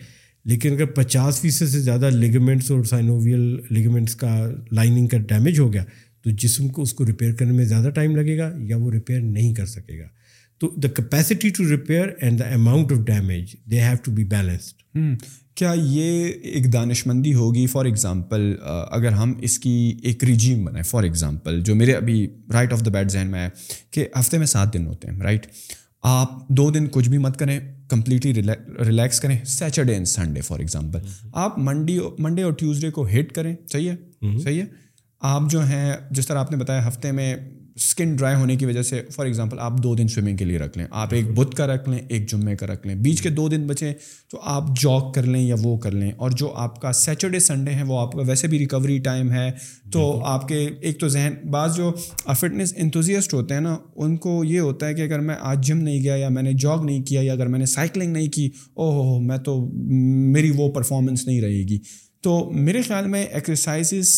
لیکن 0.46 0.72
اگر 0.72 0.86
پچاس 0.86 1.42
فیصد 1.42 1.58
سے 1.58 1.80
زیادہ 1.80 2.10
لیگمنٹس 2.10 2.72
اور 2.72 2.84
سائنوویل 2.84 3.58
لیگمنٹس 3.70 4.16
کا 4.16 4.52
لائننگ 4.72 5.08
کا 5.08 5.18
ڈیمیج 5.18 5.60
ہو 5.60 5.74
گیا 5.74 5.84
تو 6.24 6.30
جسم 6.30 6.68
کو 6.68 6.82
اس 6.82 6.94
کو 6.94 7.06
ریپیئر 7.06 7.34
کرنے 7.34 7.52
میں 7.52 7.66
زیادہ 7.66 7.90
ٹائم 7.90 8.16
لگے 8.16 8.38
گا 8.38 8.52
یا 8.60 8.78
وہ 8.78 8.92
ریپیئر 8.92 9.22
نہیں 9.22 9.54
کر 9.54 9.66
سکے 9.66 10.00
گا۔ 10.00 10.08
تو 10.60 10.68
the 10.68 10.88
capacity 10.88 11.50
to 11.50 11.70
repair 11.70 12.08
and 12.22 12.40
the 12.40 12.46
amount 12.46 12.92
of 12.92 12.98
damage 12.98 13.56
they 13.72 13.82
have 13.82 13.96
to 14.04 14.12
be 14.12 14.24
balanced 14.24 14.98
کیا 15.56 15.74
یہ 15.76 16.28
ایک 16.44 16.74
دانش 16.74 17.08
مندی 17.08 17.34
ہوگی 17.34 17.68
فار 17.68 17.86
ایگزامپل 17.86 18.56
اگر 18.92 19.12
ہم 19.12 19.34
اس 19.42 19.60
کی 19.60 20.00
ایک 20.04 20.24
ریجیم 20.24 20.66
بنائیں 20.66 20.84
فار 20.84 21.04
ایگزامپل 21.04 21.62
جو 21.62 21.76
میرے 21.76 21.94
ابھی 21.94 22.28
رائٹ 22.54 22.74
آف 22.74 22.86
دا 22.86 22.90
بیڈ 22.90 23.12
ذہن 23.12 23.28
میں 23.28 23.40
ہے 23.40 23.50
کہ 23.92 24.08
ہفتے 24.20 24.38
میں 24.38 24.46
سات 24.46 24.74
دن 24.74 24.88
ہوتے 24.88 25.08
ہیں 25.08 25.20
رائٹ 25.20 25.48
آپ 26.04 26.48
دو 26.50 26.72
دن 26.72 26.88
کچھ 26.92 27.10
بھی 27.10 27.18
مت 27.18 27.40
کریں 27.40 27.60
کمپلیٹلی 27.90 28.34
ریلیکس 28.86 29.20
کریں 29.20 29.38
Saturday 29.46 29.94
and 29.94 30.08
Sunday 30.08 30.42
for 30.42 30.60
example 30.60 31.00
آپ 31.34 31.60
منڈی 31.60 32.00
منڈے 32.20 32.44
اور 32.44 32.54
ٹیوزڈے 32.54 32.92
کو 32.92 33.08
ہٹ 33.08 33.32
کریں 33.32 33.56
صحیح 33.72 33.92
ہے؟ 33.92 34.40
صحیح 34.40 34.62
ہے؟ 34.62 34.66
آپ 35.20 35.42
جو 35.50 35.66
ہیں 35.66 35.94
جس 36.12 36.28
طرح 36.28 36.40
آپ 36.40 36.52
نے 36.52 36.58
بتایا 36.58 36.88
ہفتے 36.88 37.12
میں 37.12 37.36
اسکن 37.80 38.16
ڈرائی 38.16 38.36
ہونے 38.36 38.56
کی 38.56 38.66
وجہ 38.66 38.82
سے 38.82 39.02
فار 39.12 39.26
ایگزامپل 39.26 39.60
آپ 39.60 39.84
دو 39.84 39.96
دن 39.96 40.08
سوئمنگ 40.08 40.38
کے 40.38 40.46
لیے 40.46 40.58
رکھ 40.58 40.78
لیں 40.78 40.86
آپ 40.92 41.14
ایک 41.14 41.30
بدھ 41.32 41.56
کا 41.56 41.68
رکھ 41.68 41.90
لیں 41.90 42.00
ایک 42.08 42.30
جمعے 42.30 42.56
کا 42.56 42.68
رکھ 42.68 42.88
لیں 42.88 42.96
بیچ 42.96 43.22
کے 43.22 43.30
دو 43.30 43.50
دن 43.50 43.68
بچیں 43.68 43.94
تو 44.32 44.40
آپ 44.44 44.64
جاگ 44.82 45.12
کر 45.12 45.24
لیں 45.24 45.42
یا 45.42 45.56
وہ 45.64 45.78
کر 45.78 45.92
لیں 45.92 46.12
اور 46.18 46.32
جو 46.32 46.54
آپ 46.56 46.82
کا 46.82 46.92
سیٹرڈے 46.92 47.40
سنڈے 47.40 47.72
ہے 47.72 47.84
وہ 47.84 48.00
آپ 48.00 48.12
کا 48.12 48.22
ویسے 48.22 48.48
بھی 48.48 48.60
ریکوری 48.60 49.00
ٹائم 49.00 49.32
ہے 49.32 49.52
تو 49.92 50.26
آپ 50.26 50.48
کے 50.48 50.70
ایک 50.82 51.00
تو 51.00 51.08
ذہن 51.08 51.50
بعض 51.52 51.76
جو 51.78 51.92
فٹنس 52.40 52.74
انتوزیسٹ 52.78 53.34
ہوتے 53.34 53.54
ہیں 53.54 53.62
نا 53.62 53.78
ان 53.96 54.18
کو 54.18 54.44
یہ 54.44 54.60
ہوتا 54.60 54.88
ہے 54.88 54.94
کہ 54.94 55.02
اگر 55.02 55.20
میں 55.20 55.36
آج 55.40 55.68
جم 55.68 55.78
نہیں 55.78 56.04
گیا 56.04 56.16
یا 56.16 56.30
میں 56.30 56.44
نے 56.44 56.54
جاگ 56.54 56.78
نہیں 56.86 57.04
کیا 57.04 57.22
یا 57.24 57.34
اگر 57.34 57.48
میں 57.48 57.60
نے 57.60 57.66
سائیکلنگ 57.66 58.14
نہیں 58.14 58.28
کی 58.28 58.50
او 58.74 58.90
ہو 58.92 59.20
میں 59.20 59.38
تو 59.38 59.70
میری 60.34 60.52
وہ 60.56 60.72
پرفارمنس 60.72 61.28
نہیں 61.28 61.42
رہے 61.42 61.64
گی۔ 61.68 61.78
تو 62.22 62.52
میرے 62.56 62.82
خیال 62.82 63.08
میں 63.08 63.26
ایکسرسائزز 63.26 64.12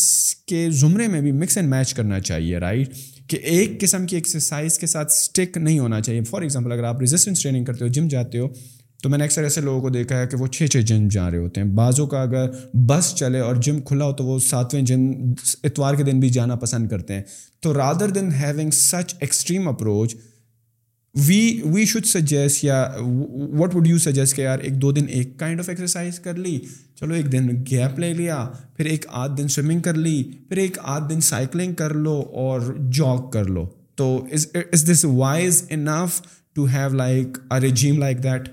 کے 0.46 0.66
زمرے 0.70 1.08
میں 1.08 1.20
بھی 1.20 1.32
مکس 1.32 1.56
اینڈ 1.56 1.70
میچ 1.70 1.94
کرنا 1.94 2.20
چاہیے 2.20 2.58
رائٹ 2.58 2.88
کہ 3.28 3.36
ایک 3.36 3.80
قسم 3.80 4.06
کی 4.06 4.16
ایکسرسائز 4.16 4.78
کے 4.78 4.86
ساتھ 4.86 5.12
اسٹک 5.12 5.56
نہیں 5.56 5.78
ہونا 5.78 6.00
چاہیے۔ 6.00 6.22
فار 6.22 6.42
ایگزامپل 6.42 6.72
اگر 6.72 6.84
آپ 6.84 7.00
ریزسٹنس 7.00 7.42
ٹریننگ 7.42 7.64
کرتے 7.64 7.84
ہو 7.84 7.90
جم 7.90 8.08
جاتے 8.08 8.38
ہو، 8.38 8.48
تو 9.02 9.08
میں 9.08 9.18
نے 9.18 9.24
اکثر 9.24 9.42
ایسے 9.42 9.60
لوگوں 9.60 9.80
کو 9.80 9.90
دیکھا 9.90 10.20
ہے 10.20 10.26
کہ 10.26 10.36
وہ 10.36 10.46
چھ 10.46 10.66
چھ 10.66 10.76
جم 10.76 11.08
جا 11.08 11.30
رہے 11.30 11.38
ہوتے 11.38 11.60
ہیں۔ 11.60 11.68
بعضوں 11.68 12.06
کا 12.06 12.22
اگر 12.22 12.50
بس 12.74 13.14
چلے 13.14 13.38
اور 13.38 13.56
جم 13.56 13.80
کھلا 13.80 14.04
ہو، 14.04 14.12
تو 14.12 14.24
وہ 14.24 14.38
ساتویں 14.38 14.82
جم 14.82 15.12
اتوار 15.64 15.94
کے 15.94 16.02
دن 16.02 16.20
بھی 16.20 16.28
جانا 16.28 16.54
پسند 16.54 16.88
کرتے 16.88 17.14
ہیں۔ 17.14 17.22
تو 17.60 17.74
rather 17.74 18.08
than 18.08 18.32
having 18.32 18.70
such 18.70 19.14
extreme 19.20 19.68
approach 19.68 20.16
we 21.14 21.60
we 21.64 21.84
should 21.84 22.06
suggest 22.06 22.64
یا 22.64 22.96
وٹ 23.58 23.74
وڈ 23.74 23.86
یو 23.86 23.98
سجیسٹ 23.98 24.36
کہ 24.36 24.42
یار 24.42 24.58
ایک 24.58 24.74
دو 24.74 24.92
دن 24.92 25.08
ایک 25.08 25.38
کائنڈ 25.38 25.60
آف 25.60 25.68
ایکسرسائز 25.68 26.20
کر 26.20 26.34
لی 26.34 26.58
چلو 26.94 27.14
ایک 27.14 27.32
دن 27.32 27.48
گیپ 27.70 27.98
لے 27.98 28.12
لیا 28.14 28.46
پھر 28.76 28.84
ایک 28.84 29.04
آدھ 29.08 29.36
دن 29.38 29.48
سوئمنگ 29.48 29.80
کر 29.80 29.94
لی 29.94 30.22
پھر 30.48 30.56
ایک 30.56 30.78
آدھ 30.82 31.10
دن 31.10 31.20
سائیکلنگ 31.20 31.74
کر 31.74 31.94
لو 31.94 32.14
اور 32.34 32.60
جاگ 32.92 33.30
کر 33.30 33.44
لو 33.44 33.66
تو 33.94 34.26
is 34.72 34.90
this 34.90 35.04
wise 35.04 35.62
enough 35.70 36.20
to 36.54 36.66
have 36.66 36.88
like 36.88 37.38
a 37.50 37.60
regime 37.60 37.98
like 37.98 38.22
that 38.22 38.48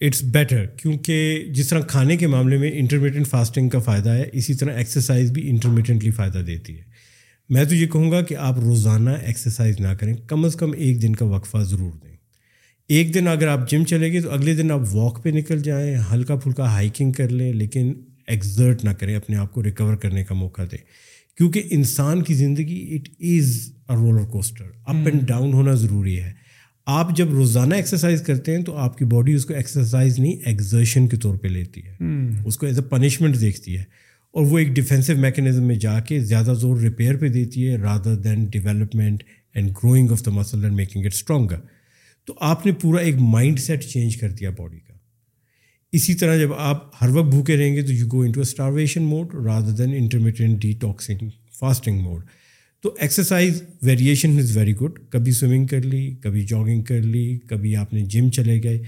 it's 0.00 0.22
better 0.24 0.66
کیونکہ 0.66 1.44
جس 1.54 1.68
طرح 1.68 1.80
کھانے 1.80 2.16
کے 2.16 2.26
معاملے 2.26 2.58
میں 2.58 2.70
انٹرمیڈینٹ 2.72 3.28
فاسٹنگ 3.28 3.68
کا 3.68 3.78
فائدہ 3.78 4.10
ہے 4.10 4.28
اسی 4.32 4.54
طرح 4.54 4.72
ایکسرسائز 4.72 5.30
بھی 5.30 5.50
انٹرمیڈینٹلی 5.50 6.10
فائدہ 6.10 6.38
دیتی 6.38 6.78
ہے 6.78 6.89
میں 7.50 7.64
تو 7.64 7.74
یہ 7.74 7.86
کہوں 7.86 8.10
گا 8.10 8.22
کہ 8.22 8.34
آپ 8.34 8.58
روزانہ 8.58 9.10
ایکسرسائز 9.10 9.80
نہ 9.80 9.88
کریں 9.88 10.14
کم 10.16 10.44
از 10.44 10.54
کم 10.54 10.72
ایک 10.72 11.02
دن 11.02 11.16
کا 11.16 11.24
وقفہ 11.24 11.58
ضرور 11.58 11.92
دیں۔ 11.92 12.16
ایک 12.88 13.14
دن 13.14 13.28
اگر 13.28 13.48
آپ 13.48 13.70
جم 13.70 13.84
چلے 13.84 14.12
گئے 14.12 14.20
تو 14.20 14.30
اگلے 14.30 14.54
دن 14.54 14.70
آپ 14.70 14.80
واک 14.92 15.24
پہ 15.24 15.28
نکل 15.28 15.62
جائیں 15.62 15.96
ہلکا 16.12 16.36
پھلکا 16.36 16.64
ہائکنگ 16.64 17.12
کر 17.12 17.28
لیں 17.28 17.52
لیکن 17.52 17.94
ایگزرٹ 18.26 18.84
نہ 18.84 18.90
کریں 18.90 19.16
اپنے 19.16 19.36
آپ 19.36 19.54
کو 19.54 19.62
ریکور 19.62 19.96
کرنے 19.96 20.24
کا 20.24 20.34
موقع 20.34 20.62
دیں۔ 20.72 20.78
کیونکہ 21.36 21.62
انسان 21.70 22.22
کی 22.22 22.34
زندگی 22.34 22.96
it 22.96 23.08
is 23.20 23.72
a 23.88 23.96
roller 23.96 24.24
coaster 24.24 24.64
up 24.86 24.96
and 25.04 25.22
down 25.22 25.52
ہونا 25.52 25.74
ضروری 25.74 26.20
ہے۔ 26.20 26.32
آپ 26.86 27.16
جب 27.16 27.30
روزانہ 27.30 27.74
ایکسرسائز 27.74 28.22
کرتے 28.22 28.56
ہیں 28.56 28.64
تو 28.64 28.76
آپ 28.76 28.98
کی 28.98 29.04
باڈی 29.04 29.32
اس 29.32 29.44
کو 29.44 29.54
ایکسرسائز 29.54 30.18
نہیں 30.18 30.36
ایگزرشن 30.44 31.08
کے 31.08 31.16
طور 31.16 31.36
پہ 31.36 31.48
لیتی 31.48 31.80
ہے۔ 31.86 31.96
اس 32.44 32.56
کو 32.56 32.66
ایز 32.66 32.78
اے 32.78 32.84
پنشمنٹ 32.84 33.40
دیکھتی 33.40 33.76
ہے۔ 33.78 33.84
اور 34.30 34.46
وہ 34.46 34.58
ایک 34.58 34.68
ڈیفینسو 34.68 35.16
میکینزم 35.16 35.62
میں 35.62 35.74
جا 35.74 36.00
کے 36.00 36.20
زیادہ 36.20 36.54
زور 36.60 36.80
ریپیئر 36.80 37.16
پہ 37.16 37.28
دیتی 37.28 37.68
ہے 37.68 37.76
rather 37.76 38.16
than 38.16 38.44
development 38.44 39.22
and 39.54 39.70
growing 39.70 40.10
of 40.10 40.26
the 40.26 40.30
muscle 40.30 40.64
and 40.64 40.76
making 40.76 41.04
it 41.04 41.14
stronger 41.14 41.56
تو 42.26 42.34
آپ 42.40 42.66
نے 42.66 42.72
پورا 42.72 43.00
ایک 43.00 43.14
مائنڈ 43.18 43.58
سیٹ 43.58 43.84
چینج 43.84 44.16
کر 44.16 44.30
دیا 44.30 44.50
باڈی 44.50 44.78
کا۔ 44.78 44.94
اسی 45.92 46.14
طرح 46.14 46.36
جب 46.36 46.52
آپ 46.52 47.04
ہر 47.04 47.08
وقت 47.08 47.28
بھوکے 47.28 47.56
رہیں 47.56 47.76
گے 47.76 47.82
تو 47.82 47.92
you 47.92 48.06
go 48.12 48.20
into 48.20 48.40
starvation 48.40 49.02
mode 49.02 49.34
rather 49.34 49.70
than 49.70 49.94
intermediate 49.94 50.62
detoxing 50.72 51.28
fasting 51.58 52.00
mode 52.00 52.24
تو 52.82 52.94
exercise 53.00 53.62
variation 53.82 54.38
is 54.38 54.56
very 54.56 54.74
good 54.76 54.98
کبھی 55.10 55.32
سوئمنگ 55.32 55.66
کر 55.66 55.82
لی، 55.82 56.14
کبھی 56.20 56.42
جاگنگ 56.42 56.82
کر 56.82 57.02
لی، 57.02 57.38
کبھی 57.38 57.76
آپ 57.76 57.92
نے 57.92 58.00
جم 58.00 58.30
چلے 58.30 58.62
گئے۔ 58.62 58.82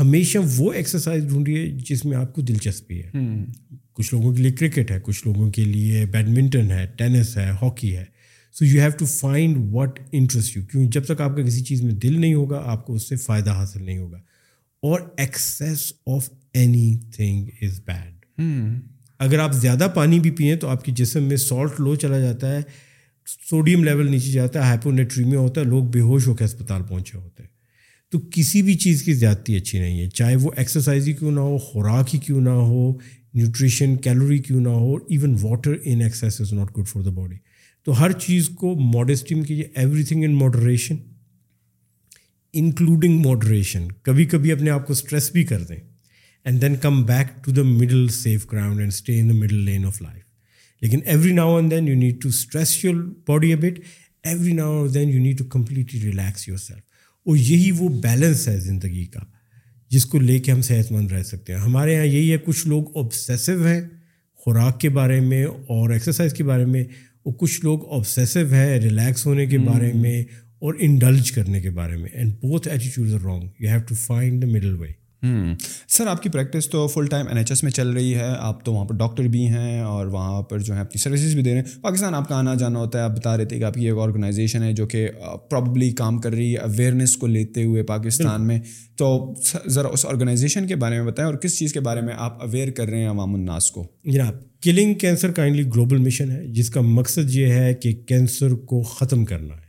ہمیشہ 0.00 0.38
وہ 0.56 0.72
ایکسرسائز 0.72 1.26
ڈھونڈیے 1.28 1.66
جس 1.66 2.04
میں 2.04 2.16
آپ 2.16 2.34
کو 2.34 2.42
دلچسپی 2.42 3.02
ہے۔ 3.02 3.10
کچھ 3.96 4.14
لوگوں 4.14 4.34
کے 4.34 4.42
لیے 4.42 4.52
کرکٹ 4.52 4.90
ہے 4.90 5.00
کچھ 5.02 5.26
لوگوں 5.26 5.50
کے 5.50 5.64
لیے 5.64 6.06
بیڈمنٹن 6.06 6.70
ہے 6.70 6.86
ٹینس 6.96 7.36
ہے 7.36 7.50
ہاکی 7.62 7.96
ہے۔ 7.96 8.04
So 8.52 8.64
you 8.64 8.80
have 8.80 8.90
to 8.90 9.06
find 9.06 9.56
what 9.72 10.00
interest 10.12 10.56
you 10.56 10.62
کیوں؟ 10.62 10.84
جب 10.84 11.04
تک 11.04 11.20
آپ 11.20 11.36
کا 11.36 11.42
کسی 11.42 11.64
چیز 11.64 11.82
میں 11.82 11.92
دل 11.92 12.20
نہیں 12.20 12.34
ہوگا 12.34 12.62
آپ 12.64 12.86
کو 12.86 12.94
اس 12.94 13.08
سے 13.08 13.16
فائدہ 13.16 13.50
حاصل 13.50 13.84
نہیں 13.84 13.98
ہوگا۔ 13.98 14.16
اور 14.82 15.00
excess 15.16 15.92
of 16.06 16.30
anything 17.12 17.46
is 17.62 17.80
bad 17.86 18.40
اگر 19.18 19.38
آپ 19.38 19.52
زیادہ 19.52 19.88
پانی 19.94 20.20
بھی 20.20 20.30
پئیں 20.30 20.56
تو 20.56 20.68
آپ 20.68 20.84
کے 20.84 20.92
جسم 20.92 21.22
میں 21.22 21.36
سالٹ 21.36 21.80
لو 21.80 21.94
چلا 21.94 22.18
جاتا 22.18 22.56
ہے 22.56 22.60
سوڈیم 23.50 23.84
لیول 23.84 24.10
نیچے 24.10 24.30
جاتا 24.30 24.58
ہے 24.58 24.64
ہائپونیٹریمیا 24.64 25.38
ہوتا 25.38 25.60
ہے 25.60 25.66
لوگ 25.66 25.84
بے 25.84 26.00
ہوش 26.00 26.26
ہو 26.26 26.34
کے 26.34 26.44
اسپتال 26.44 26.82
پہنچے 26.82 27.18
ہوتے 27.18 27.42
ہیں۔ 27.42 27.50
تو 28.10 28.20
کسی 28.30 28.62
بھی 28.62 28.74
چیز 28.74 29.02
کی 29.02 29.12
زیادتی 29.12 29.56
اچھی 29.56 29.78
نہیں 29.78 30.00
ہے 30.00 30.08
چاہے 30.08 30.36
وہ 30.36 30.50
ایکسرسائز 30.56 31.08
ہی 31.08 31.12
کیوں 31.12 31.32
نہ 31.32 31.40
ہو 31.40 31.58
خوراک 31.58 32.14
ہی 32.14 32.20
کیوں 32.20 32.40
نہ 32.40 32.50
ہو 32.50 32.92
نیوٹریشن، 33.36 33.96
کیلوری 33.96 34.38
کیوں 34.38 34.60
نہ 34.60 34.68
ہو 34.68 34.94
even 34.96 35.36
water 35.42 35.76
in 35.84 36.00
excess 36.00 36.40
is 36.40 36.52
not 36.52 36.78
good 36.78 36.88
for 36.88 37.02
the 37.02 37.10
body 37.10 37.36
تو 37.84 38.00
ہر 38.00 38.12
چیز 38.12 38.48
کو 38.48 38.74
ماڈسٹی 38.94 39.34
میں 39.34 39.44
کیجیے 39.44 39.64
everything 40.04 40.24
in 40.24 40.34
moderation 40.34 40.96
including 42.52 43.20
moderation 43.26 43.92
کبھی 43.92 44.24
کبھی 44.24 44.52
اپنے 44.52 44.70
آپ 44.70 44.86
کو 44.86 44.92
اسٹریس 44.92 45.32
بھی 45.32 45.44
کر 45.44 45.62
دیں 45.62 45.76
and 46.44 46.62
then 46.62 46.76
come 46.76 47.02
back 47.02 47.44
to 47.44 47.52
the 47.52 47.62
middle 47.62 48.08
safe 48.08 48.52
ground 48.52 48.78
and 48.78 48.92
stay 48.92 49.20
in 49.20 49.28
the 49.28 49.34
middle 49.34 49.54
lane 49.54 49.84
of 49.86 50.02
life 50.02 50.22
لیکن 50.82 51.00
every 51.04 51.32
now 51.32 51.56
and 51.56 51.70
then 51.70 51.88
you 51.88 51.94
need 51.94 52.22
to 52.22 52.28
stress 52.28 52.84
your 52.84 52.94
body 53.28 53.52
but 53.52 53.80
every 54.22 54.52
now 54.52 54.82
and 54.82 54.94
then 54.94 55.08
you 55.08 55.20
need 55.20 55.38
to 55.38 55.44
completely 55.44 56.00
relax 56.00 56.48
yourself 56.58 56.82
اور 57.26 57.36
یہی 57.36 57.70
وہ 57.70 57.88
balance 57.88 58.48
ہے 58.48 58.60
زندگی 58.60 59.04
کا۔ 59.04 59.20
جس 59.88 60.06
کو 60.06 60.18
لے 60.18 60.38
کے 60.38 60.52
ہم 60.52 60.62
صحت 60.62 60.92
مند 60.92 61.12
رہ 61.12 61.22
سکتے 61.22 61.52
ہیں۔ 61.52 61.60
ہمارے 61.60 61.92
یہاں 61.92 62.04
یہی 62.04 62.32
ہے 62.32 62.36
کچھ 62.38 62.66
لوگ 62.66 62.96
آبسیسو 62.96 63.66
ہیں 63.66 63.80
خوراک 64.34 64.80
کے 64.80 64.88
بارے 64.88 65.20
میں 65.20 65.44
اور 65.44 65.90
ایکسرسائز 65.90 66.32
کے 66.32 66.44
بارے 66.44 66.64
میں 66.64 66.84
اور 67.22 67.34
کچھ 67.34 67.64
لوگ 67.64 67.92
آبسیسو 67.92 68.40
ہے 68.50 68.78
ریلیکس 68.78 69.26
ہونے 69.26 69.46
کے 69.46 69.58
بارے 69.58 69.92
میں 69.92 70.24
اور 70.58 70.74
انڈلج 70.78 71.32
کرنے 71.32 71.60
کے 71.60 71.70
بارے 71.70 71.96
میں۔ 71.96 72.08
And 72.12 72.32
both 72.32 72.68
attitude 72.68 73.12
are 73.12 73.20
wrong 73.20 73.48
you 73.58 73.68
have 73.68 73.80
to 73.88 73.94
find 73.94 74.42
the 74.42 74.46
middle 74.46 74.80
way 74.80 74.88
sir 75.88 76.06
آپ 76.06 76.22
کی 76.22 76.28
پریکٹس 76.28 76.70
تو 76.70 76.86
full 76.86 77.06
time 77.06 77.28
N 77.28 77.38
H 77.38 77.50
S 77.50 77.62
میں 77.62 77.70
چل 77.70 77.88
رہی 77.88 78.14
ہے۔ 78.14 78.28
آپ 78.38 78.64
تو 78.64 78.72
وہاں 78.72 78.84
پر 78.84 78.94
ڈاکٹر 78.94 79.22
بھی 79.22 79.46
ہیں 79.46 79.80
اور 79.80 80.06
وہاں 80.06 80.42
پر 80.42 80.58
جو 80.58 80.74
ہے 80.74 80.80
اپنی 80.80 80.98
سروسز 80.98 81.34
بھی 81.34 81.42
دے 81.42 81.50
رہے 81.50 81.60
ہیں۔ 81.60 81.82
پاکستان 81.82 82.14
آپ 82.14 82.28
کا 82.28 82.36
آنا 82.36 82.54
جانا 82.54 82.78
ہوتا 82.78 82.98
ہے۔ 82.98 83.04
آپ 83.04 83.10
بتا 83.10 83.36
رہے 83.36 83.44
تھے 83.44 83.58
کہ 83.58 83.64
آپ 83.64 83.74
کی 83.74 83.86
ایک 83.86 83.94
آرگنائزیشن 83.98 84.62
ہے 84.62 84.72
جو 84.72 84.86
کہ 84.86 85.08
پرابلی 85.50 85.90
کام 85.90 86.18
کر 86.18 86.30
رہی 86.30 86.52
ہے 86.52 86.58
اویئرنیس 86.58 87.16
کو 87.16 87.26
لیتے 87.26 87.64
ہوئے 87.64 87.82
پاکستان 87.82 88.46
میں۔ 88.46 88.60
تو 88.96 89.34
ذرا 89.66 89.88
اس 89.88 90.06
آرگنائزیشن 90.06 90.66
کے 90.66 90.76
بارے 90.76 90.98
میں 90.98 91.06
بتائیں 91.06 91.30
اور 91.30 91.38
کس 91.38 91.58
چیز 91.58 91.72
کے 91.72 91.80
بارے 91.80 92.00
میں 92.00 92.14
آپ 92.18 92.42
اویئر 92.42 92.70
کر 92.70 92.86
رہے 92.88 92.98
ہیں 92.98 93.08
عوام 93.08 93.34
الناس 93.34 93.70
کو؟ 93.70 93.86
جناب 94.04 94.34
killing 94.62 94.94
cancer 94.94 95.30
kindly 95.30 95.64
global 95.64 95.96
mission 95.96 96.30
ہے 96.30 96.46
جس 96.46 96.70
کا 96.70 96.80
مقصد 96.80 97.30
یہ 97.30 97.46
ہے 97.46 97.74
کہ 97.74 97.92
کینسر 97.92 98.54
کو 98.54 98.82
ختم 98.82 99.24
کرنا 99.24 99.54
ہے۔ 99.54 99.65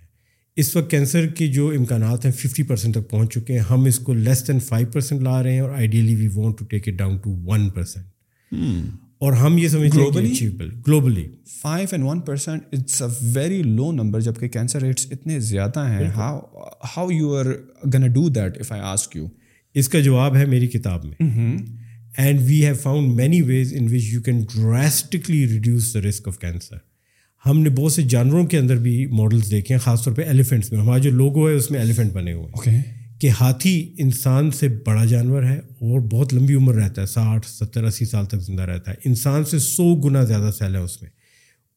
اس 0.58 0.76
وقت 0.76 0.90
کینسر 0.92 1.28
کے 1.28 1.48
جو 1.48 1.70
امکانات 1.70 2.26
ہیں 2.26 2.32
ففٹی 2.32 2.64
پرسینٹ 2.64 2.94
تک 2.96 3.10
پہنچ 3.10 3.34
چکے 3.34 3.54
ہیں۔ 3.54 3.60
ہم 3.60 3.84
اس 3.86 4.00
کو 4.00 4.14
لیس 4.14 4.48
دین 4.48 4.60
فائیو 4.60 4.88
پرسینٹ 4.94 5.22
لا 5.22 5.42
رہے 5.44 5.54
ہیں 5.54 5.60
اور 5.60 5.70
ideally 5.70 6.16
we 6.16 6.28
want 6.36 6.58
to 6.60 6.66
take 6.66 6.88
it 6.88 6.94
down 6.94 7.18
to 7.18 7.36
one 7.46 7.70
percent 7.70 8.06
اور 9.20 9.34
ہم 9.34 9.58
یہ 9.58 9.68
سمجھتے 9.68 10.02
ہیں 10.02 10.32
achievable 10.32 10.70
globally 10.88 11.28
five 11.62 11.88
and 11.92 12.06
one 12.06 12.20
percent 12.22 12.64
it's 12.72 13.02
a 13.02 13.08
very 13.34 13.62
low 13.64 13.92
number 13.92 14.20
جبکہ 14.20 14.48
کینسر 14.48 14.82
ریٹس 14.82 15.08
اتنے 15.12 15.40
زیادہ 15.40 15.88
ہیں۔ 15.90 16.08
How 16.08 16.40
how 16.98 17.12
you 17.12 17.36
are 17.36 17.46
gonna 17.94 18.12
do 18.14 18.28
that 18.30 18.58
if 18.60 18.72
I 18.72 18.82
ask 18.82 19.16
you 19.16 19.28
اس 19.76 19.90
کا 19.90 20.00
جواب 20.00 20.36
ہے 20.36 20.46
میری 20.46 20.68
کتاب 20.68 21.06
میں۔ 21.06 21.58
And 22.18 22.42
we 22.42 22.66
have 22.66 22.76
found 22.76 23.16
many 23.16 23.42
ways 23.42 23.74
in 23.74 23.86
which 23.86 24.04
you 24.04 24.22
can 24.22 24.44
drastically 24.56 25.48
reduce 25.48 25.94
the 25.94 26.02
risk 26.02 26.28
of 26.28 26.40
cancer 26.40 26.87
ہم 27.50 27.60
نے 27.60 27.70
بہت 27.70 27.94
سے 27.94 28.02
جانوروں 28.02 28.46
کے 28.46 28.58
اندر 28.58 28.76
بھی 28.76 29.06
ماڈلس 29.06 29.52
دیکھے 29.52 29.76
ہیں 29.76 29.80
خاص 29.80 30.04
طور 30.04 30.14
پہ 30.14 30.22
ایلیفینٹس 30.22 30.72
میں۔ 30.72 30.80
ہمارا 30.80 30.98
جو 30.98 31.12
لوگو 31.12 31.50
ہے 31.50 31.54
اس 31.54 31.72
میں 31.72 31.80
ایلیفینٹ 31.80 32.14
بنے 32.14 32.34
ہوئے 32.34 32.46
ہیں۔ 32.46 32.84
کہ 33.20 33.30
ہاتھی 33.42 33.96
انسان 33.98 34.52
سے 34.52 34.68
بڑا 34.86 35.06
جانور 35.06 35.44
ہے 35.44 35.58
اور 35.58 36.00
بہت 36.00 36.34
لمبی 36.34 36.54
عمر 36.54 36.74
رہتا 36.74 37.02
ہے 37.02 37.08
ساٹھ 37.08 37.50
ستر 37.50 37.84
اسی 37.84 38.06
سال 38.06 38.26
تک 38.26 38.40
زندہ 38.40 38.62
رہتا 38.62 38.92
ہے۔ 38.92 38.96
انسان 39.06 39.46
سے 39.46 39.60
سو 39.60 39.96
گنا 39.96 40.24
زیادہ 40.24 40.50
سیل 40.60 40.76
ہے 40.76 40.80
اس 40.80 41.02
میں۔ 41.02 41.10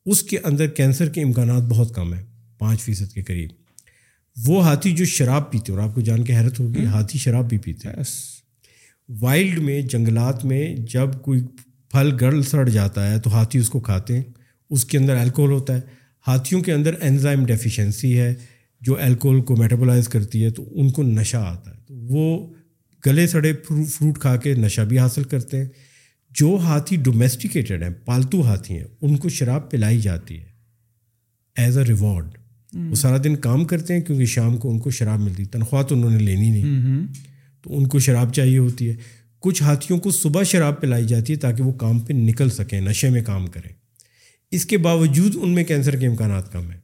اس 0.07 0.23
کے 0.23 0.39
اندر 0.45 0.67
کینسر 0.67 1.09
کے 1.09 1.23
امکانات 1.23 1.63
بہت 1.63 1.95
کم 1.95 2.15
ہیں 2.15 2.23
پانچ 2.59 2.81
فیصد 2.81 3.13
کے 3.13 3.23
قریب۔ 3.23 3.51
وہ 4.47 4.65
ہاتھی 4.65 4.93
جو 4.93 5.05
شراب 5.05 5.53
پیتے 5.53 5.73
اور 5.73 5.81
آپ 5.81 5.95
کو 5.95 6.01
جان 6.01 6.25
کے 6.25 6.37
حیرت 6.37 6.61
ہوگی 6.61 6.85
ہاتھی 6.85 7.19
شراب 7.19 7.49
بھی 7.49 7.59
پیتے 7.59 7.89
ہیں۔ 7.89 8.03
وائلڈ 9.21 9.59
میں 9.59 9.83
جنگلات 9.83 10.45
میں 10.45 10.77
جب 10.77 11.09
کوئی 11.23 11.41
پھل 11.91 12.13
گرل 12.21 12.43
سڑ 12.43 12.69
جاتا 12.69 13.11
ہے 13.11 13.21
تو 13.21 13.35
ہاتھی 13.35 13.59
اس 13.59 13.71
کو 13.71 13.81
کھاتے 13.81 14.17
ہیں۔ 14.17 14.25
اس 14.71 14.85
کے 14.85 14.99
اندر 14.99 15.17
الکوہل 15.17 15.51
ہوتا 15.51 15.75
ہے۔ 15.75 15.81
ہاتھیوں 16.27 16.63
کے 16.63 16.73
اندر 16.73 16.95
انزائم 17.01 17.47
ڈیفیشنسی 17.47 18.19
ہے 18.19 18.35
جو 18.81 18.97
الکوہل 19.01 19.41
کو 19.41 19.57
میٹابولائز 19.57 20.09
کرتی 20.09 20.45
ہے 20.45 20.51
تو 20.51 20.69
ان 20.71 20.91
کو 20.91 21.03
نشہ 21.03 21.37
آتا 21.37 21.71
ہے۔ 21.71 21.77
تو 21.87 21.95
وہ 21.95 22.53
گلے 23.07 23.27
سڑے 23.27 23.53
فروٹ 23.69 24.19
کھا 24.19 24.37
کے 24.37 24.55
نشہ 24.55 24.81
بھی 24.81 24.99
حاصل 24.99 25.25
کرتے 25.25 25.57
ہیں۔ 25.57 25.69
جو 26.31 26.59
ہاتھی 26.63 26.97
ڈومیسٹیکیٹڈ 26.97 27.83
ہیں 27.83 27.91
پالتو 28.05 28.43
ہاتھی 28.47 28.75
ہیں 28.75 28.85
ان 29.03 29.17
کو 29.17 29.29
شراب 29.29 29.71
پلائی 29.71 30.01
جاتی 30.01 30.41
ہے۔ 30.41 30.47
As 31.57 31.79
a 31.79 31.85
reward. 31.85 32.27
وہ 32.91 32.95
سارا 32.95 33.17
دن 33.25 33.37
کام 33.37 33.65
کرتے 33.65 33.95
ہیں 33.95 34.01
کیونکہ 34.01 34.25
شام 34.25 34.57
کو 34.57 34.71
ان 34.71 34.79
کو 34.79 34.91
شراب 34.91 35.21
ملتی 35.21 35.45
تنخواہ 35.45 35.83
تو 35.83 35.95
انہوں 35.95 36.11
نے 36.11 36.19
لینی 36.19 36.51
نہیں۔ 36.51 36.63
تو 37.63 37.79
ان 37.79 37.87
کو 37.87 37.99
شراب 37.99 38.35
چاہیے 38.35 38.59
ہوتی 38.59 38.89
ہے۔ 38.89 38.95
کچھ 39.39 39.63
ہاتھیوں 39.63 39.99
کو 39.99 40.11
صبح 40.11 40.43
شراب 40.43 40.81
پلائی 40.81 41.05
جاتی 41.05 41.33
ہے 41.33 41.39
تاکہ 41.39 41.63
وہ 41.63 41.73
کام 41.73 41.99
پہ 41.99 42.13
نکل 42.13 42.51
سکیں 42.51 42.81
نشے 42.81 43.11
میں 43.11 43.23
کام 43.23 43.47
کریں۔ 43.47 43.80
اس 44.53 44.65
کے 44.67 44.79
باوجود 44.79 45.37
ان 45.37 45.51
میں 45.51 45.65
کینسر 45.65 45.97
کے 45.97 46.07
امکانات 46.07 46.53
کم 46.53 46.71
ہیں. 46.71 46.79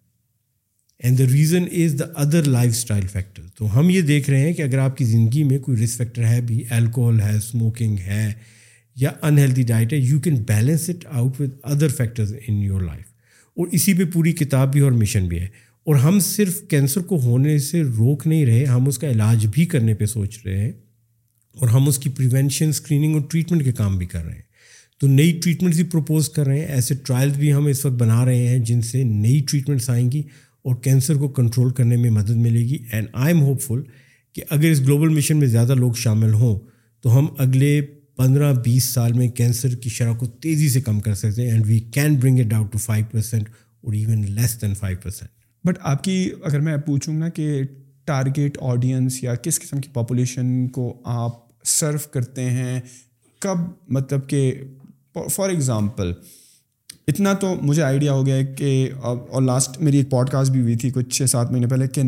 And 1.00 1.18
the 1.18 1.24
reason 1.24 1.64
is 1.74 1.98
the 1.98 2.04
other 2.16 2.42
lifestyle 2.70 3.06
factor 3.06 3.42
تو 3.58 3.78
ہم 3.78 3.90
یہ 3.90 4.00
دیکھ 4.02 4.30
رہے 4.30 4.40
ہیں 4.40 4.52
کہ 4.52 4.62
اگر 4.62 4.78
آپ 4.78 4.96
کی 4.96 5.04
زندگی 5.04 5.42
میں 5.44 5.58
کوئی 5.58 5.82
رسک 5.82 5.96
فیکٹر 5.96 6.24
ہے، 6.24 6.40
بھی 6.40 6.62
الکوہل 6.70 7.20
ہے 7.20 7.36
اسموکنگ 7.36 7.98
ہے، 8.06 8.32
یا 8.96 9.10
انہیلدی 9.22 9.62
ڈائٹ 9.62 9.92
ہے 9.92 9.98
you 9.98 10.20
can 10.20 10.42
balance 10.44 10.88
it 10.90 11.06
out 11.06 11.40
with 11.40 11.50
other 11.64 11.88
factors 11.88 12.32
in 12.38 12.54
your 12.54 12.80
life 12.80 13.04
اور 13.56 13.66
اسی 13.72 13.94
پہ 13.94 14.04
پوری 14.12 14.32
کتاب 14.34 14.72
بھی 14.72 14.80
اور 14.80 14.92
مشن 14.92 15.28
بھی 15.28 15.40
ہے. 15.40 15.48
اور 15.86 15.96
ہم 15.96 16.18
صرف 16.20 16.60
کینسر 16.68 17.02
کو 17.02 17.20
ہونے 17.20 17.58
سے 17.58 17.82
روک 17.82 18.26
نہیں 18.26 18.46
رہے، 18.46 18.64
ہم 18.64 18.86
اس 18.88 18.98
کا 18.98 19.10
علاج 19.10 19.46
بھی 19.46 19.64
کرنے 19.66 19.94
پہ 19.94 20.06
سوچ 20.06 20.38
رہے 20.44 20.60
ہیں، 20.60 20.72
اور 21.56 21.68
ہم 21.68 21.88
اس 21.88 21.98
کی 21.98 22.10
پریونشن 22.10 22.68
اسکریننگ 22.68 23.14
اور 23.14 23.22
ٹریٹمنٹ 23.30 23.64
کے 23.64 23.72
کام 23.74 23.98
بھی 23.98 24.06
کر 24.06 24.24
رہے 24.24 24.34
ہیں. 24.34 24.45
تو 25.00 25.06
نئی 25.06 25.32
ٹریٹمنٹس 25.42 25.76
بھی 25.76 25.84
پروپوز 25.84 26.28
کر 26.28 26.46
رہے 26.46 26.58
ہیں، 26.58 26.66
ایسے 26.66 26.94
ٹرائلس 27.06 27.36
بھی 27.36 27.52
ہم 27.52 27.66
اس 27.66 27.84
وقت 27.84 27.94
بنا 27.94 28.24
رہے 28.24 28.46
ہیں 28.48 28.58
جن 28.58 28.80
سے 28.82 29.02
نئی 29.04 29.40
ٹریٹمنٹس 29.48 29.90
آئیں 29.90 30.10
گی 30.12 30.22
اور 30.64 30.74
کینسر 30.74 31.14
کو 31.14 31.28
کنٹرول 31.28 31.72
کرنے 31.72 31.96
میں 31.96 32.10
مدد 32.10 32.36
ملے 32.36 32.60
گی۔ 32.60 32.78
اینڈ 32.92 33.08
آئی 33.12 33.34
ایم 33.34 33.42
ہوپ 33.42 33.60
فل 33.60 33.82
کہ 34.34 34.42
اگر 34.50 34.70
اس 34.70 34.80
گلوبل 34.80 35.08
مشن 35.08 35.36
میں 35.36 35.46
زیادہ 35.46 35.74
لوگ 35.74 35.92
شامل 35.92 36.34
ہوں 36.34 36.58
تو 37.04 37.18
ہم 37.18 37.26
اگلے 37.38 37.80
پندرہ 38.16 38.52
بیس 38.54 38.84
سال 38.84 39.12
میں 39.12 39.28
کینسر 39.28 39.74
کی 39.74 39.88
شرح 39.88 40.12
کو 40.14 40.26
تیزی 40.26 40.68
سے 40.68 40.80
کم 40.80 41.00
کر 41.00 41.14
سکتے 41.14 41.42
ہیں 41.42 41.50
and 41.50 41.66
we 41.66 41.78
can 41.92 42.14
bring 42.14 42.38
it 42.38 42.46
down 42.46 42.66
to 42.66 42.78
five 42.78 43.04
percent 43.10 43.48
اور 43.84 43.92
even 43.92 44.24
less 44.30 44.60
than 44.62 44.74
five 44.74 44.98
percent 45.02 45.30
but 45.64 45.78
آپ 45.82 46.04
کی 46.04 46.30
اگر 46.44 46.60
میں 46.60 46.76
پوچھوں 46.76 47.20
گا 47.20 47.28
کہ 47.28 47.62
ٹارگیٹ 48.04 48.58
آڈینس 48.62 49.22
یا 49.24 49.34
کس 49.34 49.60
قسم 49.60 49.80
کی 49.80 49.88
پاپولیشن 49.92 50.68
کو 50.68 50.92
آپ 51.04 51.32
سرو 51.64 51.98
کرتے 52.10 52.50
ہیں، 52.50 52.80
کب 53.42 53.58
مطلب 53.88 54.28
کہ 54.28 54.52
فار 55.30 55.48
ایگزامپل 55.48 56.12
اتنا 57.06 57.32
تو 57.32 57.54
مجھے 57.62 57.82
آئیڈیا 57.82 58.12
ہو 58.12 58.26
گیا 58.26 58.42
کہ 58.42 58.90
اور 59.02 59.42
لاسٹ 59.42 59.80
میری 59.80 59.98
ایک 59.98 60.10
پوڈ 60.10 60.30
کاسٹ 60.30 60.50
بھی 60.50 60.60
ہوئی 60.60 60.76
تھی 60.76 60.90
کچھ 60.90 61.08
چھ 61.08 61.30
سات 61.30 61.52
مہینے 61.52 61.66
پہلے 61.66 61.88
کہ 61.88 62.00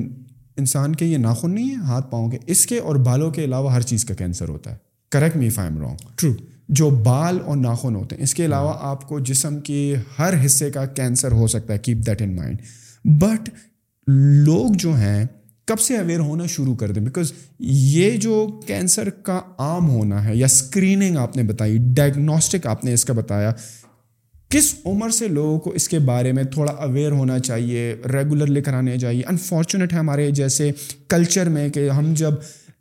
انسان 0.57 0.95
کے 0.95 1.07
یہ 1.07 1.17
ناخن 1.17 1.51
نہیں 1.55 1.71
ہے 1.71 1.75
ہاتھ 1.75 2.11
پاؤں 2.11 2.31
کے 2.31 2.39
اس 2.47 2.67
کے 2.67 2.79
اور 2.79 2.97
بالوں 2.97 3.31
کے 3.31 3.45
علاوہ 3.45 3.73
ہر 3.73 3.81
چیز 3.81 4.05
کا 4.05 4.15
کینسر 4.15 4.49
ہوتا 4.49 4.71
ہے۔ 4.71 4.77
Correct 5.11 5.37
me 5.37 5.49
if I'm 5.51 5.79
wrong 5.79 5.97
true 6.17 6.33
جو 6.69 6.91
بال 6.91 7.39
اور 7.45 7.57
ناخن 7.57 7.95
ہوتے 7.97 8.17
ہیں 8.17 8.23
اس 8.23 8.35
کے 8.35 8.45
علاوہ 8.45 8.75
آپ 8.81 9.09
کو 9.09 9.21
جسم 9.21 9.61
کے 9.61 9.97
ہر 10.19 10.47
حصے 10.47 10.71
کا 10.71 10.87
کینسر 10.87 11.33
ہو 11.33 11.47
سکتا 11.47 11.73
ہے 11.73 11.79
keep 11.79 11.99
that 12.07 12.23
in 12.23 12.37
mind 12.37 12.59
but 13.05 13.51
لوگ 14.45 14.73
جو 14.75 14.97
ہیں 14.97 15.25
کب 15.69 15.81
سے 15.81 15.97
اویئر 15.97 16.21
ہونا 16.21 16.47
شروع 16.47 16.75
کر 16.75 16.91
دیں؟ 16.91 17.03
بیکاز 17.03 17.33
یہ 17.61 18.17
جو 18.17 18.47
کینسر 18.67 19.11
کا 19.11 19.41
عام 19.59 19.89
ہونا 19.91 20.25
ہے 20.25 20.37
یا 20.37 20.47
اسکریننگ 20.47 21.17
آپ 21.17 21.37
نے 21.37 21.43
بتائی 21.43 21.79
ڈائگنوسٹک 21.97 22.67
آپ 22.67 22.85
نے 22.85 22.93
اس 22.93 23.05
کا 23.05 23.13
بتایا، 23.13 23.53
کس 24.51 24.75
عمر 24.85 25.11
سے 25.11 25.29
لوگوں 25.29 25.59
کو 25.61 25.71
اس 25.71 25.89
کے 25.89 25.99
بارے 25.99 26.33
میں 26.33 26.45
تھوڑا 26.45 26.73
اویئر 26.73 27.13
ہونا 27.13 27.39
چاہیے 27.39 27.95
ریگولر 28.13 28.47
لے 28.47 28.63
کر 28.63 28.75
آنے 28.75 28.99
چاہیے؟ 28.99 29.23
انفارچونیٹ 29.29 29.93
ہے 29.93 29.99
ہمارے 29.99 30.31
جیسے 30.31 30.71
کلچر 31.09 31.49
میں 31.49 31.69
کہ 31.69 31.89
ہم 31.91 32.13
جب 32.17 32.35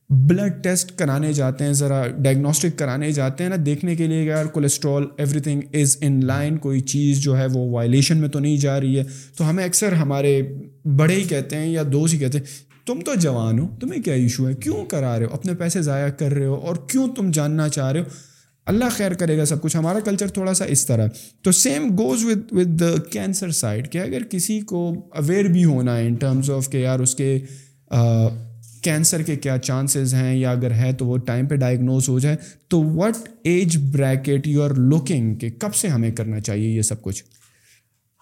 بلڈ 0.09 0.64
ٹیسٹ 0.64 0.91
کرانے 0.97 1.31
جاتے 1.34 1.64
ہیں، 1.64 1.73
ذرا 1.73 2.03
ڈائگنوسٹک 2.18 2.77
کرانے 2.80 3.11
جاتے 3.11 3.43
ہیں 3.43 3.49
نا، 3.49 3.55
دیکھنے 3.65 3.95
کے 3.95 4.07
لیے 4.07 4.23
یار 4.23 4.45
cholesterol 4.45 5.07
everything 5.39 5.61
is 5.73 5.97
in 6.01 6.19
line 6.26 6.57
کوئی 6.57 6.80
چیز 6.80 7.19
جو 7.19 7.38
ہے 7.38 7.45
وہ 7.45 7.68
وائلیشن 7.69 8.18
میں 8.18 8.30
تو 8.30 8.39
نہیں 8.39 8.57
جا 8.57 8.80
رہی 8.81 8.97
ہے۔ 8.99 9.03
تو 9.38 9.49
ہمیں 9.49 9.64
اکثر 9.65 9.93
ہمارے 9.93 10.41
بڑے 10.97 11.15
ہی 11.15 11.23
کہتے 11.23 11.55
ہیں 11.55 11.68
یا 11.68 11.84
دوست 11.91 12.14
ہی 12.14 12.19
کہتے 12.19 12.38
ہیں 12.38 12.45
تم 12.88 12.99
تو 13.01 13.15
جوان 13.15 13.59
ہو، 13.59 13.68
تمہیں 13.80 14.01
کیا 14.03 14.14
ایشو 14.14 14.47
ہے؟ 14.49 14.53
کیوں 14.53 14.85
کرا 14.85 15.18
رہے 15.19 15.26
ہو؟ 15.26 15.34
اپنے 15.34 15.53
پیسے 15.53 15.81
ضائع 15.81 16.09
کر 16.09 16.31
رہے 16.31 16.45
ہو 16.45 16.55
اور 16.55 16.76
کیوں 16.89 17.07
تم 17.15 17.31
جاننا 17.31 17.69
چاہ 17.69 17.91
رہے 17.91 17.99
ہو؟ 17.99 18.05
اللہ 18.65 18.85
خیر 18.91 19.14
کرے 19.14 19.38
گا 19.38 19.45
سب 19.45 19.61
کچھ۔ 19.61 19.76
ہمارا 19.77 19.99
کلچر 19.99 20.27
تھوڑا 20.27 20.53
سا 20.53 20.65
اس 20.65 20.85
طرح 20.85 21.07
تو 21.41 21.51
same 21.51 21.88
goes 21.97 22.26
with 22.26 22.51
with 22.51 22.80
the 22.80 22.95
cancer 23.11 23.51
side 23.51 23.91
کہ 23.91 23.97
اگر 23.97 24.23
کسی 24.23 24.59
کو 24.61 25.09
اویئر 25.15 25.45
بھی 25.45 25.65
ہونا 25.65 25.97
ہے 25.97 26.07
ان 26.07 26.15
ٹرمز 26.15 26.51
آف 26.51 26.69
کہ 26.69 26.77
یار 26.77 26.99
اس 26.99 27.15
کے 27.15 27.39
کینسر 28.84 29.22
کے 29.22 29.35
کیا 29.35 29.57
چانسز 29.57 30.14
ہیں 30.14 30.35
یا 30.35 30.51
اگر 30.51 30.72
ہے 30.72 30.93
تو 30.93 31.05
وہ 31.05 31.18
ٹائم 31.18 31.45
پہ 31.45 31.55
ڈائگنوز 31.55 32.09
ہو 32.09 32.19
جائے، 32.19 32.35
تو 32.68 32.84
what 32.84 33.30
age 33.43 33.77
bracket 33.91 34.47
you 34.47 34.64
are 34.64 34.69
looking 34.69 35.35
کہ 35.35 35.49
کب 35.49 35.76
سے 35.76 35.88
ہمیں 35.88 36.11
کرنا 36.11 36.39
چاہیے 36.39 36.69
یہ 36.69 36.81
سب 36.81 37.01
کچھ؟ 37.01 37.23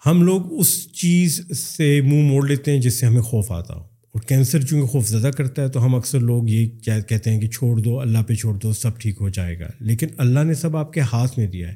ہم 0.06 0.22
لوگ 0.22 0.60
اس 0.60 0.92
چیز 0.92 1.40
سے 1.58 2.00
منہ 2.00 2.22
موڑ 2.22 2.48
لیتے 2.48 2.72
ہیں 2.72 2.80
جس 2.80 3.00
سے 3.00 3.06
ہمیں 3.06 3.22
خوف 3.22 3.52
آتا 3.52 3.74
ہو۔ 3.74 3.95
اور 4.16 4.28
کینسر 4.28 4.60
چونکہ 4.60 4.86
خوف 4.86 5.08
زدہ 5.08 5.26
کرتا 5.26 5.62
ہے 5.62 5.68
تو 5.68 5.84
ہم 5.84 5.94
اکثر 5.94 6.20
لوگ 6.20 6.48
یہ 6.48 6.66
کہتے 7.08 7.30
ہیں 7.30 7.40
کہ 7.40 7.48
چھوڑ 7.48 7.76
دو، 7.76 8.00
اللہ 8.00 8.18
پہ 8.18 8.34
چھوڑ 8.34 8.54
دو، 8.54 8.72
سب 8.72 8.98
ٹھیک 8.98 9.16
ہو 9.20 9.28
جائے 9.28 9.60
گا۔ 9.60 9.66
لیکن 9.80 10.06
اللہ 10.16 10.40
نے 10.40 10.54
سب 10.54 10.76
آپ 10.76 10.92
کے 10.92 11.00
ہاتھ 11.00 11.38
میں 11.38 11.46
دیا 11.46 11.68
ہے۔ 11.68 11.72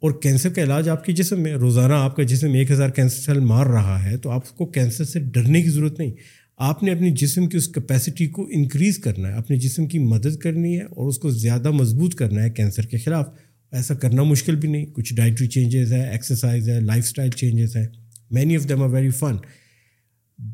اور 0.00 0.10
کینسر 0.10 0.48
کا 0.48 0.62
علاج 0.62 0.88
آپ 0.88 1.04
کے 1.04 1.12
جسم 1.12 1.40
میں، 1.40 1.54
روزانہ 1.54 1.94
آپ 1.94 2.16
کا 2.16 2.22
جسم 2.22 2.52
ایک 2.52 2.70
ہزار 2.70 2.88
کینسر 2.88 3.22
سیل 3.22 3.40
مار 3.40 3.66
رہا 3.66 4.04
ہے 4.04 4.16
تو 4.16 4.30
آپ 4.30 4.56
کو 4.56 4.66
کینسر 4.66 5.04
سے 5.04 5.20
ڈرنے 5.20 5.62
کی 5.62 5.70
ضرورت 5.70 5.98
نہیں۔ 5.98 6.10
آپ 6.56 6.82
نے 6.82 6.92
اپنی 6.92 7.10
جسم 7.10 7.46
کی 7.46 7.56
اس 7.56 7.68
کیپیسٹی 7.68 8.26
کو 8.26 8.48
انکریز 8.52 8.98
کرنا 8.98 9.28
ہے 9.28 9.34
اپنے 9.34 9.56
جسم 9.56 9.86
کی 9.86 9.98
مدد 9.98 10.36
کرنی 10.36 10.76
ہے 10.76 10.82
اور 10.82 11.08
اس 11.08 11.18
کو 11.18 11.30
زیادہ 11.30 11.70
مضبوط 11.70 12.14
کرنا 12.14 12.42
ہے 12.42 12.50
کینسر 12.50 12.82
کے 12.82 12.98
خلاف۔ 12.98 13.26
ایسا 13.72 13.94
کرنا 13.94 14.22
مشکل 14.22 14.56
بھی 14.56 14.68
نہیں۔ 14.68 14.86
کچھ 14.86 15.14
ڈائٹری 15.14 15.46
چینجز 15.46 15.92
ہے 15.92 16.10
ایکسرسائز 16.10 16.68
ہے 16.68 16.80
لائف 16.80 17.04
اسٹائل 17.04 17.30
چینجز 17.30 17.76
ہے 17.76 17.86
many 18.30 18.56
of 18.56 18.68
them 18.68 18.82
are 18.82 18.88
very 18.88 19.10
fun 19.10 19.36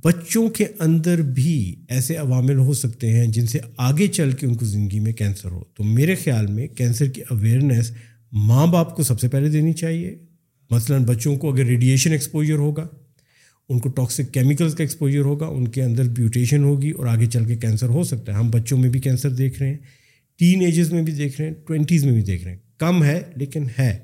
بچوں 0.05 0.49
کے 0.49 0.65
اندر 0.79 1.23
بھی 1.23 1.77
ایسے 1.89 2.17
عوامل 2.17 2.57
ہو 2.57 2.73
سکتے 2.73 3.13
ہیں 3.13 3.27
جن 3.27 3.47
سے 3.47 3.59
آگے 3.77 4.07
چل 4.07 4.33
کے 4.33 4.47
ان 4.47 4.55
کو 4.55 4.67
زندگی 4.67 5.01
میں 5.01 5.13
کینسر 5.13 5.51
ہو۔ 5.51 5.65
تو 5.75 5.85
میرے 5.85 6.15
خیال 6.15 6.47
میں 6.47 6.67
کینسر 6.67 7.07
کی 7.07 7.23
اویئرنیس 7.31 7.93
ماں 8.33 8.67
باپ 8.67 8.97
کو 8.97 9.03
سب 9.03 9.21
سے 9.21 9.29
پہلے 9.29 9.49
دینی 9.51 9.73
چاہیے۔ 9.73 10.19
مثلاً 10.71 11.05
بچوں 11.05 11.37
کو 11.37 11.53
اگر 11.53 11.65
ریڈیشن 11.65 12.13
ایکسپوجر 12.13 12.55
ہوگا، 12.55 12.87
ان 13.69 13.79
کو 13.79 13.89
ٹاکسک 13.89 14.35
کیمیکلس 14.35 14.75
کا 14.75 14.83
ایکسپوجر 14.83 15.21
ہوگا، 15.21 15.47
ان 15.47 15.69
کے 15.69 15.83
اندر 15.83 16.09
بیوٹیشن 16.09 16.65
ہوگی 16.65 16.91
اور 16.91 17.07
آگے 17.07 17.27
چل 17.27 17.45
کے 17.45 17.57
کینسر 17.57 17.89
ہو 17.89 18.05
سکتا 18.05 18.33
ہے۔ 18.33 18.37
ہم 18.37 18.51
بچوں 18.51 18.79
میں 18.79 18.91
بھی 18.91 19.01
کینسر 19.01 19.31
دیکھ 19.31 19.59
رہے 19.59 19.71
ہیں 19.71 19.79
ٹین 20.39 20.61
ایجز 20.61 20.93
میں 20.93 21.03
بھی 21.03 21.13
دیکھ 21.13 21.41
رہے 21.41 21.49
ہیں 21.49 21.55
ٹوینٹیز 21.67 22.05
میں 22.05 22.13
بھی 22.13 22.23
دیکھ 22.23 22.45
رہے 22.45 22.53
ہیں۔ 22.53 22.59
کم 22.79 23.05
ہے 23.05 23.21
لیکن 23.37 23.65
ہے۔ 23.79 23.99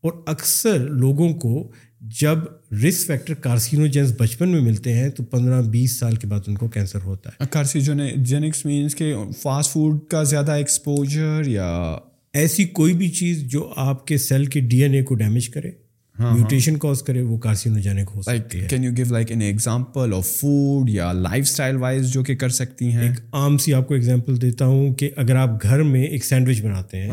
اور 0.00 0.12
اکثر 0.26 0.78
لوگوں 0.78 1.34
کو 1.34 1.72
جب 2.00 2.38
رسک 2.72 3.06
فیکٹر 3.06 3.34
کارسینوجینس 3.34 4.12
بچپن 4.18 4.48
میں 4.48 4.60
ملتے 4.60 4.92
ہیں 4.92 5.08
تو 5.08 5.22
پندرہ 5.22 5.62
بیس 5.62 5.98
سال 5.98 6.16
کے 6.16 6.26
بعد 6.26 6.40
ان 6.46 6.54
کو 6.54 6.68
کینسر 6.68 7.02
ہوتا 7.02 7.30
ہے۔ 7.30 7.44
کارسیجینکس 7.50 8.64
مینس 8.66 8.94
کہ 8.94 9.14
فاسٹ 9.42 9.70
فوڈ 9.70 9.98
کا 10.08 10.22
زیادہ 10.22 10.52
ایکسپوجر 10.52 11.42
یا 11.46 11.96
ایسی 12.32 12.64
کوئی 12.64 12.94
بھی 12.94 13.08
چیز 13.08 13.42
جو 13.42 13.72
آپ 13.76 14.06
کے 14.06 14.18
سیل 14.18 14.44
کے 14.44 14.60
ڈی 14.60 14.82
این 14.82 14.94
اے 14.94 15.02
کو 15.02 15.14
ڈیمیج 15.14 15.48
کرے 15.48 15.70
میوٹیشن 16.18 16.76
کوز 16.76 17.02
کرے 17.02 17.22
وہ 17.22 17.38
کارسینوجینک 17.38 18.10
ہو 18.14 18.22
سکتی 18.22 18.60
ہے۔ 18.60 18.66
Can 18.68 18.84
you 18.84 18.92
give 18.96 19.06
like 19.10 19.30
an 19.30 19.40
example 19.42 20.12
of 20.14 20.26
food 20.26 20.90
یا 20.90 21.12
لائف 21.12 21.44
اسٹائل 21.48 21.76
وائز 21.76 22.12
جو 22.12 22.24
کہ 22.24 22.34
کر 22.34 22.48
سکتی 22.48 22.88
ہیں؟ 22.88 23.02
ایک 23.02 23.20
عام 23.32 23.58
سی 23.58 23.74
آپ 23.74 23.88
کو 23.88 23.94
ایگزامپل 23.94 24.40
دیتا 24.42 24.66
ہوں 24.66 24.94
کہ 24.94 25.10
اگر 25.16 25.36
آپ 25.36 25.62
گھر 25.62 25.82
میں 25.82 26.04
ایک 26.04 26.24
سینڈوچ 26.24 26.62
بناتے 26.62 27.02
ہیں 27.02 27.10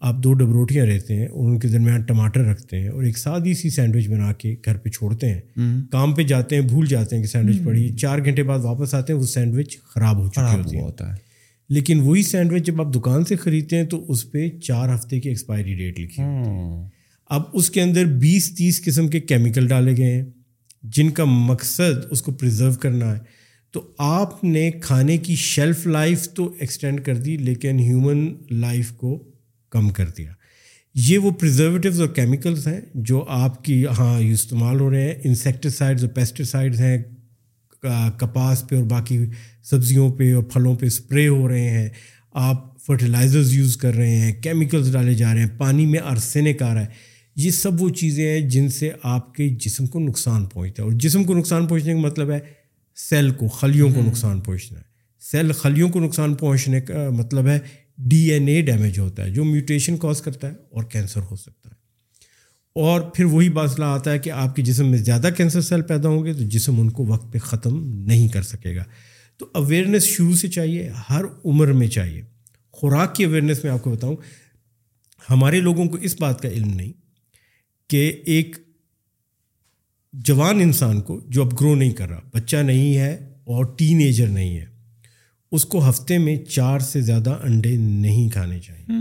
آپ 0.00 0.16
دو 0.16 0.32
ڈب 0.34 0.52
روٹیاں 0.52 0.86
رہتے 0.86 1.16
ہیں 1.16 1.26
اور 1.26 1.50
ان 1.50 1.58
کے 1.58 1.68
درمیان 1.68 2.02
ٹماٹر 2.02 2.40
رکھتے 2.40 2.80
ہیں 2.80 2.88
اور 2.88 3.02
ایک 3.02 3.18
سادی 3.18 3.54
سی 3.54 3.70
سینڈوچ 3.70 4.08
بنا 4.08 4.32
کے 4.32 4.56
گھر 4.64 4.76
پہ 4.76 4.90
چھوڑتے 4.90 5.34
ہیں۔ 5.34 5.40
کام 5.90 6.14
پہ 6.14 6.22
جاتے 6.22 6.54
ہیں 6.56 6.62
بھول 6.62 6.86
جاتے 6.86 7.16
ہیں 7.16 7.22
کہ 7.22 7.28
سینڈوچ 7.28 7.56
پڑی 7.64 7.88
چار 7.88 8.18
گھنٹے 8.18 8.42
بعد 8.42 8.58
واپس 8.58 8.94
آتے 8.94 9.12
ہیں 9.12 9.20
وہ 9.20 9.26
سینڈوچ 9.26 9.78
خراب 9.82 10.18
ہو 10.18 10.28
چکی 10.28 10.80
ہوتا 10.80 11.12
ہے۔ 11.12 11.16
لیکن 11.68 12.00
وہی 12.00 12.22
سینڈوچ 12.22 12.66
جب 12.66 12.82
آپ 12.82 12.94
دکان 12.94 13.24
سے 13.24 13.36
خریدتے 13.36 13.76
ہیں 13.76 13.84
تو 13.84 14.04
اس 14.08 14.30
پہ 14.32 14.48
چار 14.48 14.94
ہفتے 14.94 15.20
کی 15.20 15.28
ایکسپائری 15.28 15.74
ڈیٹ 15.74 16.00
لکھی 16.00 16.22
اب 17.30 17.42
اس 17.52 17.70
کے 17.70 17.82
اندر 17.82 18.04
بیس 18.04 18.54
تیس 18.54 18.84
قسم 18.84 19.08
کے 19.08 19.20
کیمیکل 19.20 19.68
ڈالے 19.68 19.96
گئے 19.96 20.14
ہیں 20.14 20.24
جن 20.82 21.10
کا 21.10 21.24
مقصد 21.24 22.06
اس 22.10 22.22
کو 22.22 22.32
پرزرو 22.32 22.72
کرنا 22.72 23.14
ہے۔ 23.14 23.18
تو 23.72 23.90
آپ 23.98 24.44
نے 24.44 24.70
کھانے 24.70 25.18
کی 25.18 25.34
شیلف 25.34 25.86
لائف 25.86 26.28
تو 26.28 26.54
ایکسٹینڈ 26.60 27.00
کر 27.00 27.16
دی 27.16 27.36
لیکن 27.36 27.78
ہیومن 27.78 28.34
لائف 28.50 28.90
کو 28.90 29.29
کم 29.70 29.90
کر 29.90 30.06
دیا۔ 30.18 30.32
یہ 30.94 31.18
وہ 31.18 31.30
پرزرویٹیوز 31.30 32.00
اور 32.00 32.08
کیمیکلس 32.08 32.66
ہیں 32.66 32.80
جو 32.94 33.24
آپ 33.28 33.64
کی 33.64 33.86
ہاں 33.86 34.20
استعمال 34.20 34.80
ہو 34.80 34.90
رہے 34.90 35.04
ہیں۔ 35.04 35.14
انسیکٹیسائڈز 35.24 36.04
اور 36.04 36.12
پیسٹیسائڈز 36.12 36.80
ہیں۔ 36.80 36.98
کپاس 38.16 38.68
پہ 38.68 38.76
اور 38.76 38.84
باقی 38.84 39.18
سبزیوں 39.62 40.10
پہ 40.10 40.34
اور 40.34 40.42
پھلوں 40.42 40.76
پہ 40.76 40.86
اسپرے 40.86 41.28
ہو 41.28 41.48
رہے 41.48 41.70
ہیں۔ 41.70 41.88
آپ 42.32 42.80
فرٹیلائزرز 42.86 43.54
یوز 43.54 43.76
کر 43.76 43.94
رہے 43.94 44.16
ہیں۔ 44.16 44.32
کیمیکلز 44.32 44.92
ڈالے 44.92 45.14
جا 45.14 45.34
رہے 45.34 45.40
ہیں۔ 45.40 45.58
پانی 45.58 45.86
میں 45.86 46.00
آرسینک 46.04 46.62
آ 46.62 46.74
رہا 46.74 46.80
ہے۔ 46.80 46.86
یہ 47.36 47.50
سب 47.50 47.82
وہ 47.82 47.88
چیزیں 47.88 48.28
ہیں 48.28 48.40
جن 48.40 48.68
سے 48.68 48.90
آپ 49.02 49.34
کے 49.34 49.48
جسم 49.48 49.86
کو 49.86 49.98
نقصان 49.98 50.46
پہنچتا 50.46 50.82
ہے۔ 50.82 50.88
اور 50.88 50.98
جسم 50.98 51.24
کو 51.24 51.34
نقصان 51.34 51.66
پہنچنے 51.66 51.92
کا 51.92 51.98
مطلب 51.98 52.30
ہے 52.30 52.38
سیل 52.96 53.30
کو 53.30 53.48
خلیوں 53.48 53.90
کو 53.94 54.02
نقصان 54.02 54.40
پہنچنا۔ 54.40 54.78
ہے 54.78 54.84
سیل 55.20 55.52
خلیوں 55.52 55.88
کو 55.88 56.00
نقصان 56.00 56.34
پہنچنے 56.34 56.80
کا 56.80 57.10
مطلب 57.10 57.46
ہے 57.46 57.58
ڈی 58.08 58.30
این 58.30 58.48
اے 58.48 58.62
ڈیمیج 58.62 58.98
ہوتا 58.98 59.24
ہے، 59.24 59.30
جو 59.30 59.44
میوٹیشن 59.44 59.96
کاز 59.96 60.22
کرتا 60.22 60.48
ہے 60.48 60.52
اور 60.70 60.84
کینسر 60.84 61.20
ہو 61.30 61.36
سکتا 61.36 61.68
ہے۔ 61.68 61.74
اور 62.74 63.00
پھر 63.00 63.24
وہی 63.24 63.48
مسئلہ 63.48 63.84
آتا 63.84 64.12
ہے 64.12 64.18
کہ 64.18 64.30
آپ 64.30 64.56
کے 64.56 64.62
جسم 64.62 64.88
میں 64.88 64.98
زیادہ 64.98 65.28
کینسر 65.36 65.60
سیل 65.60 65.82
پیدا 65.82 66.08
ہوں 66.08 66.24
گے 66.24 66.32
تو 66.32 66.42
جسم 66.42 66.80
ان 66.80 66.90
کو 66.90 67.06
وقت 67.06 67.32
پہ 67.32 67.38
ختم 67.38 68.02
نہیں 68.02 68.28
کر 68.28 68.42
سکے 68.42 68.76
گا۔ 68.76 68.84
تو 69.36 69.46
اویئرنیس 69.54 70.02
شروع 70.02 70.34
سے 70.34 70.48
چاہیے، 70.48 70.90
ہر 71.10 71.24
عمر 71.44 71.72
میں 71.72 71.88
چاہیے۔ 71.88 72.22
خوراک 72.70 73.14
کی 73.14 73.24
اویئرنیس 73.24 73.64
میں 73.64 73.72
آپ 73.72 73.82
کو 73.82 73.90
بتاؤں، 73.90 74.16
ہمارے 75.30 75.60
لوگوں 75.60 75.86
کو 75.86 75.96
اس 75.96 76.20
بات 76.20 76.40
کا 76.40 76.48
علم 76.48 76.70
نہیں 76.74 76.92
کہ 77.90 78.22
ایک 78.26 78.56
جوان 80.12 80.60
انسان 80.60 81.00
کو 81.00 81.20
جو 81.28 81.42
اب 81.42 81.60
گرو 81.60 81.74
نہیں 81.74 81.90
کر 81.90 82.08
رہا، 82.08 82.20
بچہ 82.34 82.56
نہیں 82.56 82.96
ہے 82.96 83.14
اور 83.44 83.64
ٹین 83.76 84.00
ایجر 84.00 84.26
نہیں 84.26 84.58
ہے 84.58 84.69
اس 85.52 85.64
کو 85.64 85.88
ہفتے 85.88 86.18
میں 86.18 86.36
چار 86.36 86.78
سے 86.78 87.00
زیادہ 87.00 87.38
انڈے 87.42 87.76
نہیں 87.76 88.28
کھانے 88.28 88.58
چاہیے۔ 88.58 88.94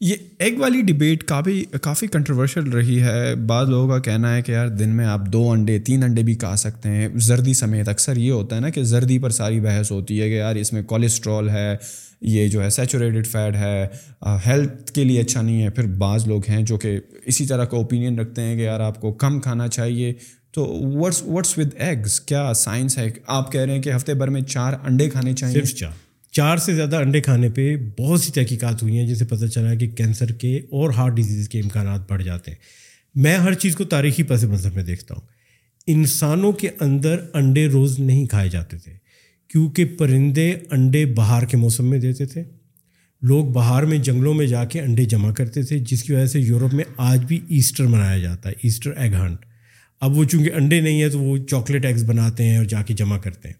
یہ 0.00 0.14
ایگ 0.38 0.58
والی 0.58 0.80
ڈبیٹ 0.82 1.24
کافی 1.24 1.64
کافی 1.82 2.06
کنٹروورشل 2.06 2.68
رہی 2.68 3.00
ہے۔ 3.02 3.34
بعض 3.34 3.68
لوگوں 3.68 3.88
کا 3.88 3.98
کہنا 3.98 4.34
ہے 4.36 4.42
کہ 4.42 4.52
یار 4.52 4.68
دن 4.68 4.88
میں 4.88 5.06
آپ 5.06 5.26
دو 5.26 5.50
انڈے، 5.50 5.78
تین 5.78 6.02
انڈے 6.02 6.22
بھی 6.22 6.34
کھا 6.34 6.56
سکتے 6.56 6.88
ہیں۔ 6.88 7.08
زردی 7.16 7.54
سمیت 7.54 7.88
اکثر 7.88 8.16
یہ 8.16 8.30
ہوتا 8.32 8.56
ہے 8.56 8.60
نا 8.60 8.70
کہ 8.70 8.82
زردی 8.82 9.18
پر 9.18 9.30
ساری 9.30 9.60
بحث 9.60 9.90
ہوتی 9.92 10.20
ہے 10.20 10.28
کہ 10.28 10.34
یار 10.34 10.56
اس 10.56 10.72
میں 10.72 10.82
کولیسٹرول 10.82 11.50
ہے، 11.50 11.76
یہ 12.20 12.48
جو 12.48 12.62
ہے 12.62 12.70
سیچوریٹڈ 12.70 13.26
فیٹ 13.26 13.56
ہے 13.56 13.86
ہیلتھ 14.46 14.92
کے 14.92 15.04
لیے 15.04 15.20
اچھا 15.20 15.42
نہیں 15.42 15.62
ہے۔ 15.62 15.70
پھر 15.70 15.86
بعض 15.86 16.26
لوگ 16.28 16.42
ہیں 16.48 16.62
جو 16.62 16.76
کہ 16.76 16.98
اسی 17.24 17.46
طرح 17.46 17.64
کا 17.64 17.76
اوپینین 17.76 18.18
رکھتے 18.18 18.42
ہیں 18.42 18.56
کہ 18.56 18.62
یار 18.62 18.80
آپ 18.80 19.00
کو 19.00 19.12
کم 19.12 19.40
کھانا 19.40 19.68
چاہیے۔ 19.68 20.12
تو 20.52 20.64
ورڈس 20.82 21.22
ورڈس 21.22 21.58
ود 21.58 21.68
ایگز 21.74 22.20
کیا 22.20 22.54
سائنس 22.54 22.98
ہے؟ 22.98 23.10
آپ 23.26 23.52
کہہ 23.52 23.60
رہے 23.60 23.74
ہیں 23.74 23.82
کہ 23.82 23.92
ہفتے 23.96 24.14
بھر 24.14 24.28
میں 24.28 24.40
چار 24.40 24.72
انڈے 24.72 25.10
کھانے 25.10 25.32
چاہیے۔ 25.32 25.54
صرف 25.54 25.74
چار۔ 25.74 25.92
چار 26.32 26.56
سے 26.56 26.74
زیادہ 26.74 26.96
انڈے 26.96 27.20
کھانے 27.20 27.48
پہ 27.48 27.76
بہت 27.98 28.20
سی 28.20 28.32
تحقیقات 28.32 28.82
ہوئی 28.82 28.98
ہیں، 28.98 29.06
جسے 29.06 29.24
پتہ 29.24 29.46
چلا 29.46 29.70
ہے 29.70 29.76
کہ 29.76 29.86
کینسر 29.86 30.32
کے 30.32 30.56
اور 30.56 30.90
ہارٹ 30.90 31.12
ڈیزیز 31.12 31.48
کے 31.48 31.60
امکانات 31.60 32.10
بڑھ 32.10 32.22
جاتے 32.22 32.50
ہیں۔ 32.50 32.58
میں 33.14 33.36
ہر 33.36 33.54
چیز 33.54 33.76
کو 33.76 33.84
تاریخی 33.84 34.22
پس 34.22 34.44
منظر 34.44 34.70
میں 34.74 34.84
دیکھتا 34.84 35.14
ہوں۔ 35.14 35.28
انسانوں 35.86 36.52
کے 36.52 36.68
اندر 36.80 37.16
انڈے 37.34 37.66
روز 37.66 37.98
نہیں 37.98 38.26
کھائے 38.26 38.48
جاتے 38.48 38.78
تھے، 38.78 38.92
کیونکہ 39.48 39.84
پرندے 39.84 40.54
انڈے 40.70 41.06
بہار 41.06 41.42
کے 41.42 41.56
موسم 41.56 41.86
میں 41.86 41.98
دیتے 41.98 42.26
تھے۔ 42.26 42.42
لوگ 43.22 43.44
بہار 43.44 43.82
میں 43.82 43.98
جنگلوں 43.98 44.34
میں 44.34 44.46
جا 44.46 44.64
کے 44.64 44.80
انڈے 44.80 45.04
جمع 45.04 45.32
کرتے 45.32 45.62
تھے، 45.62 45.78
جس 45.78 46.02
کی 46.02 46.12
وجہ 46.12 46.26
سے 46.26 46.40
یورپ 46.40 46.74
میں 46.74 46.84
آج 46.96 47.24
بھی 47.24 47.40
ایسٹر 47.48 47.84
منایا 47.84 48.18
جاتا 48.18 48.48
ہے 48.48 48.54
ایسٹر 48.62 48.90
ایگ 48.96 49.14
ہنٹ 49.14 49.38
اب 50.00 50.16
وہ 50.16 50.24
چونکہ 50.24 50.50
انڈے 50.54 50.80
نہیں 50.80 51.02
ہیں 51.02 51.08
تو 51.08 51.18
وہ 51.18 51.38
چاکلیٹ 51.38 51.84
ایگز 51.84 52.04
بناتے 52.04 52.44
ہیں 52.44 52.56
اور 52.56 52.64
جا 52.64 52.82
کے 52.82 52.94
جمع 52.94 53.18
کرتے 53.18 53.48
ہیں۔ 53.48 53.54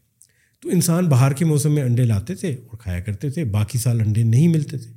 تو 0.63 0.69
انسان 0.69 1.07
باہر 1.07 1.33
کے 1.33 1.45
موسم 1.45 1.75
میں 1.75 1.83
انڈے 1.83 2.05
لاتے 2.05 2.35
تھے 2.35 2.49
اور 2.49 2.79
کھایا 2.79 3.01
کرتے 3.01 3.31
تھے، 3.31 3.45
باقی 3.45 3.79
سال 3.79 4.01
انڈے 4.01 4.23
نہیں 4.23 4.49
ملتے 4.49 4.79
تھے۔ 4.79 4.91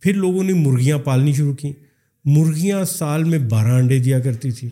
پھر 0.00 0.14
لوگوں 0.14 0.44
نے 0.44 0.52
مرغیاں 0.52 0.98
پالنی 0.98 1.32
شروع 1.32 1.54
کیں۔ 1.54 1.72
مرغیاں 2.24 2.84
سال 2.84 3.24
میں 3.24 3.38
بارہ 3.38 3.72
انڈے 3.72 3.98
دیا 3.98 4.20
کرتی 4.20 4.50
تھیں 4.50 4.70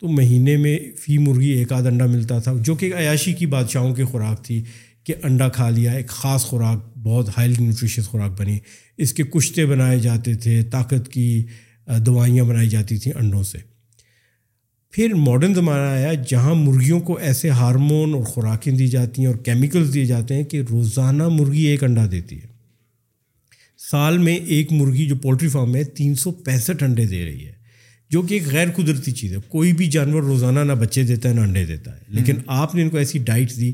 تو 0.00 0.08
مہینے 0.08 0.56
میں 0.56 0.78
فی 1.00 1.18
مرغی 1.18 1.48
ایک 1.48 1.72
آدھ 1.72 1.86
انڈا 1.86 2.06
ملتا 2.06 2.38
تھا، 2.38 2.52
جو 2.60 2.74
کہ 2.74 2.86
ایک 2.86 2.94
عیاشی 2.94 3.32
کی 3.32 3.46
بادشاہوں 3.46 3.94
کی 3.94 4.02
خوراک 4.02 4.44
تھی 4.44 4.62
کہ 5.04 5.14
انڈا 5.22 5.48
کھا 5.48 5.70
لیا۔ 5.70 5.92
ایک 5.92 6.08
خاص 6.08 6.42
خوراک، 6.42 6.98
بہت 6.98 7.28
ہائیلی 7.38 7.54
نیوٹریشیس 7.58 8.04
خوراک 8.04 8.40
بنی۔ 8.40 8.58
اس 8.96 9.12
کے 9.12 9.22
کشتے 9.22 9.66
بنائے 9.66 9.98
جاتے 9.98 10.34
تھے، 10.34 10.62
طاقت 10.62 11.12
کی 11.12 11.44
دوائیاں 12.06 12.44
بنائی 12.44 12.68
جاتی 12.68 12.96
تھیں 12.96 13.12
انڈوں 13.16 13.42
سے۔ 13.42 13.73
پھر 14.94 15.14
ماڈرن 15.14 15.54
زمانہ 15.54 15.82
آیا 15.82 16.14
جہاں 16.14 16.54
مرغیوں 16.54 17.00
کو 17.00 17.18
ایسے 17.18 17.50
ہارمون 17.50 18.14
اور 18.14 18.22
خوراکیں 18.22 18.72
دی 18.72 18.86
جاتی 18.86 19.20
ہیں 19.20 19.28
اور 19.28 19.36
کیمیکلز 19.36 19.94
دیے 19.94 20.04
جاتے 20.04 20.34
ہیں 20.34 20.44
کہ 20.44 20.62
روزانہ 20.70 21.28
مرغی 21.28 21.62
ایک 21.62 21.84
انڈا 21.84 22.06
دیتی 22.10 22.36
ہے۔ 22.36 22.46
سال 23.90 24.18
میں 24.18 24.36
ایک 24.36 24.72
مرغی 24.72 25.06
جو 25.06 25.16
پولٹری 25.16 25.48
فارم 25.48 25.72
میں 25.72 25.82
تین 25.82 26.14
سو 26.14 26.30
پینسٹھ 26.30 26.84
انڈے 26.84 27.04
دے 27.04 27.26
رہی 27.26 27.46
ہے 27.46 27.52
جو 28.10 28.22
کہ 28.22 28.34
ایک 28.34 28.46
غیر 28.46 28.68
قدرتی 28.76 29.12
چیز 29.12 29.32
ہے۔ 29.32 29.36
کوئی 29.48 29.72
بھی 29.72 29.86
جانور 29.86 30.22
روزانہ 30.22 30.60
نہ 30.60 30.72
بچے 30.72 31.02
دیتا 31.02 31.28
ہے 31.28 31.34
نہ 31.34 31.40
انڈے 31.40 31.64
دیتا 31.64 31.90
ہے۔ 31.92 31.98
لیکن 32.08 32.34
آپ 32.46 32.74
نے 32.74 32.82
ان 32.82 32.88
کو 32.88 32.96
ایسی 32.96 33.18
ڈائٹ 33.18 33.56
دی 33.56 33.72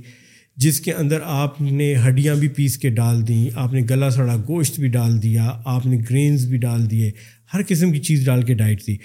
جس 0.57 0.81
کے 0.81 0.93
اندر 0.93 1.19
آپ 1.25 1.61
نے 1.61 1.95
ہڈیاں 2.09 2.35
بھی 2.35 2.49
پیس 2.49 2.79
کے 2.79 2.89
ڈال 2.89 3.29
دیں 3.29 3.51
آپ 3.55 3.73
نے 3.73 3.83
گلا 3.91 4.11
سڑا 4.11 4.37
گوشت 4.37 4.81
بھی 4.81 4.89
ڈال 4.89 5.23
دیا 5.23 5.53
آپ 5.65 5.87
نے 5.87 5.97
گرینز 6.11 6.47
بھی 6.47 6.59
ڈال 6.59 6.91
دیے 6.91 7.11
ہر 7.55 7.61
قسم 7.69 7.93
کی 7.93 7.99
چیز 7.99 8.25
ڈال 8.25 8.43
کے 8.43 8.55
ڈائٹ 8.55 8.87
دی۔ 8.87 8.97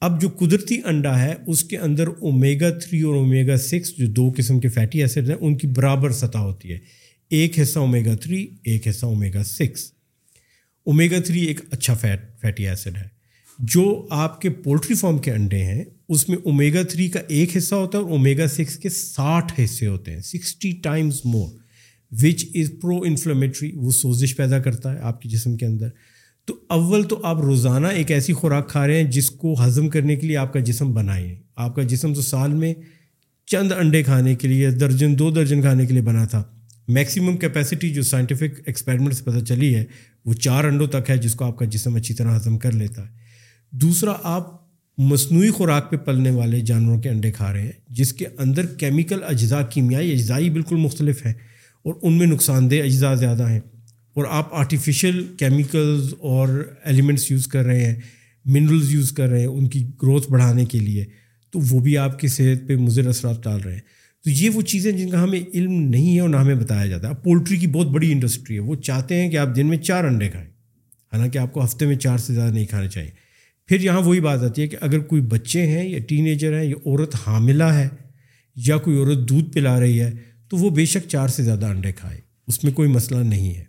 اب 0.00 0.20
جو 0.20 0.28
قدرتی 0.28 0.80
انڈا 0.84 1.22
ہے، 1.22 1.34
اس 1.46 1.64
کے 1.64 1.78
اندر 1.78 2.06
اومیگا 2.06 2.70
تھری 2.70 3.00
اور 3.00 3.14
اومیگا 3.14 3.56
سکس 3.56 3.96
جو 3.96 4.06
دو 4.06 4.32
قسم 4.36 4.60
کے 4.60 4.68
فیٹی 4.68 5.00
ایسڈ 5.00 5.28
ہیں، 5.28 5.36
ان 5.40 5.56
کی 5.56 5.66
برابر 5.66 6.10
سطح 6.12 6.38
ہوتی 6.38 6.72
ہے۔ 6.72 6.78
ایک 7.30 7.60
حصہ 7.60 7.78
اومیگا 7.78 8.14
تھری 8.14 8.46
ایک 8.64 8.88
حصہ 8.88 9.06
اومیگا 9.06 9.44
سکس 9.44 9.92
اومیگا 10.84 11.20
تھری 11.20 11.40
ایک 11.40 11.60
اچھا 11.70 11.94
فیٹ 11.94 12.40
فیٹی 12.40 12.68
ایسڈ 12.68 12.96
ہے۔ 12.96 13.08
جو 13.58 14.06
آپ 14.10 14.40
کے 14.40 14.50
پولٹری 14.50 14.94
فارم 14.94 15.18
کے 15.18 15.32
انڈے 15.32 15.64
ہیں، 15.64 15.84
اس 16.08 16.28
میں 16.28 16.38
اومیگا 16.44 16.82
تھری 16.82 17.08
کا 17.08 17.20
ایک 17.28 17.56
حصہ 17.56 17.74
ہوتا 17.74 17.98
ہے 17.98 18.02
اور 18.02 18.10
اومیگا 18.10 18.46
سکس 18.46 18.76
کے 18.76 18.88
ساٹھ 18.88 19.60
حصے 19.60 19.86
ہوتے 19.86 20.12
ہیں 20.12 20.20
sixty 20.20 20.72
times 20.72 21.20
more 21.24 21.48
which 22.12 22.46
is 22.54 22.72
پرو 22.82 23.02
انفلمیٹری 23.02 23.72
وہ 23.74 23.90
سوزش 23.90 24.36
پیدا 24.36 24.58
کرتا 24.58 24.92
ہے 24.94 24.98
آپ 24.98 25.22
کے 25.22 25.28
جسم 25.28 25.56
کے 25.56 25.66
اندر۔ 25.66 25.88
تو 26.48 26.56
اول 26.68 27.02
تو 27.02 27.20
آپ 27.22 27.40
روزانہ 27.40 27.86
ایک 27.86 28.10
ایسی 28.10 28.32
خوراک 28.32 28.68
کھا 28.68 28.86
رہے 28.86 29.02
ہیں 29.02 29.10
جس 29.10 29.30
کو 29.30 29.54
ہضم 29.66 29.88
کرنے 29.88 30.16
کے 30.16 30.26
لیے 30.26 30.36
آپ 30.36 30.52
کا 30.52 30.60
جسم 30.60 30.92
بنائے 30.92 31.36
آپ 31.56 31.76
کا 31.76 31.82
جسم 31.82 32.14
تو 32.14 32.22
سال 32.22 32.52
میں 32.52 32.74
چند 33.46 33.72
انڈے 33.72 34.02
کھانے 34.02 34.34
کے 34.34 34.48
لیے، 34.48 34.70
درجن، 34.70 35.18
دو 35.18 35.30
درجن 35.30 35.60
کھانے 35.60 35.86
کے 35.86 35.92
لیے 35.92 36.02
بنا 36.02 36.24
تھا۔ 36.24 36.42
میکسیمم 36.88 37.36
کیپیسٹی 37.36 37.90
جو 37.90 38.02
سائنٹیفک 38.02 38.60
ایکسپیریمنٹ 38.66 39.14
سے 39.14 39.24
پتہ 39.24 39.44
چلی 39.44 39.74
ہے، 39.74 39.84
وہ 40.24 40.32
چار 40.32 40.64
انڈوں 40.64 40.86
تک 40.86 41.10
ہے 41.10 41.16
جس 41.16 41.34
کو 41.34 41.44
آپ 41.44 41.58
کا 41.58 41.64
جسم 41.64 41.94
اچھی 41.94 42.14
طرح 42.14 42.36
ہضم 42.36 42.58
کر 42.58 42.72
لیتا 42.72 43.02
ہے۔ 43.02 43.08
دوسرا، 43.70 44.12
آپ 44.22 44.46
مصنوعی 44.98 45.50
خوراک 45.50 45.90
پہ 45.90 45.96
پلنے 45.96 46.30
والے 46.30 46.60
جانوروں 46.60 47.00
کے 47.00 47.08
انڈے 47.08 47.32
کھا 47.32 47.52
رہے 47.52 47.62
ہیں، 47.62 47.72
جس 47.88 48.12
کے 48.12 48.26
اندر 48.38 48.66
کیمیکل، 48.66 49.18
اجزاء، 49.26 49.62
کیمیائی 49.62 50.12
اجزائی 50.12 50.50
بالکل 50.50 50.76
مختلف 50.76 51.26
ہیں 51.26 51.34
اور 51.82 51.94
ان 52.02 52.12
میں 52.12 52.26
نقصان 52.26 52.70
دہ 52.70 52.74
اجزاء 52.74 53.14
زیادہ 53.14 53.48
ہیں۔ 53.48 53.60
اور 54.18 54.26
آپ 54.30 54.54
آرٹیفیشیل 54.54 55.26
کیمیکلز 55.38 56.14
اور 56.18 56.72
ایلیمنٹس 56.84 57.30
یوز 57.30 57.46
کر 57.46 57.64
رہے 57.64 57.86
ہیں 57.86 57.94
منرلز 58.44 58.94
یوز 58.94 59.12
کر 59.12 59.28
رہے 59.28 59.40
ہیں 59.40 59.46
ان 59.46 59.68
کی 59.68 59.84
گروتھ 60.02 60.30
بڑھانے 60.30 60.64
کے 60.64 60.78
لیے، 60.78 61.04
تو 61.50 61.60
وہ 61.70 61.80
بھی 61.80 61.98
آپ 61.98 62.18
کی 62.18 62.28
صحت 62.28 62.68
پہ 62.68 62.76
مضر 62.76 63.06
اثرات 63.06 63.44
ڈال 63.44 63.60
رہے 63.60 63.72
ہیں۔ 63.72 63.80
تو 64.24 64.30
یہ 64.30 64.50
وہ 64.50 64.62
چیزیں 64.62 64.92
جن 64.92 65.10
کا 65.10 65.22
ہمیں 65.22 65.40
علم 65.54 65.72
نہیں 65.72 66.14
ہے 66.14 66.20
اور 66.20 66.28
نہ 66.28 66.36
ہمیں 66.36 66.54
بتایا 66.54 66.86
جاتا 66.86 67.08
ہے۔ 67.08 67.14
پولٹری 67.14 67.56
کی 67.56 67.66
بہت 67.66 67.86
بڑی 67.86 68.12
انڈسٹری 68.12 68.54
ہے۔ 68.54 68.60
وہ 68.60 68.74
چاہتے 68.74 69.14
ہیں 69.14 69.30
کہ 69.30 69.36
آپ 69.36 69.56
دن 69.56 69.66
میں 69.66 69.76
چار 69.76 70.04
انڈے 70.04 70.28
کھائیں۔ 70.28 70.48
حالانکہ 71.12 71.38
آپ 71.38 71.52
کو 71.52 71.64
ہفتے 71.64 71.86
میں 71.86 71.96
چار 71.96 72.18
سے 72.18 72.34
زیادہ 72.34 72.54
نہیں 72.54 72.64
کھانے 72.64 72.88
چاہیے۔ 72.88 73.10
پھر 73.66 73.80
یہاں 73.80 74.00
وہی 74.00 74.20
بات 74.20 74.42
آتی 74.42 74.62
ہے 74.62 74.66
کہ 74.66 74.76
اگر 74.80 74.98
کوئی 74.98 75.22
بچے 75.22 75.66
ہیں 75.66 75.88
یا 75.88 75.98
ٹین 75.98 76.26
ایجر 76.26 76.58
ہیں 76.58 76.64
یا 76.64 76.76
عورت 76.86 77.16
حاملہ 77.26 77.64
ہے 77.64 77.88
یا 78.56 78.76
کوئی 78.76 78.98
عورت 78.98 79.28
دودھ 79.28 79.52
پلا 79.52 79.80
رہی 79.80 80.00
ہے، 80.00 80.10
تو 80.48 80.56
وہ 80.56 80.70
بے 80.70 80.84
شک 80.84 81.08
چار 81.08 81.28
سے 81.28 81.42
زیادہ 81.42 81.66
انڈے 81.66 81.92
کھائے۔ 81.92 82.18
اس 82.46 82.64
میں 82.64 82.72
کوئی 82.72 82.90
مسئلہ 82.90 83.20
نہیں 83.20 83.54
ہے۔ 83.54 83.67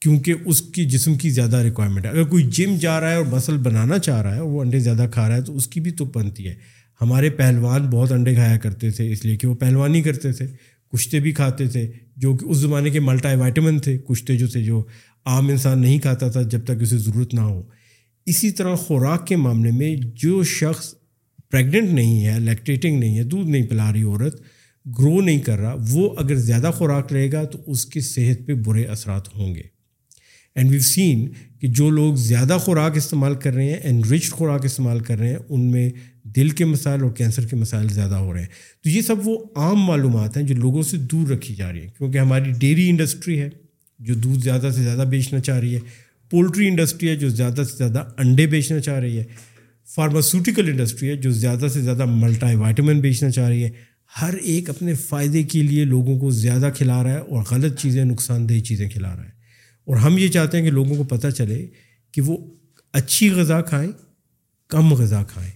کیونکہ 0.00 0.34
اس 0.44 0.62
کی 0.62 0.84
جسم 0.84 1.14
کی 1.14 1.30
زیادہ 1.30 1.56
ریکوائرمنٹ 1.56 2.04
ہے۔ 2.04 2.10
اگر 2.10 2.24
کوئی 2.24 2.44
جم 2.44 2.76
جا 2.80 3.00
رہا 3.00 3.10
ہے 3.10 3.14
اور 3.14 3.24
مسل 3.24 3.56
بنانا 3.56 3.98
چاہ 3.98 4.22
رہا 4.22 4.34
ہے 4.34 4.40
اور 4.40 4.48
وہ 4.48 4.60
انڈے 4.60 4.78
زیادہ 4.78 5.06
کھا 5.12 5.28
رہا 5.28 5.36
ہے، 5.36 5.42
تو 5.42 5.56
اس 5.56 5.66
کی 5.66 5.80
بھی 5.80 5.90
تو 5.90 6.04
بنتی 6.04 6.48
ہے۔ 6.48 6.54
ہمارے 7.00 7.30
پہلوان 7.30 7.82
بہت 7.82 8.12
انڈے 8.12 8.34
کھایا 8.34 8.56
کرتے 8.56 8.90
تھے، 8.90 9.12
اس 9.12 9.24
لیے 9.24 9.36
کہ 9.36 9.46
وہ 9.46 9.54
پہلوانی 9.54 10.02
کرتے 10.02 10.32
تھے۔ 10.32 10.46
کشتے 10.92 11.20
بھی 11.20 11.32
کھاتے 11.32 11.68
تھے، 11.68 11.90
جو 12.16 12.36
کہ 12.36 12.44
اس 12.44 12.56
زمانے 12.56 12.90
کے 12.90 13.00
ملٹا 13.00 13.34
وائٹمن 13.34 13.78
تھے۔ 13.78 13.98
کشتے 13.98 14.36
جو 14.36 14.48
تھے، 14.48 14.62
جو 14.62 14.82
عام 15.24 15.48
انسان 15.48 15.78
نہیں 15.78 15.98
کھاتا 15.98 16.28
تھا 16.28 16.42
جب 16.42 16.64
تک 16.64 16.82
اسے 16.82 16.98
ضرورت 16.98 17.34
نہ 17.34 17.40
ہو۔ 17.40 17.62
اسی 18.26 18.50
طرح 18.50 18.74
خوراک 18.74 19.26
کے 19.26 19.36
معاملے 19.36 19.70
میں 19.70 19.96
جو 20.14 20.42
شخص 20.42 20.94
پریگننٹ 21.50 21.92
نہیں 21.92 22.26
ہے 22.26 22.40
لیکٹیٹنگ 22.40 22.98
نہیں 22.98 23.18
ہے، 23.18 23.22
دودھ 23.22 23.50
نہیں 23.50 23.66
پلا 23.66 23.92
رہی، 23.92 24.02
عورت 24.02 24.40
گرو 24.98 25.20
نہیں 25.20 25.38
کر 25.38 25.58
رہا، 25.58 25.76
وہ 25.90 26.10
اگر 26.16 26.34
زیادہ 26.34 26.70
خوراک 26.74 27.12
رہے 27.12 27.32
گا 27.32 27.44
تو 27.44 27.58
اس 27.66 27.86
کی 27.86 28.00
صحت 28.00 28.46
پہ 28.46 28.54
برے 28.54 28.84
اثرات 28.84 29.36
ہوں 29.36 29.54
گے۔ 29.54 29.79
اینڈ 30.54 30.70
ویو 30.70 30.80
سین 30.80 31.28
کہ 31.60 31.68
جو 31.68 31.90
لوگ 31.90 32.14
زیادہ 32.14 32.58
خوراک 32.60 32.96
استعمال 32.96 33.34
کر 33.34 33.54
رہے 33.54 33.64
ہیں 33.64 33.76
اینڈ 33.76 34.12
رچ 34.12 34.30
خوراک 34.30 34.64
استعمال 34.64 35.00
کر 35.00 35.18
رہے 35.18 35.28
ہیں، 35.28 35.36
ان 35.48 35.70
میں 35.70 35.90
دل 36.24 36.48
کے 36.48 36.64
مسائل 36.64 37.02
اور 37.02 37.10
کینسر 37.10 37.46
کے 37.46 37.56
مسائل 37.56 37.88
زیادہ 37.88 38.14
ہو 38.14 38.32
رہے 38.32 38.40
ہیں۔ 38.40 38.48
تو 38.84 38.90
یہ 38.90 39.00
سب 39.00 39.16
وہ 39.24 39.38
عام 39.56 39.80
معلومات 39.80 40.36
ہیں 40.36 40.44
جو 40.44 40.54
لوگوں 40.54 40.82
سے 40.82 40.96
دور 40.96 41.28
رکھی 41.28 41.54
جا 41.54 41.72
رہی 41.72 41.80
ہیں۔ 41.80 41.88
کیونکہ 41.98 42.18
ہماری 42.18 42.52
ڈیری 42.58 42.90
انڈسٹری 42.90 43.40
ہے 43.40 43.48
جو 43.98 44.14
دودھ 44.14 44.44
زیادہ 44.44 44.70
سے 44.76 44.82
زیادہ 44.82 45.08
بیچنا 45.08 45.40
چاہ 45.40 45.58
رہی 45.58 45.74
ہے، 45.74 45.80
پولٹری 46.30 46.68
انڈسٹری 46.68 47.08
ہے 47.08 47.16
جو 47.16 47.28
زیادہ 47.28 47.62
سے 47.72 47.76
زیادہ 47.76 48.04
انڈے 48.18 48.46
بیچنا 48.46 48.80
چاہ 48.80 48.98
رہی 48.98 49.18
ہے 49.18 49.24
فارماسوٹیکل 49.94 50.68
انڈسٹری 50.68 51.08
ہے 51.08 51.16
جو 51.16 51.30
زیادہ 51.30 51.66
سے 51.72 51.80
زیادہ 51.80 52.04
ملٹائی 52.04 52.56
وائٹمن 52.56 53.00
بیچنا 53.00 53.30
چاہ 53.30 53.48
رہی 53.48 53.64
ہے۔ 53.64 53.70
ہر 54.22 54.34
ایک 54.34 54.70
اپنے 54.70 54.94
فائدے 54.94 55.42
کے 55.42 55.62
لیے 55.62 55.84
لوگوں 55.84 56.18
کو 56.18 56.30
زیادہ 56.30 56.70
کھلا 56.76 57.02
رہا 57.02 57.12
ہے 57.12 57.18
اور 57.18 57.44
غلط 57.50 57.80
چیزیں، 57.80 58.04
نقصان 58.04 58.48
دہ 58.48 58.58
چیزیں 58.58 58.90
کھلا 58.90 59.16
رہا 59.16 59.24
ہے۔ 59.24 59.39
اور 59.84 59.96
ہم 59.96 60.18
یہ 60.18 60.28
چاہتے 60.28 60.58
ہیں 60.58 60.64
کہ 60.64 60.70
لوگوں 60.70 60.96
کو 60.96 61.04
پتہ 61.04 61.28
چلے 61.28 61.66
کہ 62.12 62.22
وہ 62.22 62.36
اچھی 62.92 63.30
غذا 63.30 63.60
کھائیں، 63.60 63.90
کم 64.68 64.92
غذا 64.94 65.22
کھائیں 65.22 65.50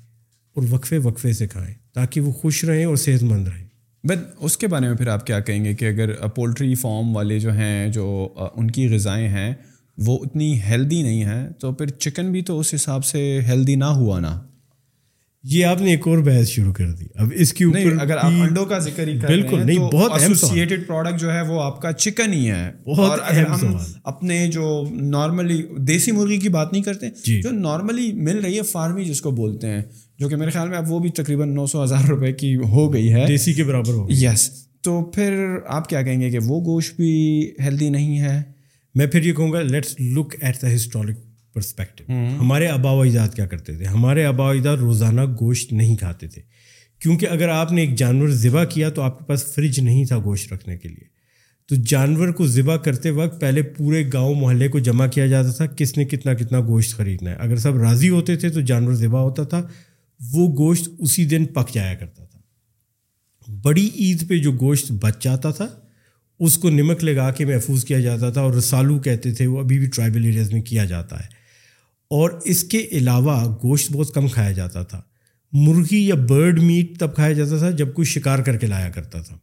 اور 0.57 0.63
وقفے 0.71 0.99
وقفے 0.99 1.33
سے 1.33 1.47
کھائیں 1.47 1.75
تاکہ 1.93 2.21
وہ 2.21 2.33
خوش 2.33 2.65
رہیں 2.65 2.85
اور 2.85 2.97
صحت 2.97 3.23
مند 3.23 3.49
رہیں۔ 3.49 3.65
بٹ 4.05 4.19
اس 4.41 4.57
کے 4.57 4.67
بارے 4.67 4.89
میں 4.89 4.97
پھر 4.97 5.09
آپ 5.09 5.27
کیا 5.27 5.41
کہیں 5.41 5.65
گے 5.65 5.75
کہ 5.75 5.85
اگر 5.85 6.29
پولٹری 6.29 6.75
فارم 6.75 7.17
والے 7.17 7.39
جو 7.39 7.53
ہیں، 7.53 7.89
جو 7.89 8.35
ان 8.55 8.71
کی 8.71 8.89
غذائیں 8.89 9.29
ہیں، 9.29 9.55
وہ 9.99 10.19
اتنی 10.23 10.63
ہیلدی 10.63 11.03
نہیں 11.03 11.25
ہیں، 11.25 11.51
تو 11.51 11.73
پھر 11.73 11.87
چکن 11.87 12.33
بھی 12.33 12.43
تو 12.43 12.59
اس 12.61 12.75
حساب 12.75 13.05
سے 13.05 13.41
ہیلدی 13.49 13.75
نہ 13.75 13.85
ہوا 13.85 14.21
نا۔ 14.21 14.43
یہ 15.45 15.65
آپ 15.65 15.81
نے 15.81 15.91
ایک 15.91 16.09
اور 16.09 16.19
بحث 16.19 16.49
شروع 16.49 16.73
کر 16.73 16.91
دی۔ 16.93 17.05
اب 17.15 17.33
اس 17.35 17.53
کے 17.53 17.65
اوپر 17.65 17.97
اگر 18.01 18.17
آپ 18.17 18.33
انڈوں 18.41 18.65
کا 18.65 18.79
ذکر 18.79 19.09
ہی 19.09 19.19
بالکل 19.19 19.67
نہیں 19.67 19.79
بہت 19.79 20.13
ایسوسیٹڈ 20.13 20.87
پروڈکٹ 20.87 21.21
جو 21.21 21.33
ہے 21.33 21.41
وہ 21.41 21.63
آپ 21.63 21.81
کا 21.83 21.93
چکن 21.93 22.33
ہی 22.33 22.51
ہے۔ 22.51 22.69
اور 22.69 23.19
اگر 23.23 23.47
ہم 23.47 23.77
اپنے 24.05 24.47
جو 24.47 24.85
نارملی 24.91 25.63
دیسی 25.79 26.13
مرغی 26.13 26.37
کی 26.37 26.49
بات 26.49 26.73
نہیں 26.73 26.83
کرتے 26.83 27.07
جی۔ 27.27 27.41
جو 27.43 27.51
نارملی 27.51 28.13
مل 28.13 28.39
رہی 28.39 28.57
ہے 28.57 28.63
فارمی 28.63 29.05
جس 29.05 29.21
کو 29.21 29.31
بولتے 29.31 29.67
ہیں 29.67 29.83
جو 30.19 30.29
کہ 30.29 30.37
میرے 30.37 30.51
خیال 30.51 30.69
میں 30.69 30.79
اب 30.79 30.93
وہ 30.93 30.99
بھی 30.99 31.11
تقریباً 31.11 31.55
نو 31.55 31.67
سو 31.67 31.85
ہزار 31.85 32.05
روپے 32.05 32.33
کی 32.33 32.57
ہو 32.57 32.93
گئی 32.93 33.13
ہے۔ 33.13 33.25
دیسی 33.29 33.53
کے 33.53 33.65
برابر 33.65 33.93
ہو 33.93 34.07
یس 34.11 34.51
تو 34.83 35.05
پھر 35.05 35.57
آپ 35.67 35.89
کیا 35.89 36.03
کہیں 36.03 36.21
گے 36.21 36.31
کہ 36.31 36.39
وہ 36.39 36.61
گوشت 36.65 36.97
بھی 36.97 37.51
ہیلدی 37.61 37.89
نہیں 37.89 38.21
ہے؟ 38.21 38.43
میں 38.95 39.07
پھر 39.07 39.25
یہ 39.25 39.33
کہوں 39.33 39.53
گا 39.53 39.63
let's 39.63 40.01
look 40.01 40.37
at 40.41 40.63
the 40.63 40.75
historic 40.75 41.17
perspective 41.55 42.05
ہمارے 42.41 42.69
آبا 42.69 42.91
و 42.91 43.01
اجداد 43.01 43.29
کیا 43.29 43.47
کرتے 43.47 43.77
تھے؟ 43.77 43.85
ہمارے 43.85 44.25
آبا 44.25 44.45
و 44.45 44.49
اجداد 44.49 44.77
روزانہ 44.77 45.21
گوشت 45.41 45.73
نہیں 45.73 45.97
کھاتے 45.97 46.29
تھے۔ 46.29 46.43
کیونکہ 47.03 47.27
اگر 47.27 47.49
آپ 47.49 47.73
نے 47.73 47.81
ایک 47.81 47.95
جانور 47.95 48.29
ذبح 48.29 48.65
کیا 48.65 48.91
تو 48.91 49.03
آپ 49.03 49.19
کے 49.19 49.25
پاس 49.25 49.45
فریج 49.55 49.81
نہیں 49.81 50.05
تھا 50.05 50.19
گوشت 50.19 50.53
رکھنے 50.53 50.79
کے 50.79 50.89
لیے۔ 50.89 51.15
تو 51.69 51.75
جانور 51.87 52.29
کو 52.29 52.47
ذبح 52.47 52.77
کرتے 52.77 53.11
وقت 53.11 53.41
پہلے 53.41 53.63
پورے 53.63 54.11
گاؤں 54.13 54.35
محلے 54.35 54.69
کو 54.69 54.79
جمع 54.79 55.07
کیا 55.07 55.27
جاتا 55.27 55.51
تھا 55.51 55.67
کس 55.67 55.97
نے 55.97 56.05
کتنا 56.05 56.35
کتنا 56.35 56.61
گوشت 56.61 56.97
خریدنا 56.97 57.31
ہے۔ 57.31 57.37
اگر 57.37 57.57
سب 57.57 57.77
راضی 57.77 58.09
ہوتے 58.09 58.37
تھے 58.37 58.49
تو 58.49 58.61
جانور 58.61 58.93
ذبح 58.93 59.21
ہوتا 59.21 59.43
تھا۔ 59.45 59.63
وہ 60.33 60.49
گوشت 60.49 60.89
اسی 60.99 61.25
دن 61.25 61.45
پک 61.45 61.75
جایا 61.75 61.95
کرتا 61.95 62.25
تھا۔ 62.25 62.41
بڑی 63.63 63.91
عید 63.97 64.29
پہ 64.29 64.39
جو 64.39 64.53
گوشت 64.53 64.93
بچ 64.93 65.23
جاتا 65.23 65.51
تھا 65.51 65.67
اس 66.41 66.59
کو 66.59 66.71
نمک 66.71 67.05
لگا 67.05 67.31
کے 67.31 67.45
محفوظ 67.45 67.85
کیا 67.85 68.01
جاتا 68.01 68.31
تھا 68.31 68.41
اور 68.41 68.55
رسالو 68.55 68.99
کہتے 68.99 69.33
تھے 69.33 69.47
وہ 69.47 69.61
ابھی 69.61 69.79
بھی 69.79 69.87
ٹرائبل 69.87 70.25
ایریاز 70.25 70.53
میں 70.53 70.63
کیا 70.63 70.85
جاتا 70.85 71.21
ہے۔ 71.21 71.44
اور 72.11 72.31
اس 72.45 72.65
کے 72.65 72.87
علاوہ 72.93 73.57
گوشت 73.63 73.93
بہت 73.93 74.15
کم 74.15 74.29
کھایا 74.29 74.53
جاتا 74.53 74.83
تھا۔ 74.83 75.03
مرغی 75.53 76.07
یا 76.07 76.15
برڈ 76.15 76.63
میٹ 76.63 76.99
تب 76.99 77.15
کھایا 77.15 77.33
جاتا 77.33 77.59
تھا 77.59 77.71
جب 77.71 77.95
کوئی 77.95 78.07
شکار 78.07 78.39
کر 78.39 78.57
کے 78.57 78.67
لایا 78.67 78.91
کرتا 78.91 79.23
تھا۔ 79.23 79.39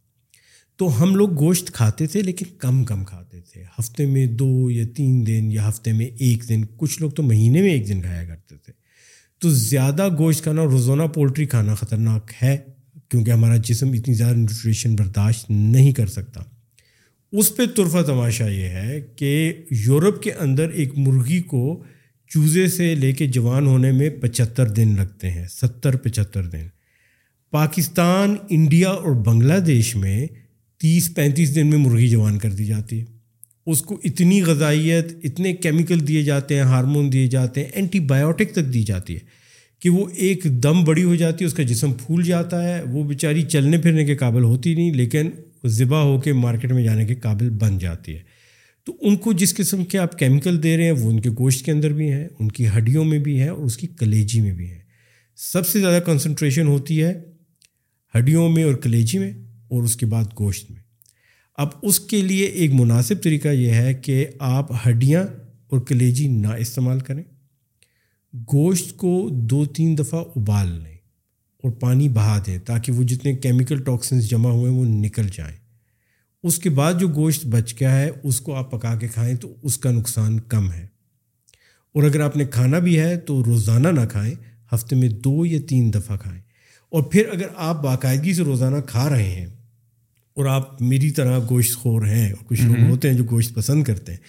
تو 0.78 1.04
ہم 1.04 1.16
لوگ 1.16 1.38
گوشت 1.38 1.72
کھاتے 1.72 2.08
تھے 2.08 2.22
لیکن 2.22 2.46
کم 2.58 2.84
کم 2.84 3.04
کھاتے 3.04 3.42
تھے۔ 3.42 3.64
ہفتے 3.80 4.06
میں 4.06 4.26
دو 4.26 4.72
یا 4.72 4.86
تین 4.96 5.28
دن 5.28 5.52
یا 5.52 5.70
ہفتے 5.70 5.94
میں 5.94 6.06
ایک 6.06 6.50
دن، 6.50 6.62
کچھ 6.78 7.02
لوگ 7.02 7.12
تو 7.12 7.24
مہینے 7.24 7.62
میں 7.62 7.72
ایک 7.72 7.88
دن 7.88 8.02
کھایا 8.02 8.26
کرتے 8.26 8.56
تھے۔ 8.56 8.74
تو 9.40 9.50
زیادہ 9.50 10.10
گوشت 10.18 10.44
کھانا 10.44 10.64
روزانہ 10.64 11.04
پولٹری 11.04 11.46
کھانا 11.46 11.76
خطرناک 11.76 12.32
ہے 12.44 12.58
کیونکہ 13.10 13.32
ہمارا 13.32 13.58
جسم 13.58 13.92
اتنی 13.92 14.14
زیادہ 14.14 14.36
نیوٹریشن 14.36 14.96
برداشت 14.96 15.50
نہیں 15.50 15.92
کر 15.92 16.08
سکتا۔ 16.08 16.42
اس 17.32 17.56
پہ 17.56 17.64
طرفہ 17.76 18.02
تماشا 18.02 18.48
یہ 18.48 18.64
ہے 18.64 19.02
کہ 19.16 19.54
یورپ 19.72 20.24
کے 20.24 20.32
اندر 20.32 20.70
ایک 20.70 20.98
مرغی 20.98 21.42
کو 21.42 21.84
چوزے 22.34 22.68
سے 22.68 22.96
لے 22.96 23.12
کے 23.12 23.28
جوان 23.28 23.68
ہونے 23.68 23.92
میں 23.92 24.10
پچہتر 24.10 24.70
دن 24.70 24.96
لگتے 24.98 25.30
ہیں، 25.30 25.46
ستر، 25.48 25.96
پچہتر 25.96 26.44
دن۔ 26.44 26.68
پاکستان، 27.52 28.36
انڈیا 28.50 28.90
اور 28.90 29.12
بنگلہ 29.12 29.60
دیش 29.60 29.96
میں 29.96 30.28
تیس، 30.80 31.16
پینتیس 31.16 31.56
دن 31.56 31.68
میں 31.68 31.78
مرغی 31.78 32.08
جوان 32.10 32.38
کر 32.38 32.52
دی 32.52 32.66
جاتی 32.66 33.00
ہے۔ 33.00 33.06
اس 33.66 33.82
کو 33.82 34.00
اتنی 34.04 34.42
غذائیت، 34.42 35.14
اتنے 35.24 35.54
کیمیکل 35.54 36.08
دیے 36.08 36.24
جاتے 36.24 36.56
ہیں، 36.56 36.62
ہارمون 36.62 37.14
دیے 37.14 37.28
جاتے 37.28 37.62
ہیں، 37.62 37.70
اینٹی 37.74 38.00
بایوٹک 38.00 38.52
تک 38.52 38.74
دی 38.74 38.84
جاتی 38.84 39.14
ہے 39.14 39.20
کہ 39.80 39.90
وہ 39.90 40.10
ایک 40.16 40.44
دم 40.44 40.84
بڑی 40.84 41.04
ہو 41.04 41.16
جاتی 41.16 41.44
ہے، 41.44 41.48
اس 41.48 41.54
کا 41.54 41.64
جسم 41.64 41.94
پھول 41.94 42.24
جاتا 42.24 42.64
ہے۔ 42.64 42.82
وہ 42.82 43.04
بیچاری 43.04 43.42
چلنے 43.42 43.78
پھرنے 43.78 44.06
کے 44.06 44.16
قابل 44.16 44.44
ہوتی 44.44 44.76
نہیں، 44.76 44.94
لیکن 44.94 45.30
ذبح 45.66 45.98
ہو 45.98 46.22
کے 46.22 46.34
مارکیٹ 46.34 46.72
میں 46.72 46.84
جانے 46.84 47.06
کے 47.06 47.16
قابل 47.16 47.50
بن 47.50 47.78
جاتی 47.78 48.16
ہے۔ 48.16 48.31
تو 48.84 48.98
ان 49.02 49.16
کو 49.16 49.34
جس 49.34 49.56
قسم 49.56 49.86
کے 49.86 49.98
آپ 49.98 50.20
کیمیکل 50.20 50.64
دے 50.64 50.78
رہے 50.78 50.84
ہیں، 50.84 50.92
وہ 50.92 51.12
ان 51.12 51.20
کے 51.20 51.30
گوشت 51.30 51.66
کے 51.66 51.72
اندر 51.72 51.94
بھی 51.94 52.12
ہیں، 52.12 52.28
ان 52.40 52.52
کی 52.52 52.68
ہڈیوں 52.68 53.06
میں 53.06 53.20
بھی 53.20 53.42
ہے 53.42 53.50
اور 53.50 53.64
اس 53.64 53.78
کی 53.78 53.88
کلیجی 53.88 54.42
میں 54.42 54.54
بھی 54.54 54.72
ہے 54.72 54.80
سب 55.36 55.68
سے 55.68 55.80
زیادہ 55.80 56.02
کنسنٹریشن 56.02 56.68
ہوتی 56.68 57.04
ہے 57.04 57.22
ہڈیوں 58.18 58.50
میں 58.50 58.64
اور 58.64 58.74
کلیجی 58.74 59.20
میں 59.20 59.32
اور 59.68 59.84
اس 59.84 59.96
کے 59.96 60.06
بعد 60.06 60.24
گوشت 60.40 60.72
میں۔ 60.72 60.82
اب 61.58 61.68
اس 61.84 62.00
کے 62.00 62.22
لیے 62.22 62.46
ایک 62.46 62.72
مناسب 62.74 63.24
طریقہ 63.24 63.48
یہ 63.48 63.72
ہے 63.72 63.94
کہ 63.94 64.28
آپ 64.40 64.88
ہڈیاں 64.88 65.24
اور 65.68 65.80
کلیجی 65.80 66.28
نہ 66.28 66.48
استعمال 66.48 67.00
کریں۔ 67.00 67.24
گوشت 68.34 68.98
کو 68.98 69.30
دو 69.32 69.66
تین 69.66 69.98
دفعہ 69.98 70.24
ابال 70.36 70.68
لیں 70.68 70.96
اور 71.64 71.72
پانی 71.72 72.10
بہا 72.10 72.44
دیں 72.48 72.58
تاکہ 72.58 72.92
وہ 72.92 73.04
جتنے 73.04 73.34
کیمیکل 73.34 73.84
ٹاکسنس 73.84 74.30
جمع 74.30 74.50
ہوئے 74.50 74.72
وہ 74.72 74.86
نکل 74.86 75.28
جائیں۔ 75.34 75.58
اس 76.44 76.60
کے 76.60 76.70
بعد 76.70 76.94
جو 77.00 77.08
گوشت 77.08 77.46
بچ 77.46 77.74
گیا 77.80 78.00
ہے 78.00 78.10
اس 78.24 78.42
کو 78.42 78.56
آپ 78.56 78.72
پکا 78.72 78.96
کے 78.96 79.08
کھائیں 79.08 79.36
تو 79.36 79.56
اس 79.64 79.78
کا 79.78 79.92
نقصان 79.92 80.40
کم 80.40 80.72
ہے۔ 80.72 80.88
اور 81.94 82.04
اگر 82.04 82.20
آپ 82.20 82.38
نے 82.38 82.46
کھانا 82.46 82.80
بھی 82.80 83.00
ہے 83.00 83.18
تو 83.18 83.44
روزانہ 83.44 83.88
نہ 83.88 84.06
کھائیں 84.12 84.36
ہفتے 84.74 84.96
میں 84.96 85.10
دو 85.10 85.46
یا 85.46 85.60
تین 85.70 85.94
دفعہ 85.94 86.18
کھائیں۔ 86.18 86.42
اور 86.90 87.04
پھر 87.04 87.24
اگر 87.32 87.46
آپ 87.56 87.84
باقاعدگی 87.84 88.34
سے 88.34 88.44
روزانہ 88.44 88.82
کھا 88.88 89.10
رہے 89.10 89.30
ہیں 89.30 89.46
اور 90.34 90.46
آپ 90.46 90.82
میری 90.82 91.12
طرح 91.12 91.40
گوشت 91.50 91.76
خور 91.76 92.06
ہیں 92.06 92.32
اور 92.32 92.46
کچھ 92.46 92.62
لوگ 92.62 92.90
ہوتے 92.90 93.10
ہیں 93.10 93.18
جو 93.18 93.24
گوشت 93.24 93.56
پسند 93.56 93.84
کرتے 93.84 94.12
ہیں 94.12 94.20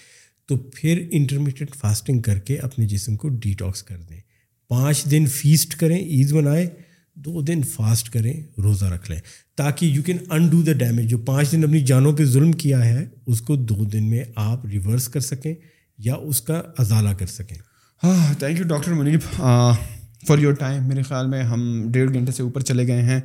تو 0.47 0.57
پھر 0.57 1.09
انٹرمیڈیٹ 1.11 1.77
فاسٹنگ 1.77 2.23
کر 2.23 2.39
کے 2.39 2.57
اپنے 2.57 2.87
جسم 2.87 3.17
کو 3.17 3.29
ڈیٹاکس 3.29 3.83
کر 3.83 3.97
دیں۔ 3.97 4.21
پانچ 4.69 5.05
دن 5.05 5.27
فیسٹ 5.27 5.75
کریں 5.77 5.99
عید 5.99 6.33
منائیں 6.33 6.67
دو 7.17 7.41
دن 7.41 7.63
فاسٹ 7.63 8.11
کریں 8.11 8.33
روزہ 8.63 8.85
رکھ 8.85 9.11
لیں۔ 9.11 9.19
تاکہ 9.57 9.87
you 9.87 10.03
can 10.03 10.17
undo 10.47 10.63
the 10.63 10.73
damage 10.73 11.11
جو 11.11 11.19
پانچ 11.19 11.53
دن 11.53 11.65
اپنی 11.65 11.81
جانوں 11.81 12.13
پہ 12.13 12.25
ظلم 12.25 12.53
کیا 12.53 12.85
ہے 12.85 13.05
اس 13.27 13.41
کو 13.41 13.57
دو 13.57 13.85
دن 13.85 14.11
میں 14.11 14.25
آپ 14.37 14.67
ریورس 14.67 15.09
کر 15.09 15.21
سکیں 15.21 15.55
یا 15.99 16.15
اس 16.15 16.41
کا 16.41 16.63
ازالہ 16.79 17.11
کر 17.19 17.27
سکیں۔ 17.27 17.57
ہاں 18.03 18.35
thank 18.39 18.59
you 18.59 18.65
doctor 18.65 18.93
Muneeb 18.93 19.21
for 20.27 20.39
your 20.39 20.53
time 20.53 20.89
میرے 20.89 21.03
خیال 21.03 21.27
میں 21.27 21.43
ہم 21.43 21.85
ڈیڑھ 21.93 22.13
گھنٹے 22.15 22.33
سے 22.33 22.43
اوپر 22.43 22.61
چلے 22.61 22.87
گئے 22.87 23.03
ہیں۔ 23.03 23.21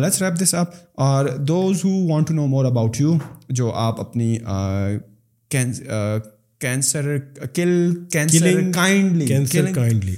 لیٹس 0.00 0.22
ریپ 0.22 0.42
دس 0.42 0.54
اپ 0.54 0.70
اور 0.94 1.26
those 1.26 1.84
who 1.84 1.90
want 2.08 2.28
to 2.28 2.34
know 2.34 2.46
more 2.46 2.64
about 2.64 3.00
you 3.00 3.16
جو 3.48 3.72
آپ 3.72 4.00
اپنی 4.00 4.38
کینسر 6.60 7.16
کل 7.54 7.94
کینسر 8.12 8.72
کائنڈلی 8.74 9.26
کائنڈلی 9.74 10.14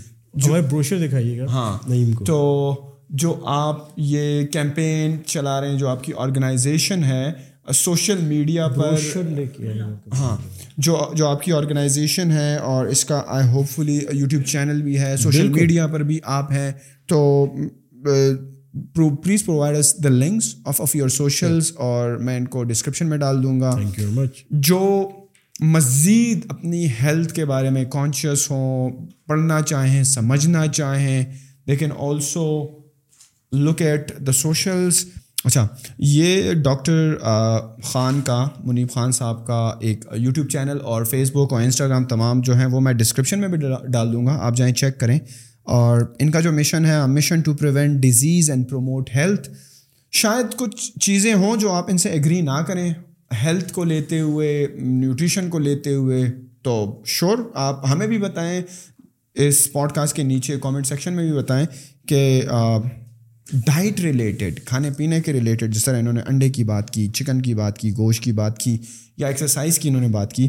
ہمارے 0.47 0.63
بروشر 0.63 1.07
دکھائیے 1.07 1.39
گا 1.39 1.45
ہاں۔ 1.45 1.79
کو۔ 2.19 2.25
تو 2.25 2.88
جو 3.11 3.41
آپ 3.47 3.77
یہ 3.97 4.47
کیمپین 4.47 5.17
چلا 5.27 5.61
رہے 5.61 5.69
ہیں 5.69 5.79
جو 5.79 5.89
آپ 5.89 6.05
کی 6.05 6.13
آرگنائزیشن 6.17 7.05
ہے 7.05 7.33
سوشل 7.75 8.19
میڈیا 8.19 8.69
پر 8.69 8.95
ہاں 10.13 10.37
جو 10.79 10.99
جو 11.15 11.29
آپ 11.29 11.43
کی 11.43 11.53
آرگنائزیشن 11.53 12.31
ہے 12.31 12.57
اور 12.57 12.87
اس 12.87 13.05
کا 13.05 13.23
I 13.27 13.49
hope 13.49 13.69
fully 13.69 14.01
YouTube 14.13 14.43
channel 14.43 14.83
بھی 14.83 14.99
ہے 14.99 15.17
سوشل 15.17 15.49
میڈیا 15.49 15.87
پر 15.87 16.03
بھی 16.03 16.19
آپ 16.25 16.53
ہیں 16.53 16.73
تو 17.07 17.47
please 19.23 19.45
provide 19.45 19.77
us 19.77 20.05
the 20.05 20.09
links 20.09 20.55
of 20.65 20.81
of 20.81 20.97
your 20.97 21.09
socials 21.09 21.73
اور 21.77 22.17
میں 22.17 22.37
ان 22.37 22.47
کو 22.47 22.65
ڈسکرپشن 22.65 23.07
میں 23.07 23.19
ڈال 23.19 23.43
دوں 23.43 23.61
گا۔ 23.61 23.71
تھینک 23.71 23.99
یو 23.99 24.11
مچ 24.11 24.29
جو 24.51 25.11
مزید 25.61 26.47
اپنی 26.49 26.89
ہیلتھ 27.03 27.35
کے 27.35 27.45
بارے 27.45 27.71
میں 27.71 27.85
کانشیس 27.85 28.51
ہوں 28.51 28.91
پڑھنا 29.27 29.63
چاہیں 29.63 30.03
سمجھنا 30.03 30.67
چاہیں 30.67 31.25
they 31.67 31.77
can 31.77 31.91
also 31.99 32.78
look 33.53 33.83
at 33.83 34.13
the 34.27 34.33
socials 34.33 35.05
اچھا 35.45 35.69
یہ 35.99 36.53
ڈاکٹر 36.53 37.15
خان 37.83 38.21
کا، 38.21 38.49
منیب 38.65 38.91
خان 38.91 39.13
صاحب 39.13 39.47
کا 39.47 39.75
ایک 39.81 40.05
یوٹیوب 40.17 40.49
چینل 40.49 40.79
اور 40.83 41.05
فیس 41.05 41.31
بک 41.31 41.53
اور 41.53 41.63
انسٹاگرام 41.63 42.05
تمام 42.05 42.41
جو 42.41 42.57
ہیں 42.57 42.67
وہ 42.67 42.81
میں 42.81 42.93
ڈسکرپشن 42.93 43.41
میں 43.41 43.49
بھی 43.49 43.59
ڈال 43.89 44.13
دوں 44.13 44.27
گا۔ 44.27 44.39
آپ 44.41 44.57
جائیں 44.57 44.75
چیک 44.75 45.01
کریں۔ 45.01 45.19
اور 45.63 46.01
ان 46.19 46.31
کا 46.31 46.41
جو 46.41 46.53
مشن 46.53 46.85
ہے 46.85 47.07
mission 47.07 47.41
to 47.41 47.55
prevent 47.55 48.01
disease 48.01 48.51
and 48.51 48.69
promote 48.69 49.11
health 49.15 49.51
شاید 50.13 50.57
کچھ 50.57 50.99
چیزیں 51.01 51.35
ہوں 51.35 51.57
جو 51.57 51.73
آپ 51.73 51.87
ان 51.91 51.99
سے 51.99 52.09
ایگری 52.09 52.41
نہ 52.41 52.63
کریں۔ 52.67 52.95
ہیلتھ 53.43 53.73
کو 53.73 53.85
لیتے 53.85 54.21
ہوئے 54.21 54.67
نیوٹریشن 54.79 55.51
کو 55.51 55.59
لیتے 55.59 55.95
ہوئے، 55.95 56.25
تو 56.63 57.03
شور 57.07 57.39
آپ 57.55 57.87
ہمیں 57.87 58.07
بھی 58.07 58.19
بتائیں۔ 58.19 58.61
اس 59.35 59.73
پوڈ 59.73 59.93
کاسٹ 59.93 60.17
کے 60.17 60.23
نیچے 60.23 60.57
کامنٹ 60.63 60.87
سیکشن 60.87 61.13
میں 61.13 61.25
بھی 61.25 61.39
بتائیں 61.39 61.67
کہ 62.09 62.43
ڈائٹ 63.53 64.01
ریلیٹڈ 64.01 64.59
کھانے 64.65 64.89
پینے 64.97 65.21
کے 65.21 65.33
ریلیٹڈ 65.33 65.75
جس 65.75 65.85
طرح 65.85 65.99
انہوں 65.99 66.13
نے 66.13 66.21
انڈے 66.29 66.49
کی 66.51 66.65
بات 66.65 66.91
کی 66.91 67.07
چکن 67.09 67.41
کی 67.43 67.55
بات 67.55 67.79
کی، 67.79 67.93
گوشت 67.99 68.23
کی 68.23 68.33
بات 68.33 68.59
کی، 68.59 68.77
یا 69.17 69.27
ایکسرسائز 69.27 69.79
کی 69.79 69.89
انہوں 69.89 70.03
نے 70.03 70.09
بات 70.09 70.33
کی۔ 70.33 70.49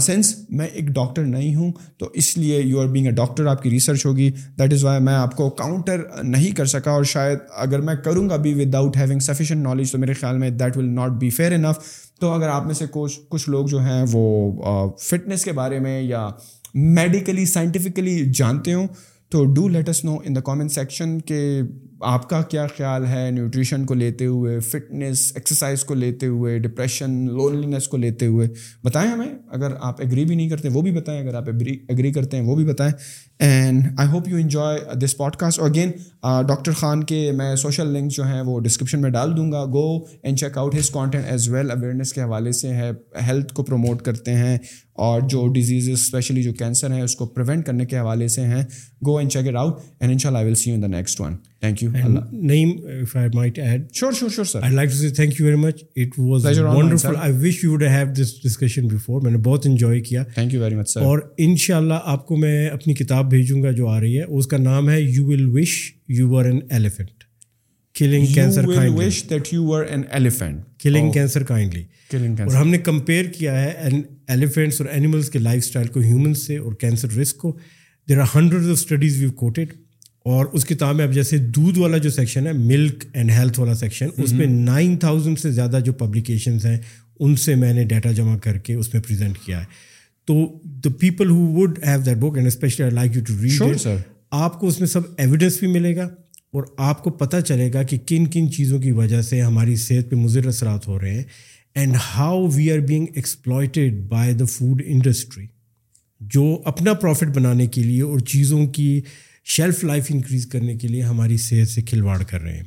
سینس 0.00 0.34
میں 0.48 0.66
ایک 0.66 0.88
ڈاکٹر 0.88 1.24
نہیں 1.24 1.54
ہوں، 1.54 1.72
تو 1.98 2.08
اس 2.14 2.36
لیے 2.38 2.60
you 2.60 2.80
are 2.80 2.86
being 2.86 3.06
a 3.06 3.12
doctor 3.12 3.46
آپ 3.46 3.62
کی 3.62 3.70
ریسرچ 3.70 4.06
ہوگی۔ 4.06 4.30
دیٹ 4.58 4.72
از 4.72 4.84
وائی 4.84 5.02
میں 5.02 5.14
آپ 5.14 5.36
کو 5.36 5.48
کاؤنٹر 5.52 6.02
نہیں 6.24 6.50
کر 6.56 6.66
سکا، 6.66 6.90
اور 6.90 7.04
شاید 7.04 7.38
اگر 7.56 7.80
میں 7.80 7.94
کروں 8.04 8.28
گا 8.28 8.36
بھی 8.36 8.54
with 8.54 8.74
out 8.74 8.96
having 8.96 9.20
sufficient 9.20 9.62
knowledge 9.62 9.92
تو 9.92 9.98
میرے 9.98 10.12
خیال 10.12 10.38
میں 10.38 10.50
that 10.50 10.76
will 10.76 10.88
not 10.94 11.10
be 11.20 11.30
fair 11.30 11.52
enough 11.52 11.78
تو 12.20 12.32
اگر 12.32 12.48
آپ 12.48 12.66
میں 12.66 12.74
سے 12.74 12.84
کچھ 12.90 13.18
کچھ 13.28 13.48
لوگ 13.50 13.66
جو 13.66 13.80
ہیں، 13.80 14.04
وہ 14.12 14.92
فٹنس 15.00 15.44
کے 15.44 15.52
بارے 15.52 15.78
میں 15.78 16.00
یا 16.02 16.28
میڈیکلی 16.74 17.46
سائنٹیفکلی 17.46 18.22
جانتے 18.32 18.74
ہوں، 18.74 18.86
تو 19.32 19.44
do 19.54 19.68
let's 19.68 20.04
know 20.04 20.16
in 20.24 20.34
the 20.36 20.40
comment 20.40 20.72
section 20.72 21.18
کہ 21.20 21.60
آپ 22.00 22.28
کا 22.30 22.40
کیا 22.42 22.66
خیال 22.76 23.06
ہے 23.06 23.30
نیوٹریشن 23.30 23.84
کو 23.86 23.94
لیتے 23.94 24.26
ہوئے 24.26 24.58
فٹنس 24.60 25.30
ایکسرسائز 25.34 25.84
کو 25.84 25.94
لیتے 25.94 26.26
ہوئے 26.26 26.58
ڈپریشن 26.58 27.10
لونلینس 27.26 27.88
کو 27.88 27.96
لیتے 27.96 28.26
ہوئے، 28.26 28.48
بتائیں 28.84 29.10
ہمیں۔ 29.10 29.28
اگر 29.52 29.72
آپ 29.80 30.00
ایگری 30.00 30.24
بھی 30.24 30.34
نہیں 30.36 30.48
کرتے 30.48 30.68
وہ 30.68 30.82
بھی 30.82 30.90
بتائیں، 30.92 31.20
اگر 31.20 31.34
آپ 31.34 31.48
ایگری 31.48 32.12
کرتے 32.12 32.36
ہیں 32.36 32.44
وہ 32.44 32.56
بھی 32.56 32.64
بتائیں۔ 32.64 32.92
And 33.38 33.86
I 33.98 34.08
hope 34.08 34.28
you 34.28 34.36
enjoy 34.36 34.78
this 34.98 35.16
podcast 35.36 35.60
اور 35.60 35.70
اگین 35.70 35.90
ڈاکٹر 36.48 36.72
خان 36.72 37.04
کے 37.04 37.30
میں 37.32 37.54
سوشل 37.56 37.92
لنک 37.92 38.12
جو 38.12 38.24
ہیں 38.24 38.40
وہ 38.40 38.58
ڈسکرپشن 38.60 39.00
میں 39.02 39.10
ڈال 39.10 39.36
دوں 39.36 39.50
گا۔ 39.52 39.64
Go 39.64 39.86
and 40.22 40.38
check 40.38 40.58
out 40.58 40.74
his 40.74 40.90
content 40.90 41.24
as 41.28 41.48
well 41.48 41.70
awareness 41.70 42.12
کے 42.12 42.22
حوالے 42.22 42.52
سے 42.52 42.68
ہے 42.68 42.90
ہیلتھ 43.26 43.52
کو 43.54 43.62
پروموٹ 43.62 44.02
کرتے 44.02 44.34
ہیں۔ 44.34 44.58
اور 44.96 45.20
جو 45.20 45.46
ڈیزیزز 45.48 45.90
اسپیشلی 45.90 46.42
جو 46.42 46.52
کینسر 46.52 46.92
ہیں 46.92 47.02
اس 47.02 47.16
کو 47.16 47.26
پریونٹ 47.26 47.66
کرنے 47.66 47.84
کے 47.84 47.98
حوالے 47.98 48.28
سے 48.28 48.42
ہیں 48.42 48.62
go 49.06 49.16
and 49.18 49.30
check 49.30 49.48
it 49.48 49.54
out 49.54 49.78
and 50.00 50.12
ان 50.12 50.18
شاء 50.18 50.28
اللہ 50.30 50.38
I 50.38 50.46
will 50.46 50.54
see 50.54 50.70
you 50.70 50.76
the 50.76 50.86
next 50.86 51.20
one 51.20 51.36
thank 51.60 51.82
you 51.82 51.90
name 52.32 52.70
if 52.84 53.16
I 53.16 53.28
might 53.34 53.58
add 53.58 53.86
sure 53.92 54.12
sure 54.12 54.28
sure 54.28 54.44
sir 54.44 54.62
I 54.62 54.74
like 54.74 54.90
to 54.90 54.96
say 54.96 55.10
thank 55.10 55.40
you 55.40 55.46
very 55.46 55.56
much 55.56 55.84
it 55.96 56.18
was 56.18 56.58
wonderful 56.58 57.16
I 57.16 57.32
wish 57.32 57.64
you 57.64 57.72
would 57.72 57.82
have 57.82 58.06
this 58.12 58.34
discussion 58.42 58.86
before 58.86 59.22
میں 59.22 59.30
نے 59.30 59.38
بہت 59.38 59.66
enjoy 59.66 60.00
کیا 60.00 60.22
thank 60.24 60.54
you 60.54 60.62
very 60.62 60.74
much 60.74 60.90
sir 60.90 61.00
اور 61.00 61.18
ان 61.38 61.56
شاء 61.56 61.76
اللہ 61.76 61.94
آپ 62.04 62.26
کو 62.26 62.36
میں 62.36 62.68
اپنی 62.68 62.94
کتاب 62.94 63.30
بھیجوں 63.30 63.62
گا 63.62 63.70
جو 63.70 63.88
آ 63.88 64.00
رہی 64.00 64.18
ہے 64.18 64.24
اس 64.28 64.46
کا 64.46 64.56
نام 64.56 64.90
ہے 64.90 65.00
you 65.00 65.26
will 65.26 65.48
wish 65.48 65.92
you 66.08 66.36
are 66.36 66.44
an 66.44 66.60
elephant 66.70 67.16
killing 67.94 68.26
cancer 68.26 68.62
you 71.52 71.84
اور 72.10 72.54
ہم 72.54 72.68
نے 72.68 72.78
کمپیئر 72.78 73.24
کیا 73.24 73.62
ہے 73.62 73.72
ایلیفینٹس 74.28 74.80
اور 74.80 74.88
اینیملس 74.90 75.30
کے 75.30 75.38
لائف 75.38 75.62
اسٹائل 75.64 75.86
کو 75.86 76.00
ہیومنس 76.00 76.46
سے 76.46 76.56
اور 76.56 76.72
کینسر 76.72 77.12
رسک 77.12 77.36
کو. 77.36 77.58
There 78.08 78.18
are 78.18 78.26
hundred 78.34 78.62
of 78.62 78.70
studies 78.70 79.18
we've 79.20 79.32
quoted 79.32 79.72
اور 80.24 80.46
اس 80.46 80.64
کتاب 80.64 80.96
میں 80.96 81.04
اب 81.04 81.12
جیسے 81.12 81.38
دودھ 81.38 81.78
والا 81.78 81.98
جو 81.98 82.10
سیکشن 82.10 82.46
ہے 82.46 82.52
ملک 82.52 83.04
اینڈ 83.12 83.30
ہیلتھ 83.30 83.60
والا 83.60 83.74
سیکشن 83.74 84.08
اس 84.16 84.32
میں 84.32 84.46
نائن 84.46 84.96
تھاؤزینڈ 84.96 85.38
سے 85.38 85.50
زیادہ 85.50 85.78
جو 85.84 85.92
پبلیکیشنز 85.92 86.66
ہیں 86.66 86.78
ان 87.20 87.36
سے 87.36 87.54
میں 87.54 87.72
نے 87.72 87.84
ڈیٹا 87.84 88.12
جمع 88.12 88.36
کر 88.36 88.58
کے 88.58 88.74
اس 88.74 88.94
میں 88.94 89.02
پریزنٹ 89.02 89.38
کیا 89.38 89.60
ہے۔ 89.60 89.64
تو 90.24 90.34
the 90.84 90.90
people 91.00 91.30
who 91.30 91.46
would 91.54 91.78
have 91.86 92.00
that 92.00 92.16
book 92.16 92.36
and 92.36 92.46
especially 92.46 92.84
I 92.84 92.94
like 92.94 93.16
you 93.16 93.22
to 93.24 93.34
read. 93.42 93.88
آپ 94.30 94.60
کو 94.60 94.66
اس 94.66 94.78
میں 94.80 94.88
سب 94.88 95.00
ایویڈنس 95.18 95.58
بھی 95.58 95.66
ملے 95.66 95.96
گا 95.96 96.04
اور 96.52 96.62
آپ 96.78 97.04
کو 97.04 97.10
پتہ 97.10 97.36
چلے 97.40 97.72
گا 97.72 97.82
کہ 97.82 97.98
کن 98.06 98.26
کن 98.26 98.50
چیزوں 98.52 98.78
کی 98.78 98.92
وجہ 98.92 99.22
سے 99.22 99.40
ہماری 99.40 99.76
صحت 99.76 100.10
پہ 100.10 100.16
مضر 100.16 100.46
اثرات 100.46 100.88
ہو 100.88 101.00
رہے 101.00 101.14
ہیں۔ 101.14 101.24
And 101.76 101.96
how 102.14 102.46
we 102.46 102.72
are 102.72 102.78
being 102.78 103.06
exploited 103.14 103.94
by 104.08 104.34
the 104.34 104.44
food 104.44 104.82
industry 104.86 105.46
جو 106.20 106.62
اپنا 106.64 106.94
پروفٹ 106.94 107.24
بنانے 107.24 107.66
کے 107.66 107.82
لیے 107.82 108.02
اور 108.02 108.18
چیزوں 108.18 108.66
کی 108.66 109.00
شیلف 109.44 109.84
لائف 109.84 110.06
انکریز 110.08 110.46
کرنے 110.46 110.76
کے 110.76 110.88
لیے 110.88 111.02
ہماری 111.02 111.36
صحت 111.36 111.68
سے 111.68 111.82
کھلواڑ 111.82 112.22
کر 112.22 112.40
رہے 112.40 112.56
ہیں۔ 112.56 112.62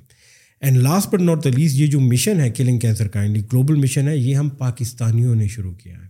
And 0.61 0.77
last 0.77 1.09
but 1.09 1.21
not 1.21 1.43
the 1.43 1.49
least 1.49 1.75
یہ 1.75 1.87
جو 1.87 1.99
مشن 1.99 2.39
ہے 2.39 2.49
killing 2.49 2.79
cancer 2.79 3.07
kindly 3.07 3.41
global 3.41 3.75
mission 3.75 4.07
ہے، 4.07 4.17
یہ 4.17 4.35
ہم 4.35 4.49
پاکستانیوں 4.49 5.35
نے 5.35 5.47
شروع 5.47 5.73
کیا 5.73 5.93
ہے۔ 5.93 6.07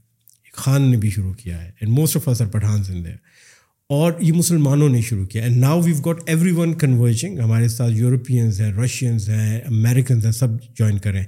خان 0.53 0.81
نے 0.81 0.97
بھی 0.97 1.09
شروع 1.09 1.33
کیا 1.33 1.63
ہے۔ 1.63 1.71
اینڈ 1.81 1.93
موسٹ 1.93 2.17
آف 2.17 2.29
اسر 2.29 2.45
پٹھان 2.45 2.83
زندہ 2.83 3.09
اور 3.89 4.13
یہ 4.19 4.33
مسلمانوں 4.33 4.89
نے 4.89 5.01
شروع 5.01 5.25
کیا۔ 5.25 5.43
And 5.43 5.57
now 5.57 5.81
we've 5.81 5.95
got 5.95 6.17
everyone 6.51 6.73
converging 6.73 7.39
ہمارے 7.39 7.67
ساتھ 7.67 7.93
یورپینز 7.93 8.61
ہیں 8.61 8.73
رشینز 8.73 9.29
ہیں 9.29 9.61
امیریکنز 9.65 10.25
ہیں، 10.25 10.31
سب 10.31 10.47
جوائن 10.77 10.97
کریں 10.97 11.23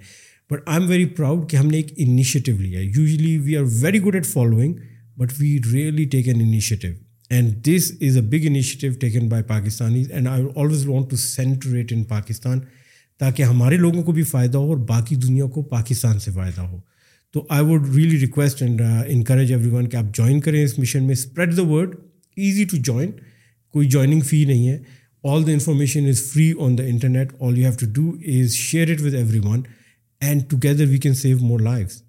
but 0.52 0.60
I 0.66 0.82
am 0.82 0.90
very 0.90 1.06
proud 1.06 1.50
کہ 1.50 1.56
ہم 1.56 1.68
نے 1.68 1.78
ایک 1.78 1.92
انیشیٹو 1.98 2.52
لیا 2.58 2.80
ہے۔ 2.80 2.86
Usually 2.86 3.38
we 3.38 3.58
are 3.58 3.64
very 3.82 4.00
good 4.00 4.16
at 4.16 4.26
following 4.26 4.74
but 5.18 5.32
we 5.40 5.60
really 5.74 6.06
take 6.06 6.28
an 6.28 6.42
initiative 6.42 6.88
and 7.30 7.54
this 7.66 7.92
is 8.02 8.18
a 8.18 8.22
big 8.22 8.46
initiative 8.48 9.00
taken 9.00 9.28
by 9.30 9.44
Pakistanis 9.48 10.12
and 10.12 10.28
I 10.28 10.44
always 10.56 10.86
want 10.88 11.10
to 11.10 11.16
concentrate 11.16 11.94
in 11.94 12.04
Pakistan 12.04 12.60
تاکہ 13.20 13.44
ہمارے 13.44 13.78
لوگوں 13.78 14.04
کو 14.04 14.12
بھی 14.12 14.24
فائدہ 14.24 14.58
ہو 14.58 14.70
اور 14.70 14.78
باقی 14.78 15.16
دنیا 15.16 15.46
کو 15.46 15.62
پاکستان 15.62 16.20
سے 16.20 16.32
فائدہ 16.32 16.62
ہو۔ 16.62 16.80
تو 17.34 17.46
I 17.50 17.66
would 17.66 17.96
really 17.96 18.20
request 18.20 18.62
and 18.62 18.82
encourage 19.08 19.52
everyone 19.70 19.90
کہ 19.90 19.96
آپ 19.96 20.06
جوائن 20.14 20.40
کریں 20.40 20.64
اس 20.64 20.80
مشن 20.80 21.04
میں۔ 21.04 21.12
Spread 21.12 21.58
the 21.58 21.66
word 21.66 21.96
easy 22.38 22.64
to 22.64 22.78
join 22.78 23.12
کوئی 23.74 23.88
جوائننگ 23.88 24.22
فی 24.22 24.46
نہیں 24.46 24.68
ہے۔ 24.68 24.78
All 25.24 25.46
the 25.48 25.52
information 25.52 26.08
is 26.08 26.22
free 26.24 26.52
on 26.60 26.78
the 26.78 26.84
internet 26.84 27.32
all 27.40 27.58
you 27.58 27.64
have 27.66 27.74
to 27.80 27.86
do 27.94 28.12
is 28.26 28.54
share 28.54 28.92
it 28.92 29.02
with 29.02 29.14
everyone 29.40 29.62
and 30.22 30.42
together 30.50 30.86
we 30.86 30.98
can 30.98 31.14
save 31.14 31.38
more 31.42 31.60
life 31.60 32.02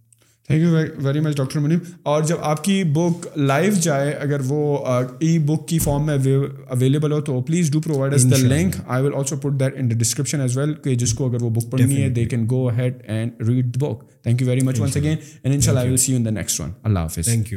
thank 0.48 0.62
you 0.62 0.70
very 1.04 1.20
much 1.20 1.36
doctor 1.36 1.60
Munim 1.60 1.78
اور 2.02 2.22
جب 2.22 2.36
آپ 2.40 2.64
کی 2.64 2.84
بک 2.84 3.26
live 3.38 3.72
جائے 3.80 4.12
اگر 4.12 4.40
وہ 4.46 4.78
ای 5.18 5.38
بک 5.38 5.68
کی 5.68 5.78
form 5.78 6.06
میں 6.06 6.14
available 6.14 7.12
ہو 7.12 7.20
تو 7.20 7.40
please 7.40 7.70
do 7.72 7.80
provide 7.80 8.14
us 8.14 8.30
the 8.30 8.36
link 8.36 8.76
I 8.86 9.04
will 9.04 9.14
also 9.14 9.36
put 9.36 9.60
that 9.60 9.74
in 9.76 9.90
the 9.90 9.94
description 9.98 10.40
as 10.40 10.58
well 10.58 10.74
کہ 10.74 10.94
جس 10.94 11.12
کو 11.12 11.28
اگر 11.30 11.42
وہ 11.42 11.50
بک 11.50 11.70
پڑھنی 11.70 12.02
ہے 12.02 12.08
they 12.08 12.24
can 12.24 12.46
go 12.50 12.68
ahead 12.68 12.94
and 13.06 13.48
read 13.48 13.74
the 13.74 13.86
book 13.86 14.22
thank 14.22 14.42
you 14.42 14.48
very 14.48 14.60
much 14.60 14.80
once 14.80 14.96
again 14.96 15.16
and 15.42 15.54
ان 15.54 15.60
شاء 15.60 15.72
اللہ 15.72 15.80
I 15.80 15.90
will 15.90 15.96
see 15.96 16.12
you 16.12 16.18
in 16.18 16.24
the 16.24 16.30
next 16.30 16.60
one 16.60 16.70
اللہ 16.82 16.98
حافظ. 16.98 17.24
Thank 17.24 17.38
you 17.40 17.50